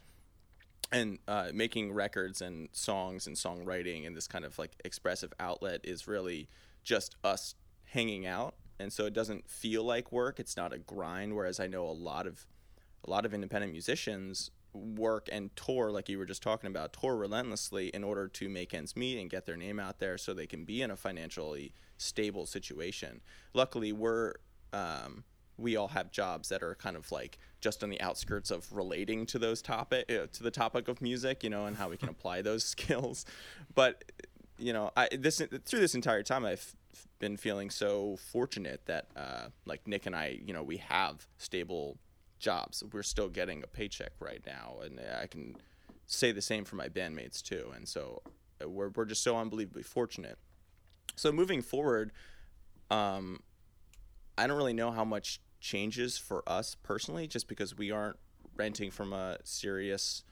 and 0.92 1.18
uh, 1.28 1.50
making 1.54 1.94
records 1.94 2.42
and 2.42 2.70
songs 2.72 3.26
and 3.26 3.36
songwriting 3.36 4.06
and 4.06 4.16
this 4.16 4.28
kind 4.28 4.46
of 4.46 4.60
like 4.60 4.72
expressive 4.86 5.34
outlet 5.40 5.82
is 5.84 6.08
really 6.08 6.48
just 6.84 7.16
us 7.24 7.56
hanging 7.86 8.26
out 8.28 8.56
and 8.80 8.92
so 8.92 9.06
it 9.06 9.14
doesn't 9.14 9.50
feel 9.50 9.84
like 9.84 10.12
work. 10.12 10.40
It's 10.40 10.58
not 10.58 10.74
a 10.74 10.78
grind 10.78 11.36
whereas 11.36 11.60
i 11.60 11.68
know 11.68 11.88
a 11.88 11.92
lot 11.92 12.28
of 12.28 12.46
a 13.04 13.10
lot 13.10 13.26
of 13.26 13.34
independent 13.34 13.72
musicians 13.72 14.52
work 14.74 15.30
and 15.32 15.56
tour 15.56 15.90
like 15.90 16.10
you 16.10 16.18
were 16.18 16.26
just 16.26 16.44
talking 16.44 16.68
about 16.70 16.94
tour 16.94 17.16
relentlessly 17.16 17.88
in 17.90 18.04
order 18.04 18.28
to 18.28 18.50
make 18.50 18.74
ends 18.74 18.96
meet 18.96 19.20
and 19.20 19.30
get 19.30 19.46
their 19.46 19.56
name 19.56 19.80
out 19.80 20.00
there 20.00 20.18
so 20.18 20.34
they 20.34 20.48
can 20.48 20.66
be 20.66 20.82
in 20.82 20.92
a 20.92 20.96
financially 20.96 21.72
stable 21.98 22.46
situation. 22.46 23.22
Luckily 23.54 23.94
we're 23.94 24.34
um, 24.74 25.24
we 25.58 25.78
all 25.78 25.88
have 25.90 26.12
jobs 26.12 26.50
that 26.50 26.62
are 26.62 26.76
kind 26.76 26.98
of 26.98 27.10
like 27.12 27.38
just 27.62 27.82
on 27.84 27.90
the 27.90 28.02
outskirts 28.02 28.52
of 28.52 28.70
relating 28.74 29.26
to 29.28 29.40
those 29.40 29.62
topic 29.62 30.12
uh, 30.12 30.28
to 30.34 30.44
the 30.44 30.52
topic 30.52 30.88
of 30.88 31.02
music 31.02 31.44
you 31.44 31.50
know 31.50 31.66
and 31.66 31.78
how 31.78 31.90
we 31.90 31.98
can 31.98 32.10
apply 32.16 32.42
those 32.42 32.64
skills. 32.66 33.26
But 33.74 34.04
you 34.58 34.72
know 34.72 34.90
i 34.96 35.10
this 35.12 35.42
through 35.66 35.80
this 35.80 35.96
entire 35.96 36.24
time 36.24 36.46
i've 36.46 36.76
been 37.20 37.38
feeling 37.38 37.70
so 37.70 38.18
fortunate 38.32 38.82
that 38.86 39.08
uh, 39.16 39.48
like 39.66 39.88
nick 39.88 40.06
and 40.06 40.16
i 40.16 40.40
you 40.46 40.54
know 40.54 40.64
we 40.64 40.78
have 40.78 41.28
stable 41.38 41.98
jobs. 42.38 42.84
We're 42.92 43.02
still 43.04 43.30
getting 43.30 43.64
a 43.64 43.68
paycheck 43.68 44.12
right 44.20 44.42
now 44.46 44.76
and 44.84 45.00
i 45.22 45.26
can 45.26 45.56
say 46.06 46.32
the 46.32 46.42
same 46.42 46.66
for 46.66 46.76
my 46.76 46.88
bandmates 46.88 47.42
too. 47.42 47.72
And 47.76 47.88
so 47.88 48.22
uh, 48.62 48.70
we're, 48.70 48.90
we're 48.90 49.06
just 49.06 49.24
so 49.24 49.36
unbelievably 49.38 49.84
fortunate. 49.84 50.38
So 51.16 51.32
moving 51.32 51.64
forward 51.64 52.12
um, 52.92 53.40
I 54.38 54.48
don't 54.48 54.58
really 54.58 54.74
know 54.74 54.92
how 54.92 55.06
much 55.06 55.40
changes 55.60 56.18
for 56.18 56.48
us 56.48 56.76
personally, 56.76 57.28
just 57.28 57.48
because 57.48 57.76
we 57.76 57.92
aren't 57.92 58.18
renting 58.56 58.92
from 58.92 59.14
a 59.14 59.38
serious, 59.44 60.24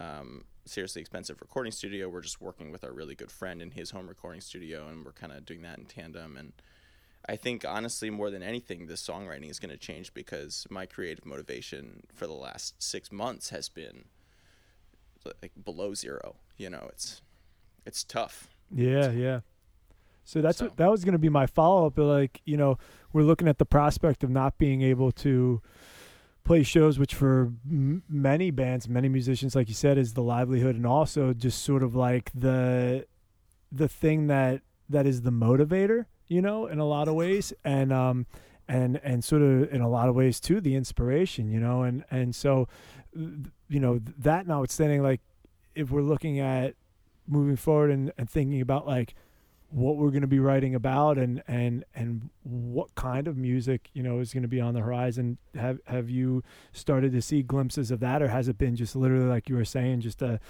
um, 0.00 0.44
seriously 0.68 1.00
expensive 1.00 1.40
recording 1.40 1.72
studio. 1.72 2.08
We're 2.08 2.20
just 2.20 2.40
working 2.40 2.70
with 2.70 2.84
our 2.84 2.92
really 2.92 3.14
good 3.14 3.30
friend 3.30 3.60
in 3.60 3.72
his 3.72 3.90
home 3.90 4.06
recording 4.08 4.40
studio, 4.40 4.86
and 4.88 5.04
we're 5.04 5.12
kind 5.12 5.32
of 5.32 5.44
doing 5.44 5.62
that 5.62 5.78
in 5.78 5.84
tandem. 5.86 6.36
And 6.36 6.52
I 7.28 7.36
think 7.36 7.64
honestly, 7.66 8.10
more 8.10 8.30
than 8.30 8.42
anything, 8.42 8.86
the 8.86 8.94
songwriting 8.94 9.50
is 9.50 9.58
going 9.58 9.70
to 9.70 9.76
change 9.76 10.14
because 10.14 10.66
my 10.70 10.86
creative 10.86 11.26
motivation 11.26 12.04
for 12.14 12.26
the 12.26 12.32
last 12.34 12.80
six 12.82 13.10
months 13.10 13.50
has 13.50 13.68
been 13.68 14.04
like 15.42 15.52
below 15.62 15.94
zero. 15.94 16.36
You 16.56 16.70
know, 16.70 16.86
it's 16.90 17.20
it's 17.84 18.04
tough. 18.04 18.48
Yeah, 18.70 19.10
yeah. 19.10 19.40
So 20.24 20.40
that's 20.42 20.58
So- 20.58 20.66
what 20.66 20.76
that 20.76 20.90
was 20.90 21.04
going 21.04 21.12
to 21.12 21.18
be 21.18 21.28
my 21.28 21.46
follow 21.46 21.86
up. 21.86 21.98
Like, 21.98 22.40
you 22.44 22.56
know, 22.56 22.78
we're 23.12 23.22
looking 23.22 23.48
at 23.48 23.58
the 23.58 23.64
prospect 23.66 24.22
of 24.24 24.30
not 24.30 24.58
being 24.58 24.82
able 24.82 25.10
to 25.12 25.60
play 26.48 26.62
shows, 26.62 26.98
which 26.98 27.14
for 27.14 27.52
m- 27.70 28.02
many 28.08 28.50
bands, 28.50 28.88
many 28.88 29.06
musicians, 29.06 29.54
like 29.54 29.68
you 29.68 29.74
said, 29.74 29.98
is 29.98 30.14
the 30.14 30.22
livelihood, 30.22 30.74
and 30.74 30.86
also 30.86 31.34
just 31.34 31.62
sort 31.62 31.82
of 31.82 31.94
like 31.94 32.32
the 32.34 33.06
the 33.70 33.86
thing 33.86 34.28
that 34.28 34.62
that 34.88 35.06
is 35.06 35.22
the 35.22 35.30
motivator, 35.30 36.06
you 36.26 36.40
know, 36.40 36.66
in 36.66 36.78
a 36.78 36.86
lot 36.86 37.06
of 37.06 37.14
ways, 37.14 37.52
and 37.64 37.92
um, 37.92 38.26
and 38.66 38.98
and 39.04 39.22
sort 39.22 39.42
of 39.42 39.70
in 39.70 39.82
a 39.82 39.88
lot 39.90 40.08
of 40.08 40.14
ways 40.14 40.40
too, 40.40 40.58
the 40.58 40.74
inspiration, 40.74 41.50
you 41.50 41.60
know, 41.60 41.82
and 41.82 42.02
and 42.10 42.34
so, 42.34 42.66
you 43.14 43.78
know, 43.78 44.00
that 44.16 44.46
notwithstanding, 44.46 45.02
like 45.02 45.20
if 45.74 45.90
we're 45.90 46.00
looking 46.00 46.40
at 46.40 46.74
moving 47.26 47.56
forward 47.56 47.90
and, 47.90 48.10
and 48.16 48.28
thinking 48.28 48.62
about 48.62 48.86
like 48.86 49.14
what 49.70 49.96
we're 49.96 50.10
going 50.10 50.22
to 50.22 50.26
be 50.26 50.38
writing 50.38 50.74
about 50.74 51.18
and 51.18 51.42
and 51.46 51.84
and 51.94 52.30
what 52.42 52.94
kind 52.94 53.28
of 53.28 53.36
music 53.36 53.90
you 53.92 54.02
know 54.02 54.18
is 54.18 54.32
going 54.32 54.42
to 54.42 54.48
be 54.48 54.60
on 54.60 54.72
the 54.72 54.80
horizon 54.80 55.36
have 55.54 55.78
have 55.86 56.08
you 56.08 56.42
started 56.72 57.12
to 57.12 57.20
see 57.20 57.42
glimpses 57.42 57.90
of 57.90 58.00
that 58.00 58.22
or 58.22 58.28
has 58.28 58.48
it 58.48 58.56
been 58.56 58.74
just 58.74 58.96
literally 58.96 59.26
like 59.26 59.48
you 59.48 59.56
were 59.56 59.66
saying 59.66 60.00
just 60.00 60.22
a 60.22 60.40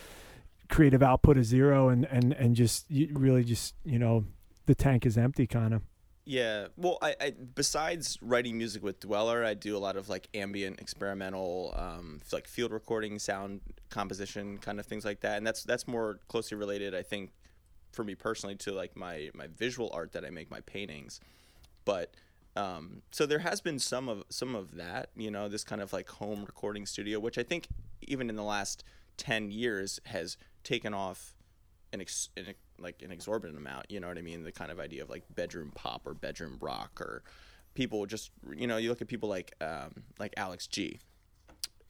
creative 0.68 1.02
output 1.02 1.36
of 1.36 1.44
zero 1.44 1.88
and 1.88 2.04
and 2.06 2.32
and 2.34 2.54
just 2.54 2.86
really 3.12 3.42
just 3.42 3.74
you 3.84 3.98
know 3.98 4.24
the 4.66 4.74
tank 4.74 5.04
is 5.04 5.18
empty 5.18 5.46
kind 5.46 5.74
of 5.74 5.82
Yeah. 6.28 6.66
Well, 6.76 6.98
I, 7.00 7.16
I 7.18 7.30
besides 7.54 8.18
writing 8.20 8.58
music 8.58 8.82
with 8.82 9.00
Dweller, 9.00 9.42
I 9.46 9.54
do 9.54 9.74
a 9.74 9.80
lot 9.80 9.96
of 9.96 10.10
like 10.10 10.28
ambient, 10.34 10.78
experimental, 10.78 11.72
um, 11.74 12.20
like 12.30 12.46
field 12.46 12.70
recording, 12.70 13.18
sound 13.18 13.62
composition, 13.88 14.58
kind 14.58 14.78
of 14.78 14.84
things 14.84 15.06
like 15.06 15.20
that. 15.20 15.38
And 15.38 15.46
that's 15.46 15.64
that's 15.64 15.88
more 15.88 16.20
closely 16.28 16.58
related, 16.58 16.94
I 16.94 17.00
think, 17.02 17.30
for 17.98 18.04
me 18.04 18.14
personally, 18.14 18.54
to 18.54 18.70
like 18.70 18.96
my 18.96 19.28
my 19.34 19.48
visual 19.48 19.90
art 19.92 20.12
that 20.12 20.24
I 20.24 20.30
make 20.30 20.52
my 20.52 20.60
paintings. 20.60 21.18
But 21.84 22.14
um, 22.54 23.02
so 23.10 23.26
there 23.26 23.40
has 23.40 23.60
been 23.60 23.80
some 23.80 24.08
of 24.08 24.22
some 24.30 24.54
of 24.54 24.76
that, 24.76 25.10
you 25.16 25.32
know, 25.32 25.48
this 25.48 25.64
kind 25.64 25.82
of 25.82 25.92
like 25.92 26.08
home 26.08 26.44
recording 26.44 26.86
studio, 26.86 27.18
which 27.18 27.38
I 27.38 27.42
think 27.42 27.66
even 28.02 28.30
in 28.30 28.36
the 28.36 28.44
last 28.44 28.84
ten 29.16 29.50
years 29.50 29.98
has 30.06 30.36
taken 30.62 30.94
off 30.94 31.34
an, 31.92 32.00
ex, 32.00 32.28
an 32.36 32.54
like 32.78 33.02
an 33.02 33.10
exorbitant 33.10 33.58
amount. 33.58 33.90
You 33.90 33.98
know 33.98 34.06
what 34.06 34.16
I 34.16 34.22
mean? 34.22 34.44
The 34.44 34.52
kind 34.52 34.70
of 34.70 34.78
idea 34.78 35.02
of 35.02 35.10
like 35.10 35.24
bedroom 35.34 35.72
pop 35.74 36.06
or 36.06 36.14
bedroom 36.14 36.56
rock 36.60 37.00
or 37.00 37.24
people 37.74 38.06
just 38.06 38.30
you 38.56 38.68
know 38.68 38.76
you 38.76 38.90
look 38.90 39.02
at 39.02 39.08
people 39.08 39.28
like 39.28 39.54
um, 39.60 40.04
like 40.20 40.34
Alex 40.36 40.68
G. 40.68 41.00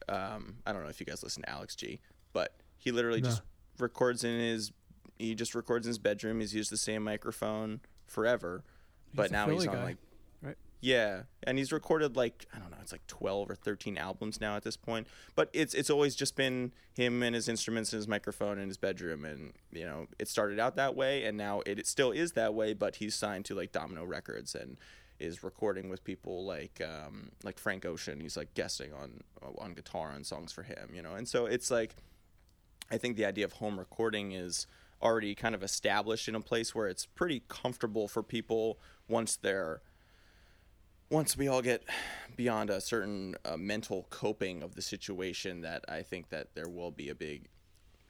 Um, 0.08 0.56
I 0.66 0.72
don't 0.72 0.82
know 0.82 0.88
if 0.88 1.00
you 1.00 1.06
guys 1.06 1.22
listen 1.22 1.42
to 1.42 1.50
Alex 1.50 1.76
G, 1.76 2.00
but 2.32 2.56
he 2.78 2.92
literally 2.92 3.20
No. 3.20 3.28
just 3.28 3.42
records 3.78 4.24
in 4.24 4.38
his 4.40 4.72
he 5.18 5.34
just 5.34 5.54
records 5.54 5.86
in 5.86 5.90
his 5.90 5.98
bedroom. 5.98 6.40
He's 6.40 6.54
used 6.54 6.70
the 6.70 6.76
same 6.76 7.04
microphone 7.04 7.80
forever, 8.06 8.64
but 9.14 9.30
a 9.30 9.32
now 9.32 9.48
he's 9.48 9.66
on 9.66 9.74
guy, 9.74 9.84
like 9.84 9.96
yeah, 10.80 11.22
and 11.42 11.58
he's 11.58 11.72
recorded 11.72 12.16
like 12.16 12.46
I 12.54 12.58
don't 12.58 12.70
know, 12.70 12.76
it's 12.80 12.92
like 12.92 13.06
twelve 13.08 13.50
or 13.50 13.56
thirteen 13.56 13.98
albums 13.98 14.40
now 14.40 14.54
at 14.56 14.62
this 14.62 14.76
point. 14.76 15.08
But 15.34 15.50
it's 15.52 15.74
it's 15.74 15.90
always 15.90 16.14
just 16.14 16.36
been 16.36 16.72
him 16.94 17.22
and 17.22 17.34
his 17.34 17.48
instruments 17.48 17.92
and 17.92 17.98
his 17.98 18.06
microphone 18.06 18.58
in 18.58 18.68
his 18.68 18.76
bedroom, 18.76 19.24
and 19.24 19.52
you 19.72 19.84
know 19.84 20.06
it 20.18 20.28
started 20.28 20.60
out 20.60 20.76
that 20.76 20.94
way, 20.94 21.24
and 21.24 21.36
now 21.36 21.62
it, 21.66 21.80
it 21.80 21.86
still 21.86 22.12
is 22.12 22.32
that 22.32 22.54
way. 22.54 22.74
But 22.74 22.96
he's 22.96 23.16
signed 23.16 23.44
to 23.46 23.54
like 23.54 23.72
Domino 23.72 24.04
Records 24.04 24.54
and 24.54 24.76
is 25.18 25.42
recording 25.42 25.88
with 25.88 26.04
people 26.04 26.44
like 26.44 26.80
um, 26.80 27.30
like 27.42 27.58
Frank 27.58 27.84
Ocean. 27.84 28.20
He's 28.20 28.36
like 28.36 28.54
guesting 28.54 28.92
on 28.92 29.22
on 29.58 29.74
guitar 29.74 30.12
on 30.12 30.22
songs 30.22 30.52
for 30.52 30.62
him, 30.62 30.90
you 30.94 31.02
know. 31.02 31.14
And 31.14 31.26
so 31.26 31.46
it's 31.46 31.72
like 31.72 31.96
I 32.88 32.98
think 32.98 33.16
the 33.16 33.24
idea 33.24 33.44
of 33.44 33.54
home 33.54 33.80
recording 33.80 34.30
is 34.30 34.68
already 35.02 35.34
kind 35.34 35.54
of 35.54 35.62
established 35.62 36.28
in 36.28 36.34
a 36.34 36.40
place 36.40 36.74
where 36.74 36.88
it's 36.88 37.06
pretty 37.06 37.42
comfortable 37.48 38.08
for 38.08 38.22
people 38.22 38.78
once 39.08 39.36
they're 39.36 39.80
once 41.10 41.36
we 41.36 41.48
all 41.48 41.62
get 41.62 41.82
beyond 42.36 42.68
a 42.68 42.80
certain 42.80 43.34
uh, 43.44 43.56
mental 43.56 44.06
coping 44.10 44.62
of 44.62 44.74
the 44.74 44.82
situation 44.82 45.62
that 45.62 45.84
I 45.88 46.02
think 46.02 46.28
that 46.30 46.54
there 46.54 46.68
will 46.68 46.90
be 46.90 47.08
a 47.08 47.14
big 47.14 47.48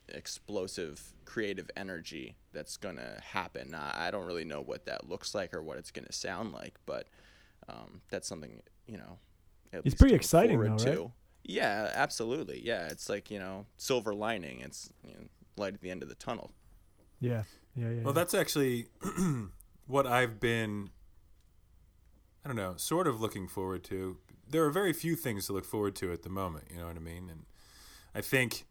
explosive 0.09 1.15
creative 1.25 1.71
energy 1.77 2.37
that's 2.53 2.77
going 2.77 2.97
to 2.97 3.21
happen. 3.23 3.75
I 3.75 4.09
I 4.09 4.11
don't 4.11 4.27
really 4.27 4.45
know 4.45 4.61
what 4.61 4.87
that 4.87 5.09
looks 5.09 5.35
like 5.35 5.55
or 5.55 5.63
what 5.63 5.79
it's 5.79 5.91
going 5.91 6.07
to 6.07 6.13
sound 6.13 6.53
like, 6.53 6.75
but 6.87 7.07
um, 7.69 8.01
that's 8.11 8.27
something, 8.27 8.63
you 8.87 8.97
know, 8.97 9.19
at 9.73 9.85
It's 9.85 9.85
least 9.85 9.99
pretty 9.99 10.15
exciting 10.15 10.65
though, 10.65 10.79
right? 10.79 11.03
Yeah, 11.45 11.91
absolutely. 11.95 12.61
Yeah, 12.65 12.89
it's 12.89 13.09
like, 13.09 13.31
you 13.31 13.39
know, 13.39 13.67
silver 13.77 14.15
lining. 14.15 14.61
It's 14.61 14.93
you 15.05 15.13
know, 15.15 15.21
light 15.57 15.75
at 15.75 15.81
the 15.81 15.91
end 15.91 16.03
of 16.03 16.09
the 16.09 16.15
tunnel. 16.15 16.53
Yeah 17.21 17.43
yeah 17.75 17.91
yeah 17.91 18.03
Well, 18.03 18.13
that's 18.13 18.35
actually 18.35 18.87
what 19.87 20.07
I've 20.07 20.41
been, 20.41 20.91
I 22.45 22.49
don't 22.49 22.57
know, 22.57 22.75
sort 22.77 23.07
of 23.07 23.21
looking 23.21 23.49
forward 23.49 23.85
to. 23.85 24.17
There 24.49 24.65
are 24.65 24.71
very 24.71 24.93
few 24.93 25.15
things 25.15 25.47
to 25.47 25.53
look 25.53 25.65
forward 25.65 25.95
to 25.97 26.13
at 26.13 26.23
the 26.23 26.31
moment, 26.31 26.67
you 26.71 26.79
know 26.79 26.87
what 26.87 26.97
I 26.97 27.01
mean? 27.01 27.29
And 27.31 27.45
I 28.15 28.21
think 28.21 28.65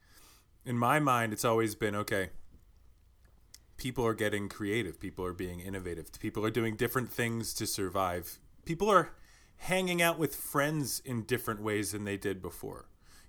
in 0.65 0.77
my 0.77 0.99
mind, 0.99 1.33
it's 1.33 1.45
always 1.45 1.75
been 1.75 1.95
okay, 1.95 2.29
people 3.77 4.05
are 4.05 4.13
getting 4.13 4.49
creative, 4.49 4.99
people 4.99 5.23
are 5.25 5.33
being 5.33 5.59
innovative, 5.59 6.11
people 6.19 6.45
are 6.45 6.51
doing 6.51 6.75
different 6.75 7.11
things 7.11 7.53
to 7.55 7.67
survive, 7.67 8.39
people 8.65 8.89
are 8.89 9.13
hanging 9.57 10.01
out 10.01 10.19
with 10.19 10.35
friends 10.35 11.01
in 11.05 11.23
different 11.23 11.61
ways 11.61 11.91
than 11.91 12.03
they 12.03 12.17
did 12.17 12.41
before. 12.41 12.87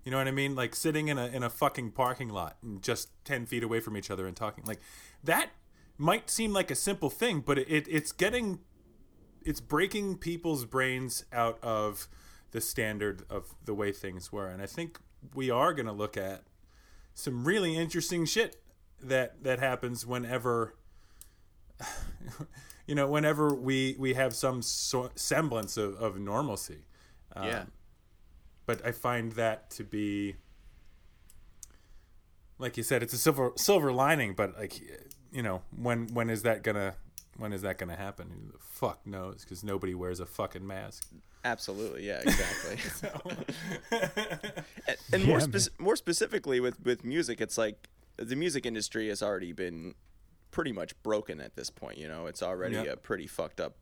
You 0.08 0.12
know 0.12 0.16
what 0.16 0.28
I 0.28 0.30
mean? 0.30 0.54
Like 0.54 0.74
sitting 0.74 1.08
in 1.08 1.18
a 1.18 1.26
in 1.26 1.42
a 1.42 1.50
fucking 1.50 1.90
parking 1.90 2.30
lot 2.30 2.56
and 2.62 2.80
just 2.82 3.10
ten 3.26 3.44
feet 3.44 3.62
away 3.62 3.78
from 3.80 3.94
each 3.94 4.10
other 4.10 4.26
and 4.26 4.34
talking. 4.34 4.64
Like 4.64 4.80
that 5.22 5.50
might 5.98 6.30
seem 6.30 6.54
like 6.54 6.70
a 6.70 6.74
simple 6.74 7.10
thing, 7.10 7.40
but 7.44 7.58
it, 7.58 7.86
it's 7.86 8.10
getting 8.12 8.60
it's 9.44 9.60
breaking 9.60 10.16
people's 10.16 10.64
brains 10.64 11.26
out 11.30 11.58
of 11.62 12.08
the 12.52 12.60
standard 12.62 13.24
of 13.28 13.54
the 13.62 13.74
way 13.74 13.92
things 13.92 14.32
were. 14.32 14.48
And 14.48 14.62
I 14.62 14.66
think 14.66 14.98
we 15.34 15.50
are 15.50 15.74
gonna 15.74 15.92
look 15.92 16.16
at 16.16 16.44
some 17.12 17.44
really 17.44 17.76
interesting 17.76 18.24
shit 18.24 18.62
that 19.02 19.42
that 19.44 19.58
happens 19.58 20.06
whenever 20.06 20.74
you 22.86 22.94
know 22.94 23.06
whenever 23.08 23.52
we 23.52 23.94
we 23.98 24.14
have 24.14 24.34
some 24.34 24.62
so- 24.62 25.10
semblance 25.16 25.76
of, 25.76 25.96
of 25.96 26.18
normalcy 26.18 26.86
Um, 27.36 27.46
yeah. 27.46 27.64
But 28.68 28.84
I 28.86 28.92
find 28.92 29.32
that 29.32 29.70
to 29.70 29.82
be 29.82 30.36
like 32.58 32.76
you 32.76 32.82
said, 32.82 33.02
it's 33.02 33.14
a 33.14 33.18
silver 33.18 33.52
silver 33.56 33.90
lining. 33.92 34.34
But 34.34 34.56
like, 34.58 34.80
you 35.32 35.42
know, 35.42 35.62
when 35.76 36.08
when 36.08 36.28
is 36.30 36.42
that 36.42 36.62
gonna 36.62 36.94
when 37.38 37.52
is 37.52 37.62
that 37.62 37.78
going 37.78 37.88
to 37.88 37.96
happen? 37.96 38.28
Who 38.30 38.52
the 38.52 38.58
fuck 38.58 39.06
knows? 39.06 39.44
Because 39.44 39.62
nobody 39.62 39.94
wears 39.94 40.18
a 40.20 40.26
fucking 40.26 40.66
mask. 40.66 41.06
Absolutely, 41.44 42.04
yeah, 42.06 42.20
exactly. 42.20 42.78
and 44.88 44.96
and 45.12 45.22
Yeah, 45.22 45.28
more 45.28 45.38
man. 45.38 45.52
spec- 45.60 45.80
more 45.80 45.96
specifically 45.96 46.60
with 46.60 46.84
with 46.84 47.04
music, 47.04 47.40
it's 47.40 47.56
like 47.56 47.88
the 48.16 48.36
music 48.36 48.66
industry 48.66 49.08
has 49.08 49.22
already 49.22 49.52
been 49.52 49.94
pretty 50.50 50.72
much 50.72 51.00
broken 51.02 51.40
at 51.40 51.54
this 51.56 51.70
point. 51.70 51.96
You 51.98 52.08
know, 52.08 52.26
it's 52.26 52.42
already 52.42 52.74
Yeah. 52.74 52.92
a 52.92 52.96
pretty 52.96 53.26
fucked 53.28 53.60
up 53.60 53.76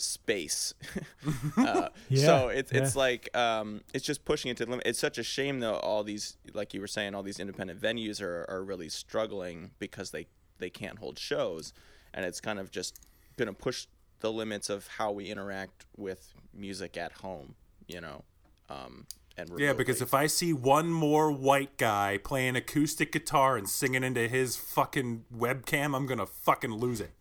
space. 0.00 0.74
uh, 1.56 1.88
Yeah, 2.08 2.26
so 2.26 2.48
it's 2.48 2.72
it's 2.72 2.96
like 2.96 3.34
um, 3.36 3.82
it's 3.94 4.04
just 4.04 4.24
pushing 4.24 4.50
it 4.50 4.56
to 4.58 4.64
the 4.64 4.70
limit. 4.70 4.86
It's 4.86 4.98
such 4.98 5.18
a 5.18 5.22
shame 5.22 5.60
though. 5.60 5.76
All 5.76 6.02
these, 6.02 6.36
like 6.52 6.74
you 6.74 6.80
were 6.80 6.86
saying, 6.86 7.14
all 7.14 7.22
these 7.22 7.40
independent 7.40 7.80
venues 7.80 8.20
are 8.20 8.46
are 8.48 8.62
really 8.64 8.88
struggling 8.88 9.70
because 9.78 10.10
they 10.10 10.26
they 10.58 10.70
can't 10.70 10.98
hold 10.98 11.18
shows, 11.18 11.72
and 12.14 12.24
it's 12.24 12.40
kind 12.40 12.58
of 12.58 12.70
just 12.70 12.98
gonna 13.36 13.52
push 13.52 13.86
the 14.20 14.32
limits 14.32 14.68
of 14.68 14.86
how 14.86 15.10
we 15.10 15.26
interact 15.26 15.86
with 15.96 16.34
music 16.54 16.96
at 16.96 17.12
home. 17.12 17.54
You 17.86 18.00
know. 18.00 18.24
Um, 18.68 19.06
and 19.36 19.50
Yeah, 19.58 19.72
because 19.72 20.00
if 20.00 20.14
I 20.14 20.26
see 20.26 20.52
one 20.52 20.90
more 20.90 21.30
white 21.30 21.76
guy 21.76 22.18
playing 22.22 22.56
acoustic 22.56 23.12
guitar 23.12 23.56
and 23.56 23.68
singing 23.68 24.04
into 24.04 24.28
his 24.28 24.56
fucking 24.56 25.24
webcam, 25.34 25.96
I'm 25.96 26.06
gonna 26.06 26.26
fucking 26.26 26.72
lose 26.72 27.00
it. 27.00 27.12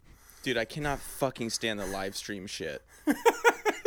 Dude, 0.44 0.58
I 0.58 0.66
cannot 0.66 1.00
fucking 1.00 1.50
stand 1.50 1.80
the 1.80 1.86
live 1.86 2.16
stream 2.16 2.48
shit. 2.48 2.82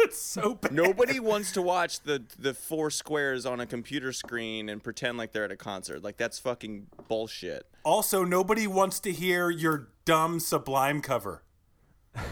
It's 0.05 0.21
so 0.21 0.57
bad. 0.57 0.73
Nobody 0.73 1.21
wants 1.21 1.53
to 1.53 1.63
watch 1.63 2.01
the 2.01 2.23
the 2.39 2.53
four 2.55 2.91
squares 2.91 3.47
on 3.47 3.61
a 3.61 3.67
computer 3.67 4.13
screen 4.13 4.69
and 4.69 4.83
pretend 4.83 5.17
like 5.17 5.33
they're 5.33 5.45
at 5.45 5.53
a 5.53 5.57
concert. 5.57 6.03
Like 6.03 6.17
that's 6.17 6.39
fucking 6.39 6.89
bullshit. 7.09 7.67
Also, 7.85 8.25
nobody 8.25 8.67
wants 8.67 8.99
to 9.01 9.13
hear 9.13 9.49
your 9.49 9.89
dumb 10.05 10.41
Sublime 10.41 11.01
cover. 11.01 11.45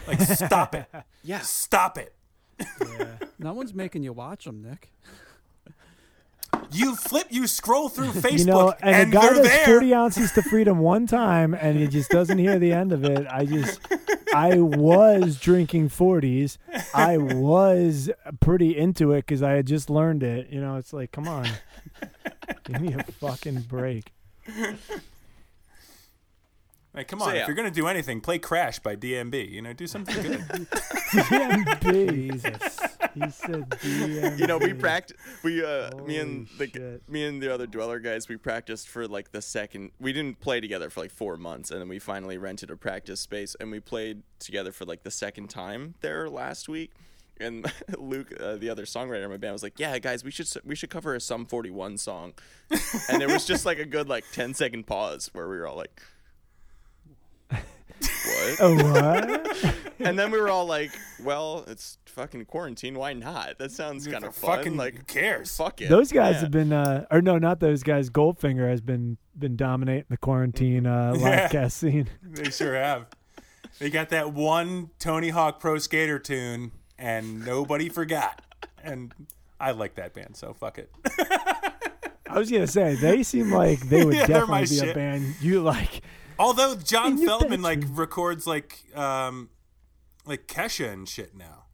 Like, 0.05 0.21
stop 0.21 0.75
it. 0.75 0.85
Yeah. 1.23 1.39
Stop 1.39 1.97
it. 1.97 2.13
No 3.39 3.53
one's 3.53 3.73
making 3.73 4.03
you 4.03 4.13
watch 4.13 4.45
them, 4.45 4.61
Nick. 4.61 4.91
You 6.73 6.95
flip, 6.95 7.27
you 7.29 7.47
scroll 7.47 7.89
through 7.89 8.09
Facebook, 8.09 8.37
You 8.39 8.45
know, 8.45 8.73
and, 8.81 8.95
and, 8.95 9.13
a 9.13 9.17
guy 9.17 9.29
does 9.29 9.41
there. 9.43 9.65
40 9.65 9.93
ounces 9.93 10.31
to 10.33 10.41
freedom 10.41 10.79
one 10.79 11.07
time 11.07 11.53
and 11.53 11.77
he 11.77 11.87
just 11.87 12.09
doesn't 12.09 12.37
hear 12.37 12.59
the 12.59 12.71
end 12.71 12.93
of 12.93 13.03
it. 13.03 13.27
I 13.29 13.45
just, 13.45 13.79
I 14.33 14.57
was 14.57 15.39
drinking 15.39 15.89
40s. 15.89 16.57
I 16.93 17.17
was 17.17 18.09
pretty 18.39 18.77
into 18.77 19.11
it 19.11 19.25
because 19.25 19.43
I 19.43 19.51
had 19.51 19.67
just 19.67 19.89
learned 19.89 20.23
it. 20.23 20.49
You 20.49 20.61
know, 20.61 20.77
it's 20.77 20.93
like, 20.93 21.11
come 21.11 21.27
on. 21.27 21.47
Give 22.63 22.81
me 22.81 22.93
a 22.93 23.03
fucking 23.03 23.61
break. 23.61 24.11
Like, 26.93 27.07
come 27.07 27.19
So, 27.19 27.27
on, 27.27 27.35
yeah. 27.35 27.41
if 27.41 27.47
you're 27.47 27.55
gonna 27.55 27.71
do 27.71 27.87
anything, 27.87 28.19
play 28.21 28.37
Crash 28.37 28.79
by 28.79 28.95
DMB. 28.95 29.49
You 29.49 29.61
know, 29.61 29.71
do 29.73 29.87
something 29.87 30.21
good. 30.21 30.39
DMB. 31.11 32.31
Jesus. 32.41 32.79
He 33.13 33.29
said 33.29 33.69
DMB. 33.69 34.39
You 34.39 34.47
know, 34.47 34.57
we 34.57 34.73
practiced. 34.73 35.19
We 35.43 35.63
uh, 35.63 35.95
me 36.05 36.17
and 36.17 36.47
the 36.57 36.67
shit. 36.67 37.09
me 37.09 37.25
and 37.25 37.41
the 37.41 37.53
other 37.53 37.67
dweller 37.67 37.99
guys, 37.99 38.27
we 38.29 38.37
practiced 38.37 38.89
for 38.89 39.07
like 39.07 39.31
the 39.31 39.41
second. 39.41 39.91
We 39.99 40.13
didn't 40.13 40.39
play 40.39 40.59
together 40.61 40.89
for 40.89 41.01
like 41.01 41.11
four 41.11 41.37
months, 41.37 41.71
and 41.71 41.79
then 41.79 41.87
we 41.87 41.99
finally 41.99 42.37
rented 42.37 42.69
a 42.71 42.75
practice 42.77 43.19
space, 43.19 43.55
and 43.59 43.71
we 43.71 43.79
played 43.79 44.23
together 44.39 44.71
for 44.71 44.85
like 44.85 45.03
the 45.03 45.11
second 45.11 45.49
time 45.49 45.95
there 46.01 46.29
last 46.29 46.67
week. 46.69 46.91
And 47.39 47.71
Luke, 47.97 48.33
uh, 48.39 48.55
the 48.57 48.69
other 48.69 48.83
songwriter 48.85 49.23
in 49.23 49.29
my 49.29 49.37
band, 49.37 49.53
was 49.53 49.63
like, 49.63 49.79
"Yeah, 49.79 49.97
guys, 49.99 50.23
we 50.23 50.31
should 50.31 50.47
we 50.65 50.75
should 50.75 50.89
cover 50.89 51.15
a 51.15 51.21
Sum 51.21 51.45
41 51.45 51.97
song," 51.97 52.33
and 53.09 53.19
there 53.21 53.29
was 53.29 53.45
just 53.45 53.65
like 53.65 53.79
a 53.79 53.85
good 53.85 54.07
like 54.09 54.25
10 54.33 54.53
second 54.53 54.87
pause 54.87 55.29
where 55.33 55.47
we 55.49 55.57
were 55.57 55.67
all 55.67 55.75
like, 55.77 56.01
"What?" 58.01 58.57
Oh, 58.59 58.75
what? 58.91 59.75
and 59.99 60.17
then 60.17 60.31
we 60.31 60.39
were 60.39 60.49
all 60.49 60.65
like, 60.65 60.91
"Well, 61.23 61.63
it's 61.67 61.97
fucking 62.05 62.45
quarantine. 62.45 62.95
Why 62.97 63.13
not? 63.13 63.57
That 63.59 63.71
sounds 63.71 64.07
kind 64.07 64.23
of 64.23 64.35
fun. 64.35 64.57
fucking 64.57 64.77
like, 64.77 64.95
who 64.95 65.03
cares? 65.03 65.55
fuck 65.55 65.81
it." 65.81 65.89
Those 65.89 66.11
guys 66.11 66.35
Yeah. 66.35 66.39
have 66.41 66.51
been, 66.51 66.73
uh, 66.73 67.05
or 67.11 67.21
no, 67.21 67.37
not 67.37 67.59
those 67.59 67.83
guys. 67.83 68.09
Goldfinger 68.09 68.69
has 68.69 68.81
been 68.81 69.17
been 69.37 69.55
dominating 69.55 70.05
the 70.09 70.17
quarantine 70.17 70.85
uh, 70.85 71.11
live 71.15 71.21
Yeah. 71.21 71.47
cast 71.47 71.77
scene. 71.77 72.09
They 72.23 72.49
sure 72.51 72.75
have. 72.75 73.07
They 73.79 73.89
got 73.89 74.09
that 74.09 74.33
one 74.33 74.89
Tony 74.99 75.29
Hawk 75.29 75.59
Pro 75.59 75.77
Skater 75.77 76.19
tune, 76.19 76.71
and 76.99 77.45
nobody 77.45 77.89
forgot. 77.89 78.41
And 78.83 79.13
I 79.59 79.71
like 79.71 79.95
that 79.95 80.13
band, 80.13 80.35
so 80.35 80.53
fuck 80.53 80.77
it. 80.77 80.91
I 82.29 82.37
was 82.39 82.49
gonna 82.51 82.67
say 82.67 82.95
they 82.95 83.23
seem 83.23 83.51
like 83.51 83.79
they 83.89 84.05
would 84.05 84.15
Yeah, 84.15 84.25
definitely 84.27 84.79
be 84.79 84.89
a 84.89 84.93
band 84.93 85.35
you 85.41 85.61
like. 85.61 86.01
Although 86.41 86.75
John 86.75 87.13
In 87.13 87.17
your 87.19 87.39
Feldmann 87.39 87.61
like 87.61 87.83
records 87.91 88.45
like 88.47 88.83
um 88.95 89.49
like 90.25 90.47
Kesha 90.47 90.91
and 90.91 91.07
shit 91.07 91.35
now. 91.35 91.65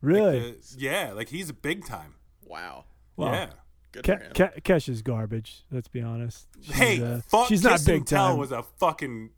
Really? 0.00 0.50
Uh, 0.50 0.52
yeah, 0.76 1.12
like 1.14 1.28
he's 1.28 1.48
a 1.50 1.54
big 1.54 1.86
time. 1.86 2.14
Wow. 2.44 2.84
Well, 3.16 3.32
yeah. 3.32 3.50
Good 3.92 4.04
Ke- 4.04 4.34
Ke- 4.34 4.62
Kesha's 4.64 5.02
garbage. 5.02 5.62
Let's 5.70 5.88
be 5.88 6.02
honest. 6.02 6.48
She's, 6.60 6.74
Hey, 6.74 7.02
uh, 7.02 7.20
fuck 7.28 7.46
she's 7.48 7.62
not 7.62 7.74
Kiss 7.74 7.84
big 7.84 8.06
Tell 8.06 8.28
time. 8.30 8.38
was 8.38 8.50
a 8.52 8.62
fucking. 8.62 9.30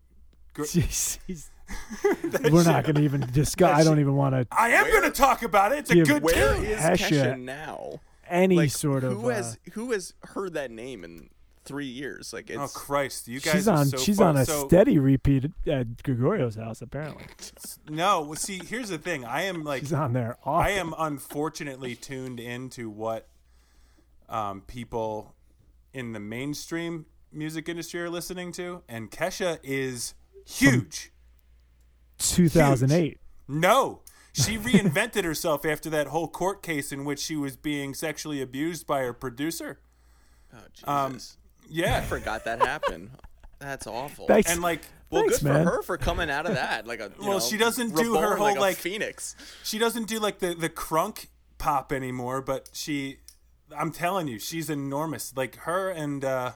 Gr- 0.53 0.65
She's- 0.73 1.19
she's- 1.27 1.49
we're 2.49 2.63
not 2.63 2.83
going 2.85 2.95
to 2.95 3.01
even 3.03 3.21
discuss. 3.33 3.77
I 3.77 3.83
don't 3.83 3.99
even 3.99 4.15
want 4.15 4.33
to 4.33 4.47
I 4.57 4.69
am 4.69 4.87
going 4.89 5.03
to 5.03 5.11
talk 5.11 5.43
about 5.43 5.73
it. 5.73 5.79
It's 5.79 5.91
a 5.91 5.95
good 6.03 6.23
Where 6.23 6.53
tune. 6.55 6.63
is 6.65 6.79
Kesha. 6.79 7.09
Kesha 7.33 7.39
now? 7.39 7.99
any 8.29 8.55
Like, 8.55 8.71
sort 8.71 9.03
of. 9.03 9.13
who 9.21 9.29
uh, 9.29 9.35
has 9.35 9.57
who 9.73 9.91
has 9.91 10.13
heard 10.23 10.53
that 10.55 10.71
name 10.71 11.03
in 11.03 11.29
three 11.67 11.85
years? 11.87 12.33
Like 12.33 12.49
it's 12.49 12.57
Oh 12.59 12.67
Christ, 12.67 13.27
you 13.27 13.39
guys 13.39 13.53
she's 13.53 13.67
on. 13.67 13.85
so 13.87 13.97
she's 13.97 14.17
far- 14.17 14.29
on 14.29 14.37
a 14.37 14.45
so, 14.45 14.67
steady 14.67 14.97
repeat 14.99 15.45
at 15.67 15.97
Gregorio's 16.03 16.55
house. 16.55 16.81
Apparently, 16.81 17.25
No, 17.89 18.21
well, 18.21 18.35
see, 18.35 18.59
here's 18.65 18.89
the 18.89 18.97
thing. 18.97 19.25
I 19.25 19.43
am 19.43 19.63
like 19.63 19.81
she's 19.81 19.93
on 19.93 20.13
there. 20.13 20.37
Often. 20.43 20.65
I 20.67 20.71
am 20.77 20.93
unfortunately 20.97 21.95
tuned 21.95 22.39
into 22.39 22.89
what 22.89 23.27
um, 24.29 24.61
people 24.61 25.35
in 25.93 26.13
the 26.13 26.19
mainstream 26.19 27.05
music 27.31 27.67
industry 27.69 28.01
are 28.01 28.09
listening 28.09 28.51
to, 28.53 28.83
and 28.87 29.11
Kesha 29.11 29.59
is 29.63 30.13
huge. 30.45 31.11
2008. 32.19 33.19
No, 33.47 34.01
she 34.33 34.57
reinvented 34.57 35.23
herself 35.25 35.65
after 35.65 35.89
that 35.89 36.07
whole 36.07 36.27
court 36.27 36.61
case 36.61 36.91
in 36.91 37.05
which 37.05 37.19
she 37.19 37.35
was 37.35 37.55
being 37.55 37.93
sexually 37.93 38.41
abused 38.41 38.85
by 38.87 39.01
her 39.01 39.13
producer. 39.13 39.79
oh, 40.53 40.57
Jesus. 40.73 41.37
Um, 41.69 41.73
I 41.75 41.79
Yeah, 41.79 42.01
forgot 42.01 42.45
that 42.45 42.59
happened. 42.61 43.11
That's 43.59 43.87
awful. 43.87 44.27
Thanks. 44.27 44.51
and 44.51 44.61
like 44.61 44.81
well, 45.09 45.21
Thanks, 45.23 45.39
good 45.39 45.45
man. 45.49 45.65
for 45.65 45.71
her 45.71 45.81
for 45.83 45.97
coming 45.97 46.29
out 46.29 46.45
of 46.45 46.55
that. 46.55 46.85
Like 46.85 46.99
a 46.99 47.05
you 47.19 47.27
Well, 47.27 47.37
know, 47.37 47.39
she 47.39 47.57
doesn't 47.57 47.95
do 47.95 48.15
her 48.15 48.35
whole, 48.35 48.45
like, 48.45 48.57
a 48.57 48.59
like- 48.59 48.77
phoenix. 48.77 49.35
she 49.63 49.77
doesn't 49.79 50.07
do 50.07 50.19
like 50.19 50.39
the 50.39 50.53
the 50.53 50.69
crunk 50.69 51.27
pop 51.57 51.91
anymore, 51.91 52.41
but 52.41 52.69
she 52.73 53.17
I'm 53.75 53.91
telling 53.91 54.27
you, 54.27 54.37
she's 54.39 54.69
enormous. 54.69 55.33
Like 55.35 55.55
her 55.57 55.89
and 55.89 56.23
uh 56.23 56.51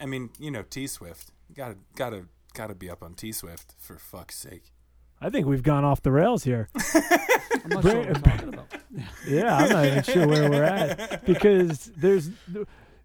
I 0.00 0.06
mean, 0.06 0.30
you 0.38 0.50
know, 0.50 0.62
T 0.62 0.86
Swift. 0.86 1.30
Gotta 1.54 1.76
gotta 1.94 2.24
gotta 2.54 2.74
be 2.74 2.90
up 2.90 3.02
on 3.02 3.14
T 3.14 3.30
Swift 3.32 3.74
for 3.78 3.96
fuck's 3.98 4.36
sake. 4.36 4.72
I 5.20 5.30
think 5.30 5.46
we've 5.46 5.62
gone 5.62 5.84
off 5.84 6.02
the 6.02 6.10
rails 6.12 6.42
here. 6.44 6.68
I'm 6.94 7.70
not 7.70 7.82
sure 7.84 7.96
what 7.98 8.06
we're 8.08 8.12
talking 8.14 8.48
about. 8.54 8.66
Yeah, 9.26 9.56
I'm 9.56 9.68
not 9.70 9.84
even 9.86 10.02
sure 10.04 10.28
where 10.28 10.48
we're 10.50 10.62
at 10.62 11.24
because 11.26 11.90
there's 11.96 12.30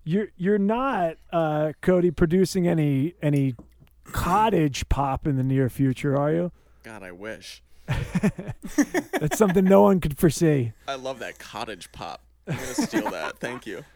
you're 0.04 0.28
you're 0.38 0.58
not 0.58 1.18
uh, 1.32 1.74
Cody 1.82 2.12
producing 2.12 2.68
any 2.68 3.14
any 3.22 3.56
cottage 4.06 4.88
pop 4.90 5.28
in 5.28 5.38
the 5.38 5.44
near 5.44 5.70
future, 5.70 6.18
are 6.18 6.32
you? 6.32 6.52
God, 6.84 7.04
I 7.04 7.12
wish. 7.12 7.62
That's 9.20 9.38
something 9.38 9.66
no 9.66 9.82
one 9.82 10.00
could 10.00 10.18
foresee. 10.18 10.74
I 10.88 10.96
love 10.96 11.20
that 11.20 11.40
cottage 11.40 11.92
pop. 11.92 12.22
I'm 12.48 12.56
gonna 12.56 12.68
steal 12.74 13.10
that. 13.12 13.40
Thank 13.40 13.66
you. 13.66 13.84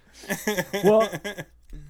Well, 0.83 1.09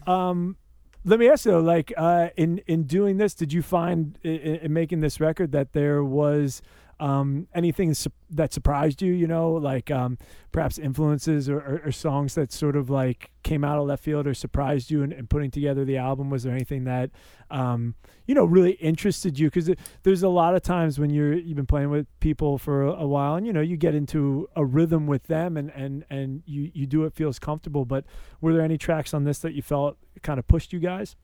um, 0.07 0.55
let 1.03 1.19
me 1.19 1.27
ask 1.27 1.45
you, 1.45 1.51
though, 1.51 1.59
like, 1.59 1.91
uh, 1.97 2.29
in 2.37 2.59
in 2.67 2.83
doing 2.83 3.17
this, 3.17 3.33
did 3.33 3.51
you 3.51 3.61
find 3.61 4.17
in, 4.23 4.39
in 4.39 4.73
making 4.73 5.01
this 5.01 5.19
record 5.19 5.51
that 5.51 5.73
there 5.73 6.03
was 6.03 6.61
um, 7.03 7.47
anything 7.53 7.93
su- 7.93 8.11
that 8.29 8.53
surprised 8.53 9.01
you? 9.01 9.11
You 9.11 9.27
know, 9.27 9.51
like 9.51 9.91
um, 9.91 10.17
perhaps 10.53 10.77
influences 10.77 11.49
or, 11.49 11.57
or, 11.57 11.81
or 11.85 11.91
songs 11.91 12.35
that 12.35 12.53
sort 12.53 12.77
of 12.77 12.89
like 12.89 13.29
came 13.43 13.65
out 13.65 13.77
of 13.77 13.85
left 13.87 14.01
field 14.01 14.25
or 14.25 14.33
surprised 14.33 14.89
you 14.89 15.03
in, 15.03 15.11
in 15.11 15.27
putting 15.27 15.51
together 15.51 15.83
the 15.83 15.97
album. 15.97 16.29
Was 16.29 16.43
there 16.43 16.53
anything 16.53 16.85
that 16.85 17.11
um, 17.51 17.95
you 18.25 18.33
know 18.33 18.45
really 18.45 18.71
interested 18.73 19.37
you? 19.37 19.47
Because 19.47 19.69
there's 20.03 20.23
a 20.23 20.29
lot 20.29 20.55
of 20.55 20.61
times 20.61 20.97
when 20.97 21.09
you're 21.09 21.33
you've 21.33 21.57
been 21.57 21.65
playing 21.65 21.89
with 21.89 22.07
people 22.21 22.57
for 22.57 22.83
a, 22.83 22.91
a 22.93 23.07
while, 23.07 23.35
and 23.35 23.45
you 23.45 23.51
know 23.51 23.59
you 23.61 23.75
get 23.75 23.93
into 23.93 24.47
a 24.55 24.63
rhythm 24.63 25.05
with 25.05 25.23
them, 25.23 25.57
and 25.57 25.71
and 25.71 26.05
and 26.09 26.41
you 26.45 26.71
you 26.73 26.87
do 26.87 27.03
it 27.03 27.13
feels 27.13 27.37
comfortable. 27.37 27.83
But 27.83 28.05
were 28.39 28.53
there 28.53 28.63
any 28.63 28.77
tracks 28.77 29.13
on 29.13 29.25
this 29.25 29.39
that 29.39 29.53
you 29.53 29.61
felt 29.61 29.97
kind 30.21 30.39
of 30.39 30.47
pushed 30.47 30.71
you 30.71 30.79
guys? 30.79 31.17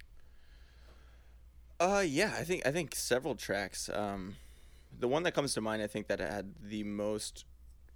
Uh, 1.80 2.04
yeah, 2.06 2.34
I 2.38 2.44
think 2.44 2.68
I 2.68 2.72
think 2.72 2.96
several 2.96 3.36
tracks. 3.36 3.90
Um, 3.94 4.36
the 5.00 5.08
one 5.08 5.24
that 5.24 5.34
comes 5.34 5.54
to 5.56 5.62
mind, 5.62 5.82
I 5.82 5.88
think 5.88 6.08
that 6.08 6.20
had 6.20 6.54
the 6.62 6.84
most. 6.84 7.46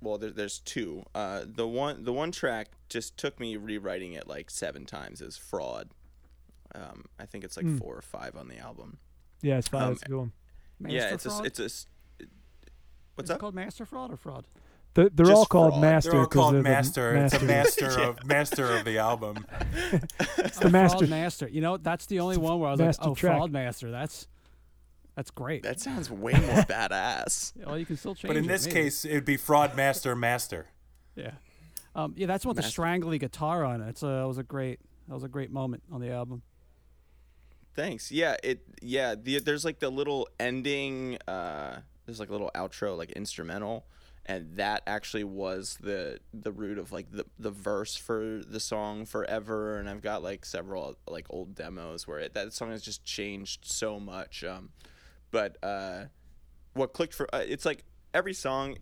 Well, 0.01 0.17
there, 0.17 0.31
there's 0.31 0.59
two. 0.59 1.03
Uh, 1.15 1.41
the 1.45 1.67
one 1.67 2.03
the 2.03 2.13
one 2.13 2.31
track 2.31 2.69
just 2.89 3.17
took 3.17 3.39
me 3.39 3.55
rewriting 3.57 4.13
it 4.13 4.27
like 4.27 4.49
seven 4.49 4.85
times. 4.85 5.21
Is 5.21 5.37
fraud. 5.37 5.89
Um, 6.75 7.05
I 7.19 7.25
think 7.25 7.43
it's 7.43 7.55
like 7.57 7.65
Hmm. 7.65 7.77
four 7.77 7.95
or 7.95 8.01
five 8.01 8.35
on 8.35 8.47
the 8.47 8.57
album. 8.57 8.97
Yeah, 9.41 9.57
it's 9.59 9.67
fine. 9.67 9.83
Um, 9.83 9.89
That's 9.89 10.01
a 10.03 10.05
good 10.09 10.17
one. 10.17 10.31
yeah, 10.79 11.11
Master 11.11 11.13
it's 11.15 11.25
a, 11.25 11.43
it's 11.43 11.59
a 11.59 11.65
s- 11.65 11.85
What's 13.15 13.27
Is 13.27 13.31
it 13.31 13.33
up? 13.35 13.39
called 13.41 13.53
Master 13.55 13.85
Fraud 13.85 14.11
or 14.11 14.17
Fraud? 14.17 14.47
They're, 14.95 15.09
they're 15.09 15.31
all 15.31 15.45
called 15.45 15.73
fraud. 15.73 15.81
master. 15.81 16.11
They're 16.11 16.19
all 16.21 16.25
'cause 16.27 16.33
called 16.33 16.53
they're 16.55 16.63
the 16.63 16.69
master. 16.69 17.15
It's 17.15 17.33
a 17.35 17.39
masters. 17.45 17.81
master 17.97 18.01
of 18.01 18.25
master 18.25 18.71
of 18.77 18.85
the 18.85 18.97
album. 18.97 19.45
It's 20.39 20.57
the 20.59 20.69
master. 20.69 20.99
Fraud 20.99 21.09
Master. 21.09 21.47
You 21.47 21.61
know, 21.61 21.77
that's 21.77 22.05
the 22.07 22.19
only 22.19 22.37
one 22.37 22.59
where 22.59 22.69
I 22.69 22.71
was 22.71 22.79
master 22.79 23.01
like, 23.03 23.11
oh, 23.11 23.15
track. 23.15 23.37
Fraud 23.37 23.51
Master. 23.51 23.91
That's 23.91 24.27
that's 25.15 25.31
great. 25.31 25.63
That 25.63 25.79
sounds 25.79 26.09
way 26.25 26.33
more 26.33 26.63
badass. 26.63 27.53
well, 27.65 27.77
you 27.77 27.85
can 27.85 27.97
still 27.97 28.15
change 28.15 28.27
But 28.29 28.37
in 28.37 28.45
it, 28.45 28.47
this 28.47 28.65
maybe. 28.65 28.79
case, 28.81 29.05
it'd 29.05 29.25
be 29.25 29.37
fraud 29.37 29.75
master 29.75 30.15
master. 30.15 30.67
yeah, 31.15 31.31
um, 31.95 32.13
yeah, 32.17 32.25
that's 32.27 32.45
what 32.45 32.55
the 32.55 32.61
Master. 32.61 32.71
strangly 32.71 33.19
guitar 33.19 33.63
on 33.63 33.81
it. 33.81 33.89
It's 33.89 34.03
a, 34.03 34.07
it 34.23 34.27
was 34.27 34.37
a 34.39 34.43
great, 34.43 34.79
that 35.07 35.13
was 35.13 35.23
a 35.23 35.27
great 35.27 35.51
moment 35.51 35.83
on 35.91 36.01
the 36.01 36.09
album. 36.11 36.41
Thanks. 37.75 38.11
Yeah, 38.11 38.35
it 38.43 38.61
yeah, 38.81 39.15
the, 39.15 39.39
there's 39.39 39.65
like 39.65 39.79
the 39.79 39.89
little 39.89 40.27
ending 40.39 41.17
uh 41.27 41.79
there's 42.05 42.19
like 42.19 42.29
a 42.29 42.31
little 42.31 42.51
outro 42.53 42.95
like 42.97 43.11
instrumental 43.13 43.85
and 44.25 44.55
that 44.57 44.83
actually 44.85 45.23
was 45.23 45.77
the 45.81 46.19
the 46.33 46.51
root 46.51 46.77
of 46.77 46.91
like 46.91 47.11
the 47.11 47.25
the 47.39 47.49
verse 47.49 47.95
for 47.95 48.41
the 48.47 48.59
song 48.59 49.05
forever 49.05 49.77
and 49.77 49.89
I've 49.89 50.01
got 50.01 50.21
like 50.21 50.45
several 50.45 50.97
like 51.07 51.25
old 51.29 51.55
demos 51.55 52.07
where 52.07 52.19
it, 52.19 52.33
that 52.35 52.53
song 52.53 52.69
has 52.71 52.81
just 52.83 53.03
changed 53.05 53.65
so 53.65 53.99
much 53.99 54.43
um 54.43 54.69
but 55.33 55.57
uh 55.61 56.05
what 56.75 56.93
clicked 56.93 57.13
for 57.13 57.27
uh, 57.35 57.43
it's 57.45 57.65
like 57.65 57.83
every 58.13 58.33
song 58.33 58.77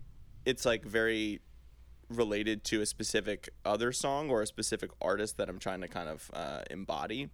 it's 0.45 0.65
like 0.65 0.85
very 0.85 1.41
related 2.09 2.63
to 2.63 2.81
a 2.81 2.85
specific 2.85 3.49
other 3.65 3.91
song 3.91 4.29
or 4.29 4.43
a 4.43 4.47
specific 4.47 4.91
artist 5.01 5.37
that 5.37 5.49
I'm 5.49 5.57
trying 5.57 5.81
to 5.81 5.87
kind 5.87 6.09
of 6.09 6.29
uh, 6.33 6.61
embody 6.69 7.29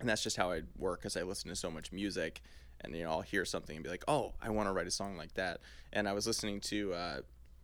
and 0.00 0.08
that's 0.08 0.22
just 0.22 0.36
how 0.36 0.50
I 0.50 0.62
work 0.76 1.00
because 1.00 1.16
I 1.16 1.22
listen 1.22 1.48
to 1.48 1.56
so 1.56 1.70
much 1.70 1.92
music, 1.92 2.42
and 2.80 2.94
you 2.94 3.04
know 3.04 3.10
I'll 3.10 3.20
hear 3.22 3.44
something 3.44 3.76
and 3.76 3.84
be 3.84 3.90
like, 3.90 4.04
oh, 4.08 4.34
I 4.42 4.50
want 4.50 4.68
to 4.68 4.72
write 4.72 4.86
a 4.86 4.90
song 4.90 5.16
like 5.16 5.34
that. 5.34 5.60
And 5.92 6.08
I 6.08 6.12
was 6.12 6.26
listening 6.26 6.60
to 6.62 6.92
uh, 6.92 7.20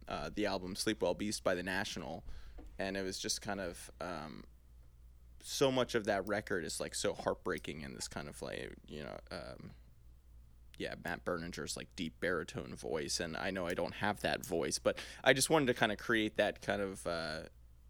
uh, 0.09 0.31
the 0.35 0.47
album 0.47 0.75
"Sleep 0.77 1.03
Well 1.03 1.15
Beast" 1.15 1.45
by 1.45 1.55
The 1.55 1.63
National, 1.63 2.25
and 2.79 2.97
it 2.97 3.03
was 3.03 3.19
just 3.19 3.43
kind 3.43 3.61
of 3.61 3.91
um, 4.01 4.45
so 5.43 5.71
much 5.71 5.95
of 5.95 6.05
that 6.07 6.27
record 6.27 6.65
is 6.65 6.81
like 6.81 6.95
so 6.95 7.13
heartbreaking 7.13 7.83
in 7.83 7.95
this 7.95 8.09
kind 8.09 8.29
of 8.29 8.41
like 8.41 8.73
you 8.87 9.03
know. 9.03 9.17
Um, 9.31 9.71
yeah, 10.83 10.95
Matt 11.05 11.25
Berninger's 11.25 11.77
like 11.77 11.89
deep 11.97 12.15
baritone 12.21 12.75
voice, 12.75 13.21
and 13.21 13.37
I 13.37 13.51
know 13.51 13.67
I 13.67 13.75
don't 13.75 13.95
have 13.95 14.21
that 14.21 14.45
voice, 14.45 14.79
but 14.79 14.99
I 15.23 15.33
just 15.33 15.49
wanted 15.49 15.67
to 15.67 15.75
kind 15.75 15.93
of 15.93 15.99
create 15.99 16.37
that 16.37 16.61
kind 16.61 16.83
of 16.83 17.07
uh, 17.07 17.41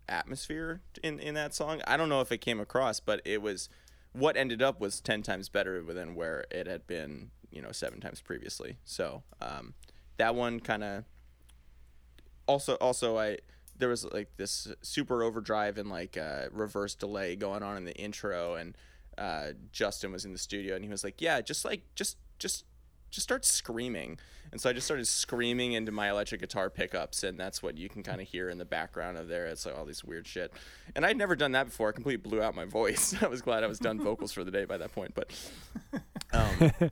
atmosphere 0.09 0.83
in 1.03 1.19
in 1.19 1.35
that 1.35 1.55
song. 1.55 1.81
I 1.87 1.97
don't 1.97 2.09
know 2.09 2.21
if 2.21 2.31
it 2.31 2.39
came 2.39 2.61
across, 2.61 3.01
but 3.01 3.23
it 3.25 3.41
was 3.41 3.69
what 4.13 4.37
ended 4.37 4.63
up 4.63 4.81
was 4.81 5.01
10 5.01 5.23
times 5.23 5.49
better 5.49 5.83
than 5.83 6.15
where 6.15 6.45
it 6.51 6.67
had 6.67 6.87
been 6.87 7.31
you 7.51 7.63
know 7.63 7.73
seven 7.73 8.01
times 8.01 8.21
previously 8.21 8.79
so 8.85 9.23
um, 9.41 9.75
that 10.17 10.35
one 10.35 10.61
kind 10.61 10.85
of 10.85 11.05
also 12.47 12.75
also 12.77 13.19
i 13.19 13.39
there 13.79 13.89
was 13.89 14.05
like 14.13 14.29
this 14.37 14.69
super 14.83 15.23
overdrive 15.23 15.79
and 15.79 15.89
like 15.89 16.17
uh, 16.17 16.45
reverse 16.53 16.95
delay 16.95 17.35
going 17.35 17.63
on 17.63 17.77
in 17.77 17.85
the 17.85 17.97
intro 17.97 18.55
and 18.55 18.77
uh, 19.19 19.49
justin 19.73 20.13
was 20.13 20.25
in 20.25 20.33
the 20.33 20.39
studio 20.39 20.75
and 20.75 20.85
he 20.85 20.91
was 20.91 21.05
like 21.05 21.21
yeah 21.21 21.41
just 21.41 21.65
like 21.65 21.83
just 21.95 22.17
just 22.39 22.65
just 23.13 23.25
start 23.25 23.45
screaming. 23.45 24.19
And 24.51 24.61
so 24.61 24.69
i 24.69 24.73
just 24.73 24.87
started 24.87 25.07
screaming 25.07 25.73
into 25.75 25.93
my 25.93 26.11
electric 26.11 26.41
guitar 26.41 26.69
pickups 26.69 27.23
and 27.23 27.39
that's 27.39 27.63
what 27.63 27.79
you 27.79 27.89
can 27.89 28.03
kind 28.03 28.21
of 28.21 28.27
hear 28.29 28.51
in 28.51 28.59
the 28.59 28.65
background 28.65 29.17
of 29.17 29.29
there. 29.29 29.47
It's 29.47 29.65
like 29.65 29.79
all 29.79 29.85
these 29.85 30.03
weird 30.03 30.27
shit. 30.27 30.53
And 30.97 31.07
i'd 31.07 31.17
never 31.17 31.37
done 31.37 31.53
that 31.53 31.67
before. 31.67 31.91
I 31.91 31.93
completely 31.93 32.29
blew 32.29 32.43
out 32.43 32.55
my 32.55 32.65
voice. 32.65 33.15
I 33.23 33.29
was 33.29 33.41
glad 33.41 33.63
i 33.63 33.67
was 33.69 33.79
done 33.79 34.01
vocals 34.01 34.33
for 34.33 34.43
the 34.45 34.51
day 34.51 34.65
by 34.65 34.79
that 34.79 34.93
point 34.93 35.15
but 35.15 35.31
um, 36.33 36.73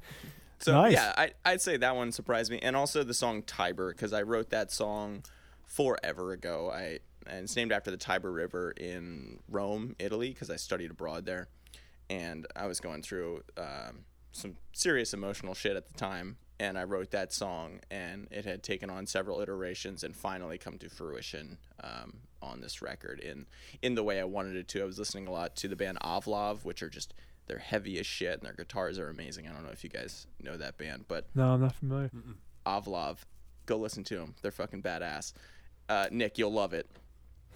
so 0.61 0.73
Nice. 0.73 0.93
yeah 0.93 1.13
I, 1.17 1.33
i'd 1.47 1.61
say 1.61 1.77
that 1.79 1.97
one 1.97 2.13
surprised 2.13 2.51
me. 2.51 2.61
And 2.63 2.77
also 2.77 3.03
the 3.03 3.15
song 3.15 3.43
tiber 3.43 3.93
because 3.93 4.13
i 4.13 4.23
wrote 4.23 4.51
that 4.51 4.71
song 4.71 5.23
forever 5.67 6.33
ago. 6.33 6.71
I 6.73 7.01
and 7.27 7.45
it's 7.45 7.57
named 7.57 7.73
after 7.73 7.91
the 7.91 7.97
tiber 7.99 8.33
river 8.33 8.71
in 8.73 9.39
rome 9.49 9.95
italy 9.99 10.31
because 10.31 10.51
i 10.51 10.57
studied 10.57 10.91
abroad 10.91 11.27
there. 11.27 11.49
And 12.09 12.47
i 12.57 12.67
was 12.67 12.81
going 12.81 13.03
through 13.03 13.43
um, 13.59 14.05
some 14.33 14.57
serious 14.73 15.13
emotional 15.15 15.55
shit 15.55 15.77
at 15.77 15.87
the 15.89 15.95
time 15.95 16.37
and 16.59 16.79
i 16.79 16.85
wrote 16.85 17.11
that 17.11 17.33
song 17.33 17.81
and 17.91 18.29
it 18.31 18.45
had 18.45 18.63
taken 18.63 18.89
on 18.91 19.07
several 19.07 19.41
iterations 19.41 20.05
and 20.05 20.15
finally 20.15 20.57
come 20.59 20.79
to 20.79 20.89
fruition 20.89 21.59
um, 21.83 22.15
on 22.43 22.61
this 22.61 22.81
record 22.81 23.19
in 23.21 23.47
in 23.83 23.95
the 23.95 24.03
way 24.03 24.21
i 24.21 24.25
wanted 24.25 24.57
it 24.57 24.69
to. 24.69 24.83
I 24.83 24.85
was 24.85 24.99
listening 24.99 25.27
a 25.27 25.31
lot 25.33 25.57
to 25.57 25.69
the 25.69 25.77
band 25.77 25.99
avlov 26.03 26.65
which 26.65 26.83
are 26.83 26.89
just 26.91 27.13
they're 27.47 27.59
heavy 27.59 27.99
as 27.99 28.07
shit 28.07 28.35
and 28.35 28.43
their 28.43 28.53
guitars 28.53 28.97
are 28.99 29.09
amazing. 29.09 29.49
I 29.49 29.53
don't 29.53 29.65
know 29.65 29.73
if 29.73 29.83
you 29.83 29.91
guys 29.91 30.27
know 30.41 30.57
that 30.57 30.79
band 30.79 31.07
but 31.09 31.27
No, 31.35 31.55
I'm 31.55 31.61
not 31.61 31.75
familiar. 31.75 32.11
avlov 32.67 33.19
go 33.67 33.77
listen 33.77 34.05
to 34.05 34.17
them 34.17 34.35
they're 34.43 34.51
fucking 34.53 34.83
badass. 34.83 35.33
Uh, 35.89 36.07
nick 36.13 36.39
you'll 36.39 36.53
love 36.53 36.73
it. 36.73 36.87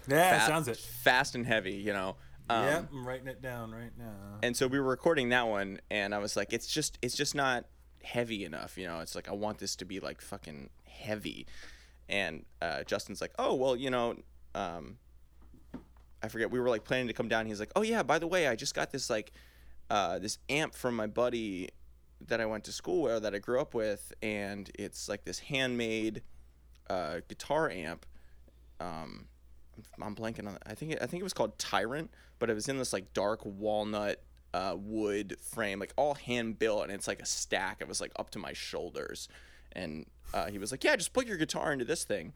Yeah, 0.07 0.39
Fa- 0.41 0.45
sounds 0.47 0.67
it. 0.67 0.77
fast 0.77 1.35
and 1.35 1.45
heavy 1.45 1.73
you 1.75 1.93
know 1.93 2.17
um, 2.49 2.65
yeah, 2.65 2.81
I'm 2.91 3.07
writing 3.07 3.27
it 3.27 3.41
down 3.41 3.71
right 3.71 3.91
now. 3.97 4.39
and 4.43 4.55
so 4.55 4.67
we 4.67 4.79
were 4.79 4.87
recording 4.89 5.29
that 5.29 5.47
one 5.47 5.79
and 5.89 6.13
i 6.13 6.19
was 6.19 6.35
like 6.35 6.53
it's 6.53 6.67
just 6.67 6.97
it's 7.01 7.15
just 7.15 7.33
not 7.35 7.65
heavy 8.03 8.45
enough 8.45 8.77
you 8.77 8.85
know? 8.85 8.99
It's 8.99 9.15
like 9.15 9.27
i 9.27 9.33
want 9.33 9.57
this 9.57 9.75
to 9.77 9.85
be 9.85 9.99
like 9.99 10.21
fucking 10.21 10.69
heavy. 10.87 11.47
And 12.07 12.45
uh, 12.61 12.83
justin's 12.83 13.19
like 13.21 13.31
oh 13.39 13.55
well 13.55 13.75
you 13.75 13.89
know 13.89 14.15
um, 14.53 14.97
i 16.21 16.27
forget 16.27 16.51
we 16.51 16.59
were 16.59 16.69
like 16.69 16.83
planning 16.83 17.07
to 17.07 17.13
come 17.13 17.27
down. 17.27 17.45
He's 17.47 17.59
like 17.59 17.71
oh 17.75 17.81
yeah 17.81 18.03
by 18.03 18.19
the 18.19 18.27
way 18.27 18.47
i 18.47 18.55
just 18.55 18.75
got 18.75 18.91
this 18.91 19.09
like 19.09 19.31
uh, 19.89 20.17
this 20.19 20.37
amp 20.49 20.73
from 20.75 20.95
my 20.95 21.07
buddy 21.07 21.69
that 22.27 22.39
i 22.41 22.45
went 22.45 22.63
to 22.63 22.71
school 22.71 23.01
with 23.03 23.23
that 23.23 23.35
i 23.35 23.39
grew 23.39 23.59
up 23.59 23.73
with 23.73 24.13
and 24.23 24.71
it's 24.79 25.07
like 25.09 25.25
this 25.25 25.39
handmade 25.39 26.21
uh, 26.89 27.19
guitar 27.27 27.69
amp 27.69 28.05
um, 28.79 29.27
I'm 30.01 30.15
blanking 30.15 30.47
on. 30.47 30.57
I 30.65 30.73
think 30.75 30.91
it, 30.93 30.99
I 31.01 31.05
think 31.07 31.21
it 31.21 31.23
was 31.23 31.33
called 31.33 31.57
Tyrant, 31.59 32.11
but 32.39 32.49
it 32.49 32.53
was 32.53 32.67
in 32.69 32.77
this 32.77 32.93
like 32.93 33.13
dark 33.13 33.41
walnut 33.43 34.21
uh, 34.53 34.75
wood 34.77 35.35
frame, 35.41 35.79
like 35.79 35.93
all 35.97 36.13
hand 36.15 36.57
built, 36.59 36.83
and 36.83 36.91
it's 36.91 37.07
like 37.07 37.21
a 37.21 37.25
stack. 37.25 37.77
It 37.81 37.87
was 37.87 37.99
like 38.01 38.11
up 38.17 38.29
to 38.31 38.39
my 38.39 38.53
shoulders, 38.53 39.27
and 39.73 40.05
uh, 40.33 40.47
he 40.47 40.57
was 40.57 40.71
like, 40.71 40.83
"Yeah, 40.83 40.95
just 40.95 41.13
put 41.13 41.27
your 41.27 41.37
guitar 41.37 41.71
into 41.73 41.85
this 41.85 42.03
thing," 42.03 42.33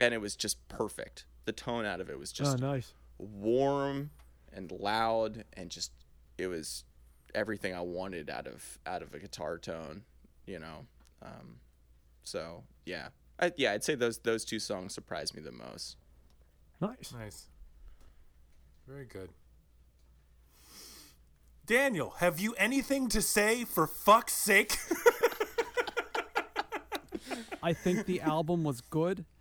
and 0.00 0.12
it 0.14 0.20
was 0.20 0.36
just 0.36 0.66
perfect. 0.68 1.24
The 1.44 1.52
tone 1.52 1.84
out 1.84 2.00
of 2.00 2.08
it 2.10 2.18
was 2.18 2.32
Oh, 2.38 2.44
just 2.44 2.58
nice. 2.60 2.92
warm 3.18 4.10
and 4.52 4.70
loud, 4.70 5.44
and 5.54 5.70
just 5.70 5.92
it 6.38 6.46
was 6.48 6.84
everything 7.34 7.74
I 7.74 7.80
wanted 7.80 8.28
out 8.28 8.46
of 8.46 8.78
out 8.86 9.02
of 9.02 9.14
a 9.14 9.18
guitar 9.18 9.58
tone, 9.58 10.02
you 10.46 10.58
know. 10.58 10.86
Um, 11.22 11.56
so 12.22 12.64
yeah, 12.84 13.08
I, 13.40 13.52
yeah, 13.56 13.72
I'd 13.72 13.84
say 13.84 13.94
those 13.94 14.18
those 14.18 14.44
two 14.44 14.58
songs 14.58 14.92
surprised 14.94 15.34
me 15.34 15.42
the 15.42 15.52
most. 15.52 15.96
Nice. 16.82 17.14
Nice. 17.16 17.46
Very 18.88 19.04
good. 19.04 19.30
Daniel, 21.64 22.14
have 22.18 22.40
you 22.40 22.56
anything 22.58 23.08
to 23.10 23.22
say 23.22 23.64
for 23.64 23.86
fuck's 23.86 24.32
sake? 24.32 24.76
I 27.62 27.72
think 27.72 28.06
the 28.06 28.20
album 28.20 28.64
was 28.64 28.80
good. 28.80 29.24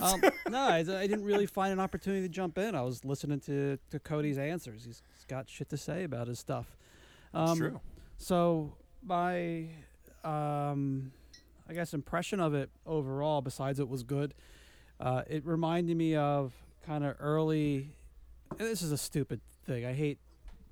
Um, 0.00 0.22
no, 0.48 0.60
I, 0.60 0.76
I 0.76 0.82
didn't 0.82 1.24
really 1.24 1.46
find 1.46 1.72
an 1.72 1.80
opportunity 1.80 2.22
to 2.22 2.28
jump 2.28 2.56
in. 2.56 2.76
I 2.76 2.82
was 2.82 3.04
listening 3.04 3.40
to, 3.40 3.76
to 3.90 3.98
Cody's 3.98 4.38
answers. 4.38 4.84
He's, 4.84 5.02
he's 5.12 5.24
got 5.26 5.48
shit 5.48 5.68
to 5.70 5.76
say 5.76 6.04
about 6.04 6.28
his 6.28 6.38
stuff. 6.38 6.76
Um, 7.34 7.58
True. 7.58 7.80
So 8.16 8.76
my, 9.02 9.66
um, 10.22 11.10
I 11.68 11.72
guess, 11.72 11.94
impression 11.94 12.38
of 12.38 12.54
it 12.54 12.70
overall, 12.86 13.40
besides 13.40 13.80
it 13.80 13.88
was 13.88 14.04
good, 14.04 14.34
uh, 15.00 15.22
it 15.28 15.44
reminded 15.46 15.96
me 15.96 16.16
of 16.16 16.52
kind 16.86 17.04
of 17.04 17.16
early. 17.20 17.90
This 18.56 18.82
is 18.82 18.92
a 18.92 18.98
stupid 18.98 19.40
thing. 19.66 19.84
I 19.84 19.92
hate 19.92 20.18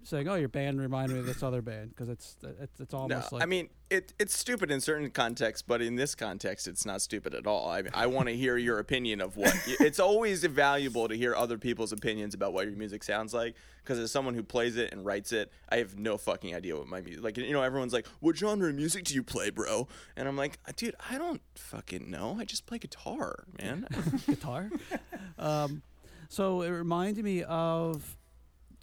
saying, 0.05 0.29
"Oh, 0.29 0.35
your 0.35 0.49
band 0.49 0.81
reminded 0.81 1.15
me 1.15 1.21
of 1.21 1.27
this 1.27 1.43
other 1.43 1.63
band" 1.63 1.91
because 1.91 2.09
it's 2.09 2.37
it's 2.61 2.81
it's 2.81 2.93
No, 2.93 2.99
almost 3.01 3.33
like 3.33 3.43
I 3.43 3.47
mean 3.47 3.69
it. 3.91 4.13
It's 4.19 4.37
stupid 4.37 4.71
in 4.71 4.81
certain 4.81 5.11
contexts, 5.11 5.63
but 5.67 5.83
in 5.83 5.97
this 5.97 6.15
context, 6.15 6.67
it's 6.69 6.85
not 6.87 7.03
stupid 7.03 7.35
at 7.35 7.47
all. 7.47 7.69
I, 7.71 7.83
I 7.93 8.07
want 8.07 8.29
to 8.29 8.37
hear 8.37 8.57
your 8.57 8.79
opinion 8.79 9.21
of 9.21 9.37
what. 9.37 9.55
it's 9.67 9.99
always 10.01 10.45
valuable 10.45 11.09
to 11.09 11.17
hear 11.17 11.35
other 11.35 11.59
people's 11.59 11.93
opinions 11.93 12.35
about 12.35 12.53
what 12.53 12.67
your 12.67 12.77
music 12.77 13.03
sounds 13.05 13.35
like. 13.35 13.55
Because 13.83 13.99
as 13.99 14.11
someone 14.11 14.35
who 14.35 14.43
plays 14.43 14.77
it 14.77 14.93
and 14.93 15.05
writes 15.05 15.31
it, 15.33 15.53
I 15.69 15.77
have 15.77 15.99
no 15.99 16.17
fucking 16.17 16.55
idea 16.55 16.75
what 16.77 16.87
my 16.87 17.03
music. 17.03 17.23
Like 17.23 17.37
you 17.37 17.53
know, 17.53 17.63
everyone's 17.63 17.93
like, 17.93 18.07
"What 18.21 18.37
genre 18.37 18.69
of 18.69 18.75
music 18.75 19.05
do 19.05 19.15
you 19.15 19.23
play, 19.23 19.51
bro?" 19.51 19.89
And 20.17 20.27
I'm 20.27 20.37
like, 20.37 20.59
"Dude, 20.77 20.95
I 21.11 21.19
don't 21.19 21.43
fucking 21.55 22.11
know. 22.11 22.37
I 22.41 22.45
just 22.45 22.67
play 22.67 22.79
guitar, 22.79 23.45
man." 23.59 23.87
guitar. 24.27 24.71
um, 25.39 25.83
so 26.29 26.63
it 26.63 26.71
reminded 26.71 27.25
me 27.25 27.43
of. 27.43 28.17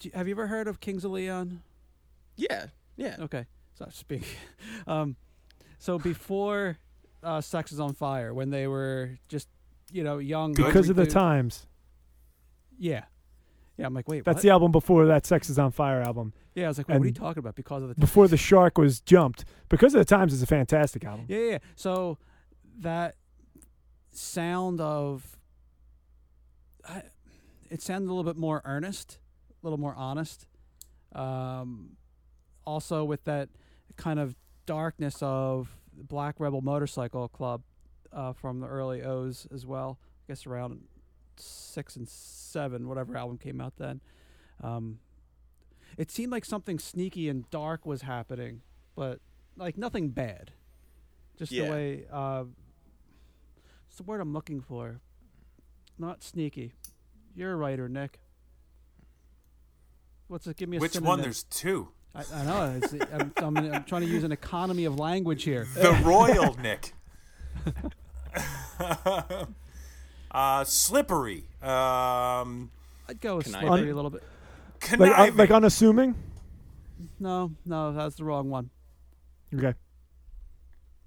Do 0.02 0.10
you- 0.10 0.14
Have 0.15 0.28
you 0.28 0.34
ever 0.34 0.48
heard 0.48 0.68
of 0.68 0.80
Kings 0.80 1.06
of 1.06 1.11
Leon? 1.11 1.61
yeah, 2.36 2.68
yeah. 2.98 3.15
Okay, 3.19 3.45
so 3.73 3.88
speak. 3.91 4.23
Um, 4.88 5.15
so 5.80 5.98
before 5.99 6.78
uh, 7.23 7.40
Sex 7.41 7.72
is 7.72 7.80
on 7.80 7.94
Fire, 7.94 8.34
when 8.34 8.49
they 8.49 8.68
were 8.68 9.18
just 9.30 9.48
you 9.91 10.03
know 10.03 10.18
young, 10.18 10.53
Because 10.53 10.90
of 10.90 10.95
the 10.95 11.03
dudes- 11.03 11.14
times. 11.14 11.68
Yeah, 12.78 13.03
yeah. 13.78 13.86
I'm 13.86 13.94
like, 13.94 14.07
wait, 14.07 14.23
That's 14.26 14.38
what? 14.38 14.41
the 14.41 14.49
album 14.49 14.72
before 14.72 15.06
that 15.06 15.26
Sex 15.26 15.49
is 15.49 15.60
on 15.60 15.72
Fire 15.72 16.02
album. 16.02 16.34
yeah. 16.56 16.65
I 16.65 16.68
was 16.69 16.78
like, 16.80 16.88
wait, 16.90 16.98
what 16.98 17.03
are 17.03 17.07
you 17.07 17.14
talking 17.14 17.40
about? 17.40 17.56
Because 17.56 17.84
of 17.84 17.90
the 17.90 17.95
Before 17.95 18.28
the 18.28 18.38
shark 18.38 18.78
was 18.80 19.02
jumped. 19.02 19.45
Because 19.69 19.94
of 19.94 19.99
the 19.99 20.06
times 20.06 20.34
is 20.34 20.41
a 20.41 20.48
fantastic 20.48 21.03
album. 21.06 21.26
Yeah, 21.28 21.38
yeah. 21.38 21.52
yeah. 21.52 21.57
So 21.76 22.18
that 22.80 23.15
sound 24.11 24.82
of 24.82 25.38
I, 26.88 27.03
it 27.69 27.82
sounded 27.82 28.07
a 28.10 28.14
little 28.14 28.23
bit 28.32 28.40
more 28.40 28.61
earnest, 28.65 29.19
a 29.62 29.66
little 29.66 29.80
more 29.80 29.96
honest. 29.96 30.48
Um, 31.14 31.98
also 32.66 33.04
with 33.04 33.24
that 33.26 33.50
kind 33.98 34.20
of 34.20 34.36
darkness 34.66 35.18
of 35.22 35.76
Black 35.94 36.40
Rebel 36.40 36.62
Motorcycle 36.62 37.28
Club 37.28 37.64
uh, 38.14 38.34
from 38.34 38.60
the 38.60 38.68
early 38.68 39.02
O's 39.04 39.48
as 39.54 39.66
well. 39.66 40.00
I 40.02 40.32
guess 40.32 40.46
around 40.46 40.82
six 41.38 41.96
and 41.96 42.08
seven, 42.08 42.88
whatever 42.88 43.18
album 43.18 43.38
came 43.38 43.60
out 43.60 43.74
then. 43.78 44.00
Um, 44.64 45.00
it 45.98 46.10
seemed 46.12 46.32
like 46.32 46.46
something 46.46 46.80
sneaky 46.80 47.28
and 47.28 47.50
dark 47.50 47.86
was 47.86 48.04
happening, 48.04 48.62
but 48.96 49.20
like 49.58 49.78
nothing 49.78 50.10
bad. 50.10 50.52
Just 51.38 51.52
Yeah. 51.52 51.66
the 51.66 51.72
way. 51.72 52.06
Uh, 52.10 52.46
what's 53.88 53.98
the 53.98 54.04
word 54.04 54.22
I'm 54.22 54.32
looking 54.34 54.62
for? 54.62 55.02
Not 55.98 56.24
sneaky. 56.24 56.74
You're 57.36 57.52
a 57.54 57.56
writer, 57.58 57.90
Nick. 57.90 58.20
What's 60.32 60.48
it? 60.48 60.56
Give 60.56 60.70
me 60.70 60.78
a 60.78 60.80
Which 60.80 60.98
one? 60.98 61.20
There's 61.20 61.44
two. 61.44 61.90
I, 62.16 62.24
I 62.34 62.44
know. 62.45 62.80
It's, 62.82 62.94
I'm, 63.12 63.34
I'm, 63.36 63.58
I'm 63.58 63.84
trying 63.84 64.03
to 64.03 64.08
use 64.08 64.24
an 64.24 64.32
economy 64.32 64.86
of 64.86 64.98
language 64.98 65.44
here. 65.44 65.68
The 65.76 65.91
Royal 66.06 66.56
Nick. 66.56 66.94
uh, 70.32 70.64
slippery. 70.64 71.49
Um, 71.62 72.72
I'd 73.10 73.20
go 73.20 73.36
with 73.36 73.48
Conniving. 73.48 73.68
slippery 73.68 73.90
a 73.90 73.95
little 73.95 74.10
bit. 74.10 74.24
Like, 74.24 75.12
conniving. 75.12 75.34
uh, 75.34 75.38
like 75.38 75.52
unassuming. 75.52 76.16
No, 77.20 77.52
no, 77.66 77.91
that's 77.91 78.16
the 78.16 78.24
wrong 78.24 78.49
one. 78.49 78.70
Okay. 79.53 79.74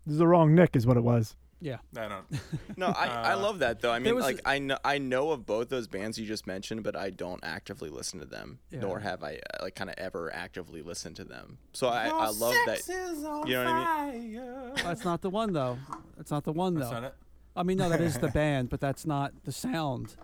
This 0.04 0.12
is 0.12 0.18
the 0.18 0.26
wrong 0.26 0.54
Nick, 0.54 0.76
is 0.76 0.86
what 0.86 0.98
it 0.98 1.02
was. 1.02 1.34
Yeah. 1.64 1.78
I 1.96 2.08
don't. 2.08 2.26
No, 2.76 2.88
I, 2.88 3.06
I 3.06 3.32
Uh, 3.32 3.38
love 3.40 3.60
that 3.60 3.80
though. 3.80 3.90
I 3.90 3.98
mean, 3.98 4.18
like 4.18 4.40
a- 4.40 4.48
I 4.48 4.58
know 4.58 4.76
I 4.84 4.98
know 4.98 5.30
of 5.30 5.46
both 5.46 5.70
those 5.70 5.86
bands 5.88 6.18
you 6.18 6.26
just 6.26 6.46
mentioned, 6.46 6.82
but 6.82 6.94
I 6.94 7.08
don't 7.10 7.40
actively 7.42 7.88
listen 7.88 8.20
to 8.20 8.26
them, 8.26 8.58
nor 8.70 8.98
have 9.00 9.22
I 9.24 9.36
uh, 9.36 9.62
like 9.62 9.74
kind 9.74 9.88
of 9.88 9.96
ever 9.96 10.30
actively 10.34 10.82
listened 10.82 11.16
to 11.16 11.24
them. 11.24 11.56
So 11.72 11.88
I, 11.88 12.08
I 12.08 12.28
love 12.28 12.54
that. 12.66 12.86
You 12.86 13.54
know 13.54 13.64
what 13.64 13.68
I 13.68 14.12
mean? 14.12 14.72
That's 14.76 15.04
not 15.04 15.22
the 15.22 15.30
one 15.30 15.52
though. 15.54 15.78
That's 16.16 16.30
not 16.30 16.44
the 16.44 16.52
one 16.52 16.74
though. 16.74 16.80
That's 16.80 16.90
though. 16.92 17.00
not 17.00 17.04
it. 17.08 17.14
I 17.56 17.62
mean, 17.62 17.78
no, 17.78 17.88
that 17.88 18.00
is 18.00 18.18
the 18.18 18.28
band, 18.42 18.68
but 18.68 18.80
that's 18.80 19.06
not 19.06 19.32
the 19.44 19.52
sound. 19.52 20.16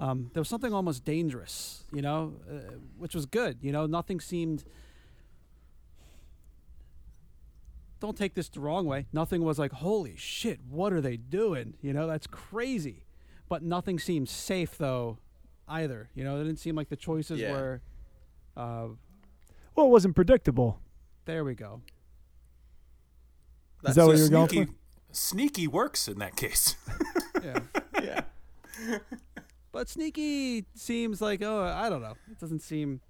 Um, 0.00 0.30
there 0.32 0.40
was 0.40 0.48
something 0.48 0.72
almost 0.72 1.04
dangerous, 1.04 1.84
you 1.92 2.02
know, 2.02 2.34
uh, 2.50 2.54
which 2.98 3.14
was 3.14 3.26
good. 3.26 3.58
You 3.60 3.70
know, 3.72 3.86
nothing 3.86 4.20
seemed. 4.20 4.64
Don't 8.00 8.16
take 8.16 8.34
this 8.34 8.48
the 8.48 8.60
wrong 8.60 8.86
way. 8.86 9.06
Nothing 9.12 9.42
was 9.42 9.58
like, 9.58 9.72
holy 9.72 10.14
shit, 10.16 10.60
what 10.68 10.92
are 10.92 11.00
they 11.00 11.16
doing? 11.16 11.74
You 11.80 11.92
know, 11.92 12.06
that's 12.06 12.26
crazy. 12.28 13.04
But 13.48 13.62
nothing 13.62 13.98
seemed 13.98 14.28
safe 14.28 14.78
though, 14.78 15.18
either. 15.68 16.08
You 16.14 16.22
know, 16.24 16.40
it 16.40 16.44
didn't 16.44 16.60
seem 16.60 16.76
like 16.76 16.88
the 16.90 16.96
choices 16.96 17.40
Yeah. 17.40 17.52
were. 17.52 17.80
Uh, 18.56 18.88
Well, 19.74 19.86
it 19.86 19.90
wasn't 19.90 20.14
predictable. 20.14 20.80
there 21.24 21.44
we 21.44 21.54
go. 21.54 21.82
Is 23.86 23.94
that 23.94 24.06
what 24.06 24.16
you're 24.16 24.28
going 24.28 24.48
sneaky, 24.48 24.64
for? 24.66 24.72
sneaky 25.12 25.66
works 25.68 26.08
in 26.08 26.18
that 26.18 26.36
case. 26.36 26.76
Yeah. 27.42 27.60
Yeah. 28.02 28.98
but 29.70 29.88
sneaky 29.88 30.64
seems 30.74 31.20
like 31.22 31.40
oh 31.40 31.60
I 31.62 31.88
don't 31.88 32.02
know. 32.02 32.16
It 32.30 32.38
doesn't 32.40 32.62
seem. 32.62 33.00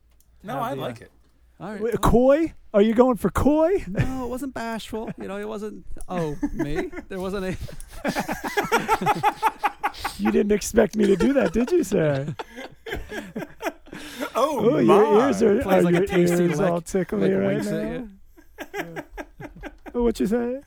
no, 0.42 0.58
I 0.58 0.72
uh, 0.72 0.76
like 0.76 1.00
it. 1.00 1.10
All 1.60 1.72
right. 1.72 1.80
Wait, 1.80 2.00
coy? 2.00 2.52
Are 2.72 2.82
you 2.82 2.94
going 2.94 3.16
for 3.16 3.30
coy? 3.30 3.84
No, 3.88 4.24
it 4.24 4.28
wasn't 4.28 4.54
bashful. 4.54 5.10
You 5.18 5.26
know, 5.26 5.38
it 5.38 5.48
wasn't. 5.48 5.84
Oh, 6.08 6.36
me? 6.52 6.90
There 7.08 7.18
wasn't 7.20 7.44
a. 7.46 7.56
You 10.18 10.30
didn't 10.32 10.52
expect 10.52 10.96
me 10.96 11.06
to 11.06 11.16
do 11.16 11.32
that, 11.34 11.52
did 11.52 11.70
you, 11.72 11.82
sir? 11.84 12.34
Oh, 14.34 14.58
Oh, 14.60 14.70
my. 14.70 14.80
your 14.80 15.20
ears 15.26 15.42
are, 15.42 15.60
Plays 15.60 15.80
are 15.80 15.82
like 15.82 15.94
a 15.94 15.98
your 15.98 16.06
tasty 16.06 16.44
ears 16.44 16.58
lick, 16.60 16.70
all 16.70 16.80
tickly 16.80 17.34
like 17.34 17.64
right 17.64 17.64
now. 17.64 18.08
you. 18.84 19.02
Oh, 19.94 20.02
what 20.04 20.20
you 20.20 20.26
say? 20.26 20.60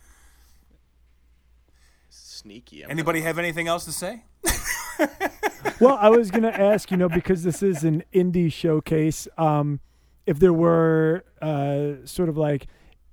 Sneaky. 2.10 2.84
I'm 2.84 2.92
Anybody 2.92 3.20
gonna- 3.20 3.28
have 3.28 3.40
anything 3.40 3.68
else 3.68 3.86
to 3.86 3.92
say? 3.94 4.24
well, 5.80 5.98
I 6.02 6.10
was 6.10 6.30
going 6.32 6.44
to 6.44 6.60
ask, 6.60 6.92
you 6.92 6.98
know, 6.98 7.08
because 7.10 7.44
this 7.44 7.64
is 7.64 7.84
an 7.86 8.04
indie 8.14 8.52
showcase, 8.52 9.28
um, 9.38 9.80
if 10.26 10.40
there 10.40 10.54
were 10.54 11.24
uh, 11.42 12.06
sort 12.06 12.30
of 12.30 12.38
like 12.38 12.68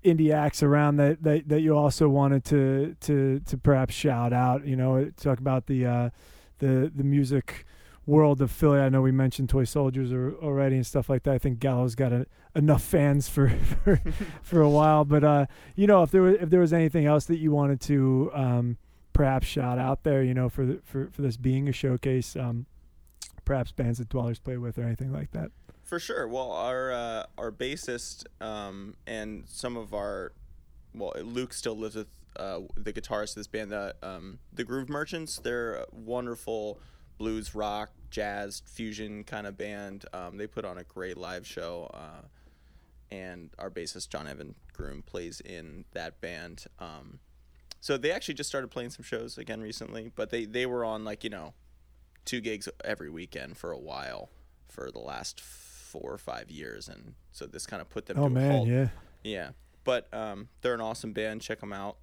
indie 0.04 0.32
acts 0.32 0.62
around 0.62 0.96
that, 0.96 1.22
that 1.22 1.48
that 1.48 1.60
you 1.60 1.76
also 1.76 2.08
wanted 2.08 2.44
to 2.46 2.96
to 3.00 3.40
to 3.40 3.56
perhaps 3.58 3.94
shout 3.94 4.32
out, 4.32 4.66
you 4.66 4.76
know, 4.76 5.10
talk 5.16 5.38
about 5.38 5.66
the 5.66 5.86
uh, 5.86 6.10
the 6.58 6.90
the 6.94 7.04
music 7.04 7.66
world 8.06 8.40
of 8.40 8.50
Philly. 8.50 8.80
I 8.80 8.88
know 8.88 9.02
we 9.02 9.12
mentioned 9.12 9.48
Toy 9.50 9.64
Soldiers 9.64 10.12
already 10.12 10.76
and 10.76 10.86
stuff 10.86 11.08
like 11.08 11.24
that. 11.24 11.34
I 11.34 11.38
think 11.38 11.60
Gallows 11.60 11.94
got 11.94 12.12
a, 12.12 12.26
enough 12.54 12.82
fans 12.82 13.28
for 13.28 13.50
for, 13.84 14.00
for 14.42 14.60
a 14.60 14.70
while, 14.70 15.04
but 15.04 15.24
uh, 15.24 15.46
you 15.76 15.86
know, 15.86 16.02
if 16.02 16.10
there 16.10 16.22
was 16.22 16.36
if 16.40 16.50
there 16.50 16.60
was 16.60 16.72
anything 16.72 17.06
else 17.06 17.26
that 17.26 17.38
you 17.38 17.52
wanted 17.52 17.80
to 17.82 18.30
um, 18.34 18.78
perhaps 19.12 19.46
shout 19.46 19.78
out 19.78 20.04
there, 20.04 20.22
you 20.22 20.34
know, 20.34 20.48
for 20.48 20.64
the, 20.64 20.80
for 20.84 21.10
for 21.10 21.22
this 21.22 21.36
being 21.36 21.68
a 21.68 21.72
showcase, 21.72 22.36
um, 22.36 22.66
perhaps 23.44 23.72
bands 23.72 23.98
that 23.98 24.08
Dwellers 24.08 24.38
play 24.38 24.56
with 24.56 24.78
or 24.78 24.82
anything 24.82 25.12
like 25.12 25.32
that. 25.32 25.50
For 25.88 25.98
sure. 25.98 26.28
Well, 26.28 26.52
our 26.52 26.92
uh, 26.92 27.22
our 27.38 27.50
bassist 27.50 28.26
um, 28.42 28.94
and 29.06 29.44
some 29.48 29.74
of 29.78 29.94
our 29.94 30.32
well, 30.94 31.14
Luke 31.22 31.54
still 31.54 31.78
lives 31.78 31.96
with 31.96 32.08
uh, 32.36 32.60
the 32.76 32.92
guitarist 32.92 33.30
of 33.30 33.36
this 33.36 33.46
band, 33.46 33.72
the 33.72 33.96
um, 34.02 34.38
the 34.52 34.64
Groove 34.64 34.90
Merchants. 34.90 35.38
They're 35.38 35.76
a 35.76 35.86
wonderful 35.90 36.78
blues, 37.16 37.54
rock, 37.54 37.90
jazz, 38.10 38.62
fusion 38.66 39.24
kind 39.24 39.46
of 39.46 39.56
band. 39.56 40.04
Um, 40.12 40.36
they 40.36 40.46
put 40.46 40.66
on 40.66 40.76
a 40.76 40.84
great 40.84 41.16
live 41.16 41.46
show, 41.46 41.90
uh, 41.94 42.26
and 43.10 43.48
our 43.58 43.70
bassist 43.70 44.10
John 44.10 44.28
Evan 44.28 44.56
Groom 44.74 45.00
plays 45.00 45.40
in 45.40 45.86
that 45.92 46.20
band. 46.20 46.66
Um, 46.78 47.18
so 47.80 47.96
they 47.96 48.12
actually 48.12 48.34
just 48.34 48.50
started 48.50 48.70
playing 48.70 48.90
some 48.90 49.04
shows 49.04 49.38
again 49.38 49.62
recently, 49.62 50.12
but 50.14 50.28
they 50.28 50.44
they 50.44 50.66
were 50.66 50.84
on 50.84 51.06
like 51.06 51.24
you 51.24 51.30
know 51.30 51.54
two 52.26 52.42
gigs 52.42 52.68
every 52.84 53.08
weekend 53.08 53.56
for 53.56 53.72
a 53.72 53.78
while 53.78 54.28
for 54.68 54.90
the 54.90 54.98
last 54.98 55.40
four 55.88 56.12
or 56.12 56.18
five 56.18 56.50
years, 56.50 56.88
and 56.88 57.14
so 57.32 57.46
this 57.46 57.66
kind 57.66 57.80
of 57.82 57.88
put 57.88 58.06
them. 58.06 58.18
Oh 58.18 58.22
to 58.22 58.26
a 58.26 58.30
man, 58.30 58.50
halt. 58.52 58.68
yeah. 58.68 58.88
Yeah, 59.24 59.50
but 59.84 60.12
um, 60.14 60.48
they're 60.60 60.74
an 60.74 60.80
awesome 60.80 61.12
band. 61.12 61.40
Check 61.42 61.60
them 61.60 61.72
out. 61.72 61.96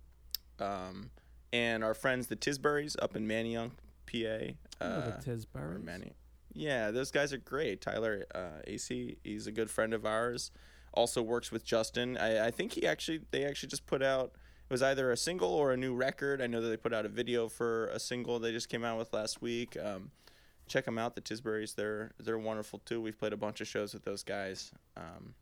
Um, 0.59 1.11
and 1.53 1.83
our 1.83 1.93
friends 1.93 2.27
the 2.27 2.35
Tisburys 2.35 2.95
up 3.01 3.15
in 3.15 3.27
Manayunk, 3.27 3.71
PA. 4.07 4.53
Oh, 4.81 5.01
the 5.01 5.13
Uh, 5.15 5.17
or 5.17 5.21
Tisburys. 5.23 5.83
Manny. 5.83 6.13
Yeah, 6.53 6.91
those 6.91 7.11
guys 7.11 7.33
are 7.33 7.37
great. 7.37 7.81
Tyler 7.81 8.25
uh, 8.33 8.61
AC, 8.65 9.17
he's 9.23 9.45
a 9.47 9.51
good 9.51 9.69
friend 9.69 9.93
of 9.93 10.05
ours. 10.05 10.51
Also 10.93 11.21
works 11.21 11.51
with 11.51 11.65
Justin. 11.65 12.17
I, 12.17 12.47
I 12.47 12.51
think 12.51 12.73
he 12.73 12.87
actually 12.87 13.21
they 13.31 13.43
actually 13.45 13.67
just 13.69 13.85
put 13.85 14.01
out 14.01 14.31
it 14.69 14.73
was 14.73 14.81
either 14.81 15.11
a 15.11 15.17
single 15.17 15.49
or 15.49 15.73
a 15.73 15.77
new 15.77 15.93
record. 15.93 16.41
I 16.41 16.47
know 16.47 16.61
that 16.61 16.69
they 16.69 16.77
put 16.77 16.93
out 16.93 17.05
a 17.05 17.09
video 17.09 17.47
for 17.49 17.87
a 17.87 17.99
single 17.99 18.39
they 18.39 18.51
just 18.53 18.69
came 18.69 18.83
out 18.85 18.97
with 18.97 19.11
last 19.13 19.41
week. 19.41 19.77
Um, 19.81 20.11
check 20.67 20.85
them 20.85 20.97
out, 20.97 21.15
the 21.15 21.21
Tisburys. 21.21 21.75
They're 21.75 22.11
they're 22.19 22.39
wonderful 22.39 22.79
too. 22.79 23.01
We've 23.01 23.17
played 23.17 23.33
a 23.33 23.37
bunch 23.37 23.61
of 23.61 23.67
shows 23.67 23.93
with 23.93 24.03
those 24.03 24.23
guys. 24.23 24.71
Um, 24.97 25.35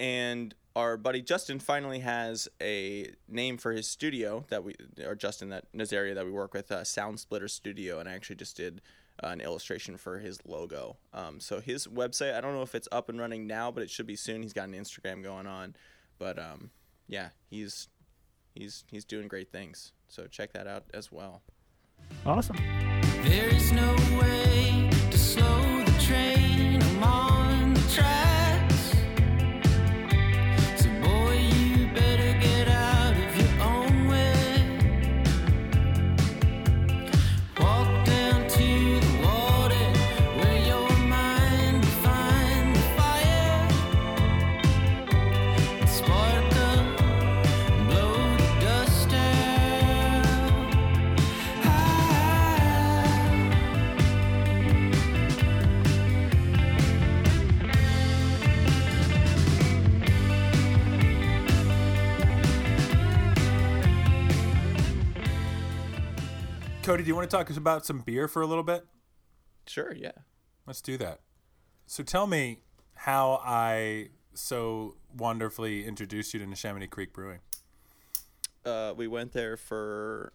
and 0.00 0.54
our 0.76 0.96
buddy 0.96 1.22
Justin 1.22 1.60
finally 1.60 2.00
has 2.00 2.48
a 2.60 3.12
name 3.28 3.58
for 3.58 3.72
his 3.72 3.86
studio 3.86 4.44
that 4.48 4.64
we, 4.64 4.74
or 5.04 5.14
Justin 5.14 5.50
that 5.50 5.72
Nazaria 5.72 6.14
that 6.14 6.24
we 6.24 6.32
work 6.32 6.52
with, 6.52 6.72
uh, 6.72 6.84
Sound 6.84 7.20
Splitter 7.20 7.48
Studio, 7.48 8.00
and 8.00 8.08
I 8.08 8.12
actually 8.12 8.36
just 8.36 8.56
did 8.56 8.80
uh, 9.22 9.28
an 9.28 9.40
illustration 9.40 9.96
for 9.96 10.18
his 10.18 10.44
logo. 10.44 10.96
Um, 11.12 11.38
so 11.38 11.60
his 11.60 11.86
website, 11.86 12.34
I 12.34 12.40
don't 12.40 12.54
know 12.54 12.62
if 12.62 12.74
it's 12.74 12.88
up 12.90 13.08
and 13.08 13.20
running 13.20 13.46
now, 13.46 13.70
but 13.70 13.82
it 13.82 13.90
should 13.90 14.06
be 14.06 14.16
soon. 14.16 14.42
He's 14.42 14.52
got 14.52 14.68
an 14.68 14.74
Instagram 14.74 15.22
going 15.22 15.46
on, 15.46 15.76
but 16.18 16.38
um, 16.38 16.70
yeah, 17.06 17.28
he's 17.48 17.88
he's 18.54 18.84
he's 18.90 19.04
doing 19.04 19.28
great 19.28 19.52
things. 19.52 19.92
So 20.08 20.26
check 20.26 20.52
that 20.54 20.66
out 20.66 20.84
as 20.92 21.12
well. 21.12 21.42
Awesome. 22.26 22.56
Cody, 66.84 67.02
do 67.02 67.08
you 67.08 67.14
want 67.14 67.30
to 67.30 67.34
talk 67.34 67.48
about 67.56 67.86
some 67.86 68.00
beer 68.00 68.28
for 68.28 68.42
a 68.42 68.46
little 68.46 68.62
bit? 68.62 68.84
Sure, 69.66 69.94
yeah. 69.94 70.12
Let's 70.66 70.82
do 70.82 70.98
that. 70.98 71.20
So 71.86 72.02
tell 72.02 72.26
me 72.26 72.58
how 72.94 73.40
I 73.42 74.08
so 74.34 74.96
wonderfully 75.16 75.86
introduced 75.86 76.34
you 76.34 76.40
to 76.40 76.46
Neshaminy 76.46 76.90
Creek 76.90 77.12
Brewing. 77.14 77.38
Uh, 78.66 78.92
we 78.96 79.08
went 79.08 79.32
there 79.32 79.56
for. 79.56 80.32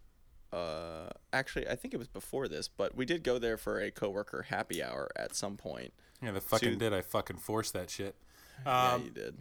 Uh, 0.51 1.09
actually, 1.31 1.67
I 1.67 1.76
think 1.76 1.93
it 1.93 1.97
was 1.97 2.07
before 2.07 2.47
this, 2.47 2.67
but 2.67 2.95
we 2.95 3.05
did 3.05 3.21
go 3.23 3.38
there 3.38 3.55
for 3.57 3.80
a 3.80 3.91
coworker 3.91 4.41
happy 4.49 4.81
hour 4.81 5.11
at 5.15 5.35
some 5.35 5.55
point. 5.57 5.93
Yeah, 6.23 6.31
the 6.31 6.41
fucking 6.41 6.73
So- 6.73 6.80
did. 6.80 6.93
I 6.93 7.01
fucking 7.01 7.38
forced 7.38 7.73
that 7.73 7.91
shit. 7.91 8.15
yeah, 8.65 8.93
Um, 8.93 9.03
you 9.03 9.11
did. 9.11 9.38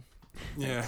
yeah. 0.57 0.83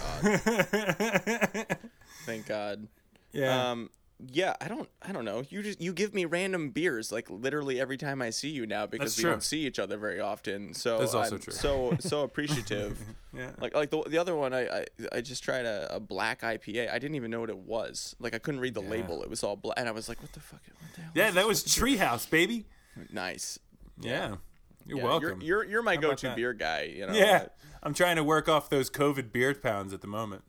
Thank 2.27 2.45
God. 2.45 2.87
yeah. 3.31 3.71
Um, 3.71 3.89
yeah, 4.31 4.55
I 4.61 4.67
don't, 4.67 4.89
I 5.01 5.11
don't 5.11 5.25
know. 5.25 5.43
You 5.49 5.63
just 5.63 5.81
you 5.81 5.93
give 5.93 6.13
me 6.13 6.25
random 6.25 6.69
beers 6.69 7.11
like 7.11 7.29
literally 7.29 7.79
every 7.79 7.97
time 7.97 8.21
I 8.21 8.29
see 8.29 8.49
you 8.49 8.65
now 8.67 8.85
because 8.85 9.11
That's 9.11 9.17
we 9.17 9.21
true. 9.23 9.31
don't 9.31 9.43
see 9.43 9.65
each 9.65 9.79
other 9.79 9.97
very 9.97 10.19
often. 10.19 10.73
So 10.73 10.99
That's 10.99 11.13
also 11.13 11.35
I'm 11.35 11.41
true. 11.41 11.53
so 11.53 11.95
so 11.99 12.21
appreciative. 12.23 12.99
yeah. 13.33 13.51
Like 13.59 13.73
like 13.73 13.89
the 13.89 14.03
the 14.07 14.17
other 14.17 14.35
one, 14.35 14.53
I 14.53 14.67
I, 14.67 14.85
I 15.13 15.21
just 15.21 15.43
tried 15.43 15.65
a, 15.65 15.95
a 15.95 15.99
black 15.99 16.41
IPA. 16.41 16.89
I 16.91 16.99
didn't 16.99 17.15
even 17.15 17.31
know 17.31 17.39
what 17.39 17.49
it 17.49 17.57
was. 17.57 18.15
Like 18.19 18.35
I 18.35 18.39
couldn't 18.39 18.59
read 18.61 18.73
the 18.73 18.81
label. 18.81 19.23
It 19.23 19.29
was 19.29 19.43
all 19.43 19.55
black, 19.55 19.77
and 19.79 19.87
I 19.87 19.91
was 19.91 20.07
like, 20.09 20.21
what 20.21 20.31
the 20.33 20.39
fuck? 20.39 20.61
What 20.79 20.93
the 21.13 21.19
yeah, 21.19 21.31
that 21.31 21.47
was 21.47 21.63
Treehouse, 21.63 22.29
baby. 22.29 22.65
nice. 23.11 23.57
Yeah. 23.99 24.35
You're 24.85 24.97
Yeah, 24.97 25.03
welcome. 25.03 25.41
You're, 25.41 25.63
you're 25.63 25.71
you're 25.71 25.83
my 25.83 25.95
How 25.95 26.01
go-to 26.01 26.33
beer 26.35 26.53
guy. 26.53 26.91
You 26.95 27.07
know. 27.07 27.13
yeah. 27.13 27.45
I'm 27.83 27.93
trying 27.93 28.15
to 28.17 28.23
work 28.23 28.47
off 28.49 28.69
those 28.69 28.89
COVID 28.91 29.31
beer 29.31 29.53
pounds 29.55 29.93
at 29.93 30.01
the 30.01 30.07
moment. 30.07 30.43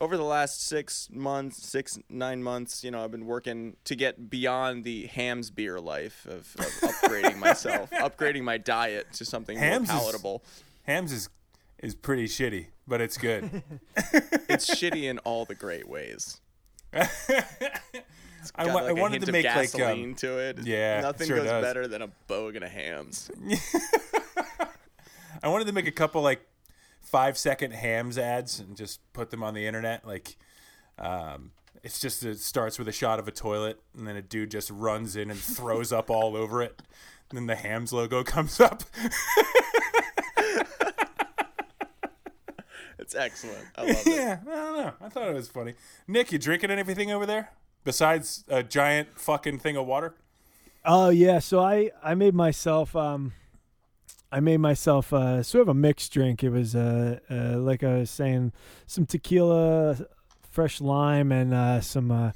Over 0.00 0.16
the 0.16 0.24
last 0.24 0.66
six 0.66 1.08
months, 1.12 1.62
six 1.66 1.98
nine 2.08 2.42
months, 2.42 2.82
you 2.82 2.90
know, 2.90 3.04
I've 3.04 3.10
been 3.10 3.26
working 3.26 3.76
to 3.84 3.94
get 3.94 4.30
beyond 4.30 4.82
the 4.84 5.06
Hamm's 5.08 5.50
beer 5.50 5.78
life 5.78 6.24
of, 6.26 6.54
of 6.58 6.66
upgrading 6.90 7.36
myself, 7.38 7.90
upgrading 7.90 8.42
my 8.44 8.56
diet 8.56 9.12
to 9.14 9.26
something 9.26 9.58
Hamm's 9.58 9.88
is- 9.88 9.94
more 9.94 10.00
palatable. 10.04 10.42
Hamm's 10.84 11.12
is 11.12 11.28
is 11.82 11.94
pretty 11.94 12.24
shitty, 12.26 12.66
but 12.88 13.00
it's 13.00 13.16
good. 13.18 13.62
It's 14.48 14.68
shitty 14.74 15.04
in 15.04 15.18
all 15.20 15.44
the 15.44 15.54
great 15.54 15.88
ways. 15.88 16.40
I, 16.92 18.66
wa- 18.66 18.72
like 18.74 18.84
I 18.84 18.88
a 18.88 18.94
wanted 18.94 19.24
to 19.26 19.32
make 19.32 19.44
like 19.44 19.70
gasoline 19.72 20.10
um, 20.10 20.14
to 20.16 20.38
it. 20.38 20.58
yeah, 20.64 21.00
nothing 21.02 21.28
sure 21.28 21.36
goes 21.36 21.46
does. 21.46 21.62
better 21.62 21.86
than 21.86 22.02
a 22.02 22.08
bogan 22.28 22.64
of 22.64 22.70
Hamm's. 22.70 23.30
I 25.42 25.48
wanted 25.48 25.66
to 25.68 25.72
make 25.72 25.86
a 25.86 25.92
couple 25.92 26.20
like 26.22 26.40
five 27.00 27.36
second 27.38 27.72
Hamm's 27.72 28.18
ads 28.18 28.60
and 28.60 28.76
just 28.76 29.00
put 29.12 29.30
them 29.30 29.42
on 29.42 29.54
the 29.54 29.66
internet. 29.66 30.06
Like, 30.06 30.36
um, 30.98 31.52
it's 31.82 31.98
just 32.00 32.22
it 32.24 32.38
starts 32.38 32.78
with 32.78 32.88
a 32.88 32.92
shot 32.92 33.18
of 33.18 33.26
a 33.28 33.32
toilet, 33.32 33.80
and 33.96 34.06
then 34.06 34.16
a 34.16 34.22
dude 34.22 34.50
just 34.50 34.70
runs 34.70 35.16
in 35.16 35.30
and 35.30 35.38
throws 35.38 35.92
up 35.92 36.10
all 36.10 36.36
over 36.36 36.62
it. 36.62 36.82
And 37.30 37.36
then 37.38 37.46
the 37.46 37.56
Hamm's 37.56 37.92
logo 37.92 38.22
comes 38.24 38.60
up. 38.60 38.82
It's 42.98 43.14
excellent. 43.14 43.66
I 43.76 43.80
love 43.82 43.90
it. 43.90 44.06
yeah, 44.06 44.38
I 44.42 44.54
don't 44.54 44.76
know. 44.76 44.92
I 45.00 45.08
thought 45.08 45.28
it 45.28 45.34
was 45.34 45.48
funny. 45.48 45.74
Nick, 46.06 46.30
you 46.32 46.38
drinking 46.38 46.70
anything 46.70 47.10
over 47.10 47.26
there 47.26 47.50
besides 47.82 48.44
a 48.46 48.62
giant 48.62 49.18
fucking 49.18 49.58
thing 49.58 49.76
of 49.76 49.86
water? 49.86 50.14
Oh 50.84 51.08
yeah, 51.08 51.38
so 51.40 51.60
I 51.60 51.90
I 52.04 52.14
made 52.14 52.34
myself 52.34 52.94
um 52.94 53.32
I 54.32 54.40
made 54.40 54.58
myself 54.58 55.12
uh 55.12 55.42
sort 55.42 55.62
of 55.62 55.68
a 55.68 55.74
mixed 55.74 56.12
drink. 56.12 56.44
It 56.44 56.50
was 56.50 56.74
uh, 56.76 57.18
uh 57.30 57.58
like 57.58 57.82
I 57.82 57.98
was 57.98 58.10
saying 58.10 58.52
some 58.86 59.06
tequila, 59.06 59.98
fresh 60.50 60.80
lime 60.80 61.32
and 61.32 61.52
uh 61.52 61.80
some 61.80 62.32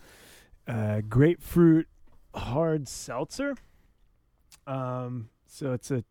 uh, 0.67 1.01
grapefruit 1.09 1.87
hard 2.35 2.89
seltzer. 2.89 3.55
Um 4.67 5.29
so 5.47 5.73
it's 5.73 5.91
a 5.91 6.05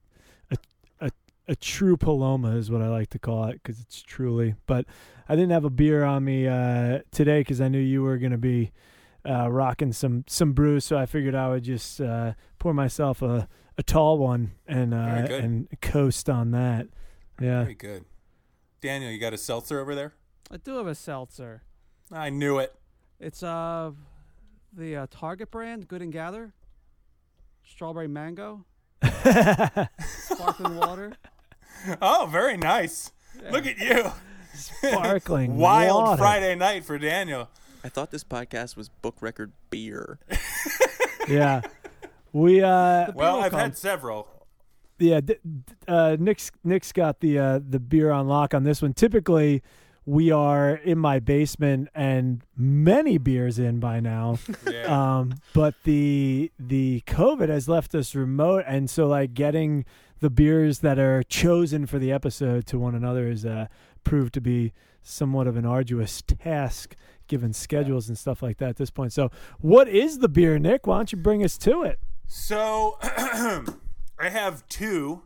a 0.51 0.57
a, 1.01 1.11
a 1.49 1.55
true 1.55 1.97
paloma 1.97 2.55
is 2.55 2.71
what 2.71 2.81
I 2.81 2.87
like 2.87 3.09
to 3.09 3.19
call 3.19 3.45
it 3.45 3.61
cuz 3.63 3.81
it's 3.81 4.01
truly. 4.01 4.55
But 4.65 4.85
I 5.27 5.35
didn't 5.35 5.51
have 5.51 5.65
a 5.65 5.69
beer 5.69 6.03
on 6.05 6.23
me 6.23 6.43
today 7.11 7.43
cuz 7.43 7.59
I 7.59 7.67
knew 7.67 7.79
you 7.79 8.03
were 8.03 8.17
going 8.17 8.31
to 8.31 8.37
be 8.37 8.71
rocking 9.25 9.91
some 9.91 10.23
some 10.27 10.53
brews, 10.53 10.85
so 10.85 10.97
I 10.97 11.05
figured 11.05 11.35
I 11.35 11.49
would 11.49 11.63
just 11.63 11.99
pour 12.63 12.73
myself 12.73 13.21
a, 13.21 13.45
a 13.77 13.83
tall 13.83 14.17
one 14.17 14.53
and 14.65 14.93
uh, 14.93 15.27
and 15.29 15.67
coast 15.81 16.29
on 16.29 16.51
that. 16.51 16.87
Yeah, 17.41 17.63
Very 17.63 17.75
good. 17.75 18.05
Daniel, 18.79 19.11
you 19.11 19.19
got 19.19 19.33
a 19.33 19.37
seltzer 19.37 19.81
over 19.81 19.93
there? 19.93 20.13
I 20.49 20.55
do 20.55 20.77
have 20.77 20.87
a 20.87 20.95
seltzer. 20.95 21.63
I 22.09 22.29
knew 22.29 22.59
it. 22.59 22.73
It's 23.19 23.43
uh 23.43 23.91
the 24.71 24.95
uh, 24.95 25.07
Target 25.11 25.51
brand, 25.51 25.89
Good 25.89 26.01
and 26.01 26.13
Gather. 26.13 26.53
Strawberry 27.65 28.07
mango, 28.07 28.63
sparkling 29.03 30.77
water. 30.77 31.13
Oh, 32.01 32.29
very 32.31 32.55
nice. 32.55 33.11
Look 33.51 33.65
at 33.65 33.77
you. 33.77 34.09
sparkling 34.53 35.57
Wild 35.57 36.03
water. 36.03 36.17
Friday 36.17 36.55
night 36.55 36.85
for 36.85 36.97
Daniel. 36.97 37.49
I 37.83 37.89
thought 37.89 38.11
this 38.11 38.23
podcast 38.23 38.77
was 38.77 38.87
book 38.87 39.17
record 39.19 39.51
beer. 39.69 40.19
Yeah, 41.25 41.61
we 42.33 42.61
uh 42.61 43.11
Well, 43.15 43.37
will 43.37 43.43
I've 43.43 43.51
come. 43.51 43.59
had 43.61 43.77
several. 43.77 44.27
yeah 44.99 45.21
d- 45.21 45.35
d- 45.43 45.73
uh, 45.87 46.17
Nick's 46.19 46.51
Nick's 46.63 46.91
got 46.91 47.19
the 47.21 47.39
uh, 47.39 47.59
the 47.67 47.79
beer 47.79 48.11
on 48.11 48.27
lock 48.27 48.53
on 48.53 48.63
this 48.63 48.81
one. 48.81 48.93
Typically, 48.93 49.61
we 50.05 50.31
are 50.31 50.71
in 50.75 50.97
my 50.97 51.19
basement 51.19 51.87
and 51.95 52.41
many 52.57 53.17
beers 53.17 53.57
in 53.59 53.79
by 53.79 53.99
now. 54.01 54.37
Yeah. 54.71 54.83
um, 55.19 55.35
but 55.53 55.75
the 55.85 56.51
the 56.59 57.01
COVID 57.07 57.47
has 57.49 57.69
left 57.69 57.93
us 57.95 58.13
remote, 58.15 58.65
and 58.67 58.89
so 58.89 59.07
like 59.07 59.33
getting 59.33 59.85
the 60.19 60.29
beers 60.29 60.79
that 60.79 60.97
are 60.99 61.21
chosen 61.23 61.85
for 61.85 61.99
the 61.99 62.11
episode 62.11 62.65
to 62.67 62.79
one 62.79 62.95
another 62.95 63.27
is 63.29 63.45
uh, 63.45 63.67
proved 64.03 64.33
to 64.33 64.41
be 64.41 64.73
somewhat 65.01 65.47
of 65.47 65.57
an 65.57 65.65
arduous 65.65 66.21
task 66.21 66.95
given 67.27 67.51
schedules 67.53 68.07
and 68.09 68.17
stuff 68.17 68.41
like 68.41 68.57
that 68.57 68.69
at 68.69 68.75
this 68.77 68.89
point. 68.89 69.11
So, 69.13 69.29
what 69.59 69.87
is 69.89 70.19
the 70.19 70.29
beer, 70.29 70.57
Nick? 70.59 70.87
Why 70.87 70.97
don't 70.97 71.11
you 71.11 71.17
bring 71.17 71.43
us 71.43 71.57
to 71.59 71.83
it? 71.83 71.99
So 72.27 72.97
I 73.01 74.29
have 74.29 74.67
two 74.67 75.21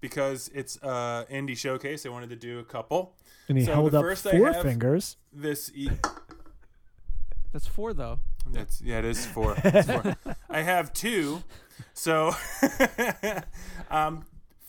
because 0.00 0.50
it's 0.54 0.78
uh 0.82 1.24
indie 1.30 1.56
showcase. 1.56 2.06
I 2.06 2.08
wanted 2.08 2.30
to 2.30 2.36
do 2.36 2.58
a 2.58 2.64
couple. 2.64 3.14
And 3.48 3.58
he 3.58 3.64
So 3.64 3.72
held 3.74 3.92
the 3.92 3.98
up 3.98 4.04
first 4.04 4.22
four 4.24 4.52
fingers. 4.54 5.16
This 5.32 5.70
e- 5.74 5.90
That's 7.52 7.66
four 7.66 7.92
though. 7.92 8.18
that's 8.52 8.80
yeah, 8.82 8.98
it 8.98 9.04
is 9.04 9.24
four. 9.26 9.56
It's 9.64 9.90
four. 9.90 10.16
I 10.50 10.62
have 10.62 10.92
two. 10.92 11.42
So 11.94 12.32
um 13.90 14.24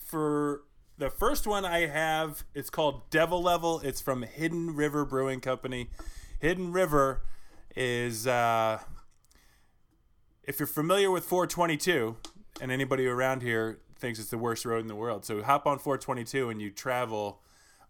for 0.05 0.63
the 0.97 1.09
first 1.09 1.47
one 1.47 1.65
I 1.65 1.87
have 1.87 2.43
it's 2.53 2.69
called 2.69 3.09
Devil 3.09 3.41
Level. 3.41 3.79
It's 3.81 4.01
from 4.01 4.23
Hidden 4.23 4.75
River 4.75 5.05
Brewing 5.05 5.41
Company. 5.41 5.89
Hidden 6.39 6.71
River 6.71 7.21
is 7.75 8.27
uh 8.27 8.79
if 10.43 10.59
you're 10.59 10.67
familiar 10.67 11.09
with 11.09 11.25
422 11.25 12.17
and 12.61 12.71
anybody 12.71 13.07
around 13.07 13.41
here 13.41 13.79
thinks 13.97 14.19
it's 14.19 14.29
the 14.29 14.37
worst 14.37 14.65
road 14.65 14.81
in 14.81 14.87
the 14.87 14.95
world. 14.95 15.25
So 15.25 15.41
hop 15.41 15.65
on 15.65 15.79
422 15.79 16.49
and 16.49 16.61
you 16.61 16.69
travel 16.69 17.41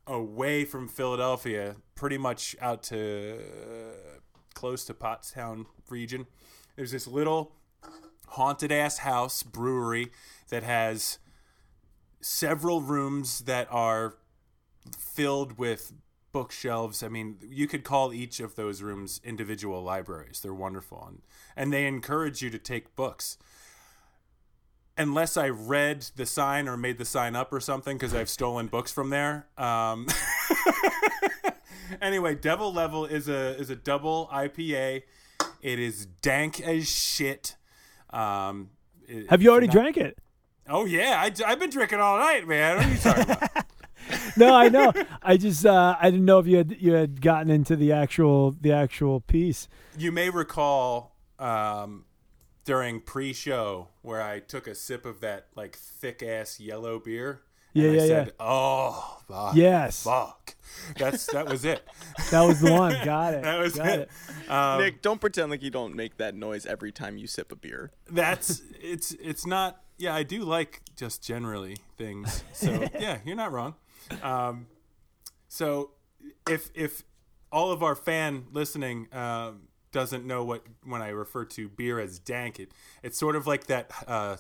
away 0.05 0.65
from 0.65 0.88
Philadelphia, 0.88 1.77
pretty 1.95 2.17
much 2.17 2.55
out 2.61 2.84
to 2.84 3.38
uh, 3.38 4.19
close 4.53 4.85
to 4.85 4.93
Pottstown 4.93 5.65
region. 5.89 6.27
There's 6.75 6.91
this 6.91 7.07
little 7.07 7.53
haunted 8.27 8.71
ass 8.71 8.99
house 8.99 9.43
brewery 9.43 10.11
that 10.49 10.63
has 10.63 11.19
several 12.21 12.81
rooms 12.81 13.41
that 13.41 13.67
are 13.71 14.15
filled 14.97 15.57
with 15.57 15.93
bookshelves. 16.34 17.01
I 17.01 17.07
mean, 17.07 17.38
you 17.47 17.68
could 17.68 17.85
call 17.85 18.11
each 18.14 18.41
of 18.41 18.55
those 18.55 18.81
rooms 18.81 19.22
individual 19.23 19.81
libraries. 19.81 20.41
They're 20.41 20.53
wonderful 20.53 21.05
and 21.07 21.22
and 21.55 21.72
they 21.72 21.88
encourage 21.88 22.41
you 22.41 22.49
to 22.49 22.57
take 22.60 22.95
books. 22.97 23.38
Unless 24.97 25.38
I 25.38 25.49
read 25.49 26.05
the 26.15 26.26
sign 26.26 26.68
or 26.68 26.76
made 26.77 26.97
the 26.97 27.05
sign 27.05 27.35
up 27.35 27.51
or 27.53 27.60
something 27.60 27.97
because 27.97 28.14
I've 28.14 28.30
stolen 28.30 28.68
books 28.68 28.91
from 28.91 29.10
there. 29.10 29.47
Um, 29.57 30.05
anyway, 32.01 32.35
Devil 32.35 32.73
Level 32.73 33.05
is 33.05 33.27
a 33.27 33.57
is 33.57 33.69
a 33.69 33.76
double 33.76 34.30
IPA. 34.34 35.03
It 35.61 35.80
is 35.80 36.05
dank 36.22 36.60
as 36.61 36.89
shit. 36.89 37.55
Um, 38.11 38.69
it- 39.07 39.30
Have 39.30 39.41
you 39.41 39.49
already 39.51 39.68
not- 39.68 39.73
drank 39.73 39.97
it? 39.97 40.18
Oh 40.69 40.85
yeah, 40.85 41.19
I, 41.19 41.49
have 41.49 41.60
been 41.60 41.69
drinking 41.69 41.99
all 41.99 42.18
night, 42.18 42.47
man. 42.47 42.77
What 42.77 42.85
are 42.85 42.89
you 42.89 42.97
talking 42.97 43.23
about? 43.23 43.49
No, 44.38 44.53
I 44.53 44.69
know. 44.69 44.91
I 45.22 45.38
just 45.38 45.65
uh, 45.65 45.95
I 45.99 46.10
didn't 46.11 46.26
know 46.26 46.39
if 46.39 46.47
you 46.47 46.57
had 46.57 46.76
you 46.80 46.93
had 46.93 47.22
gotten 47.22 47.49
into 47.51 47.76
the 47.76 47.91
actual 47.91 48.51
the 48.60 48.72
actual 48.72 49.19
piece. 49.22 49.68
you 49.97 50.11
may 50.11 50.30
recall 50.30 51.15
um, 51.39 52.05
during 52.65 52.99
pre-show 53.01 53.89
where 54.01 54.22
I 54.22 54.39
took 54.39 54.68
a 54.68 54.76
sip 54.76 55.05
of 55.05 55.19
that 55.22 55.47
like 55.55 55.76
thick 55.76 56.23
ass 56.23 56.60
yellow 56.60 56.99
beer, 56.99 57.41
Yeah, 57.73 57.85
and 57.88 57.95
yeah, 57.95 58.01
I 58.01 58.05
yeah. 58.05 58.23
said, 58.26 58.34
"Oh, 58.39 59.18
fuck, 59.27 59.55
Yes. 59.55 60.03
fuck." 60.03 60.55
That's 60.97 61.26
that 61.34 61.47
was 61.47 61.65
it. 61.65 61.84
That 62.31 62.41
was 62.41 62.60
the 62.61 62.72
one. 62.72 62.95
Got 63.05 63.34
it. 63.35 63.43
That 63.43 63.60
was 63.60 63.76
Got 63.76 63.99
it. 63.99 64.10
Um, 64.49 64.81
Nick, 64.81 65.01
don't 65.01 65.22
pretend 65.22 65.51
like 65.51 65.61
you 65.61 65.69
don't 65.69 65.95
make 65.95 66.18
that 66.18 66.34
noise 66.35 66.65
every 66.65 66.91
time 66.91 67.18
you 67.18 67.27
sip 67.27 67.51
a 67.51 67.55
beer. 67.55 67.91
that's 68.10 68.61
it's 68.81 69.11
it's 69.22 69.45
not. 69.45 69.81
Yeah, 69.99 70.15
I 70.15 70.23
do 70.23 70.43
like 70.43 70.81
just 70.95 71.23
generally 71.23 71.77
things. 71.97 72.43
So 72.53 72.72
yeah, 72.99 73.19
you're 73.26 73.35
not 73.35 73.51
wrong. 73.51 73.76
Um, 74.21 74.67
so 75.47 75.91
if 76.47 76.69
if 76.73 77.03
all 77.51 77.71
of 77.71 77.84
our 77.84 77.95
fan 77.95 78.45
listening 78.51 79.07
um, 79.13 79.67
doesn't 79.91 80.25
know 80.25 80.43
what 80.43 80.63
when 80.84 81.01
I 81.01 81.09
refer 81.09 81.45
to 81.45 81.69
beer 81.69 81.99
as 81.99 82.19
dank, 82.19 82.59
it 82.59 82.71
it's 83.01 83.17
sort 83.17 83.35
of 83.35 83.47
like 83.47 83.67
that 83.67 83.91
uh, 84.07 84.38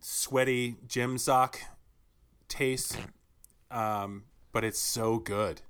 sweaty 0.00 0.76
gym 0.86 1.18
sock 1.18 1.60
taste, 2.48 2.98
um, 3.70 4.24
but 4.52 4.64
it's 4.64 4.78
so 4.78 5.18
good. 5.18 5.62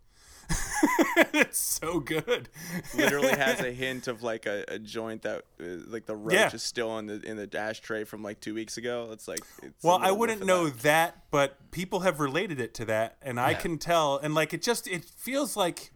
it's 1.34 1.58
so 1.58 2.00
good. 2.00 2.48
Literally 2.94 3.28
has 3.36 3.60
a 3.60 3.72
hint 3.72 4.06
of 4.08 4.22
like 4.22 4.46
a, 4.46 4.64
a 4.68 4.78
joint 4.78 5.22
that 5.22 5.42
uh, 5.60 5.64
like 5.88 6.06
the 6.06 6.14
roach 6.16 6.34
Yeah. 6.34 6.50
is 6.54 6.62
still 6.62 6.98
in 6.98 7.06
the 7.06 7.20
in 7.22 7.36
the 7.36 7.48
ashtray 7.58 8.04
from 8.04 8.22
like 8.22 8.40
two 8.40 8.54
weeks 8.54 8.76
ago. 8.76 9.08
It's 9.12 9.26
like 9.26 9.40
it's 9.62 9.82
Well, 9.82 9.98
I 10.00 10.10
wouldn't 10.12 10.44
know 10.44 10.66
that. 10.68 10.82
that. 10.82 11.24
but 11.30 11.70
people 11.70 12.00
have 12.00 12.20
related 12.20 12.60
it 12.60 12.74
to 12.74 12.84
that, 12.86 13.16
and 13.22 13.38
I 13.40 13.54
can 13.54 13.78
tell. 13.78 14.18
And 14.18 14.34
like, 14.34 14.52
it 14.54 14.62
just 14.62 14.86
it 14.86 15.04
feels 15.04 15.56
like. 15.56 15.90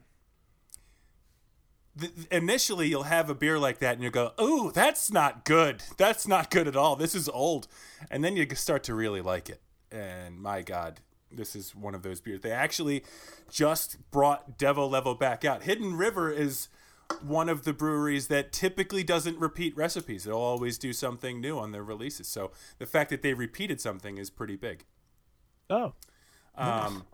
th 1.98 2.10
initially, 2.30 2.88
you'll 2.88 3.02
have 3.04 3.28
a 3.30 3.34
beer 3.34 3.58
like 3.58 3.78
that, 3.80 3.94
and 3.94 4.02
you 4.02 4.10
go, 4.10 4.32
"Ooh, 4.40 4.70
that's 4.72 5.10
not 5.12 5.44
good. 5.44 5.82
That's 5.96 6.26
not 6.26 6.50
good 6.50 6.66
at 6.68 6.76
all. 6.76 6.96
This 6.96 7.14
is 7.14 7.28
old," 7.28 7.66
and 8.10 8.22
then 8.24 8.36
you 8.36 8.46
start 8.54 8.84
to 8.84 8.94
really 8.94 9.20
like 9.20 9.48
it. 9.50 9.60
And 9.92 10.40
my 10.40 10.62
God, 10.62 11.00
this 11.32 11.54
is 11.54 11.74
one 11.74 11.94
of 11.94 12.02
those 12.02 12.20
beers. 12.20 12.40
They 12.40 12.50
actually 12.52 13.04
just 13.50 13.98
brought 14.10 14.58
Devil 14.58 14.88
Level 14.88 15.14
back 15.14 15.44
out. 15.44 15.62
Hidden 15.62 15.96
River 15.96 16.30
is 16.30 16.68
one 17.22 17.48
of 17.48 17.64
the 17.64 17.72
breweries 17.72 18.28
that 18.28 18.52
typically 18.52 19.02
doesn't 19.02 19.38
repeat 19.38 19.76
recipes. 19.76 20.24
They'll 20.24 20.36
always 20.36 20.78
do 20.78 20.92
something 20.92 21.40
new 21.40 21.58
on 21.58 21.72
their 21.72 21.82
releases. 21.82 22.28
So 22.28 22.52
the 22.78 22.86
fact 22.86 23.10
that 23.10 23.22
they 23.22 23.34
repeated 23.34 23.80
something 23.80 24.18
is 24.18 24.30
pretty 24.30 24.56
big. 24.56 24.84
Oh, 25.68 25.94
Um, 26.54 27.04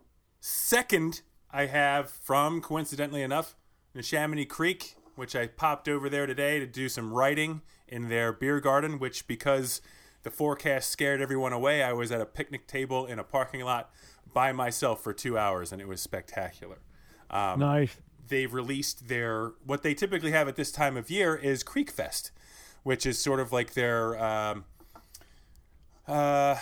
second, 0.40 1.22
I 1.50 1.66
have 1.66 2.10
from 2.10 2.60
coincidentally 2.60 3.22
enough, 3.22 3.54
Neshaminy 3.94 4.48
Creek, 4.48 4.96
which 5.14 5.34
I 5.34 5.46
popped 5.46 5.88
over 5.88 6.08
there 6.08 6.26
today 6.26 6.58
to 6.58 6.66
do 6.66 6.88
some 6.88 7.12
writing 7.12 7.62
in 7.88 8.08
their 8.08 8.32
beer 8.32 8.60
garden. 8.60 8.98
Which 8.98 9.26
because 9.26 9.80
the 10.26 10.30
forecast 10.32 10.90
scared 10.90 11.20
everyone 11.20 11.52
away, 11.52 11.84
I 11.84 11.92
was 11.92 12.10
at 12.10 12.20
a 12.20 12.26
picnic 12.26 12.66
table 12.66 13.06
in 13.06 13.20
a 13.20 13.22
parking 13.22 13.60
lot 13.60 13.92
by 14.34 14.50
myself 14.50 15.00
for 15.00 15.12
two 15.12 15.38
hours, 15.38 15.70
and 15.70 15.80
it 15.80 15.86
was 15.86 16.00
spectacular. 16.00 16.78
Um, 17.30 17.60
nice. 17.60 17.96
they've 18.26 18.52
released 18.52 19.06
their 19.06 19.52
what 19.64 19.84
they 19.84 19.94
typically 19.94 20.32
have 20.32 20.48
at 20.48 20.56
this 20.56 20.72
time 20.72 20.96
of 20.96 21.10
year 21.10 21.36
is 21.36 21.62
Creek 21.62 21.92
Fest, 21.92 22.32
which 22.82 23.06
is 23.06 23.20
sort 23.20 23.38
of 23.38 23.52
like 23.52 23.74
their 23.74 24.20
um, 24.20 24.64
uh, 26.08 26.56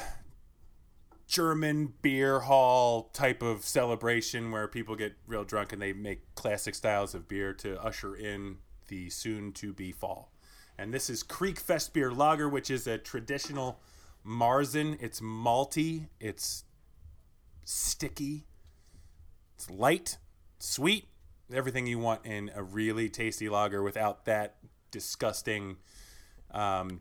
German 1.26 1.94
beer 2.02 2.40
hall 2.40 3.04
type 3.14 3.40
of 3.40 3.64
celebration 3.64 4.50
where 4.50 4.68
people 4.68 4.94
get 4.94 5.14
real 5.26 5.44
drunk 5.44 5.72
and 5.72 5.80
they 5.80 5.94
make 5.94 6.34
classic 6.34 6.74
styles 6.74 7.14
of 7.14 7.28
beer 7.28 7.54
to 7.54 7.82
usher 7.82 8.14
in 8.14 8.58
the 8.88 9.08
soon 9.08 9.52
to 9.52 9.72
be 9.72 9.90
fall. 9.90 10.33
And 10.76 10.92
this 10.92 11.08
is 11.08 11.22
Creek 11.22 11.60
Fest 11.60 11.92
Beer 11.92 12.12
Lager, 12.12 12.48
which 12.48 12.70
is 12.70 12.86
a 12.86 12.98
traditional 12.98 13.80
Marzen. 14.26 14.96
It's 15.00 15.20
malty, 15.20 16.08
it's 16.18 16.64
sticky, 17.64 18.46
it's 19.54 19.70
light, 19.70 20.18
sweet, 20.58 21.06
everything 21.52 21.86
you 21.86 21.98
want 21.98 22.24
in 22.26 22.50
a 22.54 22.62
really 22.62 23.08
tasty 23.08 23.48
lager 23.48 23.82
without 23.82 24.24
that 24.24 24.56
disgusting 24.90 25.76
um, 26.50 27.00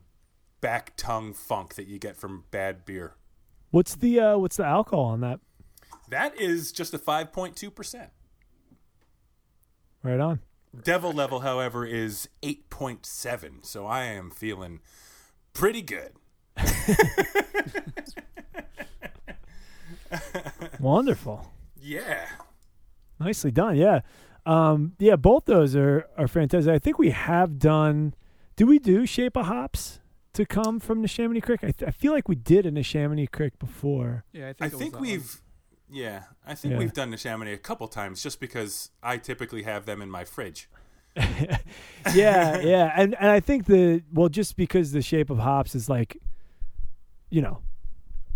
back 0.60 0.92
tongue 0.96 1.32
funk 1.32 1.74
that 1.74 1.86
you 1.86 1.98
get 1.98 2.16
from 2.16 2.44
bad 2.50 2.84
beer. 2.84 3.14
What's 3.70 3.96
the 3.96 4.20
uh, 4.20 4.38
what's 4.38 4.56
the 4.56 4.64
alcohol 4.64 5.06
on 5.06 5.20
that? 5.20 5.40
That 6.10 6.40
is 6.40 6.70
just 6.70 6.94
a 6.94 6.98
5.2%. 6.98 8.08
Right 10.02 10.20
on. 10.20 10.40
Devil 10.82 11.12
level, 11.12 11.40
however, 11.40 11.86
is 11.86 12.28
8.7. 12.42 13.64
So 13.64 13.86
I 13.86 14.04
am 14.04 14.30
feeling 14.30 14.80
pretty 15.52 15.82
good. 15.82 16.12
Wonderful. 20.80 21.52
Yeah. 21.80 22.26
Nicely 23.20 23.50
done. 23.50 23.76
Yeah. 23.76 24.00
Um, 24.46 24.92
yeah, 24.98 25.16
both 25.16 25.46
those 25.46 25.74
are, 25.74 26.06
are 26.18 26.28
fantastic. 26.28 26.72
I 26.72 26.78
think 26.78 26.98
we 26.98 27.10
have 27.10 27.58
done. 27.58 28.14
Do 28.56 28.66
we 28.66 28.78
do 28.78 29.06
Shape 29.06 29.36
of 29.36 29.46
Hops 29.46 30.00
to 30.34 30.44
come 30.44 30.80
from 30.80 31.02
Neshaminy 31.02 31.42
Creek? 31.42 31.60
I, 31.64 31.70
th- 31.70 31.88
I 31.88 31.90
feel 31.90 32.12
like 32.12 32.28
we 32.28 32.34
did 32.34 32.66
a 32.66 32.70
Neshaminy 32.70 33.30
Creek 33.30 33.58
before. 33.58 34.24
Yeah, 34.32 34.50
I 34.50 34.52
think, 34.52 34.62
I 34.62 34.66
it 34.66 34.72
was 34.72 34.80
think 34.80 34.92
that 34.92 34.98
one. 35.00 35.08
We've. 35.94 36.02
Yeah, 36.02 36.22
I 36.46 36.54
think 36.54 36.72
Yeah. 36.72 36.78
we've 36.78 36.92
done 36.92 37.10
the 37.10 37.16
Neshaminy 37.16 37.54
a 37.54 37.58
couple 37.58 37.86
times 37.88 38.22
just 38.22 38.40
because 38.40 38.90
I 39.02 39.16
typically 39.16 39.62
have 39.62 39.86
them 39.86 40.02
in 40.02 40.10
my 40.10 40.24
fridge. 40.24 40.68
yeah, 41.16 42.58
yeah, 42.60 42.92
and 42.96 43.14
and 43.20 43.30
I 43.30 43.40
think 43.40 43.66
the 43.66 44.02
well, 44.12 44.28
just 44.28 44.56
because 44.56 44.92
the 44.92 45.02
Shape 45.02 45.30
of 45.30 45.38
Hops 45.38 45.74
is 45.74 45.88
like, 45.88 46.16
you 47.30 47.40
know, 47.42 47.60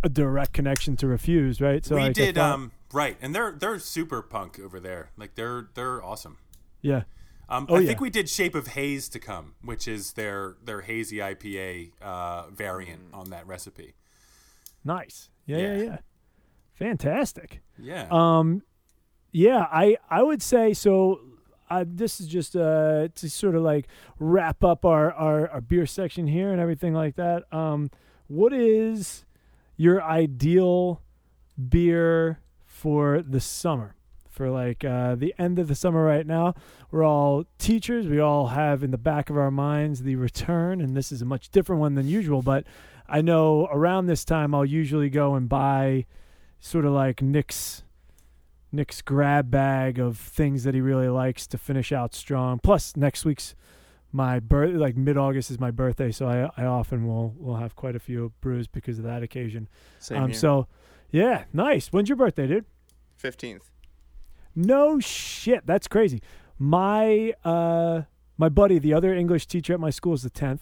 a 0.02 0.08
direct 0.08 0.52
connection 0.52 0.96
to 0.98 1.06
Refuse, 1.06 1.60
right? 1.60 1.84
So 1.84 1.96
we 1.96 2.02
like, 2.02 2.10
I 2.10 2.12
did 2.12 2.34
thought- 2.36 2.52
um 2.54 2.72
right, 2.92 3.16
and 3.20 3.34
they're 3.34 3.52
they're 3.52 3.78
super 3.78 4.22
punk 4.22 4.58
over 4.60 4.78
there. 4.80 5.10
Like 5.16 5.34
they're 5.34 5.68
they're 5.74 6.02
awesome. 6.04 6.38
yeah, 6.80 7.02
Um, 7.48 7.66
Oh, 7.68 7.76
I 7.76 7.80
yeah. 7.80 7.88
think 7.88 8.00
we 8.00 8.10
did 8.10 8.28
Shape 8.28 8.54
of 8.54 8.68
Haze 8.68 9.08
to 9.08 9.18
come, 9.18 9.54
which 9.62 9.88
is 9.88 10.12
their 10.12 10.56
their 10.64 10.82
hazy 10.82 11.16
IPA 11.16 11.92
uh, 12.00 12.48
variant 12.50 13.12
on 13.12 13.30
that 13.30 13.46
recipe. 13.46 13.94
nice. 14.84 15.28
Yeah, 15.46 15.56
yeah, 15.58 15.76
Yeah. 15.76 15.82
yeah. 15.82 15.98
Fantastic. 16.78 17.60
Yeah. 17.78 18.06
Um, 18.10 18.62
yeah, 19.32 19.66
I 19.70 19.96
I 20.08 20.22
would 20.22 20.42
say 20.42 20.72
so. 20.74 21.20
Uh, 21.70 21.84
this 21.86 22.18
is 22.18 22.26
just 22.26 22.56
uh 22.56 23.08
to 23.14 23.28
sort 23.28 23.54
of 23.54 23.62
like 23.62 23.88
wrap 24.18 24.64
up 24.64 24.86
our, 24.86 25.12
our 25.12 25.48
our 25.50 25.60
beer 25.60 25.84
section 25.84 26.26
here 26.26 26.50
and 26.50 26.60
everything 26.60 26.94
like 26.94 27.16
that. 27.16 27.52
Um, 27.52 27.90
what 28.26 28.52
is 28.52 29.24
your 29.76 30.02
ideal 30.02 31.02
beer 31.68 32.40
for 32.64 33.22
the 33.22 33.40
summer? 33.40 33.94
For 34.30 34.50
like 34.50 34.84
uh, 34.84 35.16
the 35.16 35.34
end 35.36 35.58
of 35.58 35.66
the 35.66 35.74
summer 35.74 36.04
right 36.04 36.24
now, 36.24 36.54
we're 36.92 37.02
all 37.04 37.44
teachers. 37.58 38.06
We 38.06 38.20
all 38.20 38.46
have 38.48 38.84
in 38.84 38.92
the 38.92 38.96
back 38.98 39.30
of 39.30 39.36
our 39.36 39.50
minds 39.50 40.02
the 40.02 40.14
return, 40.14 40.80
and 40.80 40.96
this 40.96 41.10
is 41.10 41.20
a 41.20 41.24
much 41.24 41.50
different 41.50 41.80
one 41.80 41.96
than 41.96 42.06
usual. 42.06 42.40
But 42.40 42.64
I 43.08 43.20
know 43.20 43.66
around 43.72 44.06
this 44.06 44.24
time, 44.24 44.54
I'll 44.54 44.64
usually 44.64 45.10
go 45.10 45.34
and 45.34 45.48
buy 45.48 46.06
sort 46.60 46.84
of 46.84 46.92
like 46.92 47.22
Nick's 47.22 47.82
Nick's 48.70 49.00
grab 49.00 49.50
bag 49.50 49.98
of 49.98 50.18
things 50.18 50.64
that 50.64 50.74
he 50.74 50.80
really 50.80 51.08
likes 51.08 51.46
to 51.48 51.58
finish 51.58 51.92
out 51.92 52.14
strong. 52.14 52.58
Plus 52.62 52.96
next 52.96 53.24
week's 53.24 53.54
my 54.12 54.40
birth 54.40 54.74
like 54.74 54.96
mid 54.96 55.16
August 55.16 55.50
is 55.50 55.58
my 55.60 55.70
birthday, 55.70 56.10
so 56.10 56.26
I 56.26 56.62
I 56.62 56.66
often 56.66 57.06
will 57.06 57.34
will 57.38 57.56
have 57.56 57.76
quite 57.76 57.96
a 57.96 58.00
few 58.00 58.32
brews 58.40 58.66
because 58.66 58.98
of 58.98 59.04
that 59.04 59.22
occasion. 59.22 59.68
Same 59.98 60.22
um 60.22 60.28
here. 60.30 60.38
so 60.38 60.66
yeah, 61.10 61.44
nice. 61.52 61.88
When's 61.88 62.08
your 62.08 62.16
birthday, 62.16 62.46
dude? 62.46 62.64
Fifteenth. 63.16 63.70
No 64.54 64.98
shit, 64.98 65.66
that's 65.66 65.88
crazy. 65.88 66.20
My 66.58 67.34
uh 67.44 68.02
my 68.38 68.48
buddy, 68.48 68.78
the 68.78 68.94
other 68.94 69.12
English 69.14 69.46
teacher 69.46 69.72
at 69.74 69.80
my 69.80 69.90
school 69.90 70.14
is 70.14 70.22
the 70.22 70.30
10th. 70.30 70.60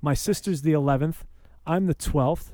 My 0.00 0.14
sister's 0.14 0.62
the 0.62 0.72
11th. 0.72 1.16
I'm 1.66 1.86
the 1.86 1.94
12th. 1.94 2.52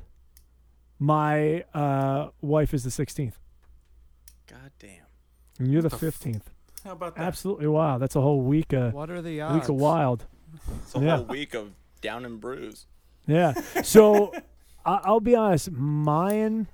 My 0.99 1.63
uh 1.75 2.29
wife 2.41 2.73
is 2.75 2.85
the 2.85 2.91
16th. 2.91 3.35
God 4.47 4.71
damn. 4.79 4.91
And 5.59 5.71
you're 5.73 5.83
the 5.83 5.89
What 5.89 6.01
the 6.01 6.07
f- 6.09 6.15
15th. 6.21 6.43
How 6.85 6.93
about 6.93 7.17
that? 7.17 7.23
Absolutely 7.23 7.67
wow. 7.67 7.99
That's 7.99 8.17
a 8.17 8.21
whole 8.21 8.41
week 8.41 8.73
uh 8.73 8.91
What 8.91 9.11
are 9.11 9.21
the 9.23 9.41
odds? 9.41 9.55
week 9.61 9.69
of 9.69 9.77
wild. 9.77 10.27
It's 10.83 10.95
a 10.95 11.01
Yeah. 11.01 11.17
whole 11.17 11.27
week 11.27 11.55
of 11.55 11.73
down 12.01 12.25
and 12.25 12.41
bruise. 12.41 12.87
Yeah. 13.27 13.53
So 13.83 14.33
I'll 14.87 15.21
be 15.21 15.35
honest, 15.35 15.71
mine 15.73 16.69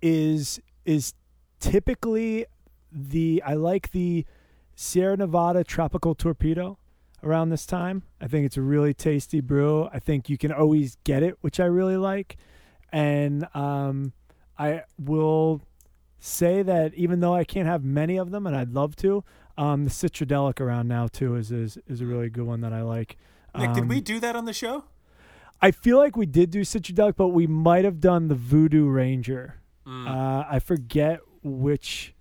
is 0.00 0.60
is 0.84 1.14
typically 1.60 2.46
the 2.92 3.42
I 3.44 3.54
like 3.54 3.92
the 3.92 4.26
Sierra 4.74 5.16
Nevada 5.16 5.64
Tropical 5.64 6.14
Torpedo 6.14 6.78
around 7.22 7.48
this 7.50 7.64
time. 7.66 8.02
I 8.20 8.26
think 8.26 8.44
it's 8.46 8.56
a 8.56 8.62
really 8.62 8.92
tasty 8.92 9.40
brew. 9.40 9.88
I 9.92 9.98
think 9.98 10.28
you 10.28 10.36
can 10.36 10.52
always 10.52 10.96
get 11.04 11.22
it, 11.22 11.36
which 11.40 11.58
I 11.60 11.64
really 11.66 11.96
like. 11.96 12.36
And 12.92 13.46
um, 13.54 14.12
I 14.58 14.82
will 14.98 15.62
say 16.18 16.62
that 16.62 16.94
even 16.94 17.20
though 17.20 17.34
I 17.34 17.44
can't 17.44 17.66
have 17.66 17.82
many 17.84 18.16
of 18.18 18.30
them, 18.30 18.46
and 18.46 18.54
I'd 18.54 18.72
love 18.72 18.94
to, 18.96 19.24
um, 19.56 19.84
the 19.84 19.90
Citradelic 19.90 20.60
around 20.60 20.88
now 20.88 21.06
too 21.08 21.36
is 21.36 21.50
is, 21.50 21.78
is 21.88 22.00
a 22.00 22.06
really 22.06 22.28
good 22.30 22.44
one 22.44 22.60
that 22.60 22.72
I 22.72 22.82
like. 22.82 23.16
Nick, 23.58 23.72
did 23.72 23.82
Um, 23.82 23.88
we 23.88 24.00
do 24.00 24.20
that 24.20 24.36
on 24.36 24.44
the 24.44 24.52
show? 24.52 24.84
I 25.60 25.70
feel 25.70 25.96
like 25.98 26.16
we 26.16 26.26
did 26.26 26.50
do 26.50 26.62
Citradelic, 26.62 27.16
but 27.16 27.28
we 27.28 27.46
might 27.46 27.84
have 27.84 28.00
done 28.00 28.28
the 28.28 28.34
Voodoo 28.34 28.86
Ranger 28.88 29.56
Uh, 29.86 30.44
I 30.48 30.58
forget 30.58 31.20
which 31.42 32.14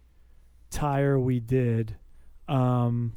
tire 0.72 1.20
we 1.20 1.40
did, 1.40 1.96
um, 2.48 3.14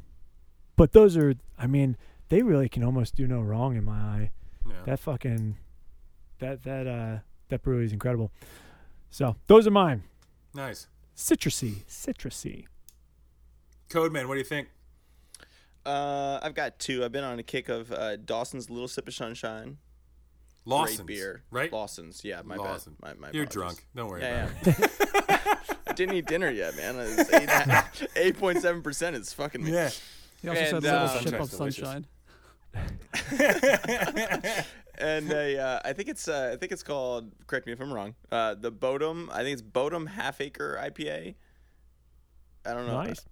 but 0.75 0.91
those 0.91 1.17
are. 1.17 1.33
I 1.57 1.67
mean, 1.67 1.97
they 2.29 2.41
really 2.43 2.69
can 2.69 2.83
almost 2.83 3.15
do 3.15 3.27
no 3.27 3.41
wrong 3.41 3.75
in 3.75 3.83
my 3.83 3.97
eye. 3.97 4.31
That 4.85 4.99
fucking 4.99 5.57
that 6.39 6.63
that 6.63 6.85
uh 6.87 7.19
that 7.49 7.61
brewery 7.63 7.85
is 7.85 7.93
incredible. 7.93 8.31
So 9.09 9.35
those 9.47 9.65
are 9.67 9.71
mine. 9.71 10.03
Nice. 10.53 10.87
Citrusy, 11.15 11.85
citrusy. 11.85 12.65
Codeman, 13.89 14.27
what 14.27 14.33
do 14.35 14.39
you 14.39 14.43
think? 14.45 14.67
Uh, 15.85 16.39
I've 16.41 16.55
got 16.55 16.79
two. 16.79 17.05
I've 17.05 17.11
been 17.11 17.23
on 17.23 17.37
a 17.39 17.43
kick 17.43 17.69
of 17.69 17.91
uh, 17.91 18.15
Dawson's 18.17 18.69
Little 18.69 18.87
Sip 18.87 19.07
of 19.07 19.13
Sunshine. 19.13 19.77
Lawson's, 20.65 20.97
Great 21.01 21.07
beer. 21.07 21.43
right? 21.51 21.71
Lawson's. 21.71 22.23
Yeah, 22.25 22.41
my 22.43 22.55
Lawson. 22.55 22.95
bad. 22.99 23.19
My, 23.19 23.27
my 23.27 23.31
You're 23.33 23.43
apologies. 23.43 23.53
drunk. 23.53 23.85
Don't 23.95 24.09
worry 24.09 24.21
Yeah, 24.23 24.49
about 24.63 24.79
yeah. 24.79 25.67
I 25.87 25.93
didn't 25.93 26.15
eat 26.15 26.25
dinner 26.25 26.49
yet, 26.49 26.75
man. 26.75 26.95
It's 26.97 27.31
eight 27.31 27.41
and 27.49 27.69
a 27.69 27.73
half- 27.73 27.99
8.7 28.15 28.83
percent 28.83 29.15
is 29.15 29.31
fucking 29.31 29.63
me. 29.63 29.71
Yeah. 29.71 29.91
He 30.41 30.49
also 30.49 30.61
And, 30.61 30.69
said 30.69 30.83
little 30.83 30.99
uh, 30.99 31.19
ship 31.21 31.39
of 31.39 31.51
sunshine. 31.51 32.05
And 34.97 35.31
a, 35.31 35.59
uh, 35.59 35.79
I 35.83 35.93
think 35.93 36.09
it's 36.09 36.27
uh, 36.27 36.51
I 36.53 36.57
think 36.57 36.71
it's 36.71 36.83
called. 36.83 37.31
Correct 37.47 37.67
me 37.67 37.73
if 37.73 37.79
I'm 37.79 37.93
wrong. 37.93 38.15
Uh, 38.31 38.55
the 38.55 38.71
Bodem. 38.71 39.29
I 39.31 39.43
think 39.43 39.53
it's 39.53 39.61
Bodem 39.61 40.07
Half 40.07 40.41
Acre 40.41 40.79
IPA. 40.81 41.35
I 42.65 42.73
don't 42.73 42.87
know. 42.87 43.03
Nice. 43.03 43.25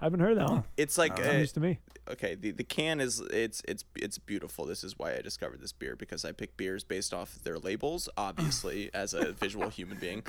I 0.00 0.04
haven't 0.04 0.20
heard 0.20 0.38
that 0.38 0.48
one. 0.48 0.64
It's 0.76 0.96
like 0.96 1.16
Sounds 1.16 1.28
uh, 1.28 1.32
news 1.38 1.52
to 1.52 1.60
me. 1.60 1.78
okay. 2.08 2.36
The 2.36 2.52
the 2.52 2.62
can 2.62 3.00
is 3.00 3.20
it's 3.32 3.62
it's 3.66 3.84
it's 3.96 4.16
beautiful. 4.16 4.64
This 4.64 4.84
is 4.84 4.96
why 4.96 5.16
I 5.16 5.20
discovered 5.22 5.60
this 5.60 5.72
beer 5.72 5.96
because 5.96 6.24
I 6.24 6.30
pick 6.30 6.56
beers 6.56 6.84
based 6.84 7.12
off 7.12 7.34
their 7.42 7.58
labels, 7.58 8.08
obviously 8.16 8.90
as 8.94 9.12
a 9.12 9.32
visual 9.32 9.68
human 9.70 9.98
being, 9.98 10.22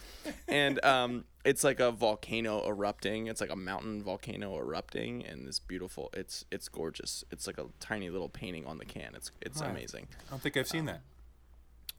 and 0.47 0.83
um, 0.83 1.25
it's 1.45 1.63
like 1.63 1.79
a 1.79 1.91
volcano 1.91 2.67
erupting. 2.67 3.27
It's 3.27 3.41
like 3.41 3.51
a 3.51 3.55
mountain 3.55 4.01
volcano 4.01 4.57
erupting, 4.57 5.23
and 5.23 5.47
this 5.47 5.59
beautiful. 5.59 6.09
It's 6.13 6.45
it's 6.51 6.67
gorgeous. 6.67 7.23
It's 7.31 7.45
like 7.45 7.59
a 7.59 7.65
tiny 7.79 8.09
little 8.09 8.29
painting 8.29 8.65
on 8.65 8.79
the 8.79 8.85
can. 8.85 9.13
It's 9.13 9.29
it's 9.41 9.61
Right. 9.61 9.69
amazing. 9.69 10.07
I 10.27 10.31
don't 10.31 10.41
think 10.41 10.57
I've 10.57 10.67
seen 10.67 10.85
that. 10.85 11.01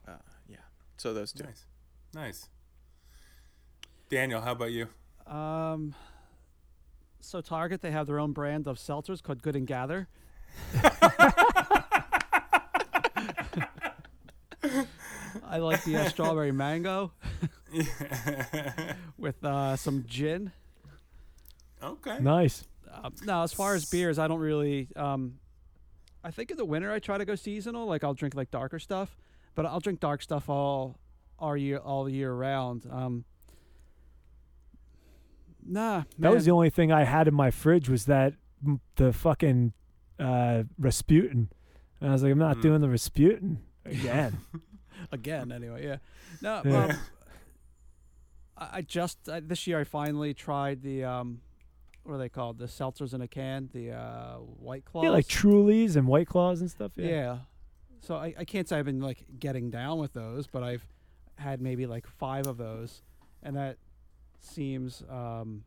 Uh, 0.08 0.12
yeah. 0.48 0.56
So 0.96 1.14
those 1.14 1.32
two. 1.32 1.44
Nice. 1.44 1.66
Nice. 2.12 2.48
Daniel, 4.08 4.40
how 4.40 4.52
about 4.52 4.72
you? 4.72 4.88
Um, 5.26 5.94
so 7.20 7.40
Target, 7.40 7.82
they 7.82 7.90
have 7.90 8.06
their 8.06 8.18
own 8.18 8.32
brand 8.32 8.66
of 8.66 8.78
seltzers 8.78 9.22
called 9.22 9.42
Good 9.42 9.56
and 9.56 9.66
Gather. 9.66 10.08
I 15.50 15.58
like 15.58 15.82
the 15.84 15.96
uh, 15.96 16.08
strawberry 16.08 16.52
mango 16.52 17.12
with 19.18 19.44
uh, 19.44 19.76
some 19.76 20.04
gin. 20.06 20.52
Okay. 21.82 22.18
Nice. 22.20 22.64
Um, 22.92 23.14
no, 23.24 23.42
as 23.42 23.52
far 23.52 23.74
as 23.74 23.84
beers, 23.84 24.18
I 24.18 24.28
don't 24.28 24.40
really. 24.40 24.88
Um, 24.96 25.38
I 26.22 26.30
think 26.30 26.50
in 26.50 26.56
the 26.56 26.64
winter 26.64 26.92
I 26.92 26.98
try 26.98 27.18
to 27.18 27.24
go 27.24 27.34
seasonal. 27.34 27.86
Like 27.86 28.04
I'll 28.04 28.14
drink 28.14 28.34
like 28.34 28.50
darker 28.50 28.78
stuff, 28.78 29.16
but 29.54 29.66
I'll 29.66 29.80
drink 29.80 30.00
dark 30.00 30.22
stuff 30.22 30.48
all 30.48 30.98
all 31.38 31.56
year 31.56 31.78
all 31.78 32.08
year 32.08 32.32
round. 32.32 32.86
Um, 32.90 33.24
nah, 35.70 36.02
That 36.18 36.32
was 36.32 36.44
the 36.44 36.50
only 36.50 36.70
thing 36.70 36.90
I 36.92 37.04
had 37.04 37.28
in 37.28 37.34
my 37.34 37.50
fridge 37.50 37.88
was 37.88 38.04
that 38.06 38.34
the 38.96 39.12
fucking 39.12 39.72
uh, 40.18 40.64
Rasputin. 40.78 41.48
And 42.00 42.10
I 42.10 42.12
was 42.12 42.22
like, 42.22 42.32
I'm 42.32 42.38
not 42.38 42.56
Mm. 42.58 42.62
doing 42.62 42.80
the 42.80 42.88
Rasputin 42.90 43.58
again. 43.84 44.38
again 45.12 45.50
anyway 45.50 45.82
yeah 45.86 45.96
no 46.42 46.60
Yeah. 46.64 46.84
um, 46.84 46.90
I, 48.58 48.68
I 48.74 48.82
just 48.82 49.28
I, 49.30 49.40
this 49.40 49.66
year 49.66 49.80
i 49.80 49.84
finally 49.84 50.34
tried 50.34 50.82
the 50.82 51.04
um 51.04 51.40
what 52.04 52.14
are 52.16 52.18
they 52.18 52.28
called 52.28 52.58
the 52.58 52.66
seltzers 52.66 53.14
in 53.14 53.22
a 53.22 53.26
can 53.28 53.70
the 53.72 53.92
uh 53.92 54.34
white 54.36 54.84
claws 54.84 55.04
yeah, 55.04 55.10
like 55.10 55.26
Trulies 55.26 55.96
and 55.96 56.06
White 56.06 56.26
Claws 56.26 56.60
and 56.60 56.70
stuff. 56.70 56.92
yeah, 56.96 57.06
Yeah. 57.08 57.38
so 58.00 58.16
I, 58.16 58.34
I 58.38 58.44
can't 58.44 58.68
say 58.68 58.78
i've 58.78 58.84
been 58.84 59.00
like 59.00 59.24
getting 59.38 59.70
down 59.70 59.98
with 59.98 60.12
those 60.12 60.46
but 60.46 60.62
i've 60.62 60.86
had 61.36 61.62
maybe 61.62 61.86
like 61.86 62.06
five 62.06 62.46
of 62.46 62.58
those 62.58 63.02
and 63.42 63.56
that 63.56 63.78
seems 64.40 65.02
um 65.10 65.64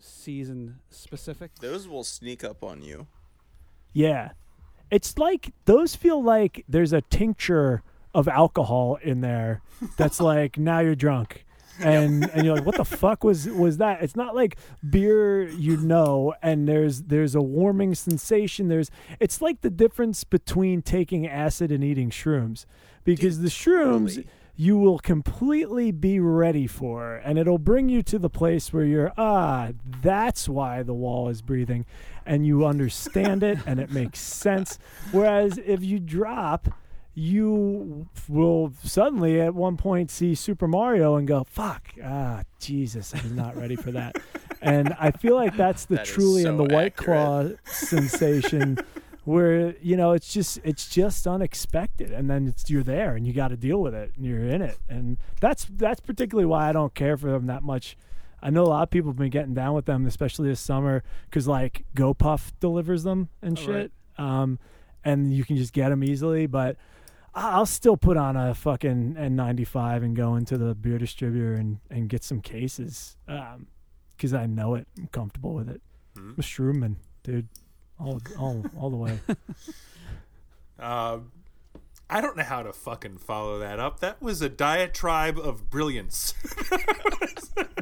season 0.00 0.78
specific 0.90 1.50
Those 1.60 1.88
will 1.88 2.04
sneak 2.04 2.44
up 2.44 2.62
on 2.62 2.82
you. 2.82 3.06
Yeah. 3.92 4.32
It's 4.90 5.16
like 5.18 5.52
those 5.64 5.96
feel 5.96 6.22
like 6.22 6.64
there's 6.68 6.92
a 6.92 7.00
tincture 7.00 7.82
of 8.14 8.28
alcohol 8.28 8.98
in 9.02 9.20
there 9.22 9.62
that's 9.96 10.20
like 10.20 10.58
now 10.58 10.80
you're 10.80 10.94
drunk. 10.94 11.44
And 11.80 12.30
and 12.30 12.44
you're 12.44 12.54
like, 12.54 12.66
what 12.66 12.76
the 12.76 12.84
fuck 12.84 13.24
was 13.24 13.48
was 13.48 13.78
that? 13.78 14.00
It's 14.00 14.14
not 14.14 14.36
like 14.36 14.56
beer 14.88 15.48
you 15.48 15.76
know, 15.76 16.32
and 16.40 16.68
there's 16.68 17.02
there's 17.02 17.34
a 17.34 17.42
warming 17.42 17.96
sensation. 17.96 18.68
There's 18.68 18.92
it's 19.18 19.42
like 19.42 19.62
the 19.62 19.70
difference 19.70 20.22
between 20.22 20.82
taking 20.82 21.26
acid 21.26 21.72
and 21.72 21.82
eating 21.82 22.10
shrooms. 22.10 22.64
Because 23.02 23.40
the 23.40 23.48
shrooms 23.48 24.14
Totally. 24.14 24.26
You 24.56 24.78
will 24.78 24.98
completely 24.98 25.90
be 25.90 26.20
ready 26.20 26.66
for 26.66 27.16
and 27.16 27.38
it'll 27.38 27.58
bring 27.58 27.88
you 27.88 28.02
to 28.02 28.18
the 28.18 28.30
place 28.30 28.72
where 28.72 28.84
you're 28.84 29.12
ah 29.16 29.70
that's 30.00 30.48
why 30.48 30.82
the 30.82 30.94
wall 30.94 31.28
is 31.28 31.42
breathing 31.42 31.84
and 32.24 32.46
you 32.46 32.64
understand 32.64 33.42
it 33.42 33.58
and 33.66 33.80
it 33.80 33.90
makes 33.90 34.18
sense. 34.20 34.78
Whereas 35.12 35.58
if 35.58 35.82
you 35.82 35.98
drop 35.98 36.68
you 37.16 38.08
will 38.28 38.72
suddenly 38.82 39.40
at 39.40 39.54
one 39.54 39.76
point 39.76 40.10
see 40.10 40.34
super 40.34 40.66
mario 40.66 41.14
and 41.14 41.28
go 41.28 41.44
fuck 41.44 41.90
ah 42.02 42.42
jesus 42.58 43.14
i'm 43.14 43.36
not 43.36 43.56
ready 43.56 43.76
for 43.76 43.92
that. 43.92 44.16
And 44.62 44.94
i 44.98 45.10
feel 45.10 45.34
like 45.34 45.56
that's 45.56 45.84
the 45.84 45.96
That 45.96 46.06
truly 46.06 46.44
and 46.44 46.58
the 46.58 46.68
so 46.68 46.74
white 46.74 46.96
claw 46.96 47.48
sensation 47.64 48.78
where 49.24 49.74
you 49.78 49.96
know 49.96 50.12
it's 50.12 50.32
just 50.32 50.58
it's 50.64 50.88
just 50.88 51.26
unexpected 51.26 52.10
and 52.10 52.28
then 52.30 52.46
it's 52.46 52.68
you're 52.70 52.82
there 52.82 53.16
and 53.16 53.26
you 53.26 53.32
got 53.32 53.48
to 53.48 53.56
deal 53.56 53.80
with 53.80 53.94
it 53.94 54.12
and 54.16 54.24
you're 54.26 54.44
in 54.46 54.60
it 54.62 54.78
and 54.88 55.16
that's 55.40 55.64
that's 55.76 56.00
particularly 56.00 56.46
why 56.46 56.68
I 56.68 56.72
don't 56.72 56.94
care 56.94 57.16
for 57.16 57.30
them 57.30 57.46
that 57.46 57.62
much. 57.62 57.96
I 58.42 58.50
know 58.50 58.64
a 58.64 58.68
lot 58.68 58.82
of 58.82 58.90
people 58.90 59.10
have 59.10 59.16
been 59.16 59.30
getting 59.30 59.54
down 59.54 59.74
with 59.74 59.86
them, 59.86 60.04
especially 60.04 60.48
this 60.50 60.60
summer, 60.60 61.02
because 61.30 61.48
like 61.48 61.86
GoPuff 61.96 62.52
delivers 62.60 63.02
them 63.02 63.30
and 63.40 63.58
Oh, 63.58 63.62
shit, 63.62 63.92
um, 64.18 64.58
and 65.02 65.32
you 65.32 65.44
can 65.44 65.56
just 65.56 65.72
get 65.72 65.88
them 65.88 66.04
easily. 66.04 66.44
But 66.46 66.76
I'll 67.34 67.64
still 67.64 67.96
put 67.96 68.18
on 68.18 68.36
a 68.36 68.54
fucking 68.54 69.14
N95 69.18 70.04
and 70.04 70.14
go 70.14 70.36
into 70.36 70.58
the 70.58 70.74
beer 70.74 70.98
distributor 70.98 71.54
and 71.54 71.78
and 71.90 72.10
get 72.10 72.22
some 72.22 72.42
cases, 72.42 73.16
because 73.26 74.34
I 74.34 74.44
know 74.44 74.74
it. 74.74 74.86
I'm 74.98 75.06
comfortable 75.06 75.54
with 75.54 75.70
it. 75.70 75.80
Mhm. 76.14 76.32
I'm 76.32 76.34
a 76.38 76.42
Shrewman, 76.42 76.96
dude, 77.22 77.48
all 77.98 78.20
all 78.38 78.64
all 78.78 78.90
the 78.90 78.96
way. 78.96 79.18
Um, 80.76 81.30
I 82.10 82.20
don't 82.20 82.36
know 82.36 82.42
how 82.42 82.64
to 82.64 82.72
fucking 82.72 83.18
follow 83.18 83.60
that 83.60 83.78
up. 83.78 84.00
That 84.00 84.20
was 84.20 84.42
a 84.42 84.48
diatribe 84.48 85.38
of 85.38 85.70
brilliance. 85.70 86.34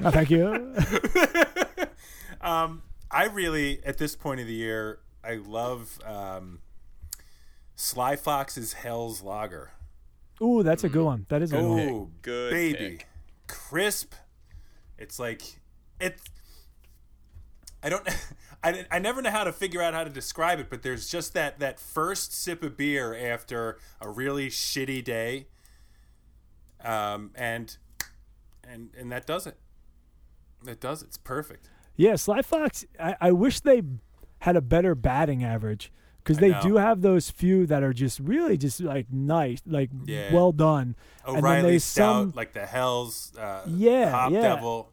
oh, 0.02 0.10
thank 0.10 0.30
you. 0.30 0.74
um, 2.43 2.82
I 3.10 3.24
really, 3.24 3.80
at 3.84 3.97
this 3.97 4.14
point 4.14 4.40
of 4.40 4.47
the 4.47 4.52
year, 4.52 5.01
I 5.24 5.36
love 5.36 5.98
um, 6.05 6.60
Sly 7.76 8.16
Fox's 8.16 8.74
Hell's 8.74 9.22
Lager. 9.22 9.70
Ooh, 10.43 10.62
that's 10.62 10.84
a 10.84 10.89
good 10.90 11.05
one. 11.05 11.24
That 11.30 11.40
is 11.40 11.52
a 11.52 11.56
good 11.56 11.64
one. 11.68 11.80
Oh, 11.80 12.10
Good 12.20 12.51
baby, 12.52 12.78
pick. 12.98 13.06
crisp. 13.48 14.12
It's 14.98 15.18
like 15.18 15.43
it's. 15.98 16.22
I 17.82 17.89
don't. 17.89 18.06
I, 18.64 18.86
I 18.90 18.98
never 19.01 19.20
know 19.22 19.30
how 19.30 19.44
to 19.44 19.52
figure 19.52 19.82
out 19.82 19.93
how 19.94 20.05
to 20.05 20.10
describe 20.10 20.60
it, 20.60 20.70
but 20.70 20.82
there's 20.82 21.09
just 21.09 21.34
that 21.34 21.59
that 21.59 21.80
first 21.80 22.32
sip 22.32 22.62
of 22.62 22.76
beer 22.76 23.14
after 23.14 23.78
a 24.01 24.09
really 24.09 24.48
shitty 24.48 25.02
day, 25.02 25.47
um, 26.84 27.30
and 27.34 27.76
and 28.66 28.90
and 28.97 29.10
that 29.12 29.26
does 29.26 29.47
it. 29.47 29.56
That 30.64 30.80
does 30.80 31.02
it. 31.02 31.06
It's 31.06 31.18
perfect. 31.18 31.68
Yeah, 31.97 32.16
Sly 32.16 32.43
Fox. 32.43 32.84
I, 33.01 33.16
I 33.20 33.32
wish 33.32 33.60
they 33.60 33.82
had 34.40 34.56
a 34.56 34.60
better 34.60 34.94
batting 34.94 35.43
average 35.44 35.93
because 36.22 36.39
they 36.39 36.55
do 36.62 36.76
have 36.76 37.02
those 37.02 37.30
few 37.30 37.66
that 37.66 37.82
are 37.82 37.93
just 37.93 38.20
really 38.20 38.56
just 38.56 38.80
like 38.80 39.06
nice, 39.12 39.60
like 39.66 39.90
Yeah. 40.05 40.32
well 40.32 40.52
done. 40.52 40.94
And 41.26 41.36
then 41.36 41.44
O'Reilly 41.44 41.70
there's 41.72 41.84
Stout, 41.84 42.26
some- 42.28 42.32
like 42.36 42.52
the 42.52 42.64
Hell's, 42.66 43.36
uh, 43.36 43.62
Yeah, 43.66 44.10
Hop 44.10 44.30
yeah. 44.32 44.40
Devil. 44.40 44.93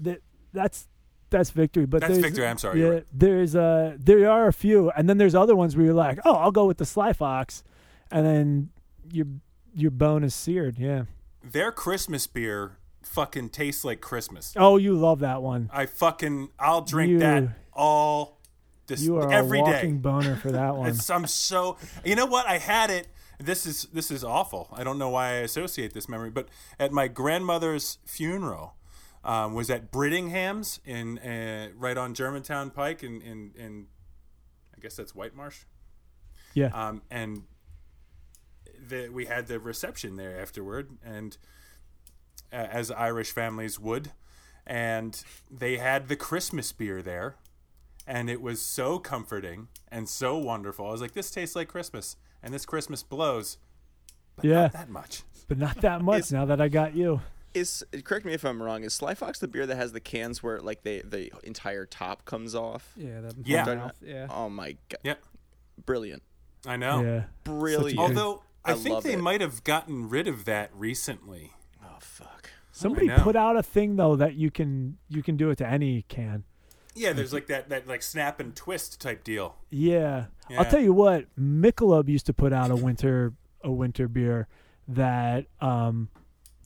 That 0.00 0.20
that's 0.52 0.87
that's 1.30 1.50
victory. 1.50 1.86
But 1.86 2.00
That's 2.02 2.18
victory, 2.18 2.46
I'm 2.46 2.58
sorry, 2.58 2.80
Yeah, 2.82 2.88
right. 2.88 3.06
there's 3.12 3.54
uh 3.56 3.96
there 3.98 4.30
are 4.30 4.46
a 4.48 4.52
few, 4.52 4.90
and 4.90 5.08
then 5.08 5.18
there's 5.18 5.34
other 5.34 5.54
ones 5.56 5.76
where 5.76 5.86
you're 5.86 5.94
like, 5.94 6.18
oh, 6.24 6.34
I'll 6.34 6.50
go 6.52 6.66
with 6.66 6.78
the 6.78 6.86
Sly 6.86 7.12
Fox, 7.12 7.62
and 8.10 8.24
then 8.26 8.70
your 9.12 9.26
your 9.74 9.90
bone 9.90 10.24
is 10.24 10.34
seared. 10.34 10.78
Yeah. 10.78 11.04
Their 11.42 11.70
Christmas 11.72 12.26
beer 12.26 12.78
fucking 13.02 13.50
tastes 13.50 13.84
like 13.84 14.00
Christmas. 14.00 14.52
Oh, 14.56 14.76
you 14.76 14.94
love 14.94 15.20
that 15.20 15.42
one. 15.42 15.70
I 15.72 15.86
fucking 15.86 16.48
I'll 16.58 16.82
drink 16.82 17.10
You- 17.12 17.18
that 17.20 17.44
all 17.72 18.38
this 18.86 19.02
You 19.02 19.16
are 19.18 19.30
every 19.30 19.60
a 19.60 19.64
day. 19.64 19.70
walking 19.72 19.98
boner 19.98 20.36
for 20.36 20.50
that 20.52 20.74
one. 20.76 20.88
It's 20.90 21.08
I'm 21.10 21.26
so 21.26 21.76
you 22.04 22.14
know 22.16 22.26
what 22.26 22.46
I 22.46 22.58
had 22.58 22.90
it 22.90 23.08
this 23.40 23.66
is 23.66 23.84
this 23.92 24.10
is 24.10 24.24
awful. 24.24 24.68
I 24.72 24.82
don't 24.82 24.98
know 24.98 25.10
why 25.10 25.28
I 25.28 25.32
associate 25.34 25.92
this 25.94 26.08
memory, 26.08 26.30
but 26.30 26.48
at 26.80 26.90
my 26.90 27.06
grandmother's 27.06 27.98
funeral 28.04 28.74
um, 29.24 29.54
was 29.54 29.68
at 29.70 29.90
Brittingham's 29.90 30.80
in 30.84 31.18
uh, 31.18 31.68
right 31.76 31.96
on 31.96 32.14
Germantown 32.14 32.70
Pike 32.70 33.02
in, 33.02 33.20
in 33.22 33.52
in 33.56 33.86
I 34.76 34.80
guess 34.80 34.96
that's 34.96 35.12
Whitemarsh. 35.12 35.64
Yeah. 36.54 36.68
Um, 36.68 37.02
and 37.10 37.42
the, 38.88 39.08
we 39.08 39.26
had 39.26 39.48
the 39.48 39.58
reception 39.58 40.16
there 40.16 40.40
afterward, 40.40 40.90
and 41.04 41.36
uh, 42.52 42.56
as 42.56 42.90
Irish 42.90 43.32
families 43.32 43.78
would, 43.78 44.12
and 44.66 45.22
they 45.50 45.76
had 45.78 46.08
the 46.08 46.16
Christmas 46.16 46.72
beer 46.72 47.02
there, 47.02 47.36
and 48.06 48.30
it 48.30 48.40
was 48.40 48.60
so 48.62 48.98
comforting 48.98 49.68
and 49.90 50.08
so 50.08 50.38
wonderful. 50.38 50.86
I 50.86 50.90
was 50.92 51.00
like, 51.00 51.12
this 51.12 51.30
tastes 51.30 51.56
like 51.56 51.68
Christmas, 51.68 52.16
and 52.42 52.54
this 52.54 52.64
Christmas 52.64 53.02
blows, 53.02 53.58
but 54.36 54.44
Yeah. 54.44 54.62
not 54.62 54.72
that 54.72 54.88
much. 54.88 55.22
but 55.48 55.58
not 55.58 55.80
that 55.80 56.00
much 56.02 56.30
now 56.32 56.44
that 56.46 56.60
I 56.60 56.68
got 56.68 56.94
you. 56.94 57.20
Is 57.58 57.84
correct 58.04 58.24
me 58.24 58.32
if 58.32 58.44
I'm 58.44 58.62
wrong. 58.62 58.84
Is 58.84 58.94
Sly 58.94 59.14
Fox 59.14 59.38
the 59.38 59.48
beer 59.48 59.66
that 59.66 59.76
has 59.76 59.92
the 59.92 60.00
cans 60.00 60.42
where 60.42 60.60
like 60.60 60.82
they 60.82 61.00
the 61.02 61.30
entire 61.44 61.84
top 61.86 62.24
comes 62.24 62.54
off? 62.54 62.92
Yeah, 62.96 63.20
the 63.20 63.34
Yeah. 63.44 63.64
mouth, 63.64 63.92
yeah. 64.02 64.26
Oh 64.30 64.48
my 64.48 64.76
god, 64.88 64.98
Yeah, 65.02 65.14
brilliant, 65.84 66.22
I 66.66 66.76
know. 66.76 67.02
Yeah. 67.02 67.24
brilliant. 67.44 67.98
Although 67.98 68.42
I, 68.64 68.72
I 68.72 68.74
think 68.74 69.02
they 69.02 69.14
it. 69.14 69.20
might 69.20 69.40
have 69.40 69.64
gotten 69.64 70.08
rid 70.08 70.26
of 70.28 70.44
that 70.46 70.70
recently. 70.74 71.52
oh 71.84 71.96
fuck. 72.00 72.50
Somebody 72.72 73.08
put 73.08 73.34
out 73.34 73.56
a 73.56 73.62
thing 73.62 73.96
though 73.96 74.14
that 74.16 74.34
you 74.34 74.50
can 74.50 74.98
you 75.08 75.22
can 75.22 75.36
do 75.36 75.50
it 75.50 75.58
to 75.58 75.66
any 75.66 76.02
can. 76.08 76.44
Yeah, 76.94 77.12
there's 77.12 77.32
like 77.32 77.46
that 77.46 77.68
that 77.70 77.86
like 77.86 78.02
snap 78.02 78.40
and 78.40 78.54
twist 78.54 79.00
type 79.00 79.22
deal. 79.24 79.56
Yeah. 79.70 80.26
Yeah. 80.50 80.58
I'll 80.60 80.64
tell 80.70 80.80
you 80.80 80.92
what, 80.92 81.26
Michelob 81.38 82.08
used 82.08 82.26
to 82.26 82.32
put 82.32 82.52
out 82.52 82.70
a 82.70 82.76
winter 82.76 83.34
a 83.62 83.70
winter 83.72 84.06
beer 84.08 84.46
that 84.86 85.46
um 85.60 86.08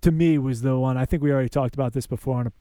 to 0.03 0.11
me 0.13 0.39
was 0.39 0.63
the 0.63 0.79
one 0.79 0.97
I 0.97 1.05
think 1.07 1.23
we 1.23 1.33
already 1.33 1.49
talked 1.49 1.75
about 1.75 1.93
this 1.95 2.07
before 2.07 2.39
on 2.39 2.47
a 2.49 2.53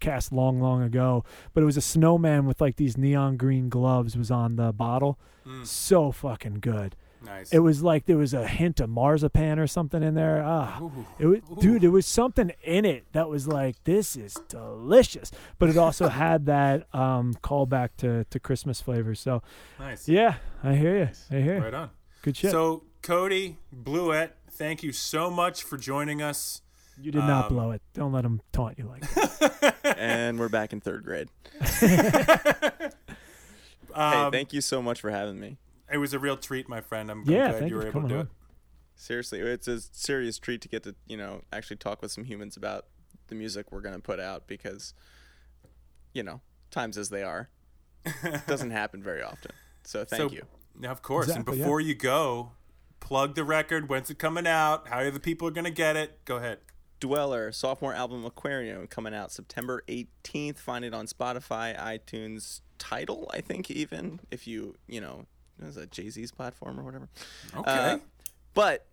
cast 0.00 0.32
long 0.32 0.60
long 0.60 0.82
ago, 0.82 1.24
but 1.54 1.62
it 1.62 1.66
was 1.66 1.76
a 1.76 1.80
snowman 1.82 2.44
with 2.46 2.60
like 2.60 2.76
these 2.76 2.96
neon 2.98 3.36
green 3.36 3.68
gloves 3.68 4.16
was 4.16 4.30
on 4.30 4.56
the 4.56 4.72
bottle. 4.72 5.18
Mm, 5.46 5.66
So 5.66 6.10
fucking 6.12 6.58
good. 6.60 6.96
nice. 7.24 7.52
It 7.52 7.60
was 7.60 7.82
like 7.84 8.06
there 8.06 8.16
was 8.16 8.34
a 8.34 8.46
hint 8.48 8.80
of 8.80 8.90
marzipan 8.90 9.58
or 9.60 9.66
something 9.68 10.02
in 10.02 10.14
there. 10.14 10.42
Ah. 10.44 10.80
Ooh. 10.82 11.06
It 11.20 11.26
was, 11.26 11.40
dude, 11.60 11.82
there 11.82 11.90
was 11.92 12.04
something 12.06 12.50
in 12.64 12.84
it 12.84 13.04
that 13.12 13.28
was 13.28 13.46
like, 13.46 13.76
this 13.84 14.16
is 14.16 14.34
delicious. 14.48 15.30
But 15.60 15.68
it 15.68 15.76
also 15.76 16.08
had 16.24 16.46
that 16.46 16.92
um, 16.92 17.34
callback 17.34 17.90
to, 17.98 18.24
to 18.24 18.40
Christmas 18.40 18.80
flavors. 18.80 19.20
So, 19.20 19.40
nice. 19.78 20.08
yeah, 20.08 20.36
I 20.64 20.74
hear 20.74 20.98
you. 20.98 21.08
I 21.30 21.40
hear 21.40 21.56
you. 21.56 21.62
Right 21.62 21.74
on. 21.74 21.90
Good 22.22 22.36
shit. 22.36 22.50
So, 22.50 22.82
Cody 23.02 23.58
Bluett, 23.74 24.30
thank 24.52 24.82
you 24.82 24.92
so 24.92 25.30
much 25.30 25.62
for 25.62 25.76
joining 25.76 26.22
us. 26.22 26.62
you 27.00 27.10
did 27.12 27.18
not 27.24 27.46
um, 27.46 27.54
blow 27.56 27.70
it. 27.72 27.82
Don't 27.94 28.12
let 28.12 28.22
them 28.22 28.40
taunt 28.52 28.78
you 28.78 28.86
like 28.86 29.02
that. 29.14 29.76
and 29.98 30.38
we're 30.38 30.48
back 30.48 30.72
in 30.72 30.80
third 30.80 31.04
grade. 31.04 31.28
Um, 33.94 34.12
hey, 34.32 34.38
thank 34.38 34.52
you 34.54 34.62
so 34.62 34.80
much 34.80 35.02
for 35.02 35.10
having 35.10 35.38
me. 35.38 35.58
it 35.92 35.98
was 35.98 36.14
a 36.14 36.18
real 36.18 36.38
treat, 36.38 36.66
my 36.66 36.80
friend. 36.80 37.10
I'm, 37.10 37.20
I'm 37.26 37.30
Yeah, 37.30 37.50
glad 37.50 37.62
you 37.64 37.68
you 37.68 37.74
were 37.76 37.86
able 37.86 38.00
to 38.02 38.08
do 38.08 38.14
on. 38.14 38.20
it. 38.22 38.28
Seriously, 38.96 39.40
it's 39.40 39.68
a 39.68 39.80
serious 39.80 40.38
treat 40.38 40.62
to 40.62 40.68
get 40.68 40.82
to 40.84 40.94
you 41.06 41.18
know 41.18 41.42
actually 41.52 41.76
talk 41.76 42.00
with 42.00 42.10
some 42.10 42.24
humans 42.24 42.56
about 42.56 42.86
the 43.28 43.34
music 43.34 43.70
we're 43.70 43.82
gonna 43.82 43.98
put 43.98 44.18
out 44.18 44.46
because, 44.46 44.94
you 46.14 46.22
know, 46.22 46.40
times 46.70 46.96
as 46.96 47.10
they 47.10 47.22
are, 47.22 47.50
doesn't 48.46 48.70
happen 48.70 49.02
very 49.02 49.22
often. 49.22 49.50
So 49.84 50.06
thank 50.06 50.30
So- 50.30 50.34
you. 50.36 50.46
Yeah, 50.80 50.90
of 50.90 51.02
course. 51.02 51.26
Exactly, 51.28 51.50
and 51.52 51.58
yeah. 51.58 51.64
before 51.64 51.80
you 51.82 51.94
go, 51.94 52.52
plug 53.02 53.34
the 53.34 53.44
record. 53.44 53.88
When's 53.88 54.08
it 54.10 54.18
coming 54.18 54.46
out? 54.46 54.88
How 54.88 55.00
are 55.00 55.10
the 55.10 55.20
people 55.20 55.50
going 55.50 55.64
to 55.64 55.70
get 55.70 55.96
it? 55.96 56.24
Go 56.24 56.36
ahead. 56.36 56.58
Dweller 57.00 57.50
sophomore 57.50 57.92
album 57.92 58.24
Aquarium 58.24 58.86
coming 58.86 59.12
out 59.12 59.32
September 59.32 59.82
18th. 59.88 60.58
Find 60.58 60.84
it 60.84 60.94
on 60.94 61.06
Spotify, 61.06 61.76
iTunes, 61.76 62.60
Tidal, 62.78 63.28
I 63.34 63.40
think 63.40 63.70
even 63.70 64.20
if 64.30 64.46
you 64.46 64.76
you 64.86 65.00
know 65.00 65.26
is 65.60 65.74
that 65.74 65.90
Jay 65.90 66.10
Z's 66.10 66.30
platform 66.30 66.78
or 66.78 66.84
whatever. 66.84 67.08
Okay. 67.56 67.70
Uh, 67.70 67.98
but 68.54 68.86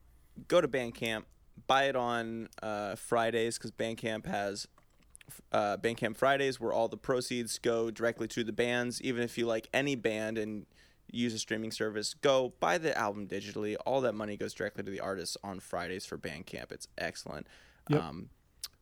go 0.48 0.60
to 0.60 0.68
Bandcamp, 0.68 1.24
buy 1.68 1.84
it 1.84 1.96
on 1.96 2.50
uh, 2.64 2.96
Fridays 2.96 3.58
because 3.58 3.72
Bandcamp 3.72 4.26
has 4.26 4.68
uh, 5.52 5.78
Bandcamp 5.78 6.18
Fridays 6.18 6.60
where 6.60 6.74
all 6.74 6.88
the 6.88 6.98
proceeds 6.98 7.60
go 7.60 7.92
directly 7.92 8.28
to 8.30 8.44
the 8.44 8.54
bands. 8.54 9.02
Even 9.02 9.24
if 9.24 9.38
you 9.38 9.46
like 9.46 9.70
any 9.72 9.96
band 9.96 10.38
and 10.38 10.66
use 11.12 11.34
a 11.34 11.40
streaming 11.40 11.72
service, 11.72 12.14
go 12.14 12.54
buy 12.60 12.78
the 12.78 12.98
album 12.98 13.28
digitally. 13.28 13.76
All 13.86 14.02
that 14.02 14.14
money 14.14 14.38
goes 14.38 14.54
directly 14.54 14.84
to 14.84 14.92
the 14.92 15.00
artists 15.00 15.38
on 15.44 15.60
Fridays 15.60 16.06
for 16.06 16.18
Bandcamp. 16.18 16.72
It's 16.72 16.88
excellent. 16.98 17.48
Yep. 17.90 18.02
Um, 18.02 18.30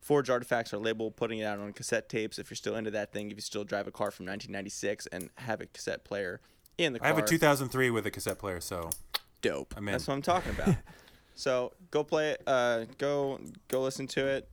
Forged 0.01 0.29
Artifacts 0.29 0.73
are 0.73 0.77
label 0.77 1.11
putting 1.11 1.39
it 1.39 1.43
out 1.43 1.59
on 1.59 1.73
cassette 1.73 2.07
tapes. 2.07 2.39
If 2.39 2.49
you're 2.49 2.55
still 2.55 2.75
into 2.75 2.91
that 2.91 3.11
thing, 3.11 3.29
if 3.29 3.37
you 3.37 3.41
still 3.41 3.65
drive 3.65 3.87
a 3.87 3.91
car 3.91 4.11
from 4.11 4.25
1996 4.25 5.07
and 5.07 5.29
have 5.35 5.59
a 5.59 5.65
cassette 5.65 6.05
player 6.05 6.39
in 6.77 6.93
the 6.93 6.99
car. 6.99 7.07
I 7.07 7.09
have 7.09 7.17
a 7.17 7.27
2003 7.27 7.89
with 7.89 8.05
a 8.05 8.11
cassette 8.11 8.39
player, 8.39 8.61
so 8.61 8.89
dope. 9.41 9.75
That's 9.81 10.07
what 10.07 10.13
I'm 10.13 10.21
talking 10.21 10.51
about. 10.51 10.75
so 11.35 11.73
go 11.91 12.03
play 12.03 12.31
it. 12.31 12.43
Uh, 12.47 12.85
go 12.97 13.39
go 13.67 13.81
listen 13.81 14.07
to 14.07 14.25
it. 14.25 14.49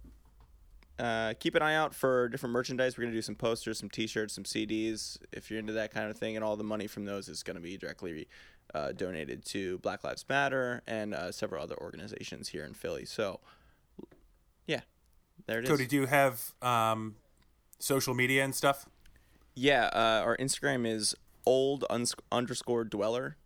Uh, 0.99 1.35
keep 1.41 1.55
an 1.55 1.63
eye 1.63 1.75
out 1.75 1.95
for 1.95 2.29
different 2.29 2.53
merchandise. 2.53 2.97
We're 2.97 3.05
gonna 3.05 3.17
do 3.17 3.23
some 3.23 3.35
posters, 3.35 3.79
some 3.79 3.91
T-shirts, 3.91 4.35
some 4.35 4.45
CDs. 4.45 5.19
If 5.33 5.51
you're 5.51 5.59
into 5.59 5.73
that 5.73 5.93
kind 5.93 6.11
of 6.11 6.17
thing, 6.17 6.37
and 6.37 6.45
all 6.45 6.57
the 6.57 6.65
money 6.65 6.87
from 6.87 7.05
those 7.05 7.29
is 7.29 7.43
gonna 7.43 7.61
be 7.61 7.77
directly 7.77 8.29
uh, 8.73 8.93
donated 8.93 9.45
to 9.47 9.79
Black 9.79 10.05
Lives 10.05 10.25
Matter 10.29 10.83
and 10.87 11.15
uh, 11.15 11.33
several 11.33 11.63
other 11.63 11.77
organizations 11.81 12.49
here 12.49 12.65
in 12.65 12.75
Philly. 12.75 13.05
So, 13.05 13.41
yeah, 14.67 14.81
there 15.47 15.59
it 15.59 15.65
is. 15.65 15.71
Cody, 15.71 15.87
do 15.87 15.97
you 15.97 16.07
have 16.07 16.55
um, 16.63 17.17
social 17.79 18.15
media 18.15 18.45
and 18.45 18.55
stuff? 18.55 18.87
Yeah, 19.55 19.87
uh, 19.93 20.23
our 20.25 20.37
Instagram 20.37 20.87
is 20.87 21.15
old 21.47 21.85
uns- 21.91 22.15
underscore 22.33 22.85
dweller, 22.85 23.37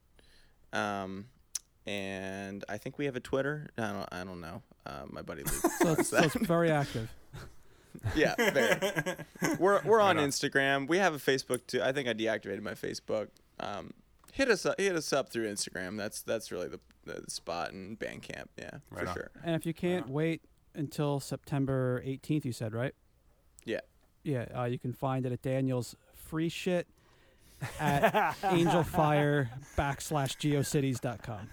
um, 0.73 1.27
and 1.87 2.65
I 2.69 2.79
think 2.79 2.99
we 2.99 3.07
have 3.07 3.17
a 3.17 3.21
Twitter. 3.21 3.69
I 3.77 3.93
don't, 3.93 4.09
I 4.13 4.25
don't 4.25 4.41
know. 4.41 4.63
Uh, 4.89 5.03
my 5.11 5.23
buddy 5.23 5.43
Luke. 5.45 5.55
So 5.83 5.93
it's, 5.93 6.09
so 6.09 6.19
it's 6.19 6.35
very 6.35 6.71
active. 6.71 7.11
yeah, 8.17 8.35
very. 8.37 8.77
We're 9.59 9.83
we're 9.83 10.01
on 10.01 10.17
Right 10.17 10.23
on. 10.25 10.29
Instagram. 10.31 10.89
We 10.89 10.99
have 10.99 11.15
a 11.15 11.19
Facebook 11.19 11.67
too. 11.67 11.83
I 11.83 11.93
think 11.93 12.09
I 12.09 12.15
deactivated 12.15 12.63
my 12.63 12.73
Facebook. 12.75 13.29
Um, 13.61 13.93
hit 14.33 14.49
us 14.51 14.65
up, 14.67 14.81
hit 14.81 14.97
us 14.97 15.13
up 15.13 15.29
through 15.31 15.51
Instagram. 15.53 15.97
That's 15.99 16.23
that's 16.23 16.51
really 16.51 16.69
the, 16.69 16.81
the 17.05 17.23
spot 17.29 17.73
and 17.73 17.99
Bandcamp. 17.99 18.47
Yeah, 18.57 18.71
Right 18.91 19.05
for 19.05 19.09
on. 19.09 19.15
sure. 19.15 19.31
And 19.45 19.55
if 19.57 19.67
you 19.67 19.75
can't 19.75 20.09
wait 20.09 20.43
until 20.75 21.21
September 21.21 22.03
18th, 22.07 22.45
you 22.45 22.53
said, 22.53 22.73
right? 22.73 22.95
Yeah. 23.65 23.81
Yeah, 24.23 24.47
uh, 24.57 24.65
you 24.65 24.79
can 24.79 24.93
find 24.93 25.27
it 25.27 25.33
at 25.33 25.43
Daniel's 25.43 25.97
free 26.15 26.49
shit 26.49 26.87
at 27.81 28.37
angelfire 28.43 29.49
backslash 29.77 30.37
geocities.com. 30.39 31.49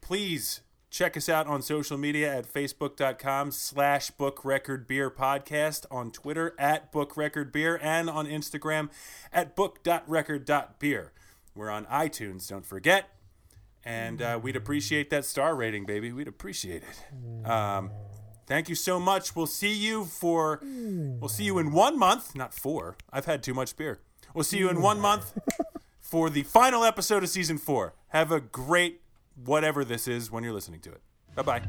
Please 0.00 0.60
Check 0.90 1.19
us 1.19 1.28
out 1.28 1.47
on 1.47 1.60
social 1.60 1.98
media 1.98 2.35
at 2.39 2.51
facebook.com 2.51 3.51
slash 3.51 4.10
book 4.10 4.43
record 4.43 4.86
beer 4.86 5.10
podcast, 5.10 5.85
on 5.90 6.10
Twitter 6.10 6.55
at 6.59 6.90
book 6.90 7.15
record 7.16 7.52
beer, 7.52 7.78
and 7.82 8.09
on 8.09 8.27
Instagram 8.27 8.89
at 9.31 9.55
book.record.beer. 9.55 11.12
We're 11.55 11.70
on 11.70 11.85
iTunes, 11.86 12.48
don't 12.48 12.65
forget. 12.65 13.10
And 13.85 14.23
uh, 14.23 14.40
we'd 14.43 14.56
appreciate 14.56 15.10
that 15.10 15.24
star 15.27 15.55
rating, 15.55 15.85
baby. 15.85 16.10
We'd 16.10 16.28
appreciate 16.28 16.82
it. 16.82 17.47
Um, 17.48 17.90
thank 18.47 18.69
you 18.70 18.74
so 18.74 18.98
much. 18.98 19.36
We'll 19.36 19.47
see 19.47 19.74
you 19.74 20.05
for, 20.06 20.60
we'll 20.62 21.28
see 21.28 21.44
you 21.44 21.59
in 21.59 21.73
one 21.73 21.98
month, 21.98 22.35
not 22.35 22.55
four. 22.55 22.97
I've 23.12 23.27
had 23.27 23.43
too 23.43 23.55
much 23.55 23.77
beer. 23.77 24.01
We'll 24.35 24.44
see 24.44 24.59
you 24.59 24.70
in 24.70 24.81
one 24.81 25.01
month 25.01 25.36
for 26.01 26.31
the 26.31 26.44
final 26.44 26.82
episode 26.85 27.23
of 27.23 27.28
season 27.28 27.59
four. 27.59 27.94
Have 28.09 28.32
a 28.32 28.40
great 28.40 29.02
whatever 29.44 29.85
this 29.85 30.09
is 30.09 30.31
when 30.31 30.44
you're 30.44 30.52
listening 30.52 30.81
to 30.81 30.90
it. 30.90 31.01
Bye 31.35 31.43
bye. 31.43 31.62